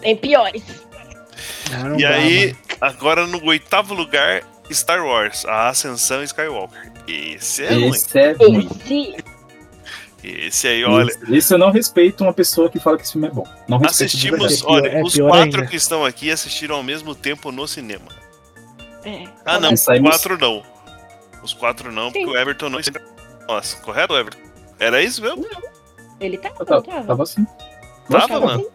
Tem 0.00 0.16
piores. 0.16 0.62
Ah, 1.72 1.84
não 1.84 1.98
e 1.98 2.02
dá, 2.02 2.08
aí, 2.10 2.46
mano. 2.48 2.58
agora 2.80 3.26
no 3.26 3.44
oitavo 3.46 3.94
lugar, 3.94 4.42
Star 4.70 5.04
Wars, 5.04 5.44
A 5.46 5.68
Ascensão 5.70 6.22
Skywalker. 6.22 6.92
Esse 7.08 7.64
é 7.64 7.70
ruim. 7.72 7.88
Esse 7.88 8.18
é 8.18 8.32
ruim. 8.32 8.68
Esse. 8.84 9.16
Esse 10.22 10.68
aí, 10.68 10.84
olha. 10.84 11.08
Esse- 11.10 11.34
Esse 11.36 11.54
eu 11.54 11.58
não 11.58 11.70
respeito 11.70 12.22
uma 12.22 12.32
pessoa 12.32 12.68
que 12.70 12.78
fala 12.78 12.96
que 12.96 13.02
esse 13.02 13.12
filme 13.12 13.26
é 13.26 13.30
bom. 13.30 13.44
Não. 13.68 13.84
Assistimos, 13.84 14.52
É 14.52 14.56
pior- 14.64 14.70
olha, 14.72 14.88
é 14.88 15.02
os 15.02 15.14
pior 15.14 15.28
quatro 15.30 15.44
ainda. 15.60 15.66
que 15.66 15.76
estão 15.76 16.04
aqui 16.04 16.30
assistiram 16.30 16.76
ao 16.76 16.82
mesmo 16.82 17.14
tempo 17.14 17.50
no 17.50 17.66
cinema. 17.66 18.06
É. 19.04 19.24
Ah, 19.44 19.58
não, 19.58 19.72
os 19.72 19.80
saímos- 19.80 20.10
quatro 20.10 20.38
não. 20.38 20.62
Os 21.42 21.52
quatro 21.52 21.90
não, 21.90 22.12
porque 22.12 22.24
Sim. 22.24 22.30
o 22.30 22.36
Everton 22.36 22.68
não 22.68 22.80
sempre. 22.82 23.02
Nossa, 23.48 23.76
correto, 23.78 24.14
Everton? 24.14 24.38
Era 24.78 25.02
isso 25.02 25.20
mesmo? 25.20 25.44
Ele 26.20 26.38
tá, 26.38 26.48
Eu 26.50 26.54
não 26.60 26.66
tava, 26.66 26.82
tava? 26.82 27.04
tava 27.04 27.22
assim. 27.24 27.44
Tava, 28.08 28.28
Tava. 28.28 28.46
mano. 28.46 28.66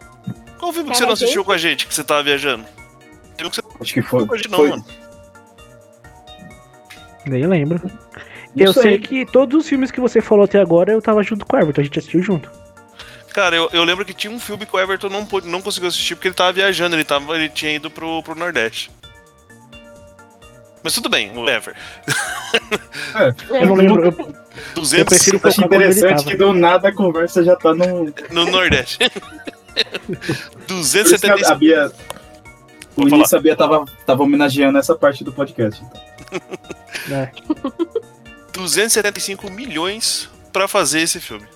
Qual 0.58 0.70
filme 0.72 0.90
que 0.90 0.96
você 0.98 1.06
não 1.06 1.12
assistiu 1.14 1.42
com 1.44 1.52
a 1.52 1.56
gente, 1.56 1.86
que 1.86 1.94
você 1.94 2.04
tava 2.04 2.22
viajando? 2.22 2.66
Que 3.38 3.44
você 3.44 3.62
Acho 3.80 3.94
que 3.94 4.02
foi. 4.02 4.20
não 4.26 4.34
hoje 4.34 4.48
não, 4.50 4.58
foi- 4.58 4.68
mano. 4.70 4.84
Nem 7.26 7.46
lembro. 7.46 7.80
Eu 8.56 8.72
sei. 8.72 8.98
que 8.98 9.24
todos 9.26 9.62
os 9.62 9.68
filmes 9.68 9.90
que 9.90 10.00
você 10.00 10.20
falou 10.20 10.44
até 10.44 10.60
agora 10.60 10.92
eu 10.92 11.02
tava 11.02 11.22
junto 11.22 11.44
com 11.46 11.56
o 11.56 11.60
Everton, 11.60 11.80
a 11.80 11.84
gente 11.84 11.98
assistiu 11.98 12.22
junto. 12.22 12.50
Cara, 13.32 13.54
eu, 13.54 13.68
eu 13.72 13.84
lembro 13.84 14.04
que 14.04 14.14
tinha 14.14 14.32
um 14.32 14.40
filme 14.40 14.66
que 14.66 14.74
o 14.74 14.80
Everton 14.80 15.08
não, 15.08 15.24
pôde, 15.24 15.46
não 15.46 15.60
conseguiu 15.62 15.88
assistir 15.88 16.14
porque 16.16 16.28
ele 16.28 16.34
tava 16.34 16.52
viajando, 16.52 16.96
ele, 16.96 17.04
tava, 17.04 17.36
ele 17.36 17.48
tinha 17.48 17.72
ido 17.74 17.90
pro, 17.90 18.22
pro 18.22 18.34
Nordeste. 18.34 18.90
Mas 20.82 20.94
tudo 20.94 21.08
bem, 21.08 21.30
whatever. 21.36 21.74
Eu 23.50 23.66
não 23.66 23.74
lembro. 23.74 24.04
Eu, 24.06 24.12
eu 24.12 24.34
200 24.74 25.04
prefiro 25.08 25.40
Eu 25.42 25.48
acho 25.48 25.60
quando 25.62 25.72
ele 25.74 25.84
interessante 25.90 26.24
que 26.24 26.36
do 26.36 26.52
nada 26.52 26.88
a 26.88 26.94
conversa 26.94 27.42
já 27.44 27.54
tá 27.56 27.74
no. 27.74 28.12
no 28.30 28.46
Nordeste. 28.46 28.98
Por 30.08 30.14
isso 30.16 31.20
que 31.20 31.26
a- 31.26 31.52
a 31.52 31.54
275. 31.54 31.56
Bia. 31.56 31.92
O 32.96 33.02
Vou 33.02 33.08
início 33.18 33.38
a 33.38 33.40
Bia 33.40 33.54
tava, 33.56 33.84
tava 34.06 34.22
homenageando 34.22 34.78
essa 34.78 34.94
parte 34.96 35.22
do 35.22 35.32
podcast. 35.32 35.82
então. 35.84 37.16
É. 37.16 37.30
275 38.58 39.48
milhões 39.52 40.28
pra 40.52 40.66
fazer 40.66 41.00
esse 41.00 41.20
filme. 41.20 41.46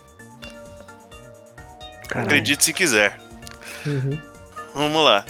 Caralho. 2.09 2.29
Acredite 2.29 2.65
se 2.65 2.73
quiser. 2.73 3.19
Uhum. 3.85 4.16
Vamos 4.73 5.05
lá. 5.05 5.24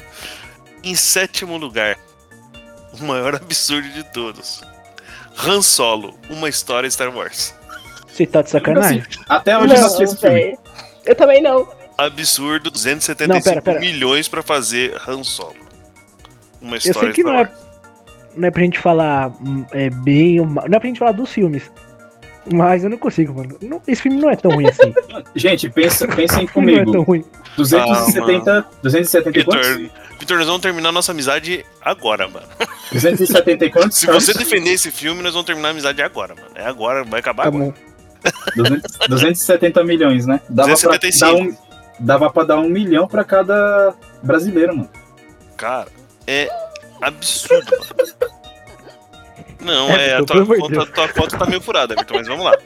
Em 0.85 0.95
sétimo 0.95 1.57
lugar, 1.57 1.97
o 3.01 3.05
maior 3.05 3.37
absurdo 3.37 3.89
de 3.89 4.05
todos. 4.13 4.61
Han 5.47 5.63
Solo, 5.63 6.19
uma 6.29 6.49
história 6.49 6.91
Star 6.91 7.09
Wars. 7.15 7.55
Você 8.07 8.27
tá 8.27 8.43
de 8.43 8.51
sacanagem? 8.51 9.03
Até 9.27 9.57
hoje 9.57 9.73
eu 9.75 9.81
não 9.81 9.87
assisti 9.87 10.03
esse 10.03 10.17
filme. 10.19 10.59
Eu 11.07 11.15
também 11.15 11.41
não. 11.43 11.67
Absurdo, 11.97 12.71
275 12.71 13.33
Não, 13.35 13.41
pera, 13.43 13.63
pera. 13.63 13.81
milhões 13.81 14.29
pra 14.29 14.43
fazer 14.43 14.95
Han 15.09 15.25
Solo. 15.25 15.57
Uma 16.61 16.75
Eu 16.77 16.79
história 16.79 17.01
sei 17.01 17.13
que 17.13 17.23
Star 17.23 17.33
não 17.33 17.41
é, 17.41 17.43
Wars. 17.45 17.62
Não 18.37 18.49
é 18.49 18.51
pra 18.51 18.63
gente 18.63 18.79
falar 18.79 19.31
hum, 19.45 19.65
é, 19.73 19.91
bem 19.91 20.41
ou 20.41 20.47
mal. 20.47 20.65
Não 20.69 20.77
é 20.77 20.81
pra 20.81 20.89
gente 20.89 20.99
falar 20.99 21.13
dos 21.13 21.31
filmes. 21.33 21.71
Mas 22.53 22.83
eu 22.83 22.91
não 22.91 22.99
consigo, 22.99 23.33
mano. 23.35 23.57
Não- 23.63 23.81
esse 23.87 24.03
filme 24.03 24.21
não 24.21 24.29
é 24.29 24.35
tão 24.35 24.51
ruim 24.51 24.67
assim. 24.67 24.93
Gente, 25.37 25.71
pensa, 25.71 26.09
pensem 26.09 26.47
filme 26.49 26.73
não 26.73 26.81
é 26.81 26.85
tão 26.85 27.05
comigo. 27.05 27.05
ruim. 27.05 27.25
270. 27.57 28.67
270 28.83 29.39
e 29.39 29.45
quantos? 29.45 29.69
Vitor, 29.69 29.91
Vitor, 30.19 30.39
nós 30.39 30.47
vamos 30.47 30.61
terminar 30.63 30.91
nossa 30.91 31.13
amizade 31.13 31.65
agora, 31.81 32.27
mano. 32.29 32.47
270 32.91 33.65
e 33.65 33.71
quantos? 33.71 33.97
Se 33.99 34.07
você 34.07 34.35
defender 34.35 34.71
esse 34.71 34.91
filme, 34.91 35.23
nós 35.23 35.33
vamos 35.35 35.47
terminar 35.47 35.69
a 35.69 35.71
amizade 35.71 36.03
agora, 36.03 36.35
mano. 36.35 36.49
É 36.57 36.67
agora, 36.67 37.05
vai 37.05 37.21
acabar 37.21 37.45
Tá 37.45 37.49
agora. 37.51 37.67
bom. 37.67 37.73
200 38.57 38.99
270 39.09 39.85
milhões, 39.85 40.27
né? 40.27 40.41
Dava 40.49 40.69
pra, 40.69 40.75
275. 40.99 41.21
dar 41.21 41.35
um, 41.43 41.57
dava 42.01 42.31
pra 42.31 42.43
dar 42.45 42.59
um 42.59 42.69
milhão 42.69 43.07
pra 43.07 43.23
cada 43.23 43.95
brasileiro, 44.23 44.77
mano. 44.77 44.91
Cara, 45.57 45.89
é 46.27 46.49
absurdo, 47.03 47.71
mano. 47.97 48.33
Não, 49.61 49.91
É, 49.91 50.09
é, 50.09 50.15
a 50.17 50.25
tua, 50.25 50.45
conta, 50.45 50.87
tua 50.87 51.09
conta 51.09 51.39
tá 51.39 51.47
meio 51.47 51.61
furada, 51.61 51.95
Vitor, 51.95 52.17
mas 52.17 52.27
vamos 52.27 52.45
lá. 52.45 52.57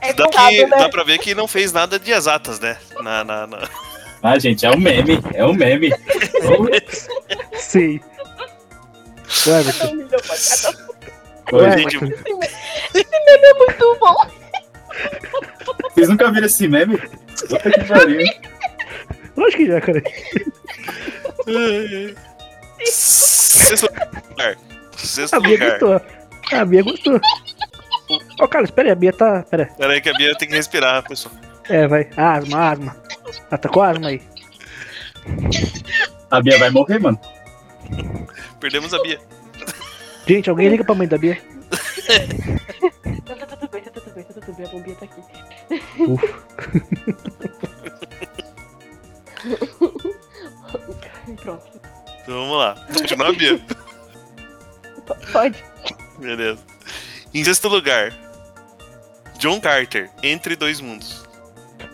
É 0.00 0.12
Dá, 0.12 0.24
contado, 0.24 0.48
que, 0.48 0.66
né? 0.66 0.76
dá 0.78 0.88
pra 0.88 1.02
ver 1.04 1.18
que 1.18 1.34
não 1.34 1.46
fez 1.48 1.72
nada 1.72 1.98
de 1.98 2.10
exatas, 2.12 2.60
né? 2.60 2.76
Na, 3.02 3.24
na, 3.24 3.46
na- 3.46 3.68
Ah, 4.22 4.38
gente, 4.38 4.64
é 4.64 4.70
um 4.70 4.78
meme. 4.78 5.18
É 5.34 5.44
um 5.44 5.52
meme. 5.52 5.92
Everton. 9.46 10.06
Ué, 11.52 11.78
gente, 11.78 11.96
Esse 11.96 13.10
meme 13.10 13.46
é 13.46 13.54
muito 13.54 13.96
bom. 13.98 14.16
Vocês 15.94 16.08
nunca 16.08 16.30
viram 16.30 16.46
esse 16.46 16.68
meme? 16.68 16.96
Puta 16.98 17.70
que 17.70 17.84
pariu. 17.84 18.20
Lógico 19.36 19.62
que 19.62 19.66
já, 19.68 19.80
cara. 19.80 20.02
Sexto 22.84 23.86
lugar. 23.86 24.56
Sexto 24.96 25.34
A 25.34 25.40
Bia 25.40 25.50
lugar. 25.52 25.70
gostou. 25.78 26.00
A 26.58 26.64
Bia 26.64 26.82
gostou. 26.82 27.20
Ô, 28.40 28.48
Carlos, 28.48 28.70
pera 28.70 28.88
aí, 28.88 28.92
a 28.92 28.96
Bia 28.96 29.12
tá. 29.12 29.42
Pera 29.48 29.64
aí. 29.64 29.70
Pera 29.76 29.92
aí 29.92 30.00
que 30.00 30.08
a 30.08 30.14
Bia 30.14 30.34
tem 30.36 30.48
que 30.48 30.54
respirar, 30.54 31.02
pessoal. 31.06 31.34
É, 31.68 31.86
vai. 31.86 32.08
Asma, 32.16 32.70
asma. 32.72 32.96
Ela 33.50 33.58
tá 33.58 33.68
com 33.68 33.82
asma 33.82 34.08
aí. 34.08 34.22
A 36.30 36.40
Bia 36.42 36.58
vai 36.58 36.70
morrer, 36.70 36.98
mano. 36.98 37.20
Perdemos 38.58 38.92
a 38.94 39.02
Bia. 39.02 39.18
Gente, 40.26 40.50
alguém 40.50 40.68
liga 40.68 40.84
pra 40.84 40.94
mãe 40.94 41.08
da 41.08 41.18
Bia? 41.18 41.40
Tá, 43.24 43.34
tá 43.36 43.46
tudo 43.56 43.68
bem, 43.70 43.82
tá 43.82 43.90
tudo 43.90 44.14
bem, 44.14 44.24
tá 44.24 44.34
tudo 44.34 44.52
bem. 44.56 44.66
A 44.66 44.68
bombinha 44.70 44.96
tá 44.96 45.04
aqui. 45.06 45.22
Pronto. 51.42 51.62
Então 52.22 52.34
vamos 52.34 52.58
lá. 52.58 52.74
Continuar 52.96 53.28
a 53.28 53.32
Bia. 53.32 53.60
Pode. 55.32 55.64
Beleza. 56.18 56.58
Em 57.32 57.44
sexto 57.44 57.68
lugar, 57.68 58.12
John 59.38 59.60
Carter, 59.60 60.10
Entre 60.22 60.54
Dois 60.56 60.80
Mundos. 60.80 61.24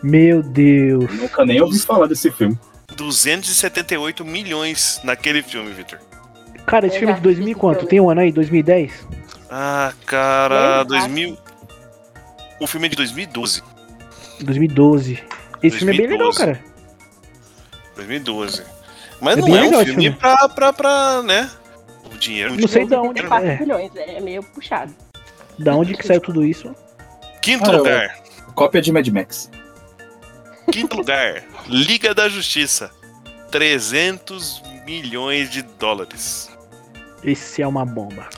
Meu 0.03 0.43
Deus. 0.43 1.11
Nunca 1.15 1.45
nem 1.45 1.61
ouvi 1.61 1.79
falar 1.79 2.07
desse 2.07 2.31
filme. 2.31 2.59
278 2.97 4.25
milhões 4.25 5.01
naquele 5.05 5.43
filme, 5.43 5.73
Victor. 5.73 5.99
Cara, 6.67 6.87
esse 6.87 6.97
Eu 6.97 7.01
filme 7.01 7.13
já 7.15 7.19
de 7.19 7.23
2000 7.23 7.43
e 7.47 7.51
assisti 7.51 7.61
quanto? 7.61 7.79
esse 7.81 7.89
Tem 7.89 8.01
um 8.01 8.11
ano 8.11 8.21
aí? 8.21 8.33
2010? 8.33 9.07
Ah, 9.51 9.93
cara, 10.05 10.79
Lembra? 10.79 10.85
2000. 10.85 11.39
O 12.61 12.67
filme 12.67 12.87
é 12.87 12.91
de 12.91 12.97
2012. 12.97 13.63
2012. 14.41 15.23
Esse 15.63 15.79
filme 15.79 15.95
é 15.95 15.97
bem 15.99 16.07
legal, 16.09 16.31
2012. 16.31 16.39
cara. 16.39 16.76
2012. 17.97 18.63
Mas 19.21 19.39
É 19.39 19.41
não 19.41 19.49
é 19.57 19.63
um 19.63 19.71
filme 19.85 20.03
filme. 20.03 20.11
pra, 20.13 20.49
pra, 20.49 20.73
pra, 20.73 21.23
né? 21.23 21.51
O 22.15 22.17
dinheiro. 22.19 22.55
Não 22.57 22.69
sei 22.69 22.87
da 22.87 23.01
onde. 23.01 23.21
84 23.23 23.49
É, 23.49 23.59
milhões, 23.59 23.91
é 23.97 24.21
meio 24.21 24.43
puxado. 24.43 24.95
da 25.59 25.75
onde 25.75 25.95
que 25.95 26.07
saiu 26.07 26.21
tudo 26.21 26.45
isso? 26.45 26.75
Quinto 27.43 27.69
Ah, 27.71 27.73
eu- 27.75 27.79
lugar. 27.79 28.19
Cópia 28.55 28.81
de 28.81 28.93
Mad 28.93 29.07
Max. 29.09 29.51
Quinto 30.71 30.97
lugar. 30.97 31.43
Liga 31.67 32.15
da 32.15 32.29
Justiça. 32.29 32.91
300 33.51 34.63
milhões 34.87 35.51
de 35.51 35.63
dólares. 35.63 36.51
Esse 37.25 37.63
é 37.63 37.67
uma 37.67 37.85
bomba. 37.85 38.29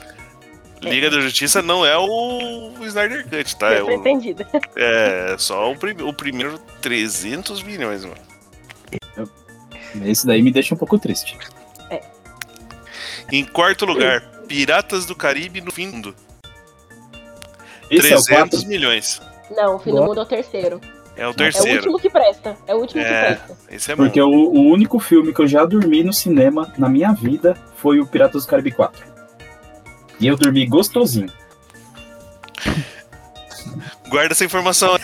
Liga 0.80 1.10
da 1.10 1.20
Justiça 1.20 1.60
não 1.60 1.84
é 1.84 1.96
o, 1.98 2.72
Snyder 2.82 3.26
Cut, 3.28 3.56
tá? 3.56 3.72
É, 3.72 3.80
Eu 3.80 3.86
tô 3.86 3.90
o, 3.90 3.94
entendida. 3.94 4.46
é 4.76 5.34
só 5.38 5.72
o, 5.72 5.76
prim- 5.76 6.02
o 6.02 6.12
primeiro 6.12 6.56
300 6.80 7.62
milhões, 7.62 8.04
mano. 8.04 8.27
Esse 10.04 10.26
daí 10.26 10.42
me 10.42 10.50
deixa 10.50 10.74
um 10.74 10.78
pouco 10.78 10.98
triste. 10.98 11.36
Em 13.30 13.44
quarto 13.44 13.84
lugar, 13.84 14.22
Piratas 14.48 15.04
do 15.04 15.14
Caribe 15.14 15.60
no 15.60 15.70
fim 15.70 15.90
do 15.90 15.96
mundo. 15.96 16.14
Esse 17.90 18.12
é 18.12 18.16
o 18.16 18.22
300 18.22 18.60
4. 18.60 18.68
milhões. 18.68 19.20
Não, 19.54 19.76
o 19.76 19.78
fim 19.78 19.90
do 19.94 20.02
mundo 20.02 20.20
é 20.20 20.22
o 20.22 20.26
terceiro. 20.26 20.80
É 21.14 21.26
o 21.26 21.28
É 21.28 21.28
o 21.30 21.34
terceiro. 21.34 21.76
último 21.78 21.98
que 21.98 22.08
presta. 22.10 22.56
É 22.66 22.74
o 22.74 22.78
último 22.78 23.02
É. 23.02 23.04
que 23.04 23.10
presta. 23.42 23.58
Esse 23.70 23.92
é 23.92 23.96
bom. 23.96 24.04
Porque 24.04 24.20
o, 24.22 24.28
o 24.28 24.60
único 24.70 24.98
filme 24.98 25.34
que 25.34 25.40
eu 25.42 25.46
já 25.46 25.64
dormi 25.66 26.02
no 26.02 26.12
cinema 26.12 26.72
na 26.78 26.88
minha 26.88 27.12
vida 27.12 27.54
foi 27.76 28.00
o 28.00 28.06
Piratas 28.06 28.44
do 28.44 28.48
Caribe 28.48 28.70
4. 28.72 29.04
E 30.20 30.26
eu 30.26 30.36
dormi 30.36 30.64
gostosinho. 30.66 31.30
Guarda 34.08 34.32
essa 34.32 34.44
informação. 34.44 34.96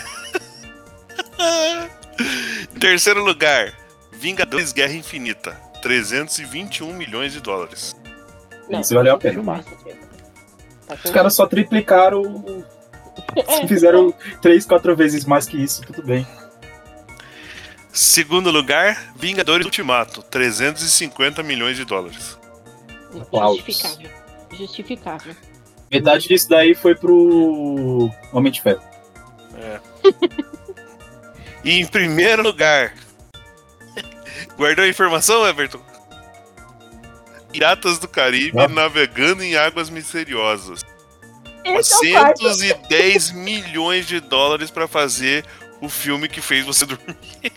Em 2.75 2.79
terceiro 2.79 3.23
lugar, 3.23 3.73
Vingadores 4.19 4.71
Guerra 4.71 4.93
Infinita. 4.93 5.51
321 5.81 6.93
milhões 6.93 7.33
de 7.33 7.39
dólares. 7.39 7.95
Não, 8.69 8.81
Isso 8.81 8.93
valeu 8.93 9.13
a 9.13 9.17
pena. 9.17 9.63
Tá 10.87 10.97
Os 11.03 11.11
caras 11.11 11.35
só 11.35 11.45
triplicaram. 11.45 12.63
Se 13.47 13.67
fizeram 13.67 14.13
três, 14.41 14.65
quatro 14.65 14.95
vezes 14.95 15.25
mais 15.25 15.47
que 15.47 15.61
isso, 15.61 15.81
tudo 15.83 16.03
bem. 16.03 16.25
Segundo 17.91 18.51
lugar, 18.51 19.13
Vingadores 19.15 19.65
Ultimato. 19.65 20.21
350 20.23 21.43
milhões 21.43 21.77
de 21.77 21.85
dólares. 21.85 22.37
Justificável. 23.31 24.09
Justificável. 24.51 25.35
Metade 25.91 26.27
disso 26.27 26.49
daí 26.49 26.73
foi 26.73 26.95
pro 26.95 28.09
Homem 28.33 28.51
de 28.51 28.61
Ferro. 28.61 28.81
E 31.65 31.79
em 31.79 31.85
primeiro 31.87 32.43
lugar, 32.43 32.93
guardou 34.57 34.85
a 34.85 34.87
informação, 34.87 35.45
Everton? 35.47 35.79
Piratas 37.51 37.97
do 37.99 38.07
Caribe 38.07 38.59
Ah. 38.59 38.67
navegando 38.67 39.43
em 39.43 39.55
águas 39.55 39.89
misteriosas. 39.89 40.81
Esse 41.63 42.07
é 42.07 42.17
o 42.19 42.21
quarto. 42.21 42.41
410 42.41 43.31
milhões 43.31 44.05
de 44.05 44.19
dólares 44.19 44.69
pra 44.69 44.87
fazer 44.87 45.45
o 45.81 45.89
filme 45.89 46.27
que 46.27 46.41
fez 46.41 46.65
você 46.65 46.85
dormir. 46.85 47.15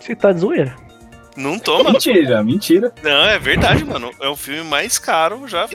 Você 0.00 0.16
tá 0.16 0.32
de 0.32 0.40
zoeira. 0.40 0.74
Não 1.36 1.58
toma. 1.58 1.92
Mentira, 1.92 2.42
mentira. 2.42 2.92
Não, 3.02 3.24
é 3.26 3.38
verdade, 3.38 3.84
mano. 3.84 4.10
É 4.20 4.28
o 4.28 4.34
filme 4.34 4.62
mais 4.68 4.98
caro 4.98 5.46
já. 5.46 5.68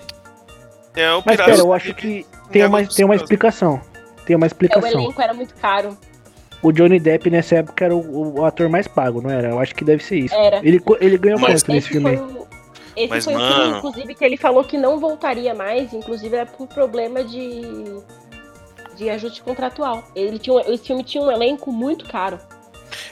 É 0.95 1.11
o 1.14 1.23
Mas 1.26 1.38
pera, 1.38 1.56
eu 1.56 1.72
acho 1.73 1.94
que 1.94 2.26
tem 2.52 2.61
em 2.64 2.65
uma, 2.65 2.86
tem 2.86 3.06
uma 3.06 3.15
explicação. 3.15 3.80
Tem 4.26 4.36
uma 4.36 4.45
É, 4.45 4.48
o 4.48 4.49
explicação. 4.49 4.90
elenco 4.90 5.22
era 5.22 5.34
muito 5.34 5.53
caro. 5.56 5.98
O 6.66 6.72
Johnny 6.72 7.00
Depp 7.00 7.30
nessa 7.30 7.58
época 7.58 7.86
era 7.86 7.96
o, 7.96 8.40
o 8.40 8.46
ator 8.46 8.68
mais 8.70 8.88
pago, 8.88 9.22
não 9.22 9.30
era? 9.30 9.50
Eu 9.50 9.60
acho 9.60 9.76
que 9.76 9.84
deve 9.84 10.04
ser 10.04 10.18
isso. 10.18 10.34
Era. 10.34 10.58
Ele, 10.64 10.82
ele 11.00 11.18
ganhou 11.18 11.40
Mas- 11.40 11.62
quanto 11.62 11.72
nesse 11.74 11.90
Esse 11.90 12.00
filme 12.00 12.16
o, 12.18 12.48
esse 12.96 13.08
Mas, 13.10 13.24
foi 13.26 13.36
o 13.36 13.38
mano- 13.40 13.56
filme, 13.64 13.78
inclusive, 13.78 14.16
que 14.16 14.26
ele 14.26 14.38
falou 14.38 14.64
que 14.64 14.78
não 14.78 15.00
voltaria 15.00 15.54
mais, 15.54 15.94
inclusive 15.94 16.36
era 16.36 16.46
por 16.46 16.68
problema 16.68 17.24
de, 17.24 17.62
de 18.98 19.10
ajuste 19.10 19.44
contratual. 19.44 20.04
Ele 20.16 20.40
tinha, 20.40 20.56
um- 20.56 20.60
esse 20.62 20.86
filme 20.88 21.04
tinha 21.04 21.24
um 21.24 21.30
elenco 21.30 21.72
muito 21.72 22.06
caro. 22.06 22.40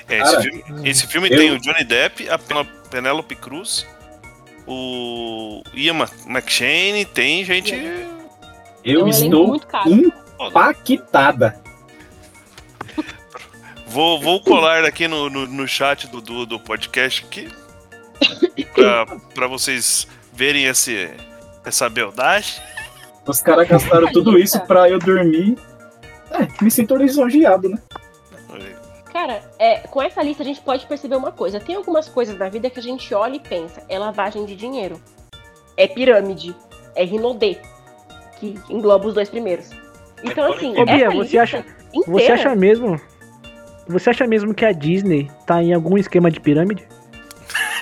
É, 0.10 0.20
esse 0.22 0.42
filme, 0.42 0.90
esse 0.90 1.08
filme 1.08 1.30
eu- 1.30 1.38
tem 1.38 1.52
o 1.52 1.60
Johnny 1.60 1.84
Depp, 1.84 2.28
a 2.30 2.40
Pen- 2.40 2.68
Penélope 2.90 3.36
Cruz, 3.36 3.86
o 4.66 5.62
Ian 5.76 5.98
McShane, 6.28 7.06
tem 7.06 7.44
gente. 7.44 7.74
Eu 8.84 9.02
é 9.02 9.04
um 9.04 9.08
elenco 9.08 9.10
estou 9.26 9.48
muito 9.48 9.68
caro. 9.68 9.90
impactada. 10.40 11.62
Vou, 13.94 14.20
vou 14.20 14.42
colar 14.42 14.84
aqui 14.86 15.08
no, 15.08 15.30
no, 15.30 15.46
no 15.46 15.68
chat 15.68 16.08
do, 16.08 16.20
do, 16.20 16.48
do 16.48 16.60
podcast 16.60 17.24
aqui. 17.24 17.48
Pra, 18.74 19.06
pra 19.36 19.48
vocês 19.48 20.08
verem 20.34 20.66
esse, 20.66 21.12
essa 21.64 21.88
beldade. 21.90 22.60
Os 23.28 23.40
caras 23.40 23.68
gastaram 23.68 24.12
tudo 24.12 24.40
isso 24.40 24.60
pra 24.62 24.90
eu 24.90 24.98
dormir. 24.98 25.56
É, 26.32 26.64
me 26.64 26.72
sinto 26.72 26.96
lisonjeado, 26.96 27.70
né? 27.70 27.78
Cara, 29.14 29.44
é, 29.60 29.78
com 29.82 30.02
essa 30.02 30.24
lista 30.24 30.42
a 30.42 30.46
gente 30.46 30.60
pode 30.62 30.88
perceber 30.88 31.16
uma 31.16 31.32
coisa. 31.32 31.60
Tem 31.60 31.76
algumas 31.76 32.10
coisas 32.10 32.36
na 32.36 32.50
vida 32.50 32.72
que 32.72 32.80
a 32.80 32.84
gente 32.84 33.14
olha 33.14 33.36
e 33.36 33.40
pensa. 33.40 33.84
É 33.88 34.00
lavagem 34.00 34.44
de 34.44 34.56
dinheiro. 34.56 35.00
É 35.78 35.88
pirâmide. 35.88 36.56
É 36.96 37.04
Rinodê. 37.04 37.60
Que 38.40 38.60
engloba 38.72 39.06
os 39.06 39.14
dois 39.14 39.30
primeiros. 39.30 39.70
Então, 40.24 40.52
assim, 40.52 40.76
Ô, 40.82 40.84
Bia, 40.84 41.12
você 41.12 41.38
acha- 41.38 41.64
inteira, 41.94 42.12
Você 42.12 42.32
acha 42.32 42.56
mesmo? 42.56 43.00
Você 43.88 44.10
acha 44.10 44.26
mesmo 44.26 44.54
que 44.54 44.66
a 44.66 44.72
Disney 44.72 45.30
tá 45.46 45.62
em 45.62 45.74
algum 45.74 45.98
esquema 45.98 46.32
de 46.32 46.40
pirâmide? 46.40 46.88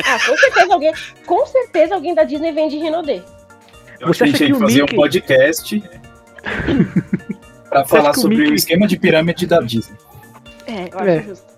Ah, 0.06 0.18
com 0.26 0.36
certeza 0.38 0.74
alguém. 0.74 0.94
Com 1.26 1.46
certeza 1.46 1.96
alguém 1.96 2.16
da 2.16 2.24
Disney 2.24 2.52
vende 2.52 2.78
Rinodê. 2.78 3.22
Eu 4.00 4.08
Você 4.08 4.24
que 4.26 4.30
acha 4.32 4.38
que 4.40 4.46
que 4.48 4.54
o 4.54 4.60
fazer 4.60 4.82
Mickey- 4.82 4.96
um 4.96 4.98
podcast 5.00 5.84
pra 7.70 7.84
Você 7.84 7.90
falar 7.90 8.12
que 8.14 8.18
o 8.18 8.22
sobre 8.22 8.36
o 8.36 8.40
Mickey- 8.40 8.56
esquema 8.56 8.88
de 8.88 8.98
pirâmide 8.98 9.46
da 9.46 9.60
Disney. 9.62 9.96
É, 10.68 10.90
eu 10.92 11.00
É. 11.00 11.18
acho 11.20 11.28
justo. 11.30 11.52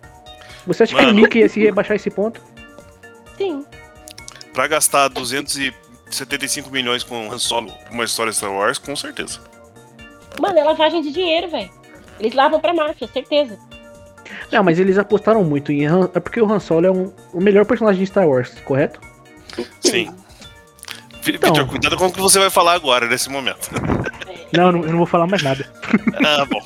Você 0.67 0.83
acha 0.83 0.95
que 0.95 1.01
Mano. 1.01 1.13
o 1.17 1.21
Mickey 1.21 1.39
ia 1.39 1.49
se 1.49 1.59
rebaixar 1.61 1.95
esse 1.95 2.09
ponto? 2.09 2.41
Sim. 3.37 3.65
Pra 4.53 4.67
gastar 4.67 5.07
275 5.09 6.69
milhões 6.69 7.03
com 7.03 7.31
Han 7.31 7.37
Solo, 7.39 7.71
uma 7.91 8.03
história 8.03 8.31
Star 8.31 8.51
Wars, 8.51 8.77
com 8.77 8.95
certeza. 8.95 9.39
Mano, 10.39 10.57
é 10.59 10.63
lavagem 10.63 11.01
de 11.01 11.11
dinheiro, 11.11 11.49
velho. 11.49 11.69
Eles 12.19 12.33
lavam 12.33 12.59
pra 12.59 12.73
máfia, 12.73 13.07
certeza. 13.07 13.57
Não, 14.51 14.63
mas 14.63 14.79
eles 14.79 14.97
apostaram 14.97 15.43
muito 15.43 15.71
em 15.71 15.85
Han, 15.85 16.09
é 16.13 16.19
porque 16.19 16.41
o 16.41 16.51
Han 16.51 16.59
Solo 16.59 16.85
é 16.87 16.91
um, 16.91 17.11
o 17.33 17.41
melhor 17.41 17.65
personagem 17.65 17.99
de 18.01 18.07
Star 18.07 18.27
Wars, 18.27 18.51
correto? 18.65 18.99
Sim. 19.81 20.09
Então. 21.25 21.53
Victor, 21.53 21.67
cuidado 21.67 21.95
com 21.97 22.07
o 22.07 22.11
que 22.11 22.19
você 22.19 22.37
vai 22.37 22.49
falar 22.49 22.73
agora, 22.73 23.07
nesse 23.07 23.29
momento. 23.29 23.69
Não, 24.51 24.65
eu 24.67 24.71
não, 24.73 24.81
eu 24.83 24.89
não 24.89 24.97
vou 24.97 25.05
falar 25.05 25.25
mais 25.27 25.41
nada. 25.41 25.65
Ah, 26.25 26.45
bom. 26.45 26.61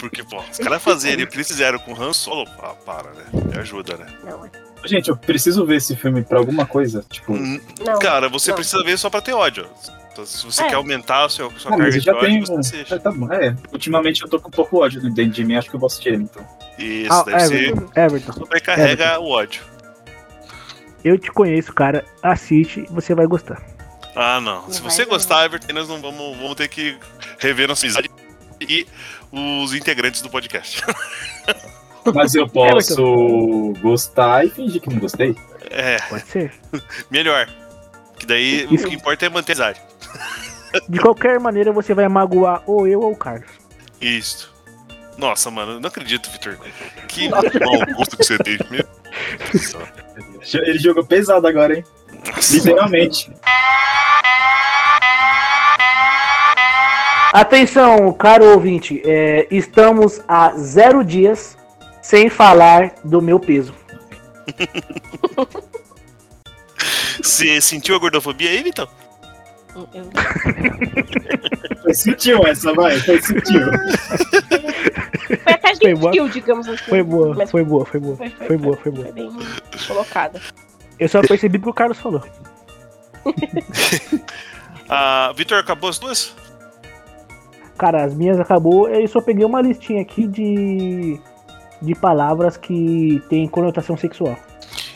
Porque, 0.00 0.24
pô, 0.24 0.40
os 0.50 0.58
caras 0.58 0.82
fazerem 0.82 1.24
o 1.24 1.28
que 1.28 1.36
eles 1.36 1.46
fizeram 1.46 1.78
com 1.78 1.94
Han 2.00 2.12
Solo, 2.12 2.48
ah, 2.60 2.74
para, 2.84 3.10
né? 3.10 3.24
Me 3.52 3.58
ajuda, 3.58 3.96
né? 3.96 4.06
Não, 4.24 4.44
é- 4.44 4.50
Gente, 4.84 5.08
eu 5.08 5.16
preciso 5.16 5.64
ver 5.66 5.76
esse 5.76 5.96
filme 5.96 6.22
pra 6.22 6.38
alguma 6.38 6.64
coisa. 6.66 7.04
Tipo, 7.10 7.32
Hum, 7.32 7.60
não. 7.84 7.98
Cara, 7.98 8.28
você 8.28 8.50
não. 8.50 8.56
precisa 8.56 8.82
ver 8.84 8.96
só 8.98 9.08
pra 9.10 9.20
ter 9.20 9.32
ódio. 9.32 9.66
Então, 10.16 10.24
se 10.24 10.46
você 10.46 10.62
É. 10.62 10.68
quer 10.68 10.74
aumentar 10.76 11.24
a 11.26 11.28
sua, 11.28 11.50
sua 11.58 11.74
ah, 11.74 11.76
carga 11.76 11.88
eu 11.94 11.98
de 11.98 12.00
já 12.00 12.12
ódio, 12.14 12.26
tenho. 12.26 12.46
você 12.46 12.54
assiste. 12.54 12.94
É, 12.94 12.98
tá 12.98 13.12
bom. 13.12 13.30
É, 13.32 13.54
ultimamente 13.70 14.22
eu 14.22 14.28
tô 14.28 14.40
com 14.40 14.48
um 14.48 14.50
pouco 14.50 14.82
ódio 14.82 15.00
dentro 15.02 15.28
de 15.32 15.44
mim, 15.44 15.56
acho 15.56 15.68
que 15.68 15.76
eu 15.76 15.80
vou 15.80 15.88
assistir 15.88 16.08
ele, 16.14 16.22
então. 16.24 16.42
Isso, 16.78 17.12
Ah, 17.12 17.22
deve 17.22 17.40
ser. 17.46 17.64
Everton, 17.68 17.90
Everton, 18.00 18.32
Sobrecarrega 18.32 19.18
o 19.20 19.28
ódio. 19.28 19.62
eu 21.04 21.18
te 21.18 21.30
conheço, 21.30 21.72
cara. 21.74 22.02
Assiste, 22.22 22.86
você 22.90 23.14
vai 23.14 23.26
gostar. 23.26 23.60
Ah, 24.14 24.40
não. 24.40 24.70
Se 24.70 24.80
você 24.80 25.04
gostar, 25.04 25.44
Everton, 25.44 25.74
nós 25.74 25.86
não 25.88 26.00
vamos, 26.00 26.36
vamos 26.38 26.54
ter 26.54 26.68
que 26.68 26.96
rever 27.38 27.68
nossa 27.68 27.84
amizade 27.84 28.10
e 28.60 28.86
os 29.30 29.74
integrantes 29.74 30.22
do 30.22 30.30
podcast. 30.30 30.82
Mas 32.14 32.34
eu 32.34 32.48
posso 32.48 33.74
gostar 33.82 34.46
e 34.46 34.50
fingir 34.50 34.80
que 34.80 34.88
não 34.88 34.98
gostei. 34.98 35.36
É, 35.70 35.98
Pode 36.08 36.26
ser. 36.26 36.54
melhor. 37.10 37.46
Que 38.18 38.24
daí 38.24 38.64
Isso. 38.72 38.86
o 38.86 38.88
que 38.88 38.94
importa 38.94 39.26
é 39.26 39.28
manter 39.28 39.52
a 39.52 39.54
amizade. 39.56 39.80
De 40.88 40.98
qualquer 40.98 41.40
maneira, 41.40 41.72
você 41.72 41.94
vai 41.94 42.08
magoar 42.08 42.62
ou 42.66 42.86
eu 42.86 43.00
ou 43.00 43.12
o 43.12 43.16
Carlos. 43.16 43.48
Isso. 44.00 44.54
Nossa, 45.16 45.50
mano, 45.50 45.72
eu 45.72 45.80
não 45.80 45.88
acredito, 45.88 46.30
Vitor. 46.30 46.58
Que 47.08 47.28
mau 47.30 47.40
gosto 47.96 48.16
que 48.18 48.24
você 48.24 48.36
tem. 48.38 48.58
Meu 48.70 48.84
Deus 49.38 49.50
do 49.52 49.58
céu. 49.58 50.62
Ele 50.62 50.78
jogou 50.78 51.04
pesado 51.04 51.46
agora, 51.46 51.76
hein? 51.76 51.84
Literalmente. 52.52 53.32
Atenção, 57.32 58.12
caro 58.12 58.52
ouvinte, 58.52 59.02
é, 59.04 59.46
estamos 59.50 60.22
há 60.26 60.52
zero 60.56 61.04
dias 61.04 61.56
sem 62.00 62.30
falar 62.30 62.94
do 63.04 63.20
meu 63.20 63.38
peso. 63.38 63.74
Você 67.22 67.60
sentiu 67.60 67.96
a 67.96 67.98
gordofobia 67.98 68.48
aí, 68.48 68.62
Vitão? 68.62 68.88
Eu- 69.92 70.10
Foi 71.82 71.94
sutil 71.94 72.40
essa, 72.46 72.72
vai. 72.72 72.98
Foi 73.00 73.20
sutil. 73.22 73.60
Foi 75.44 75.52
até 75.52 75.74
Foi 75.76 75.94
boa. 75.94 76.12
gentil, 76.12 76.28
digamos 76.28 76.68
assim. 76.68 76.84
Foi 76.84 77.02
boa, 77.02 77.34
Mas 77.34 77.50
foi 77.50 77.62
boa, 77.64 77.84
foi 77.84 78.00
boa. 78.00 78.16
foi, 78.16 78.30
foi, 78.30 78.46
Foi 78.46 78.56
boa, 78.56 78.76
foi 78.76 78.92
boa. 78.92 79.04
Foi 79.04 79.12
bem 79.12 79.30
colocada. 79.86 80.40
Eu 80.98 81.08
só 81.08 81.20
percebi 81.20 81.58
porque 81.58 81.70
o 81.70 81.74
Carlos 81.74 81.98
falou. 81.98 82.22
Ah, 84.88 85.32
Vitor, 85.36 85.58
acabou 85.58 85.90
as 85.90 85.98
duas? 85.98 86.32
Cara, 87.76 88.04
as 88.04 88.14
minhas 88.14 88.38
acabou, 88.38 88.88
eu 88.88 89.06
só 89.08 89.20
peguei 89.20 89.44
uma 89.44 89.60
listinha 89.60 90.00
aqui 90.00 90.28
de, 90.28 91.20
de 91.82 91.94
palavras 91.96 92.56
que 92.56 93.20
tem 93.28 93.48
conotação 93.48 93.96
sexual. 93.96 94.38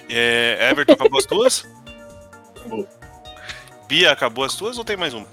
É, 0.09 0.71
Everton, 0.71 0.93
acabou 0.93 1.19
as 1.19 1.27
duas? 1.27 1.69
Bia, 3.91 4.13
acabou 4.13 4.45
as 4.45 4.55
duas 4.55 4.79
ou 4.79 4.85
tem 4.85 4.97
mais 4.97 5.13
uma? 5.13 5.27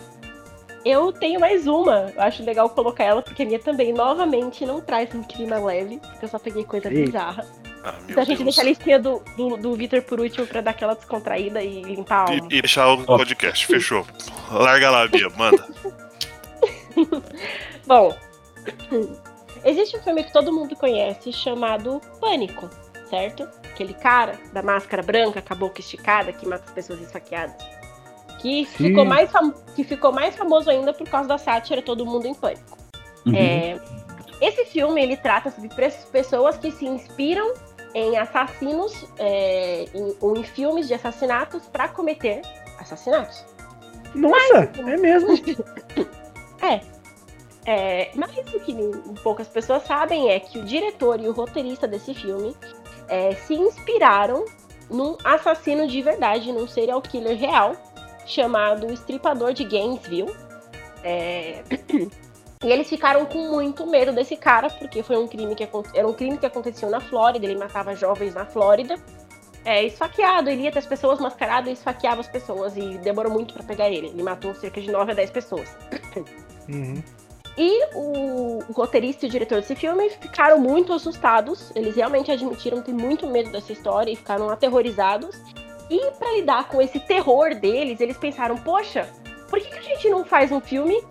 Eu 0.84 1.12
tenho 1.14 1.40
mais 1.40 1.68
uma. 1.68 2.12
Eu 2.16 2.22
acho 2.24 2.44
legal 2.44 2.68
colocar 2.72 3.04
ela, 3.04 3.22
porque 3.22 3.44
a 3.44 3.46
minha 3.46 3.60
também, 3.60 3.94
novamente, 3.94 4.66
não 4.66 4.82
traz 4.82 5.14
um 5.14 5.22
clima 5.22 5.60
leve, 5.60 6.00
porque 6.00 6.26
eu 6.26 6.30
só 6.30 6.40
peguei 6.40 6.64
coisa 6.64 6.88
Eita. 6.92 7.06
bizarra. 7.06 7.46
Ah, 7.84 7.94
Então 8.10 8.24
a 8.24 8.26
gente 8.26 8.38
Deus. 8.38 8.46
deixa 8.56 8.62
a 8.62 8.64
listinha 8.64 9.00
do, 9.00 9.22
do, 9.38 9.58
do 9.58 9.76
Vitor 9.76 10.02
por 10.02 10.20
último 10.20 10.48
pra 10.48 10.62
dar 10.62 10.72
aquela 10.72 10.96
descontraída 10.96 11.62
e 11.62 11.84
limpar 11.84 12.16
a 12.16 12.32
alma. 12.32 12.48
E, 12.50 12.58
e 12.58 12.62
deixar 12.62 12.88
o 12.88 13.06
podcast, 13.06 13.68
fechou. 13.68 14.08
Larga 14.50 14.90
lá, 14.90 15.08
Bia, 15.08 15.30
manda. 15.30 15.64
Bom, 17.86 18.18
existe 19.64 19.98
um 19.98 20.02
filme 20.02 20.24
que 20.24 20.34
todo 20.34 20.52
mundo 20.52 20.76
conhece 20.76 21.32
chamado 21.32 22.02
Pânico, 22.20 22.68
certo? 23.08 23.44
Aquele 23.72 23.94
cara 23.94 24.40
da 24.52 24.64
máscara 24.64 25.04
branca, 25.04 25.44
com 25.44 25.54
a 25.54 25.58
boca 25.58 25.80
esticada, 25.80 26.34
que 26.34 26.48
mata 26.48 26.64
as 26.66 26.72
pessoas 26.72 27.00
esfaqueadas. 27.02 27.77
Que 28.40 28.66
Sim. 28.66 28.90
ficou, 28.90 29.06
mais 29.06 29.32
que 29.76 29.84
ficou 29.84 30.12
mais 30.12 30.36
famoso 30.36 30.70
ainda 30.70 30.94
por 30.94 31.08
causa 31.10 31.28
da 31.28 31.38
sátira 31.38 31.82
Todo 31.82 32.06
Mundo 32.06 32.28
em 32.28 32.34
Pânico. 32.36 32.78
Uhum. 33.26 33.34
É, 33.36 33.80
esse 34.40 34.66
filme 34.66 35.02
ele 35.02 35.18
trata 35.18 35.50
sobre 35.50 35.70
pre- 35.70 35.90
pessoas 36.12 36.58
que 36.58 36.70
se 36.72 36.86
inspiram 36.86 37.54
em 37.96 38.16
assassinos 38.18 39.06
é, 39.18 39.86
em- 39.94 40.16
ou 40.22 40.38
em 40.38 40.44
filmes 40.44 40.88
de 40.88 40.94
assassinatos 40.94 41.64
para 41.68 41.88
cometer 41.88 42.42
assassinatos. 42.80 43.44
Nossa, 44.14 44.70
é 44.88 44.98
mesmo. 44.98 45.30
É, 47.70 48.12
mas 48.16 48.32
o 48.32 48.60
que 48.62 48.74
poucas 49.22 49.48
pessoas 49.50 49.84
sabem 49.84 50.30
é 50.32 50.40
que 50.40 50.58
o 50.58 50.64
diretor 50.64 51.20
e 51.20 51.28
o 51.28 51.34
roteirista 51.34 51.86
desse 51.86 52.14
filme 52.14 52.56
é, 53.10 53.36
se 53.36 53.56
inspiraram 53.56 54.46
num 54.90 55.18
assassino 55.22 55.86
de 55.86 56.02
verdade, 56.02 56.50
num 56.54 56.66
serial 56.66 57.02
killer 57.02 57.38
real, 57.38 57.74
chamado 58.28 58.92
Estripador 58.92 59.54
de 59.54 59.64
Gainesville. 59.64 60.34
É, 61.04 61.64
E 62.64 62.72
eles 62.72 62.90
ficaram 62.90 63.24
com 63.26 63.52
muito 63.52 63.86
medo 63.86 64.12
desse 64.12 64.36
cara, 64.36 64.70
porque 64.70 65.04
foi 65.04 65.16
um 65.16 65.28
crime 65.28 65.54
que 65.54 65.68
era 65.94 66.08
um 66.08 66.14
crime 66.14 66.38
que 66.40 66.46
aconteceu 66.46 66.90
na 66.90 67.00
Flórida, 67.00 67.46
ele 67.46 67.58
matava 67.58 67.96
jovens 67.96 68.34
na 68.34 68.46
Flórida. 68.46 68.96
É, 69.64 69.84
esfaqueado, 69.84 70.50
ele 70.50 70.64
ia 70.64 70.70
até 70.70 70.80
as 70.80 70.86
pessoas 70.86 71.20
mascarado 71.20 71.70
e 71.70 71.74
esfaqueava 71.74 72.22
as 72.22 72.28
pessoas, 72.28 72.76
e 72.76 72.98
demorou 72.98 73.32
muito 73.32 73.54
pra 73.54 73.64
pegar 73.64 73.90
ele. 73.90 74.08
Ele 74.08 74.24
matou 74.24 74.56
cerca 74.56 74.82
de 74.82 74.90
9 74.90 75.12
a 75.12 75.16
10 75.16 75.32
pessoas. 75.32 75.70
Uhum. 76.70 77.02
E 77.58 77.96
o, 77.96 78.60
o 78.68 78.74
roteirista 78.74 79.26
e 79.26 79.30
o 79.30 79.32
diretor 79.32 79.62
desse 79.62 79.74
filme 79.74 80.10
ficaram 80.10 80.60
muito 80.60 80.92
assustados. 80.92 81.72
Eles 81.74 81.96
realmente 81.96 82.30
admitiram 82.30 82.82
ter 82.82 82.92
muito 82.92 83.26
medo 83.26 83.50
dessa 83.54 83.72
história 83.72 84.12
e 84.12 84.18
ficaram 84.18 84.50
aterrorizados. 84.50 85.42
E 85.90 86.12
pra 86.12 86.32
lidar 86.34 86.68
com 86.68 86.82
esse 86.82 87.00
terror 87.00 87.56
deles, 87.56 88.00
eles 88.02 88.18
pensaram: 88.18 88.58
poxa, 88.58 89.08
por 89.50 89.60
que, 89.60 89.70
que 89.70 89.78
a 89.80 89.82
gente 89.82 90.10
não 90.10 90.26
faz 90.26 90.52
um 90.52 90.60
filme 90.60 91.02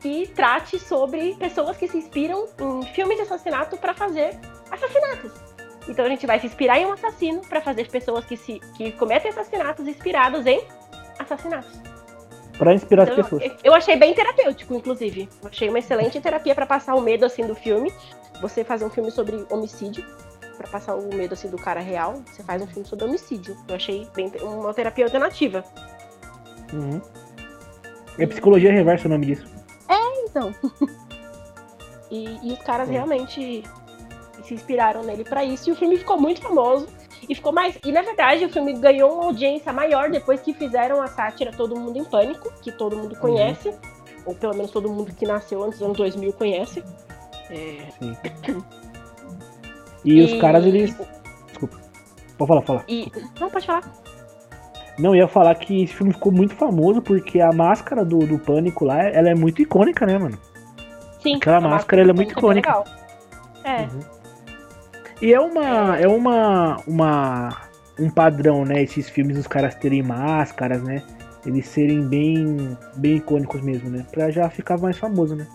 que 0.00 0.26
trate 0.28 0.78
sobre 0.78 1.34
pessoas 1.36 1.76
que 1.76 1.86
se 1.86 1.96
inspiram 1.98 2.46
em 2.60 2.82
filmes 2.86 3.16
de 3.16 3.22
assassinato 3.22 3.76
pra 3.76 3.94
fazer 3.94 4.38
assassinatos? 4.70 5.32
Então 5.88 6.04
a 6.04 6.08
gente 6.08 6.26
vai 6.26 6.38
se 6.38 6.46
inspirar 6.46 6.78
em 6.78 6.86
um 6.86 6.92
assassino 6.92 7.40
pra 7.42 7.60
fazer 7.60 7.88
pessoas 7.90 8.24
que, 8.24 8.36
se, 8.36 8.60
que 8.76 8.92
cometem 8.92 9.30
assassinatos 9.30 9.86
inspirados 9.86 10.46
em 10.46 10.62
assassinatos. 11.18 11.70
Pra 12.56 12.72
inspirar 12.74 13.02
as 13.04 13.08
Então, 13.10 13.24
pessoas. 13.24 13.42
eu- 13.42 13.56
Eu 13.64 13.74
achei 13.74 13.96
bem 13.96 14.14
terapêutico, 14.14 14.74
inclusive. 14.74 15.28
Eu 15.42 15.48
achei 15.48 15.68
uma 15.68 15.78
excelente 15.80 16.20
terapia 16.20 16.54
pra 16.54 16.66
passar 16.66 16.94
o 16.94 17.00
medo 17.00 17.24
assim 17.24 17.44
do 17.46 17.54
filme. 17.54 17.92
Você 18.40 18.62
fazer 18.62 18.84
um 18.84 18.90
filme 18.90 19.10
sobre 19.10 19.44
homicídio, 19.50 20.04
Pra 20.62 20.70
passar 20.70 20.94
o 20.94 21.12
medo 21.12 21.34
assim 21.34 21.48
do 21.48 21.56
cara 21.56 21.80
real, 21.80 22.22
você 22.24 22.42
faz 22.44 22.62
um 22.62 22.66
filme 22.68 22.86
sobre 22.88 23.04
homicídio. 23.04 23.56
Eu 23.68 23.74
achei 23.74 24.08
bem 24.14 24.30
uma 24.42 24.72
terapia 24.72 25.06
alternativa. 25.06 25.64
Uhum. 26.72 27.00
É 28.16 28.26
psicologia 28.26 28.70
reversa 28.70 29.08
o 29.08 29.10
nome 29.10 29.26
disso. 29.26 29.52
Então. 30.32 30.54
e, 32.10 32.38
e 32.42 32.52
os 32.52 32.58
caras 32.60 32.88
realmente 32.88 33.62
se 34.44 34.54
inspiraram 34.54 35.02
nele 35.02 35.24
pra 35.24 35.44
isso 35.44 35.68
e 35.68 35.72
o 35.72 35.76
filme 35.76 35.96
ficou 35.98 36.18
muito 36.18 36.40
famoso. 36.40 36.88
E 37.28 37.34
ficou 37.34 37.52
mais. 37.52 37.78
E 37.84 37.92
na 37.92 38.02
verdade 38.02 38.44
o 38.44 38.50
filme 38.50 38.72
ganhou 38.72 39.14
uma 39.14 39.24
audiência 39.26 39.72
maior 39.72 40.10
depois 40.10 40.40
que 40.40 40.52
fizeram 40.52 41.00
a 41.00 41.06
sátira 41.06 41.52
Todo 41.52 41.78
Mundo 41.78 41.96
em 41.96 42.04
Pânico, 42.04 42.52
que 42.60 42.72
todo 42.72 42.96
mundo 42.96 43.14
conhece. 43.16 43.72
Ou 44.24 44.34
pelo 44.34 44.54
menos 44.54 44.70
todo 44.70 44.88
mundo 44.88 45.12
que 45.12 45.26
nasceu 45.26 45.62
antes 45.62 45.78
dos 45.78 45.86
anos 45.86 45.98
2000 45.98 46.32
conhece. 46.32 46.82
É, 47.50 47.86
Sim. 47.98 48.16
E, 50.04 50.22
os 50.22 50.40
caras, 50.40 50.64
eles. 50.64 50.96
Desculpa. 51.48 51.78
Pode 52.36 52.48
falar, 52.48 52.62
fala. 52.62 52.84
E. 52.88 53.10
Não, 53.40 53.50
pode 53.50 53.66
falar. 53.66 53.82
Não, 54.98 55.16
ia 55.16 55.26
falar 55.26 55.54
que 55.54 55.84
esse 55.84 55.94
filme 55.94 56.12
ficou 56.12 56.32
muito 56.32 56.54
famoso 56.54 57.00
porque 57.00 57.40
a 57.40 57.52
máscara 57.52 58.04
do, 58.04 58.18
do 58.20 58.38
pânico 58.38 58.84
lá, 58.84 59.02
ela 59.02 59.30
é 59.30 59.34
muito 59.34 59.62
icônica, 59.62 60.04
né, 60.04 60.18
mano? 60.18 60.38
Sim. 61.22 61.36
Aquela 61.36 61.60
máscara, 61.60 62.02
ela 62.02 62.10
é 62.10 62.14
muito 62.14 62.34
Pânico 62.34 62.60
icônica. 62.60 62.68
legal. 62.68 62.84
É. 63.64 63.88
E 65.20 65.32
é 65.32 65.40
uma. 65.40 65.98
É 65.98 66.08
uma. 66.08 66.76
uma 66.86 67.62
um 67.98 68.10
padrão, 68.10 68.64
né? 68.64 68.82
Esses 68.82 69.08
filmes 69.08 69.38
os 69.38 69.46
caras 69.46 69.74
terem 69.76 70.02
máscaras, 70.02 70.82
né? 70.82 71.02
Eles 71.46 71.66
serem 71.68 72.06
bem. 72.08 72.76
bem 72.96 73.16
icônicos 73.16 73.60
mesmo, 73.60 73.88
né? 73.88 74.04
Pra 74.10 74.30
já 74.30 74.50
ficar 74.50 74.78
mais 74.78 74.98
famoso, 74.98 75.36
né? 75.36 75.46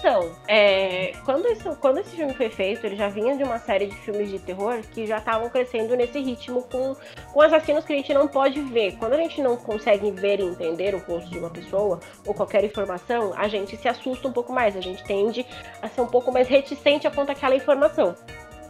Então, 0.00 0.30
é, 0.48 1.12
quando, 1.26 1.46
isso, 1.52 1.76
quando 1.78 1.98
esse 1.98 2.16
filme 2.16 2.32
foi 2.32 2.48
feito, 2.48 2.86
ele 2.86 2.96
já 2.96 3.08
vinha 3.08 3.36
de 3.36 3.44
uma 3.44 3.58
série 3.58 3.84
de 3.86 3.94
filmes 3.96 4.30
de 4.30 4.38
terror 4.38 4.80
que 4.94 5.06
já 5.06 5.18
estavam 5.18 5.50
crescendo 5.50 5.94
nesse 5.94 6.18
ritmo 6.18 6.62
com, 6.62 6.96
com 7.34 7.40
assassinos 7.42 7.84
que 7.84 7.92
a 7.92 7.96
gente 7.96 8.14
não 8.14 8.26
pode 8.26 8.62
ver. 8.62 8.96
Quando 8.96 9.12
a 9.12 9.18
gente 9.18 9.42
não 9.42 9.58
consegue 9.58 10.10
ver 10.10 10.40
e 10.40 10.44
entender 10.44 10.94
o 10.94 10.98
rosto 11.00 11.28
de 11.28 11.38
uma 11.38 11.50
pessoa 11.50 12.00
ou 12.26 12.32
qualquer 12.32 12.64
informação, 12.64 13.34
a 13.36 13.46
gente 13.46 13.76
se 13.76 13.86
assusta 13.88 14.26
um 14.26 14.32
pouco 14.32 14.54
mais, 14.54 14.74
a 14.74 14.80
gente 14.80 15.04
tende 15.04 15.44
a 15.82 15.88
ser 15.88 16.00
um 16.00 16.06
pouco 16.06 16.32
mais 16.32 16.48
reticente 16.48 17.06
a 17.06 17.10
conta 17.10 17.32
aquela 17.32 17.54
informação. 17.54 18.16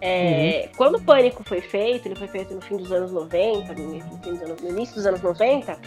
É, 0.02 0.69
Quando 0.77 0.97
o 0.97 1.02
Pânico 1.02 1.44
foi 1.44 1.61
feito, 1.61 2.07
ele 2.09 2.16
foi 2.16 2.27
feito 2.27 2.55
no 2.55 2.61
fim 2.61 2.77
dos 2.77 2.90
anos 2.90 3.12
90, 3.12 3.73
no, 3.74 4.01
fim 4.01 4.32
dos 4.32 4.43
anos- 4.43 4.62
no 4.62 4.69
início 4.70 4.94
dos 4.97 5.07
anos 5.07 5.20
90, 5.20 5.78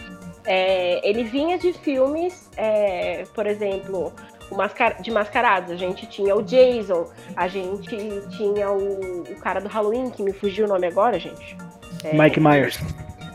é, 0.46 1.06
ele 1.06 1.24
vinha 1.24 1.58
de 1.58 1.72
filmes, 1.72 2.48
é, 2.56 3.24
por 3.34 3.46
exemplo, 3.46 4.12
mascar- 4.50 5.00
de 5.00 5.10
mascarados. 5.10 5.70
A 5.72 5.76
gente 5.76 6.06
tinha 6.06 6.34
o 6.34 6.42
Jason, 6.42 7.10
a 7.36 7.48
gente 7.48 7.96
tinha 8.36 8.70
o, 8.70 9.22
o 9.22 9.36
cara 9.36 9.60
do 9.60 9.68
Halloween, 9.68 10.10
que 10.10 10.22
me 10.22 10.32
fugiu 10.32 10.66
o 10.66 10.68
nome 10.68 10.86
agora, 10.86 11.18
gente. 11.18 11.56
É, 12.02 12.12
Mike 12.16 12.40
Myers. 12.40 12.78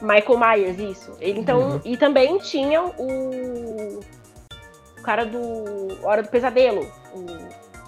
Michael 0.01 0.37
Myers, 0.39 0.79
isso. 0.79 1.15
Ele 1.19 1.39
então. 1.39 1.81
E 1.83 1.97
também 1.97 2.37
tinha 2.37 2.81
o. 2.83 3.99
O 4.97 5.01
cara 5.03 5.25
do. 5.25 5.97
Hora 6.03 6.21
do 6.23 6.29
Pesadelo. 6.29 6.85
O 7.13 7.25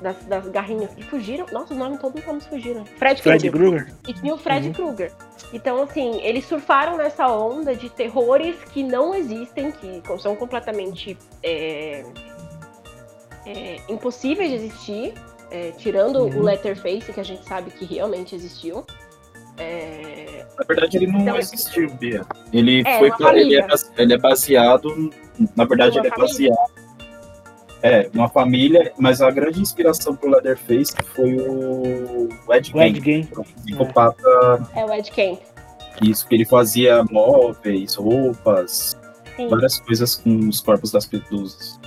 das, 0.02 0.18
das 0.26 0.48
garrinhas 0.50 0.94
que 0.94 1.04
fugiram. 1.04 1.46
Nossa, 1.52 1.74
os 1.74 1.80
nomes 1.80 2.00
todos 2.00 2.22
os 2.28 2.46
fugiram. 2.48 2.84
Fred, 2.86 3.22
Fred 3.22 3.50
Krueger. 3.50 3.86
Krueger? 3.86 3.96
E 4.08 4.14
tinha 4.14 4.34
o 4.34 4.38
Fred 4.38 4.68
Uhum. 4.68 4.74
Krueger. 4.74 5.12
Então, 5.54 5.84
assim, 5.84 6.20
eles 6.22 6.46
surfaram 6.46 6.98
nessa 6.98 7.28
onda 7.28 7.76
de 7.76 7.90
terrores 7.90 8.56
que 8.72 8.84
não 8.84 9.14
existem, 9.14 9.72
que 9.72 10.02
são 10.20 10.36
completamente 10.36 11.18
é, 11.44 12.04
é, 13.46 13.80
impossíveis 13.90 14.50
de 14.50 14.56
existir, 14.56 15.14
é, 15.50 15.72
tirando 15.72 16.18
Uhum. 16.20 16.38
o 16.40 16.42
Letterface, 16.44 17.12
que 17.12 17.20
a 17.20 17.24
gente 17.24 17.44
sabe 17.48 17.72
que 17.72 17.86
realmente 17.86 18.36
existiu. 18.36 18.86
É, 19.58 20.46
Na 20.58 20.64
verdade, 20.66 20.98
ele 20.98 21.08
não 21.08 21.20
Então, 21.22 21.38
existiu, 21.38 21.90
Bia. 21.96 22.26
Ele, 22.54 22.82
É, 22.86 22.98
foi, 23.00 23.10
uma 23.10 23.18
pra- 23.18 23.38
ele, 23.38 23.60
é, 23.60 23.68
ele 23.98 24.14
é 24.14 24.18
baseado. 24.18 25.12
Na 25.56 25.66
verdade, 25.66 25.98
Uma 25.98 26.06
ele 26.06 26.14
é 26.14 26.18
família. 26.18 26.50
baseado. 26.52 26.82
É, 27.84 28.10
uma 28.14 28.30
família, 28.30 28.94
mas 28.98 29.22
a 29.22 29.32
grande 29.32 29.60
inspiração 29.60 30.16
pro 30.16 30.30
Leatherface 30.30 30.94
foi 31.16 31.36
o 31.36 32.30
Ed 32.54 32.72
O 32.76 32.80
Ed 32.82 33.02
Gein, 33.02 33.04
Gein. 33.24 33.30
um 33.38 33.44
psicopata. 33.44 34.70
é 34.76 34.86
o 34.86 34.94
Ed 34.94 35.12
Camp. 35.12 35.40
Isso, 36.02 36.28
que 36.28 36.36
ele 36.36 36.46
fazia 36.46 37.04
móveis, 37.12 37.96
roupas, 37.96 38.96
Sim. 39.36 39.48
várias 39.50 39.80
coisas 39.80 40.16
com 40.16 40.48
os 40.48 40.62
corpos 40.62 40.92
das 40.92 41.06
pessoas. 41.08 41.80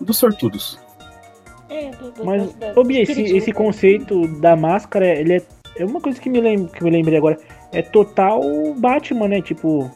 Dos 0.00 0.16
sortudos. 0.18 0.78
É, 1.68 1.90
do- 1.90 2.10
do- 2.10 2.24
Mas, 2.24 2.50
Bia, 2.86 3.02
esse, 3.02 3.22
esse 3.22 3.52
conceito 3.52 4.26
da 4.40 4.56
máscara, 4.56 5.06
ele 5.06 5.34
é, 5.34 5.42
é 5.76 5.84
uma 5.84 6.00
coisa 6.00 6.20
que 6.20 6.28
me, 6.28 6.40
lem, 6.40 6.66
que 6.66 6.82
me 6.82 6.90
lembrei 6.90 7.16
agora. 7.18 7.38
É 7.72 7.80
total 7.82 8.40
Batman, 8.76 9.28
né? 9.28 9.40
Tipo, 9.42 9.90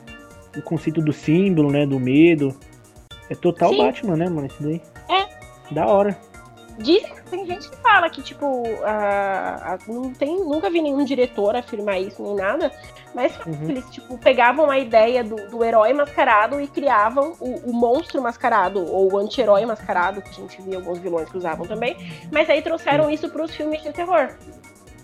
o 0.57 0.63
conceito 0.63 1.01
do 1.01 1.13
símbolo, 1.13 1.71
né? 1.73 1.85
Do 1.87 1.99
medo. 1.99 2.55
É 3.29 3.35
total 3.35 3.71
Sim. 3.71 3.79
Batman, 3.79 4.17
né, 4.17 4.29
mano? 4.29 4.47
Isso 4.47 4.63
daí. 4.63 4.81
É. 5.11 5.75
Da 5.75 5.87
hora. 5.87 6.17
Dizem, 6.79 7.13
tem 7.37 7.47
gente 7.47 7.69
que 7.69 7.77
fala 7.79 8.09
que, 8.09 8.23
tipo, 8.23 8.63
a, 8.85 9.75
a- 9.75 9.79
não 9.89 10.13
tem, 10.13 10.37
nunca 10.45 10.71
vi 10.71 10.81
nenhum 10.81 11.05
diretor 11.05 11.57
afirmar 11.57 11.99
isso 12.01 12.23
nem 12.23 12.35
nada, 12.37 12.71
mas 13.15 13.37
Uhum. 13.47 13.71
eles, 13.71 13.85
tipo, 13.91 14.17
pegavam 14.19 14.71
a 14.71 14.79
ideia 14.79 15.25
do, 15.25 15.37
do 15.49 15.65
herói 15.65 15.93
mascarado 15.93 16.61
e 16.61 16.67
criavam 16.69 17.35
o, 17.41 17.71
o 17.71 17.73
monstro 17.73 18.23
mascarado, 18.23 18.85
ou 18.85 19.13
o 19.13 19.19
anti-herói 19.19 19.67
mascarado, 19.67 20.23
que 20.23 20.31
a 20.31 20.33
gente 20.33 20.63
via 20.63 20.77
alguns 20.77 20.99
vilões 20.99 21.29
que 21.29 21.37
usavam 21.37 21.67
também, 21.67 21.97
mas 22.31 22.49
aí 22.49 22.63
trouxeram 22.63 23.11
isso 23.11 23.29
pros 23.29 23.55
filmes 23.55 23.83
de 23.83 23.93
terror. 23.93 24.29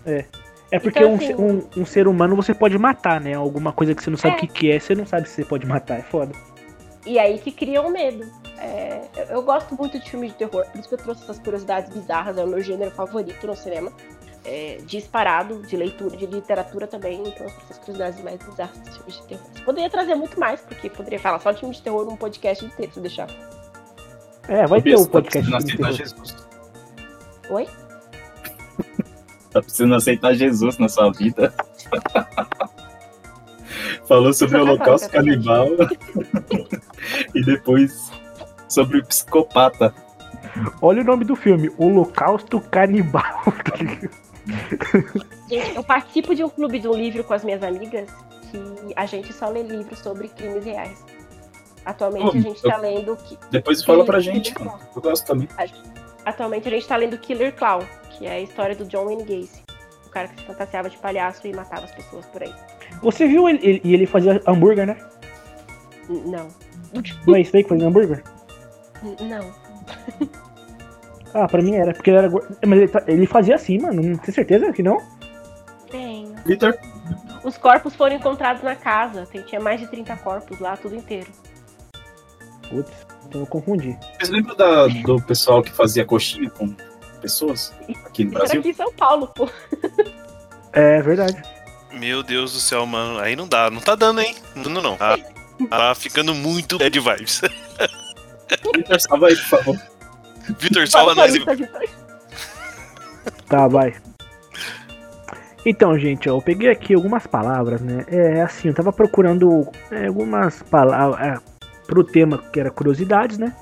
É 0.05 0.79
porque 0.79 0.99
Então, 0.99 1.11
um, 1.11 1.15
assim- 1.15 1.35
um, 1.35 1.81
um 1.81 1.85
ser 1.85 2.07
humano 2.07 2.35
você 2.35 2.53
pode 2.53 2.77
matar, 2.77 3.19
né? 3.19 3.33
Alguma 3.33 3.73
coisa 3.73 3.93
que 3.93 4.01
você 4.01 4.09
não 4.09 4.17
sabe 4.17 4.35
É. 4.35 4.37
o 4.37 4.39
que, 4.39 4.47
que 4.47 4.71
é, 4.71 4.79
você 4.79 4.95
não 4.95 5.05
sabe 5.05 5.27
se 5.27 5.35
você 5.35 5.45
pode 5.45 5.65
matar. 5.65 5.99
É 5.99 6.01
foda. 6.01 6.31
E 7.05 7.19
aí 7.19 7.37
que 7.39 7.51
criam 7.51 7.89
medo. 7.89 8.25
É, 8.61 9.01
eu, 9.17 9.23
eu 9.25 9.41
gosto 9.41 9.75
muito 9.75 9.99
de 9.99 10.07
filmes 10.07 10.31
de 10.31 10.37
terror, 10.37 10.63
por 10.67 10.79
isso 10.79 10.87
que 10.87 10.93
eu 10.93 10.99
trouxe 10.99 11.23
essas 11.23 11.39
curiosidades 11.39 11.91
bizarras, 11.91 12.37
é 12.37 12.43
o 12.43 12.47
meu 12.47 12.61
gênero 12.61 12.91
favorito 12.91 13.47
no 13.47 13.55
cinema. 13.55 13.91
É, 14.43 14.77
disparado, 14.87 15.61
de 15.61 15.77
leitura, 15.77 16.17
de 16.17 16.25
literatura 16.25 16.87
também, 16.87 17.21
então 17.21 17.45
essas 17.45 17.77
curiosidades 17.77 18.23
mais 18.23 18.39
bizarras 18.43 18.75
dos 18.79 18.97
filmes 18.97 19.17
de 19.17 19.27
terror. 19.27 19.45
Eu 19.55 19.63
poderia 19.63 19.87
trazer 19.89 20.15
muito 20.15 20.39
mais, 20.39 20.61
porque 20.61 20.89
poderia 20.89 21.19
falar 21.19 21.39
só 21.39 21.51
de 21.51 21.59
filme 21.59 21.75
de 21.75 21.81
terror 21.81 22.05
num 22.05 22.15
podcast 22.15 22.65
inteiro, 22.65 22.91
se 22.91 22.99
deixar. 22.99 23.27
É, 24.47 24.65
vai 24.65 24.81
ter 24.81 24.95
o 24.95 24.99
você 24.99 25.05
tá 25.05 25.11
podcast 25.11 25.51
precisando 25.51 25.63
de 25.63 25.73
aceitar 25.73 25.77
terror. 25.77 25.97
Jesus. 25.97 26.35
Oi? 27.49 27.67
Tá 29.51 29.61
precisando 29.61 29.95
aceitar 29.95 30.33
Jesus 30.33 30.77
na 30.77 30.89
sua 30.89 31.11
vida. 31.11 31.53
Falou 34.07 34.33
sobre 34.33 34.57
o 34.57 34.65
Você 34.65 34.71
holocausto 34.71 35.09
canibal 35.09 35.67
e 37.35 37.43
depois 37.43 38.11
sobre 38.71 38.99
o 38.99 39.05
psicopata. 39.05 39.93
Olha 40.81 41.01
o 41.01 41.05
nome 41.05 41.23
do 41.25 41.35
filme, 41.35 41.71
Holocausto 41.77 42.59
Canibal. 42.59 43.23
tá? 43.63 43.77
Gente, 45.49 45.75
eu 45.75 45.83
participo 45.83 46.33
de 46.35 46.43
um 46.43 46.49
clube 46.49 46.79
do 46.79 46.93
livro 46.93 47.23
com 47.23 47.33
as 47.33 47.43
minhas 47.43 47.61
amigas 47.63 48.09
que 48.49 48.93
a 48.95 49.05
gente 49.05 49.31
só 49.33 49.49
lê 49.49 49.63
livros 49.63 49.99
sobre 49.99 50.27
crimes 50.29 50.65
reais. 50.65 51.03
Atualmente 51.85 52.25
Oh, 52.25 52.29
a 52.29 52.41
gente 52.41 52.63
eu- 52.63 52.69
tá 52.71 52.77
lendo. 52.77 53.15
que- 53.17 53.37
Depois 53.49 53.83
fala 53.83 54.03
pra 54.05 54.19
Killer 54.19 54.35
gente, 54.35 54.53
Clown. 54.53 54.71
mano. 54.71 54.83
Eu 54.95 55.01
gosto 55.01 55.25
também. 55.25 55.47
Atualmente 56.25 56.67
a 56.67 56.71
gente 56.71 56.87
tá 56.87 56.95
lendo 56.95 57.17
Killer 57.17 57.55
Clown, 57.55 57.81
que 58.11 58.25
é 58.27 58.31
a 58.33 58.39
história 58.39 58.75
do 58.75 58.85
John 58.85 59.05
Wayne 59.05 59.23
Gacy. 59.23 59.61
O 60.05 60.09
cara 60.09 60.27
que 60.27 60.41
se 60.41 60.45
fantasiava 60.45 60.89
de 60.89 60.97
palhaço 60.97 61.47
e 61.47 61.53
matava 61.55 61.85
as 61.85 61.91
pessoas 61.91 62.25
por 62.27 62.43
aí. 62.43 62.53
Você 63.01 63.25
viu 63.27 63.47
ele, 63.47 63.59
ele, 63.63 63.81
e 63.83 63.93
ele 63.93 64.05
fazia 64.05 64.41
hambúrguer, 64.45 64.85
né? 64.85 64.97
Não. 66.09 66.47
Não 67.25 67.35
é 67.35 67.41
isso 67.41 67.55
aí 67.55 67.63
que 67.63 67.69
fazia 67.69 67.87
hambúrguer? 67.87 68.21
Não. 69.01 69.53
Ah, 71.33 71.47
pra 71.47 71.61
mim 71.61 71.75
era, 71.75 71.93
porque 71.93 72.09
ele 72.09 72.17
era. 72.19 72.29
Mas 72.29 72.79
ele, 72.79 72.87
tá- 72.87 73.03
ele 73.07 73.25
fazia 73.25 73.55
assim, 73.55 73.79
mano. 73.79 74.01
Não 74.01 74.17
tem 74.17 74.33
certeza 74.33 74.71
que 74.73 74.83
não? 74.83 74.97
Tenho. 75.89 76.35
Vitor, 76.45 76.77
Os 77.43 77.57
corpos 77.57 77.95
foram 77.95 78.15
encontrados 78.15 78.61
na 78.63 78.75
casa. 78.75 79.25
Tem, 79.25 79.41
tinha 79.43 79.59
mais 79.61 79.79
de 79.79 79.87
30 79.87 80.15
corpos 80.17 80.59
lá, 80.59 80.75
tudo 80.77 80.95
inteiro. 80.95 81.27
Putz, 82.69 82.91
então 83.27 83.41
eu 83.41 83.47
confundi. 83.47 83.97
vocês 84.17 84.29
lembram 84.29 84.55
da- 84.55 84.87
do 84.87 85.21
pessoal 85.23 85.61
que 85.63 85.71
fazia 85.71 86.05
coxinha 86.05 86.49
com 86.49 86.73
pessoas 87.21 87.73
aqui 88.05 88.23
no 88.23 88.29
Isso 88.31 88.37
era 88.37 88.45
Brasil? 88.45 88.59
aqui 88.59 88.69
em 88.69 88.73
São 88.73 88.93
Paulo, 88.93 89.27
pô. 89.27 89.49
É 90.73 91.01
verdade. 91.01 91.41
Meu 91.93 92.23
Deus 92.23 92.53
do 92.53 92.59
céu, 92.59 92.85
mano. 92.85 93.19
Aí 93.19 93.35
não 93.35 93.47
dá. 93.47 93.69
Não 93.69 93.81
tá 93.81 93.95
dando, 93.95 94.21
hein? 94.21 94.35
Não 94.55 94.63
dando, 94.63 94.81
não. 94.81 94.95
Tá, 94.97 95.17
tá 95.69 95.95
ficando 95.95 96.33
muito 96.33 96.77
bad 96.77 96.99
vibes. 96.99 97.41
Vitor, 98.75 98.99
salva 98.99 99.27
aí, 99.27 99.35
por 99.35 99.45
favor. 99.45 99.81
Vitor, 100.59 100.87
salva 100.87 101.15
nós. 101.15 101.33
Tá, 103.47 103.67
vai. 103.67 103.93
Então, 105.65 105.97
gente, 105.97 106.29
ó, 106.29 106.37
eu 106.37 106.41
peguei 106.41 106.69
aqui 106.69 106.93
algumas 106.93 107.27
palavras, 107.27 107.81
né? 107.81 108.05
É 108.07 108.41
assim, 108.41 108.69
eu 108.69 108.73
tava 108.73 108.91
procurando 108.91 109.67
é, 109.91 110.07
algumas 110.07 110.63
palavras 110.63 111.19
é, 111.19 111.39
pro 111.85 112.03
tema 112.03 112.37
que 112.37 112.59
era 112.59 112.71
curiosidades, 112.71 113.37
né? 113.37 113.55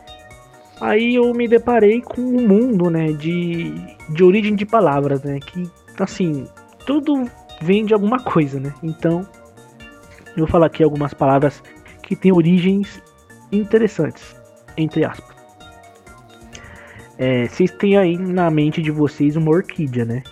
Aí 0.80 1.16
eu 1.16 1.34
me 1.34 1.48
deparei 1.48 2.02
com 2.02 2.22
um 2.22 2.48
mundo, 2.48 2.90
né, 2.90 3.12
de, 3.12 3.74
de 4.10 4.24
origem 4.24 4.56
de 4.56 4.66
palavras, 4.66 5.22
né? 5.24 5.40
Que, 5.40 5.70
assim, 6.00 6.48
tudo 6.86 7.30
vem 7.62 7.86
de 7.86 7.94
alguma 7.94 8.20
coisa, 8.20 8.60
né? 8.62 8.74
Então, 8.82 9.28
eu 10.30 10.38
vou 10.38 10.48
falar 10.48 10.68
aqui 10.68 10.82
algumas 10.82 11.14
palavras 11.14 11.62
que 12.02 12.16
têm 12.16 12.32
origens 12.32 13.02
interessantes, 13.52 14.36
entre 14.78 15.06
aspas. 15.06 15.36
É, 17.18 17.48
vocês 17.48 17.72
têm 17.72 17.98
aí 17.98 18.18
na 18.18 18.50
mente 18.50 18.82
de 18.82 18.92
vocês 18.92 19.36
uma 19.36 19.52
orquídea, 19.52 20.06
né? 20.06 20.24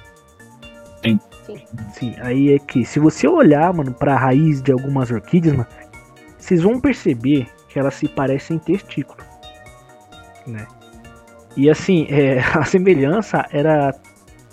Sim. 1.03 1.19
Sim. 1.45 1.61
Sim, 1.93 2.15
aí 2.19 2.53
é 2.53 2.59
que 2.59 2.85
se 2.85 2.99
você 2.99 3.27
olhar, 3.27 3.73
mano, 3.73 3.93
pra 3.93 4.17
raiz 4.17 4.61
de 4.61 4.71
algumas 4.71 5.11
orquídeas, 5.11 5.55
mano, 5.55 5.67
vocês 6.37 6.61
vão 6.61 6.79
perceber 6.79 7.47
que 7.67 7.79
elas 7.79 7.95
se 7.95 8.07
parecem 8.07 8.57
testículo, 8.57 9.19
né? 10.45 10.65
E 11.55 11.69
assim, 11.69 12.05
é, 12.09 12.39
a 12.53 12.63
semelhança 12.63 13.45
era 13.51 13.93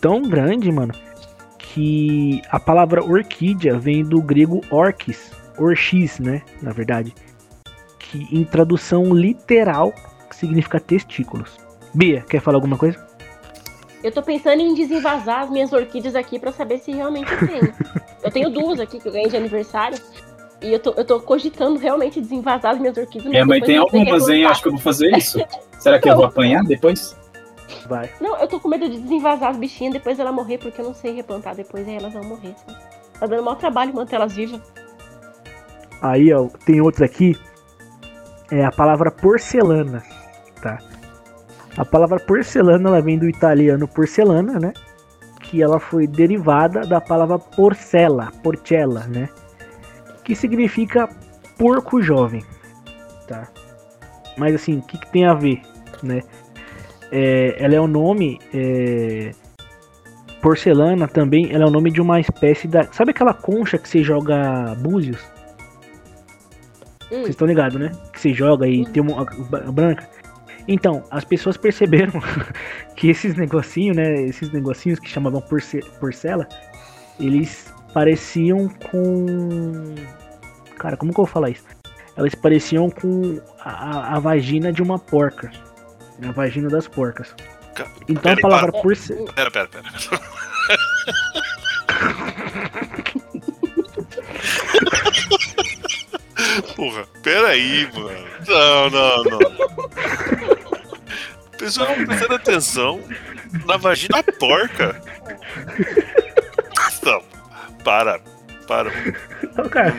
tão 0.01 0.23
grande, 0.23 0.71
mano, 0.73 0.93
que 1.59 2.43
a 2.51 2.59
palavra 2.59 3.05
orquídea 3.05 3.79
vem 3.79 4.05
do 4.05 4.21
grego 4.21 4.61
orquis, 4.71 5.31
orchis, 5.59 6.19
né, 6.19 6.43
na 6.63 6.73
verdade, 6.73 7.15
que 8.15 8.29
em 8.31 8.45
tradução 8.45 9.13
literal 9.13 9.93
significa 10.31 10.79
testículos. 10.79 11.51
Bia, 11.93 12.23
quer 12.23 12.41
falar 12.41 12.57
alguma 12.57 12.79
coisa? 12.79 13.05
Eu 14.03 14.13
tô 14.13 14.23
pensando 14.23 14.61
em 14.61 14.75
desenvasar 14.75 15.41
as 15.43 15.51
minhas 15.51 15.73
orquídeas 15.73 16.15
aqui 16.15 16.39
pra 16.39 16.53
saber 16.53 16.79
se 16.79 16.93
realmente 16.93 17.33
eu 17.33 17.49
tenho. 17.49 17.75
eu 18.23 18.31
tenho 18.31 18.51
duas 18.51 18.79
aqui 18.79 19.01
que 19.01 19.09
eu 19.09 19.13
ganhei 19.13 19.29
de 19.29 19.37
aniversário. 19.37 19.99
E 20.63 20.73
eu 20.73 20.79
tô, 20.79 20.93
eu 20.93 21.05
tô 21.05 21.21
cogitando 21.21 21.79
realmente 21.79 22.21
desenvasar 22.21 22.75
as 22.75 22.79
minhas 22.79 22.97
orquídeas. 22.97 23.31
Minha 23.31 23.45
mas 23.45 23.61
mãe 23.61 23.67
tem 23.67 23.77
algumas, 23.79 24.29
hein? 24.29 24.45
Acho 24.45 24.63
que 24.63 24.69
eu 24.69 24.73
vou 24.73 24.81
fazer 24.81 25.17
isso. 25.17 25.43
Será 25.79 25.99
que 25.99 26.09
eu 26.09 26.17
vou 26.17 26.27
apanhar 26.27 26.63
depois? 26.65 27.17
Vai. 27.89 28.11
Não, 28.21 28.37
eu 28.37 28.47
tô 28.47 28.61
com 28.61 28.69
medo 28.69 28.89
de 28.89 28.99
desenvasar 29.01 29.51
as 29.51 29.57
bichinhas 29.57 29.93
depois 29.93 30.19
ela 30.19 30.33
morrer, 30.33 30.59
porque 30.59 30.81
eu 30.81 30.85
não 30.85 30.95
sei 30.95 31.13
replantar 31.15 31.55
depois, 31.55 31.87
aí 31.89 31.97
elas 31.97 32.13
vão 32.13 32.25
morrer. 32.25 32.55
sabe? 32.67 32.79
Tá 33.19 33.27
dando 33.27 33.43
maior 33.43 33.57
trabalho 33.57 33.95
manter 33.95 34.17
elas 34.17 34.35
vivas. 34.35 34.61
Aí, 36.01 36.33
ó, 36.33 36.49
tem 36.65 36.81
outra 36.81 37.07
aqui. 37.07 37.37
É 38.51 38.65
a 38.65 38.71
palavra 38.71 39.11
porcelana, 39.11 40.03
tá? 40.61 40.79
A 41.77 41.85
palavra 41.85 42.21
porcelana, 42.21 42.89
ela 42.89 43.01
vem 43.01 43.19
do 43.19 43.29
italiano 43.29 43.89
porcelana, 43.89 44.59
né? 44.59 44.73
Que 45.41 45.63
ela 45.63 45.81
foi 45.81 46.07
derivada 46.07 46.87
da 46.87 47.01
palavra 47.01 47.39
porcela, 47.39 48.31
porcella, 48.43 49.05
né? 49.09 49.29
Que 50.23 50.35
significa 50.35 51.09
porco 51.59 52.01
jovem, 52.03 52.45
tá? 53.27 53.49
Mas 54.37 54.55
assim, 54.55 54.79
o 54.79 54.83
que, 54.83 54.99
que 54.99 55.11
tem 55.11 55.27
a 55.27 55.35
ver, 55.35 55.63
né? 56.03 56.23
É, 57.11 57.57
ela 57.63 57.75
é 57.75 57.81
o 57.81 57.87
nome... 57.87 58.39
é, 58.53 59.31
Porcelana 60.45 61.09
também, 61.09 61.51
ela 61.51 61.65
é 61.65 61.67
o 61.67 61.71
nome 61.71 61.91
de 61.91 62.03
uma 62.03 62.21
espécie 62.21 62.69
da... 62.69 62.85
Sabe 62.93 63.13
aquela 63.13 63.33
concha 63.33 63.79
que 63.79 63.89
você 63.89 64.03
joga 64.03 64.75
búzios? 64.75 65.19
Hum. 67.11 67.19
Vocês 67.23 67.31
estão 67.31 67.47
ligados, 67.47 67.79
né? 67.79 67.91
Que 68.13 68.21
você 68.21 68.35
joga 68.35 68.67
e 68.67 68.85
tem 68.87 69.03
uma 69.03 69.25
branca. 69.73 70.09
Então, 70.67 71.05
as 71.11 71.25
pessoas 71.25 71.57
perceberam 71.57 72.13
que 72.97 73.09
esses 73.11 73.37
negocinhos, 73.37 73.97
né? 73.97 74.15
Esses 74.23 74.51
negocinhos 74.53 74.99
que 74.99 75.09
chamavam 75.09 75.41
porce 75.43 75.81
porcela, 76.01 76.49
eles 77.21 77.73
pareciam 77.93 78.69
com. 78.91 79.95
Cara, 80.79 80.97
como 80.97 81.13
que 81.13 81.21
eu 81.21 81.25
vou 81.25 81.33
falar 81.33 81.51
isso? 81.51 81.65
Elas 82.17 82.35
pareciam 82.35 82.89
com 82.91 83.41
a, 83.61 84.17
a 84.17 84.21
vagina 84.21 84.73
de 84.73 84.83
uma 84.83 84.99
porca. 84.99 85.51
A 86.27 86.33
vagina 86.33 86.69
das 86.69 86.89
porcas. 86.89 87.35
Ca- 87.75 87.87
Então 88.09 88.23
Pera 88.23 88.39
a 88.39 88.41
palavra 88.41 88.73
para. 88.73 88.83
porce... 88.83 89.13
Pera, 89.35 89.51
pera, 89.51 89.69
pera. 89.69 89.85
Porra, 96.77 97.07
pera 97.23 97.49
aí, 97.49 97.89
mano. 97.93 98.27
Não, 98.47 98.91
não, 98.91 99.25
não. 99.25 99.39
Pessoal, 101.59 101.95
prestando 101.95 102.35
atenção 102.35 103.01
na 103.67 103.77
vagina 103.77 104.23
porca. 104.23 105.01
Não, 107.03 107.23
para, 107.85 108.21
para. 108.67 108.91
Não, 109.57 109.69
cara, 109.69 109.95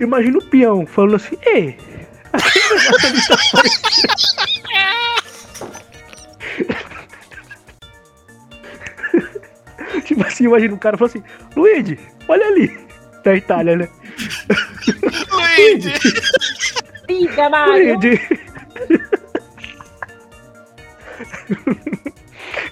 imagina 0.00 0.38
o 0.38 0.44
peão 0.44 0.86
falando 0.86 1.16
assim, 1.16 1.36
ei, 1.42 1.78
tipo 10.04 10.26
assim, 10.26 10.44
imagina 10.44 10.74
o 10.74 10.78
cara 10.78 10.96
falando 10.96 11.10
assim, 11.10 11.24
Luigi, 11.54 11.98
olha 12.28 12.46
ali, 12.46 12.78
da 13.22 13.34
Itália, 13.34 13.76
né? 13.76 13.88
Luigi! 15.30 15.92
Diga, 17.08 17.48
Mário. 17.48 17.94
Luigi. 17.94 18.20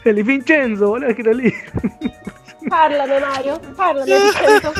Ele, 0.05 0.23
Vincenzo, 0.23 0.91
olha 0.91 1.09
aquilo 1.09 1.31
ali. 1.31 1.55
Parla, 2.69 3.07
meu 3.07 3.21
Mário. 3.21 3.61
Parla, 3.77 4.07
meu 4.07 4.21
Vincenzo. 4.21 4.73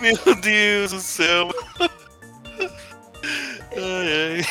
Meu 0.00 0.34
Deus 0.36 0.92
do 0.92 1.00
céu. 1.00 1.48
Ai, 3.76 4.38
ai. 4.38 4.44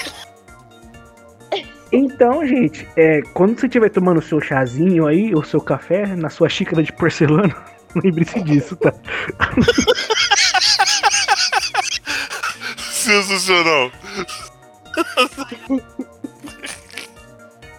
Então, 1.92 2.46
gente, 2.46 2.88
é, 2.96 3.22
quando 3.34 3.60
você 3.60 3.66
estiver 3.66 3.90
tomando 3.90 4.20
o 4.20 4.22
seu 4.22 4.40
chazinho 4.40 5.08
aí, 5.08 5.34
ou 5.34 5.44
seu 5.44 5.60
café, 5.60 6.06
na 6.16 6.30
sua 6.30 6.48
xícara 6.48 6.84
de 6.84 6.94
porcelana, 6.94 7.56
lembre-se 8.04 8.42
disso, 8.44 8.76
tá? 8.76 8.94
Sensacional. 12.78 13.92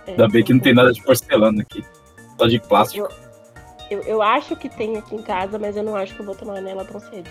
Ainda 0.07 0.29
bem 0.29 0.45
que 0.45 0.53
não 0.53 0.61
tem 0.61 0.75
nada 0.75 0.93
de 0.93 1.03
porcelana 1.03 1.63
aqui. 1.63 1.85
Só 2.39 2.47
de 2.47 2.59
plástico. 2.61 3.09
Eu, 3.91 4.01
eu 4.03 4.23
acho 4.23 4.57
que 4.57 4.69
tem 4.69 4.97
aqui 4.97 5.17
em 5.17 5.23
casa, 5.23 5.59
mas 5.59 5.77
eu 5.77 5.83
não 5.83 5.97
acho 5.97 6.15
que 6.15 6.21
eu 6.21 6.27
vou 6.27 6.35
tomar 6.35 6.61
nela 6.61 6.85
tão 6.85 7.01
cedo. 7.01 7.31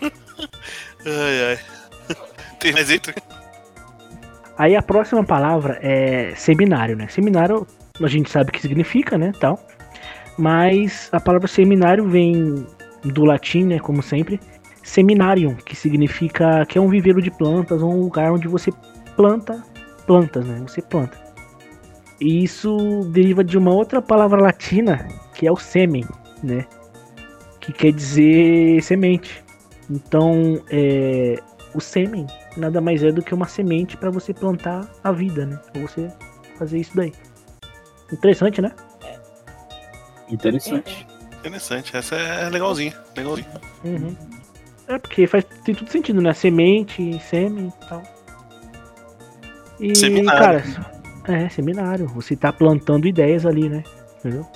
Ai, 1.06 1.44
ai. 1.52 1.58
Tem 2.58 2.72
mais 2.72 2.90
outro? 2.90 3.14
Aí 4.58 4.76
a 4.76 4.82
próxima 4.82 5.24
palavra 5.24 5.78
é 5.80 6.34
seminário, 6.34 6.94
né? 6.94 7.08
Seminário 7.08 7.66
a 8.02 8.08
gente 8.08 8.30
sabe 8.30 8.50
o 8.50 8.52
que 8.52 8.60
significa, 8.60 9.16
né, 9.16 9.32
tal. 9.40 9.58
Mas 10.38 11.08
a 11.12 11.20
palavra 11.20 11.48
seminário 11.48 12.08
vem 12.08 12.66
do 13.04 13.24
latim, 13.24 13.64
né, 13.64 13.78
como 13.78 14.02
sempre, 14.02 14.40
seminarium, 14.82 15.54
que 15.54 15.76
significa 15.76 16.64
que 16.66 16.78
é 16.78 16.80
um 16.80 16.88
viveiro 16.88 17.20
de 17.20 17.30
plantas, 17.30 17.82
um 17.82 18.00
lugar 18.00 18.32
onde 18.32 18.48
você 18.48 18.72
planta 19.16 19.62
plantas, 20.10 20.44
né? 20.44 20.58
Você 20.66 20.82
planta. 20.82 21.16
E 22.20 22.42
isso 22.42 23.04
deriva 23.12 23.44
de 23.44 23.56
uma 23.56 23.72
outra 23.72 24.02
palavra 24.02 24.42
latina, 24.42 25.06
que 25.34 25.46
é 25.46 25.52
o 25.52 25.56
sêmen, 25.56 26.04
né? 26.42 26.66
Que 27.60 27.72
quer 27.72 27.92
dizer 27.92 28.82
semente. 28.82 29.44
Então, 29.88 30.60
é, 30.68 31.38
o 31.72 31.80
sêmen 31.80 32.26
nada 32.56 32.80
mais 32.80 33.04
é 33.04 33.12
do 33.12 33.22
que 33.22 33.32
uma 33.32 33.46
semente 33.46 33.96
para 33.96 34.10
você 34.10 34.34
plantar 34.34 34.90
a 35.04 35.12
vida, 35.12 35.46
né? 35.46 35.60
Ou 35.76 35.82
você 35.82 36.08
fazer 36.58 36.78
isso 36.78 36.96
daí. 36.96 37.12
Interessante, 38.12 38.60
né? 38.60 38.72
Interessante. 40.30 41.06
Interessante, 41.38 41.96
essa 41.96 42.16
é 42.16 42.48
legalzinha. 42.50 42.94
legalzinha. 43.16 43.48
Uhum. 43.84 44.16
É 44.88 44.98
porque 44.98 45.26
faz 45.26 45.44
tem 45.64 45.74
tudo 45.74 45.90
sentido, 45.90 46.20
né? 46.20 46.32
Semente, 46.34 47.18
sêmen 47.20 47.68
e 47.68 47.86
tal. 47.86 48.02
E, 49.78 49.94
Seminário. 49.96 50.40
cara, 50.40 50.64
é, 51.24 51.48
seminário. 51.48 52.06
Você 52.08 52.36
tá 52.36 52.52
plantando 52.52 53.06
ideias 53.06 53.46
ali, 53.46 53.68
né? 53.68 53.82
Entendeu? 54.18 54.46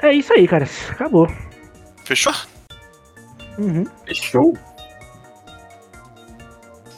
É 0.00 0.12
isso 0.12 0.32
aí, 0.32 0.46
cara. 0.46 0.68
Acabou. 0.90 1.26
Fechou? 2.04 2.32
Uhum. 3.58 3.84
Fechou? 4.06 4.56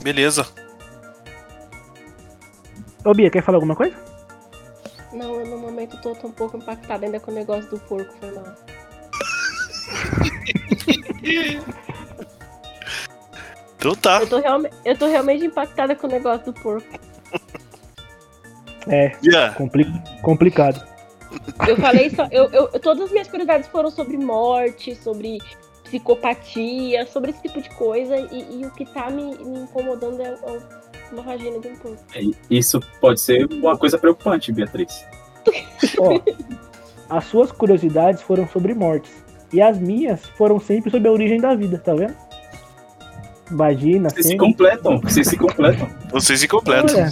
Beleza. 0.02 0.46
Ô, 3.04 3.12
Bia, 3.12 3.30
quer 3.30 3.42
falar 3.42 3.56
alguma 3.56 3.76
coisa? 3.76 3.96
Não, 5.14 5.40
eu 5.40 5.46
no 5.46 5.58
momento 5.58 6.00
tô, 6.00 6.14
tô 6.14 6.26
um 6.26 6.32
pouco 6.32 6.56
impactada 6.56 7.06
ainda 7.06 7.20
com 7.20 7.30
o 7.30 7.34
negócio 7.34 7.70
do 7.70 7.78
porco, 7.80 8.12
foi 8.18 8.30
mal. 8.32 8.44
Então 13.76 13.94
tá. 13.94 14.20
Eu 14.20 14.26
tô, 14.28 14.38
eu 14.84 14.98
tô 14.98 15.06
realmente 15.06 15.44
impactada 15.44 15.94
com 15.94 16.06
o 16.06 16.10
negócio 16.10 16.46
do 16.46 16.52
porco. 16.54 16.88
É, 18.88 19.12
Yeah. 19.22 19.54
compli 19.54 19.84
complicado. 20.22 20.82
Eu 21.68 21.76
falei 21.76 22.08
só. 22.08 22.26
Eu, 22.30 22.44
eu- 22.50 22.68
todas 22.80 23.04
as 23.04 23.10
minhas 23.10 23.28
curiosidades 23.28 23.68
foram 23.68 23.90
sobre 23.90 24.16
morte, 24.16 24.94
sobre 24.94 25.38
psicopatia, 25.84 27.04
sobre 27.06 27.30
esse 27.32 27.42
tipo 27.42 27.60
de 27.60 27.68
coisa. 27.70 28.16
E, 28.16 28.60
e 28.60 28.66
o 28.66 28.70
que 28.70 28.86
tá 28.86 29.10
me, 29.10 29.36
me 29.36 29.60
incomodando 29.60 30.22
é, 30.22 30.28
é 30.32 30.60
uma 31.12 31.22
vagina 31.22 31.58
de 31.58 31.68
um 31.68 31.76
porco. 31.76 32.02
É, 32.14 32.20
Isso 32.50 32.80
pode 33.00 33.20
ser 33.20 33.46
uma 33.52 33.76
coisa 33.76 33.98
preocupante, 33.98 34.52
Beatriz. 34.52 35.04
Ó, 35.98 36.20
as 37.08 37.24
suas 37.26 37.52
curiosidades 37.52 38.22
foram 38.22 38.48
sobre 38.48 38.74
mortes. 38.74 39.12
E 39.52 39.60
as 39.62 39.78
minhas 39.78 40.24
foram 40.36 40.58
sempre 40.58 40.90
sobre 40.90 41.08
a 41.08 41.12
origem 41.12 41.40
da 41.40 41.54
vida, 41.54 41.78
tá 41.78 41.94
vendo? 41.94 42.16
Vagina, 43.50 44.08
Vocês 44.08 44.24
se 44.26 44.32
sêmen. 44.32 44.38
completam, 44.38 45.00
vocês 45.00 45.28
se 45.28 45.36
completam. 45.36 45.88
Vocês 46.10 46.40
se 46.40 46.48
completam. 46.48 46.96
Olha, 46.96 47.10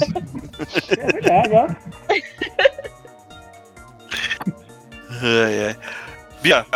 é 0.98 1.12
verdade, 1.12 1.54
ó. 1.54 1.68
Ai, 5.20 5.66
ai. 5.66 5.76
Bia, 6.42 6.66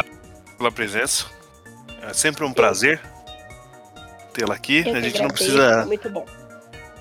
pela 0.59 0.71
presença. 0.71 1.27
É 2.03 2.13
sempre 2.13 2.45
um 2.45 2.53
prazer 2.53 3.01
tê-la 4.33 4.55
aqui. 4.55 4.85
Eu 4.87 4.95
A 4.95 5.01
gente 5.01 5.21
não 5.23 5.29
precisa. 5.29 5.85
Muito 5.87 6.09
bom. 6.11 6.25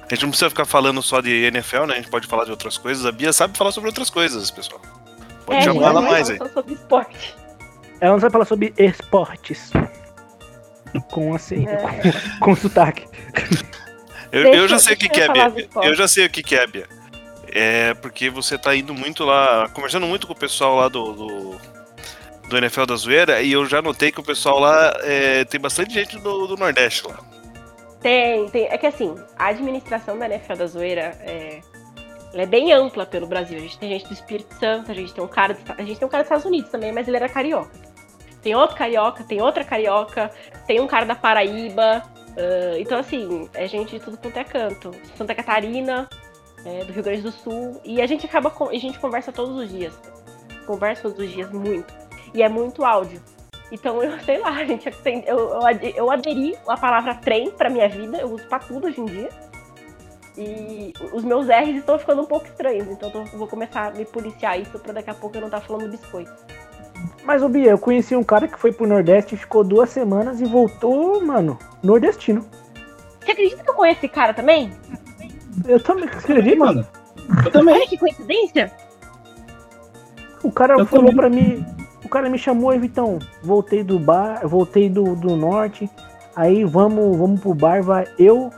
A 0.09 0.13
gente 0.13 0.23
não 0.23 0.29
precisa 0.29 0.49
ficar 0.49 0.65
falando 0.65 1.01
só 1.01 1.19
de 1.19 1.31
NFL, 1.45 1.85
né? 1.85 1.93
A 1.93 1.97
gente 1.97 2.09
pode 2.09 2.27
falar 2.27 2.45
de 2.45 2.51
outras 2.51 2.77
coisas. 2.77 3.05
A 3.05 3.11
Bia 3.11 3.33
sabe 3.33 3.57
falar 3.57 3.71
sobre 3.71 3.89
outras 3.89 4.09
coisas, 4.09 4.51
pessoal. 4.51 4.81
Pode 5.45 5.59
É, 5.59 5.61
chamar 5.63 5.87
ela 5.89 6.01
mais 6.01 6.29
aí. 6.29 6.37
sobre 6.53 6.73
esporte. 6.73 7.35
Ela 7.99 8.13
não 8.13 8.19
vai 8.19 8.29
falar 8.29 8.45
sobre 8.45 8.73
esportes. 8.77 9.71
Com 11.11 11.33
assim, 11.35 11.67
É. 11.67 11.77
com, 12.39 12.39
com 12.45 12.55
sotaque. 12.55 13.05
Eu, 14.31 14.53
eu 14.53 14.67
já 14.67 14.77
sei 14.79 14.93
o 14.93 14.97
que, 14.97 15.09
que 15.09 15.21
é, 15.21 15.31
Bia. 15.31 15.69
Eu 15.83 15.95
já 15.95 16.07
sei 16.07 16.25
o 16.25 16.29
que, 16.29 16.43
que 16.43 16.55
é, 16.55 16.67
Bia. 16.67 16.87
É 17.47 17.93
porque 17.95 18.29
você 18.29 18.57
tá 18.57 18.75
indo 18.75 18.93
muito 18.93 19.23
lá, 19.23 19.69
conversando 19.69 20.05
muito 20.05 20.27
com 20.27 20.33
o 20.33 20.35
pessoal 20.35 20.75
lá 20.75 20.87
do, 20.89 21.13
do, 21.13 21.55
do 22.49 22.57
NFL 22.57 22.85
da 22.85 22.95
Zoeira, 22.95 23.41
e 23.41 23.51
eu 23.51 23.65
já 23.65 23.81
notei 23.81 24.11
que 24.11 24.19
o 24.19 24.23
pessoal 24.23 24.59
lá 24.59 24.93
é, 25.03 25.45
tem 25.45 25.59
bastante 25.59 25.93
gente 25.93 26.17
do, 26.19 26.47
do 26.47 26.57
Nordeste 26.57 27.07
lá. 27.07 27.17
Tem, 28.05 28.47
tem. 28.49 28.65
É 28.67 28.77
que 28.77 28.85
assim, 28.85 29.15
a 29.35 29.47
administração 29.47 30.15
da 30.19 30.27
NFL 30.27 30.53
da 30.53 30.67
Zoeira 30.67 31.17
é, 31.21 31.59
é 32.35 32.45
bem 32.45 32.71
ampla 32.71 33.03
pelo 33.03 33.25
Brasil. 33.25 33.57
A 33.57 33.61
gente 33.61 33.79
tem 33.79 33.89
gente 33.89 34.05
do 34.05 34.13
Espírito 34.13 34.53
Santo, 34.59 34.91
a 34.91 34.93
gente 34.93 35.11
tem 35.11 35.23
um 35.23 35.27
cara, 35.27 35.55
dos- 35.55 35.63
a 35.75 35.81
gente 35.81 35.97
tem 35.97 36.07
um 36.07 36.11
cara 36.11 36.21
dos 36.21 36.27
Estados 36.27 36.45
Unidos 36.45 36.69
também, 36.69 36.91
mas 36.91 37.07
ele 37.07 37.17
era 37.17 37.27
carioca. 37.27 37.71
Tem 38.43 38.53
outro 38.53 38.75
carioca, 38.77 39.23
tem 39.23 39.41
outra 39.41 39.63
carioca, 39.63 40.29
tem 40.67 40.79
um 40.79 40.85
cara 40.85 41.03
da 41.03 41.15
Paraíba. 41.15 42.03
ah, 42.37 42.77
então, 42.77 42.99
assim, 42.99 43.49
é 43.55 43.67
gente 43.67 43.97
de 43.97 43.99
tudo 43.99 44.17
quanto 44.19 44.37
é 44.37 44.43
canto. 44.43 44.91
Santa 45.17 45.33
Catarina, 45.33 46.07
é, 46.63 46.83
do 46.85 46.93
Rio 46.93 47.01
Grande 47.01 47.23
do 47.23 47.31
Sul. 47.31 47.81
E 47.83 48.03
a 48.03 48.05
gente 48.05 48.23
acaba 48.27 48.51
com. 48.51 48.69
A 48.69 48.77
gente 48.77 48.99
conversa 48.99 49.31
todos 49.31 49.57
os 49.57 49.67
dias. 49.67 49.99
Conversa 50.67 51.01
todos 51.09 51.25
os 51.25 51.31
dias 51.33 51.49
muito. 51.51 51.91
E 52.35 52.43
é 52.43 52.49
muito 52.49 52.85
áudio. 52.85 53.19
Então, 53.71 54.01
eu 54.03 54.19
sei 54.23 54.39
lá, 54.39 54.63
gente, 54.65 54.89
tem- 55.03 55.23
eu, 55.27 55.37
eu, 55.37 55.61
eu 55.95 56.11
aderi 56.11 56.55
a 56.67 56.77
palavra 56.77 57.15
trem 57.15 57.51
pra 57.51 57.69
minha 57.69 57.87
vida, 57.89 58.17
eu 58.17 58.31
uso 58.31 58.45
pra 58.47 58.59
tudo 58.59 58.87
hoje 58.87 59.01
em 59.01 59.05
dia. 59.05 59.29
E 60.37 60.91
os 61.13 61.23
meus 61.23 61.47
R's 61.47 61.77
estão 61.77 61.97
ficando 61.97 62.21
um 62.21 62.25
pouco 62.25 62.45
estranhos, 62.45 62.87
então 62.89 63.09
eu 63.09 63.23
tô- 63.23 63.37
vou 63.37 63.47
começar 63.47 63.87
a 63.87 63.91
me 63.91 64.03
policiar 64.03 64.59
isso 64.59 64.77
pra 64.79 64.91
daqui 64.93 65.09
a 65.09 65.13
pouco 65.13 65.37
eu 65.37 65.41
não 65.41 65.47
estar 65.47 65.61
falando 65.61 65.89
biscoito. 65.89 66.31
Mas, 67.23 67.41
ô 67.41 67.47
Bia, 67.49 67.71
eu 67.71 67.77
conheci 67.77 68.15
um 68.15 68.23
cara 68.23 68.47
que 68.47 68.59
foi 68.59 68.71
pro 68.73 68.85
Nordeste, 68.87 69.37
ficou 69.37 69.63
duas 69.63 69.89
semanas 69.89 70.41
e 70.41 70.45
voltou, 70.45 71.23
mano, 71.23 71.57
nordestino. 71.81 72.45
Você 73.23 73.31
acredita 73.31 73.63
que 73.63 73.69
eu 73.69 73.73
conheço 73.75 73.99
esse 73.99 74.09
cara 74.09 74.33
também? 74.33 74.71
Eu 75.67 75.81
também 75.81 76.05
escrevi, 76.09 76.55
mano. 76.55 76.85
Eu 77.45 77.51
também. 77.51 77.75
Olha 77.75 77.87
que 77.87 77.97
coincidência. 77.97 78.71
O 80.43 80.51
cara 80.51 80.73
Eu 80.77 80.85
falou 80.85 81.05
também. 81.11 81.15
pra 81.15 81.29
mim. 81.29 81.65
O 82.05 82.09
cara 82.09 82.29
me 82.29 82.37
chamou, 82.37 82.71
"Ei, 82.71 82.79
Vitão. 82.79 83.17
Voltei 83.41 83.83
do 83.83 83.99
bar, 83.99 84.47
voltei 84.47 84.87
do, 84.87 85.15
do 85.15 85.35
norte. 85.35 85.89
Aí 86.35 86.63
vamos, 86.63 87.17
vamos 87.17 87.41
pro 87.41 87.55
bar, 87.55 87.81
vai 87.81 88.05
eu, 88.19 88.51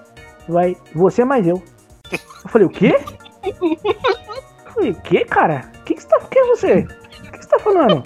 vai 0.50 0.76
você 0.94 1.24
mais 1.24 1.48
eu. 1.48 1.64
Eu 2.12 2.50
falei, 2.50 2.68
o 2.68 2.70
quê? 2.70 3.00
Eu 3.44 4.74
falei, 4.74 4.92
o 4.92 5.02
quê, 5.02 5.24
cara? 5.26 5.72
O 5.80 5.84
que, 5.84 5.96
que 5.96 6.02
você 6.02 6.08
tá. 6.08 6.20
Quem 6.30 6.42
é 6.42 6.46
você? 6.46 6.74
O 6.74 6.88
que, 7.32 7.32
que 7.32 7.44
você 7.44 7.50
tá 7.50 7.60
falando? 7.60 8.04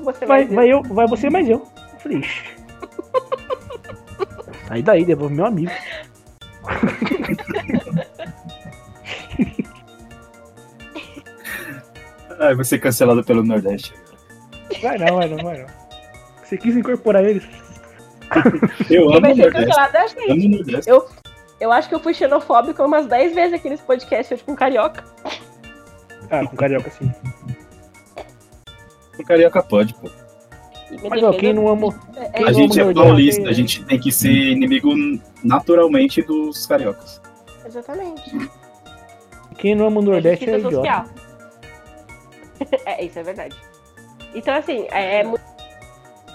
Você 0.00 0.26
Vai, 0.26 0.44
vai, 0.44 0.54
vai 0.56 0.72
eu, 0.72 0.82
vai 0.82 1.06
você 1.06 1.28
mais 1.28 1.48
eu. 1.48 1.58
Eu 1.58 2.00
falei, 2.00 2.18
ixi. 2.18 2.44
Aí 4.70 4.82
daí, 4.82 5.04
devolve 5.04 5.34
meu 5.34 5.46
amigo. 5.46 5.70
Ai, 12.40 12.54
vai 12.54 12.64
ser 12.64 12.78
cancelado 12.78 13.22
pelo 13.22 13.42
Nordeste. 13.44 13.94
Vai 14.82 14.98
não, 14.98 15.16
vai 15.16 15.28
não, 15.28 15.36
vai 15.44 15.58
não. 15.58 15.66
Você 16.42 16.56
quis 16.56 16.76
incorporar 16.76 17.24
eles? 17.24 17.44
Eu 18.90 19.10
amo 19.10 19.20
vai 19.20 19.32
o 19.32 19.36
ser 19.36 19.42
Nordeste. 19.52 19.66
cancelado 19.66 19.96
a 19.98 20.06
gente. 20.06 20.30
Amo 20.30 20.46
o 20.46 20.48
Nordeste. 20.58 20.90
Eu, 20.90 21.08
eu 21.60 21.72
acho 21.72 21.88
que 21.88 21.94
eu 21.94 22.00
fui 22.00 22.14
xenofóbico 22.14 22.82
umas 22.82 23.06
10 23.06 23.34
vezes 23.34 23.54
aqui 23.54 23.68
nesse 23.68 23.82
podcast 23.82 24.32
hoje 24.34 24.42
com 24.42 24.54
carioca. 24.56 25.04
Ah, 26.30 26.46
com 26.46 26.56
carioca 26.56 26.90
sim. 26.90 27.12
O 29.18 29.24
carioca 29.24 29.62
pode, 29.62 29.92
pô. 29.94 30.08
Mas 31.08 31.22
ó, 31.22 31.32
quem 31.32 31.52
não 31.52 31.68
ama. 31.68 31.94
é, 32.16 32.28
quem 32.30 32.42
A 32.42 32.46
não 32.50 32.54
gente 32.54 32.80
ama 32.80 32.90
é 32.90 32.94
Nordeste- 32.94 33.10
paulista, 33.10 33.48
a 33.48 33.52
gente 33.52 33.84
tem 33.84 33.98
que 34.00 34.10
ser 34.10 34.30
inimigo 34.32 34.90
naturalmente 35.44 36.22
dos 36.22 36.66
cariocas. 36.66 37.20
Exatamente. 37.66 38.50
Quem 39.58 39.74
não 39.74 39.86
ama 39.88 40.00
o 40.00 40.02
Nordeste 40.02 40.48
é 40.48 40.58
justiça 40.58 40.68
idiota. 40.78 41.04
social. 41.04 41.29
é, 42.86 43.04
isso 43.04 43.18
é 43.18 43.22
verdade. 43.22 43.56
Então, 44.34 44.54
assim, 44.54 44.86
é, 44.90 45.22
mu- 45.24 45.38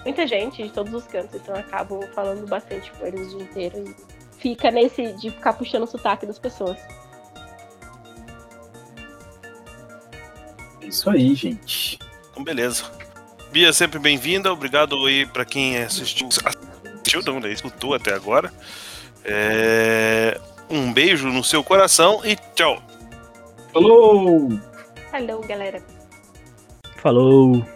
muita 0.04 0.26
gente 0.26 0.62
de 0.62 0.70
todos 0.70 0.92
os 0.92 1.04
cantos, 1.06 1.34
então 1.34 1.54
eu 1.54 1.60
acabo 1.60 2.06
falando 2.14 2.46
bastante 2.46 2.90
com 2.92 3.06
eles 3.06 3.32
o 3.32 3.38
dia 3.38 3.42
inteiro 3.42 3.84
e 3.88 3.94
fica 4.38 4.70
nesse 4.70 5.12
de 5.14 5.30
ficar 5.30 5.54
puxando 5.54 5.84
o 5.84 5.86
sotaque 5.86 6.26
das 6.26 6.38
pessoas. 6.38 6.76
É 10.82 10.86
isso 10.86 11.08
aí, 11.10 11.34
gente. 11.34 11.98
Então, 12.30 12.44
beleza. 12.44 12.84
Bia, 13.50 13.72
sempre 13.72 13.98
bem-vinda. 13.98 14.52
Obrigado 14.52 14.94
aí 15.06 15.24
pra 15.26 15.44
quem 15.44 15.78
assistiu. 15.78 16.28
Assistiu, 16.28 17.22
não, 17.24 17.40
né? 17.40 17.50
Escutou 17.50 17.94
até 17.94 18.12
agora. 18.12 18.52
É, 19.24 20.38
Um 20.68 20.92
beijo 20.92 21.28
no 21.28 21.42
seu 21.42 21.64
coração 21.64 22.20
e 22.24 22.36
tchau. 22.54 22.82
Falou! 23.72 24.50
Hello, 25.12 25.40
galera. 25.46 25.82
Falou. 26.96 27.75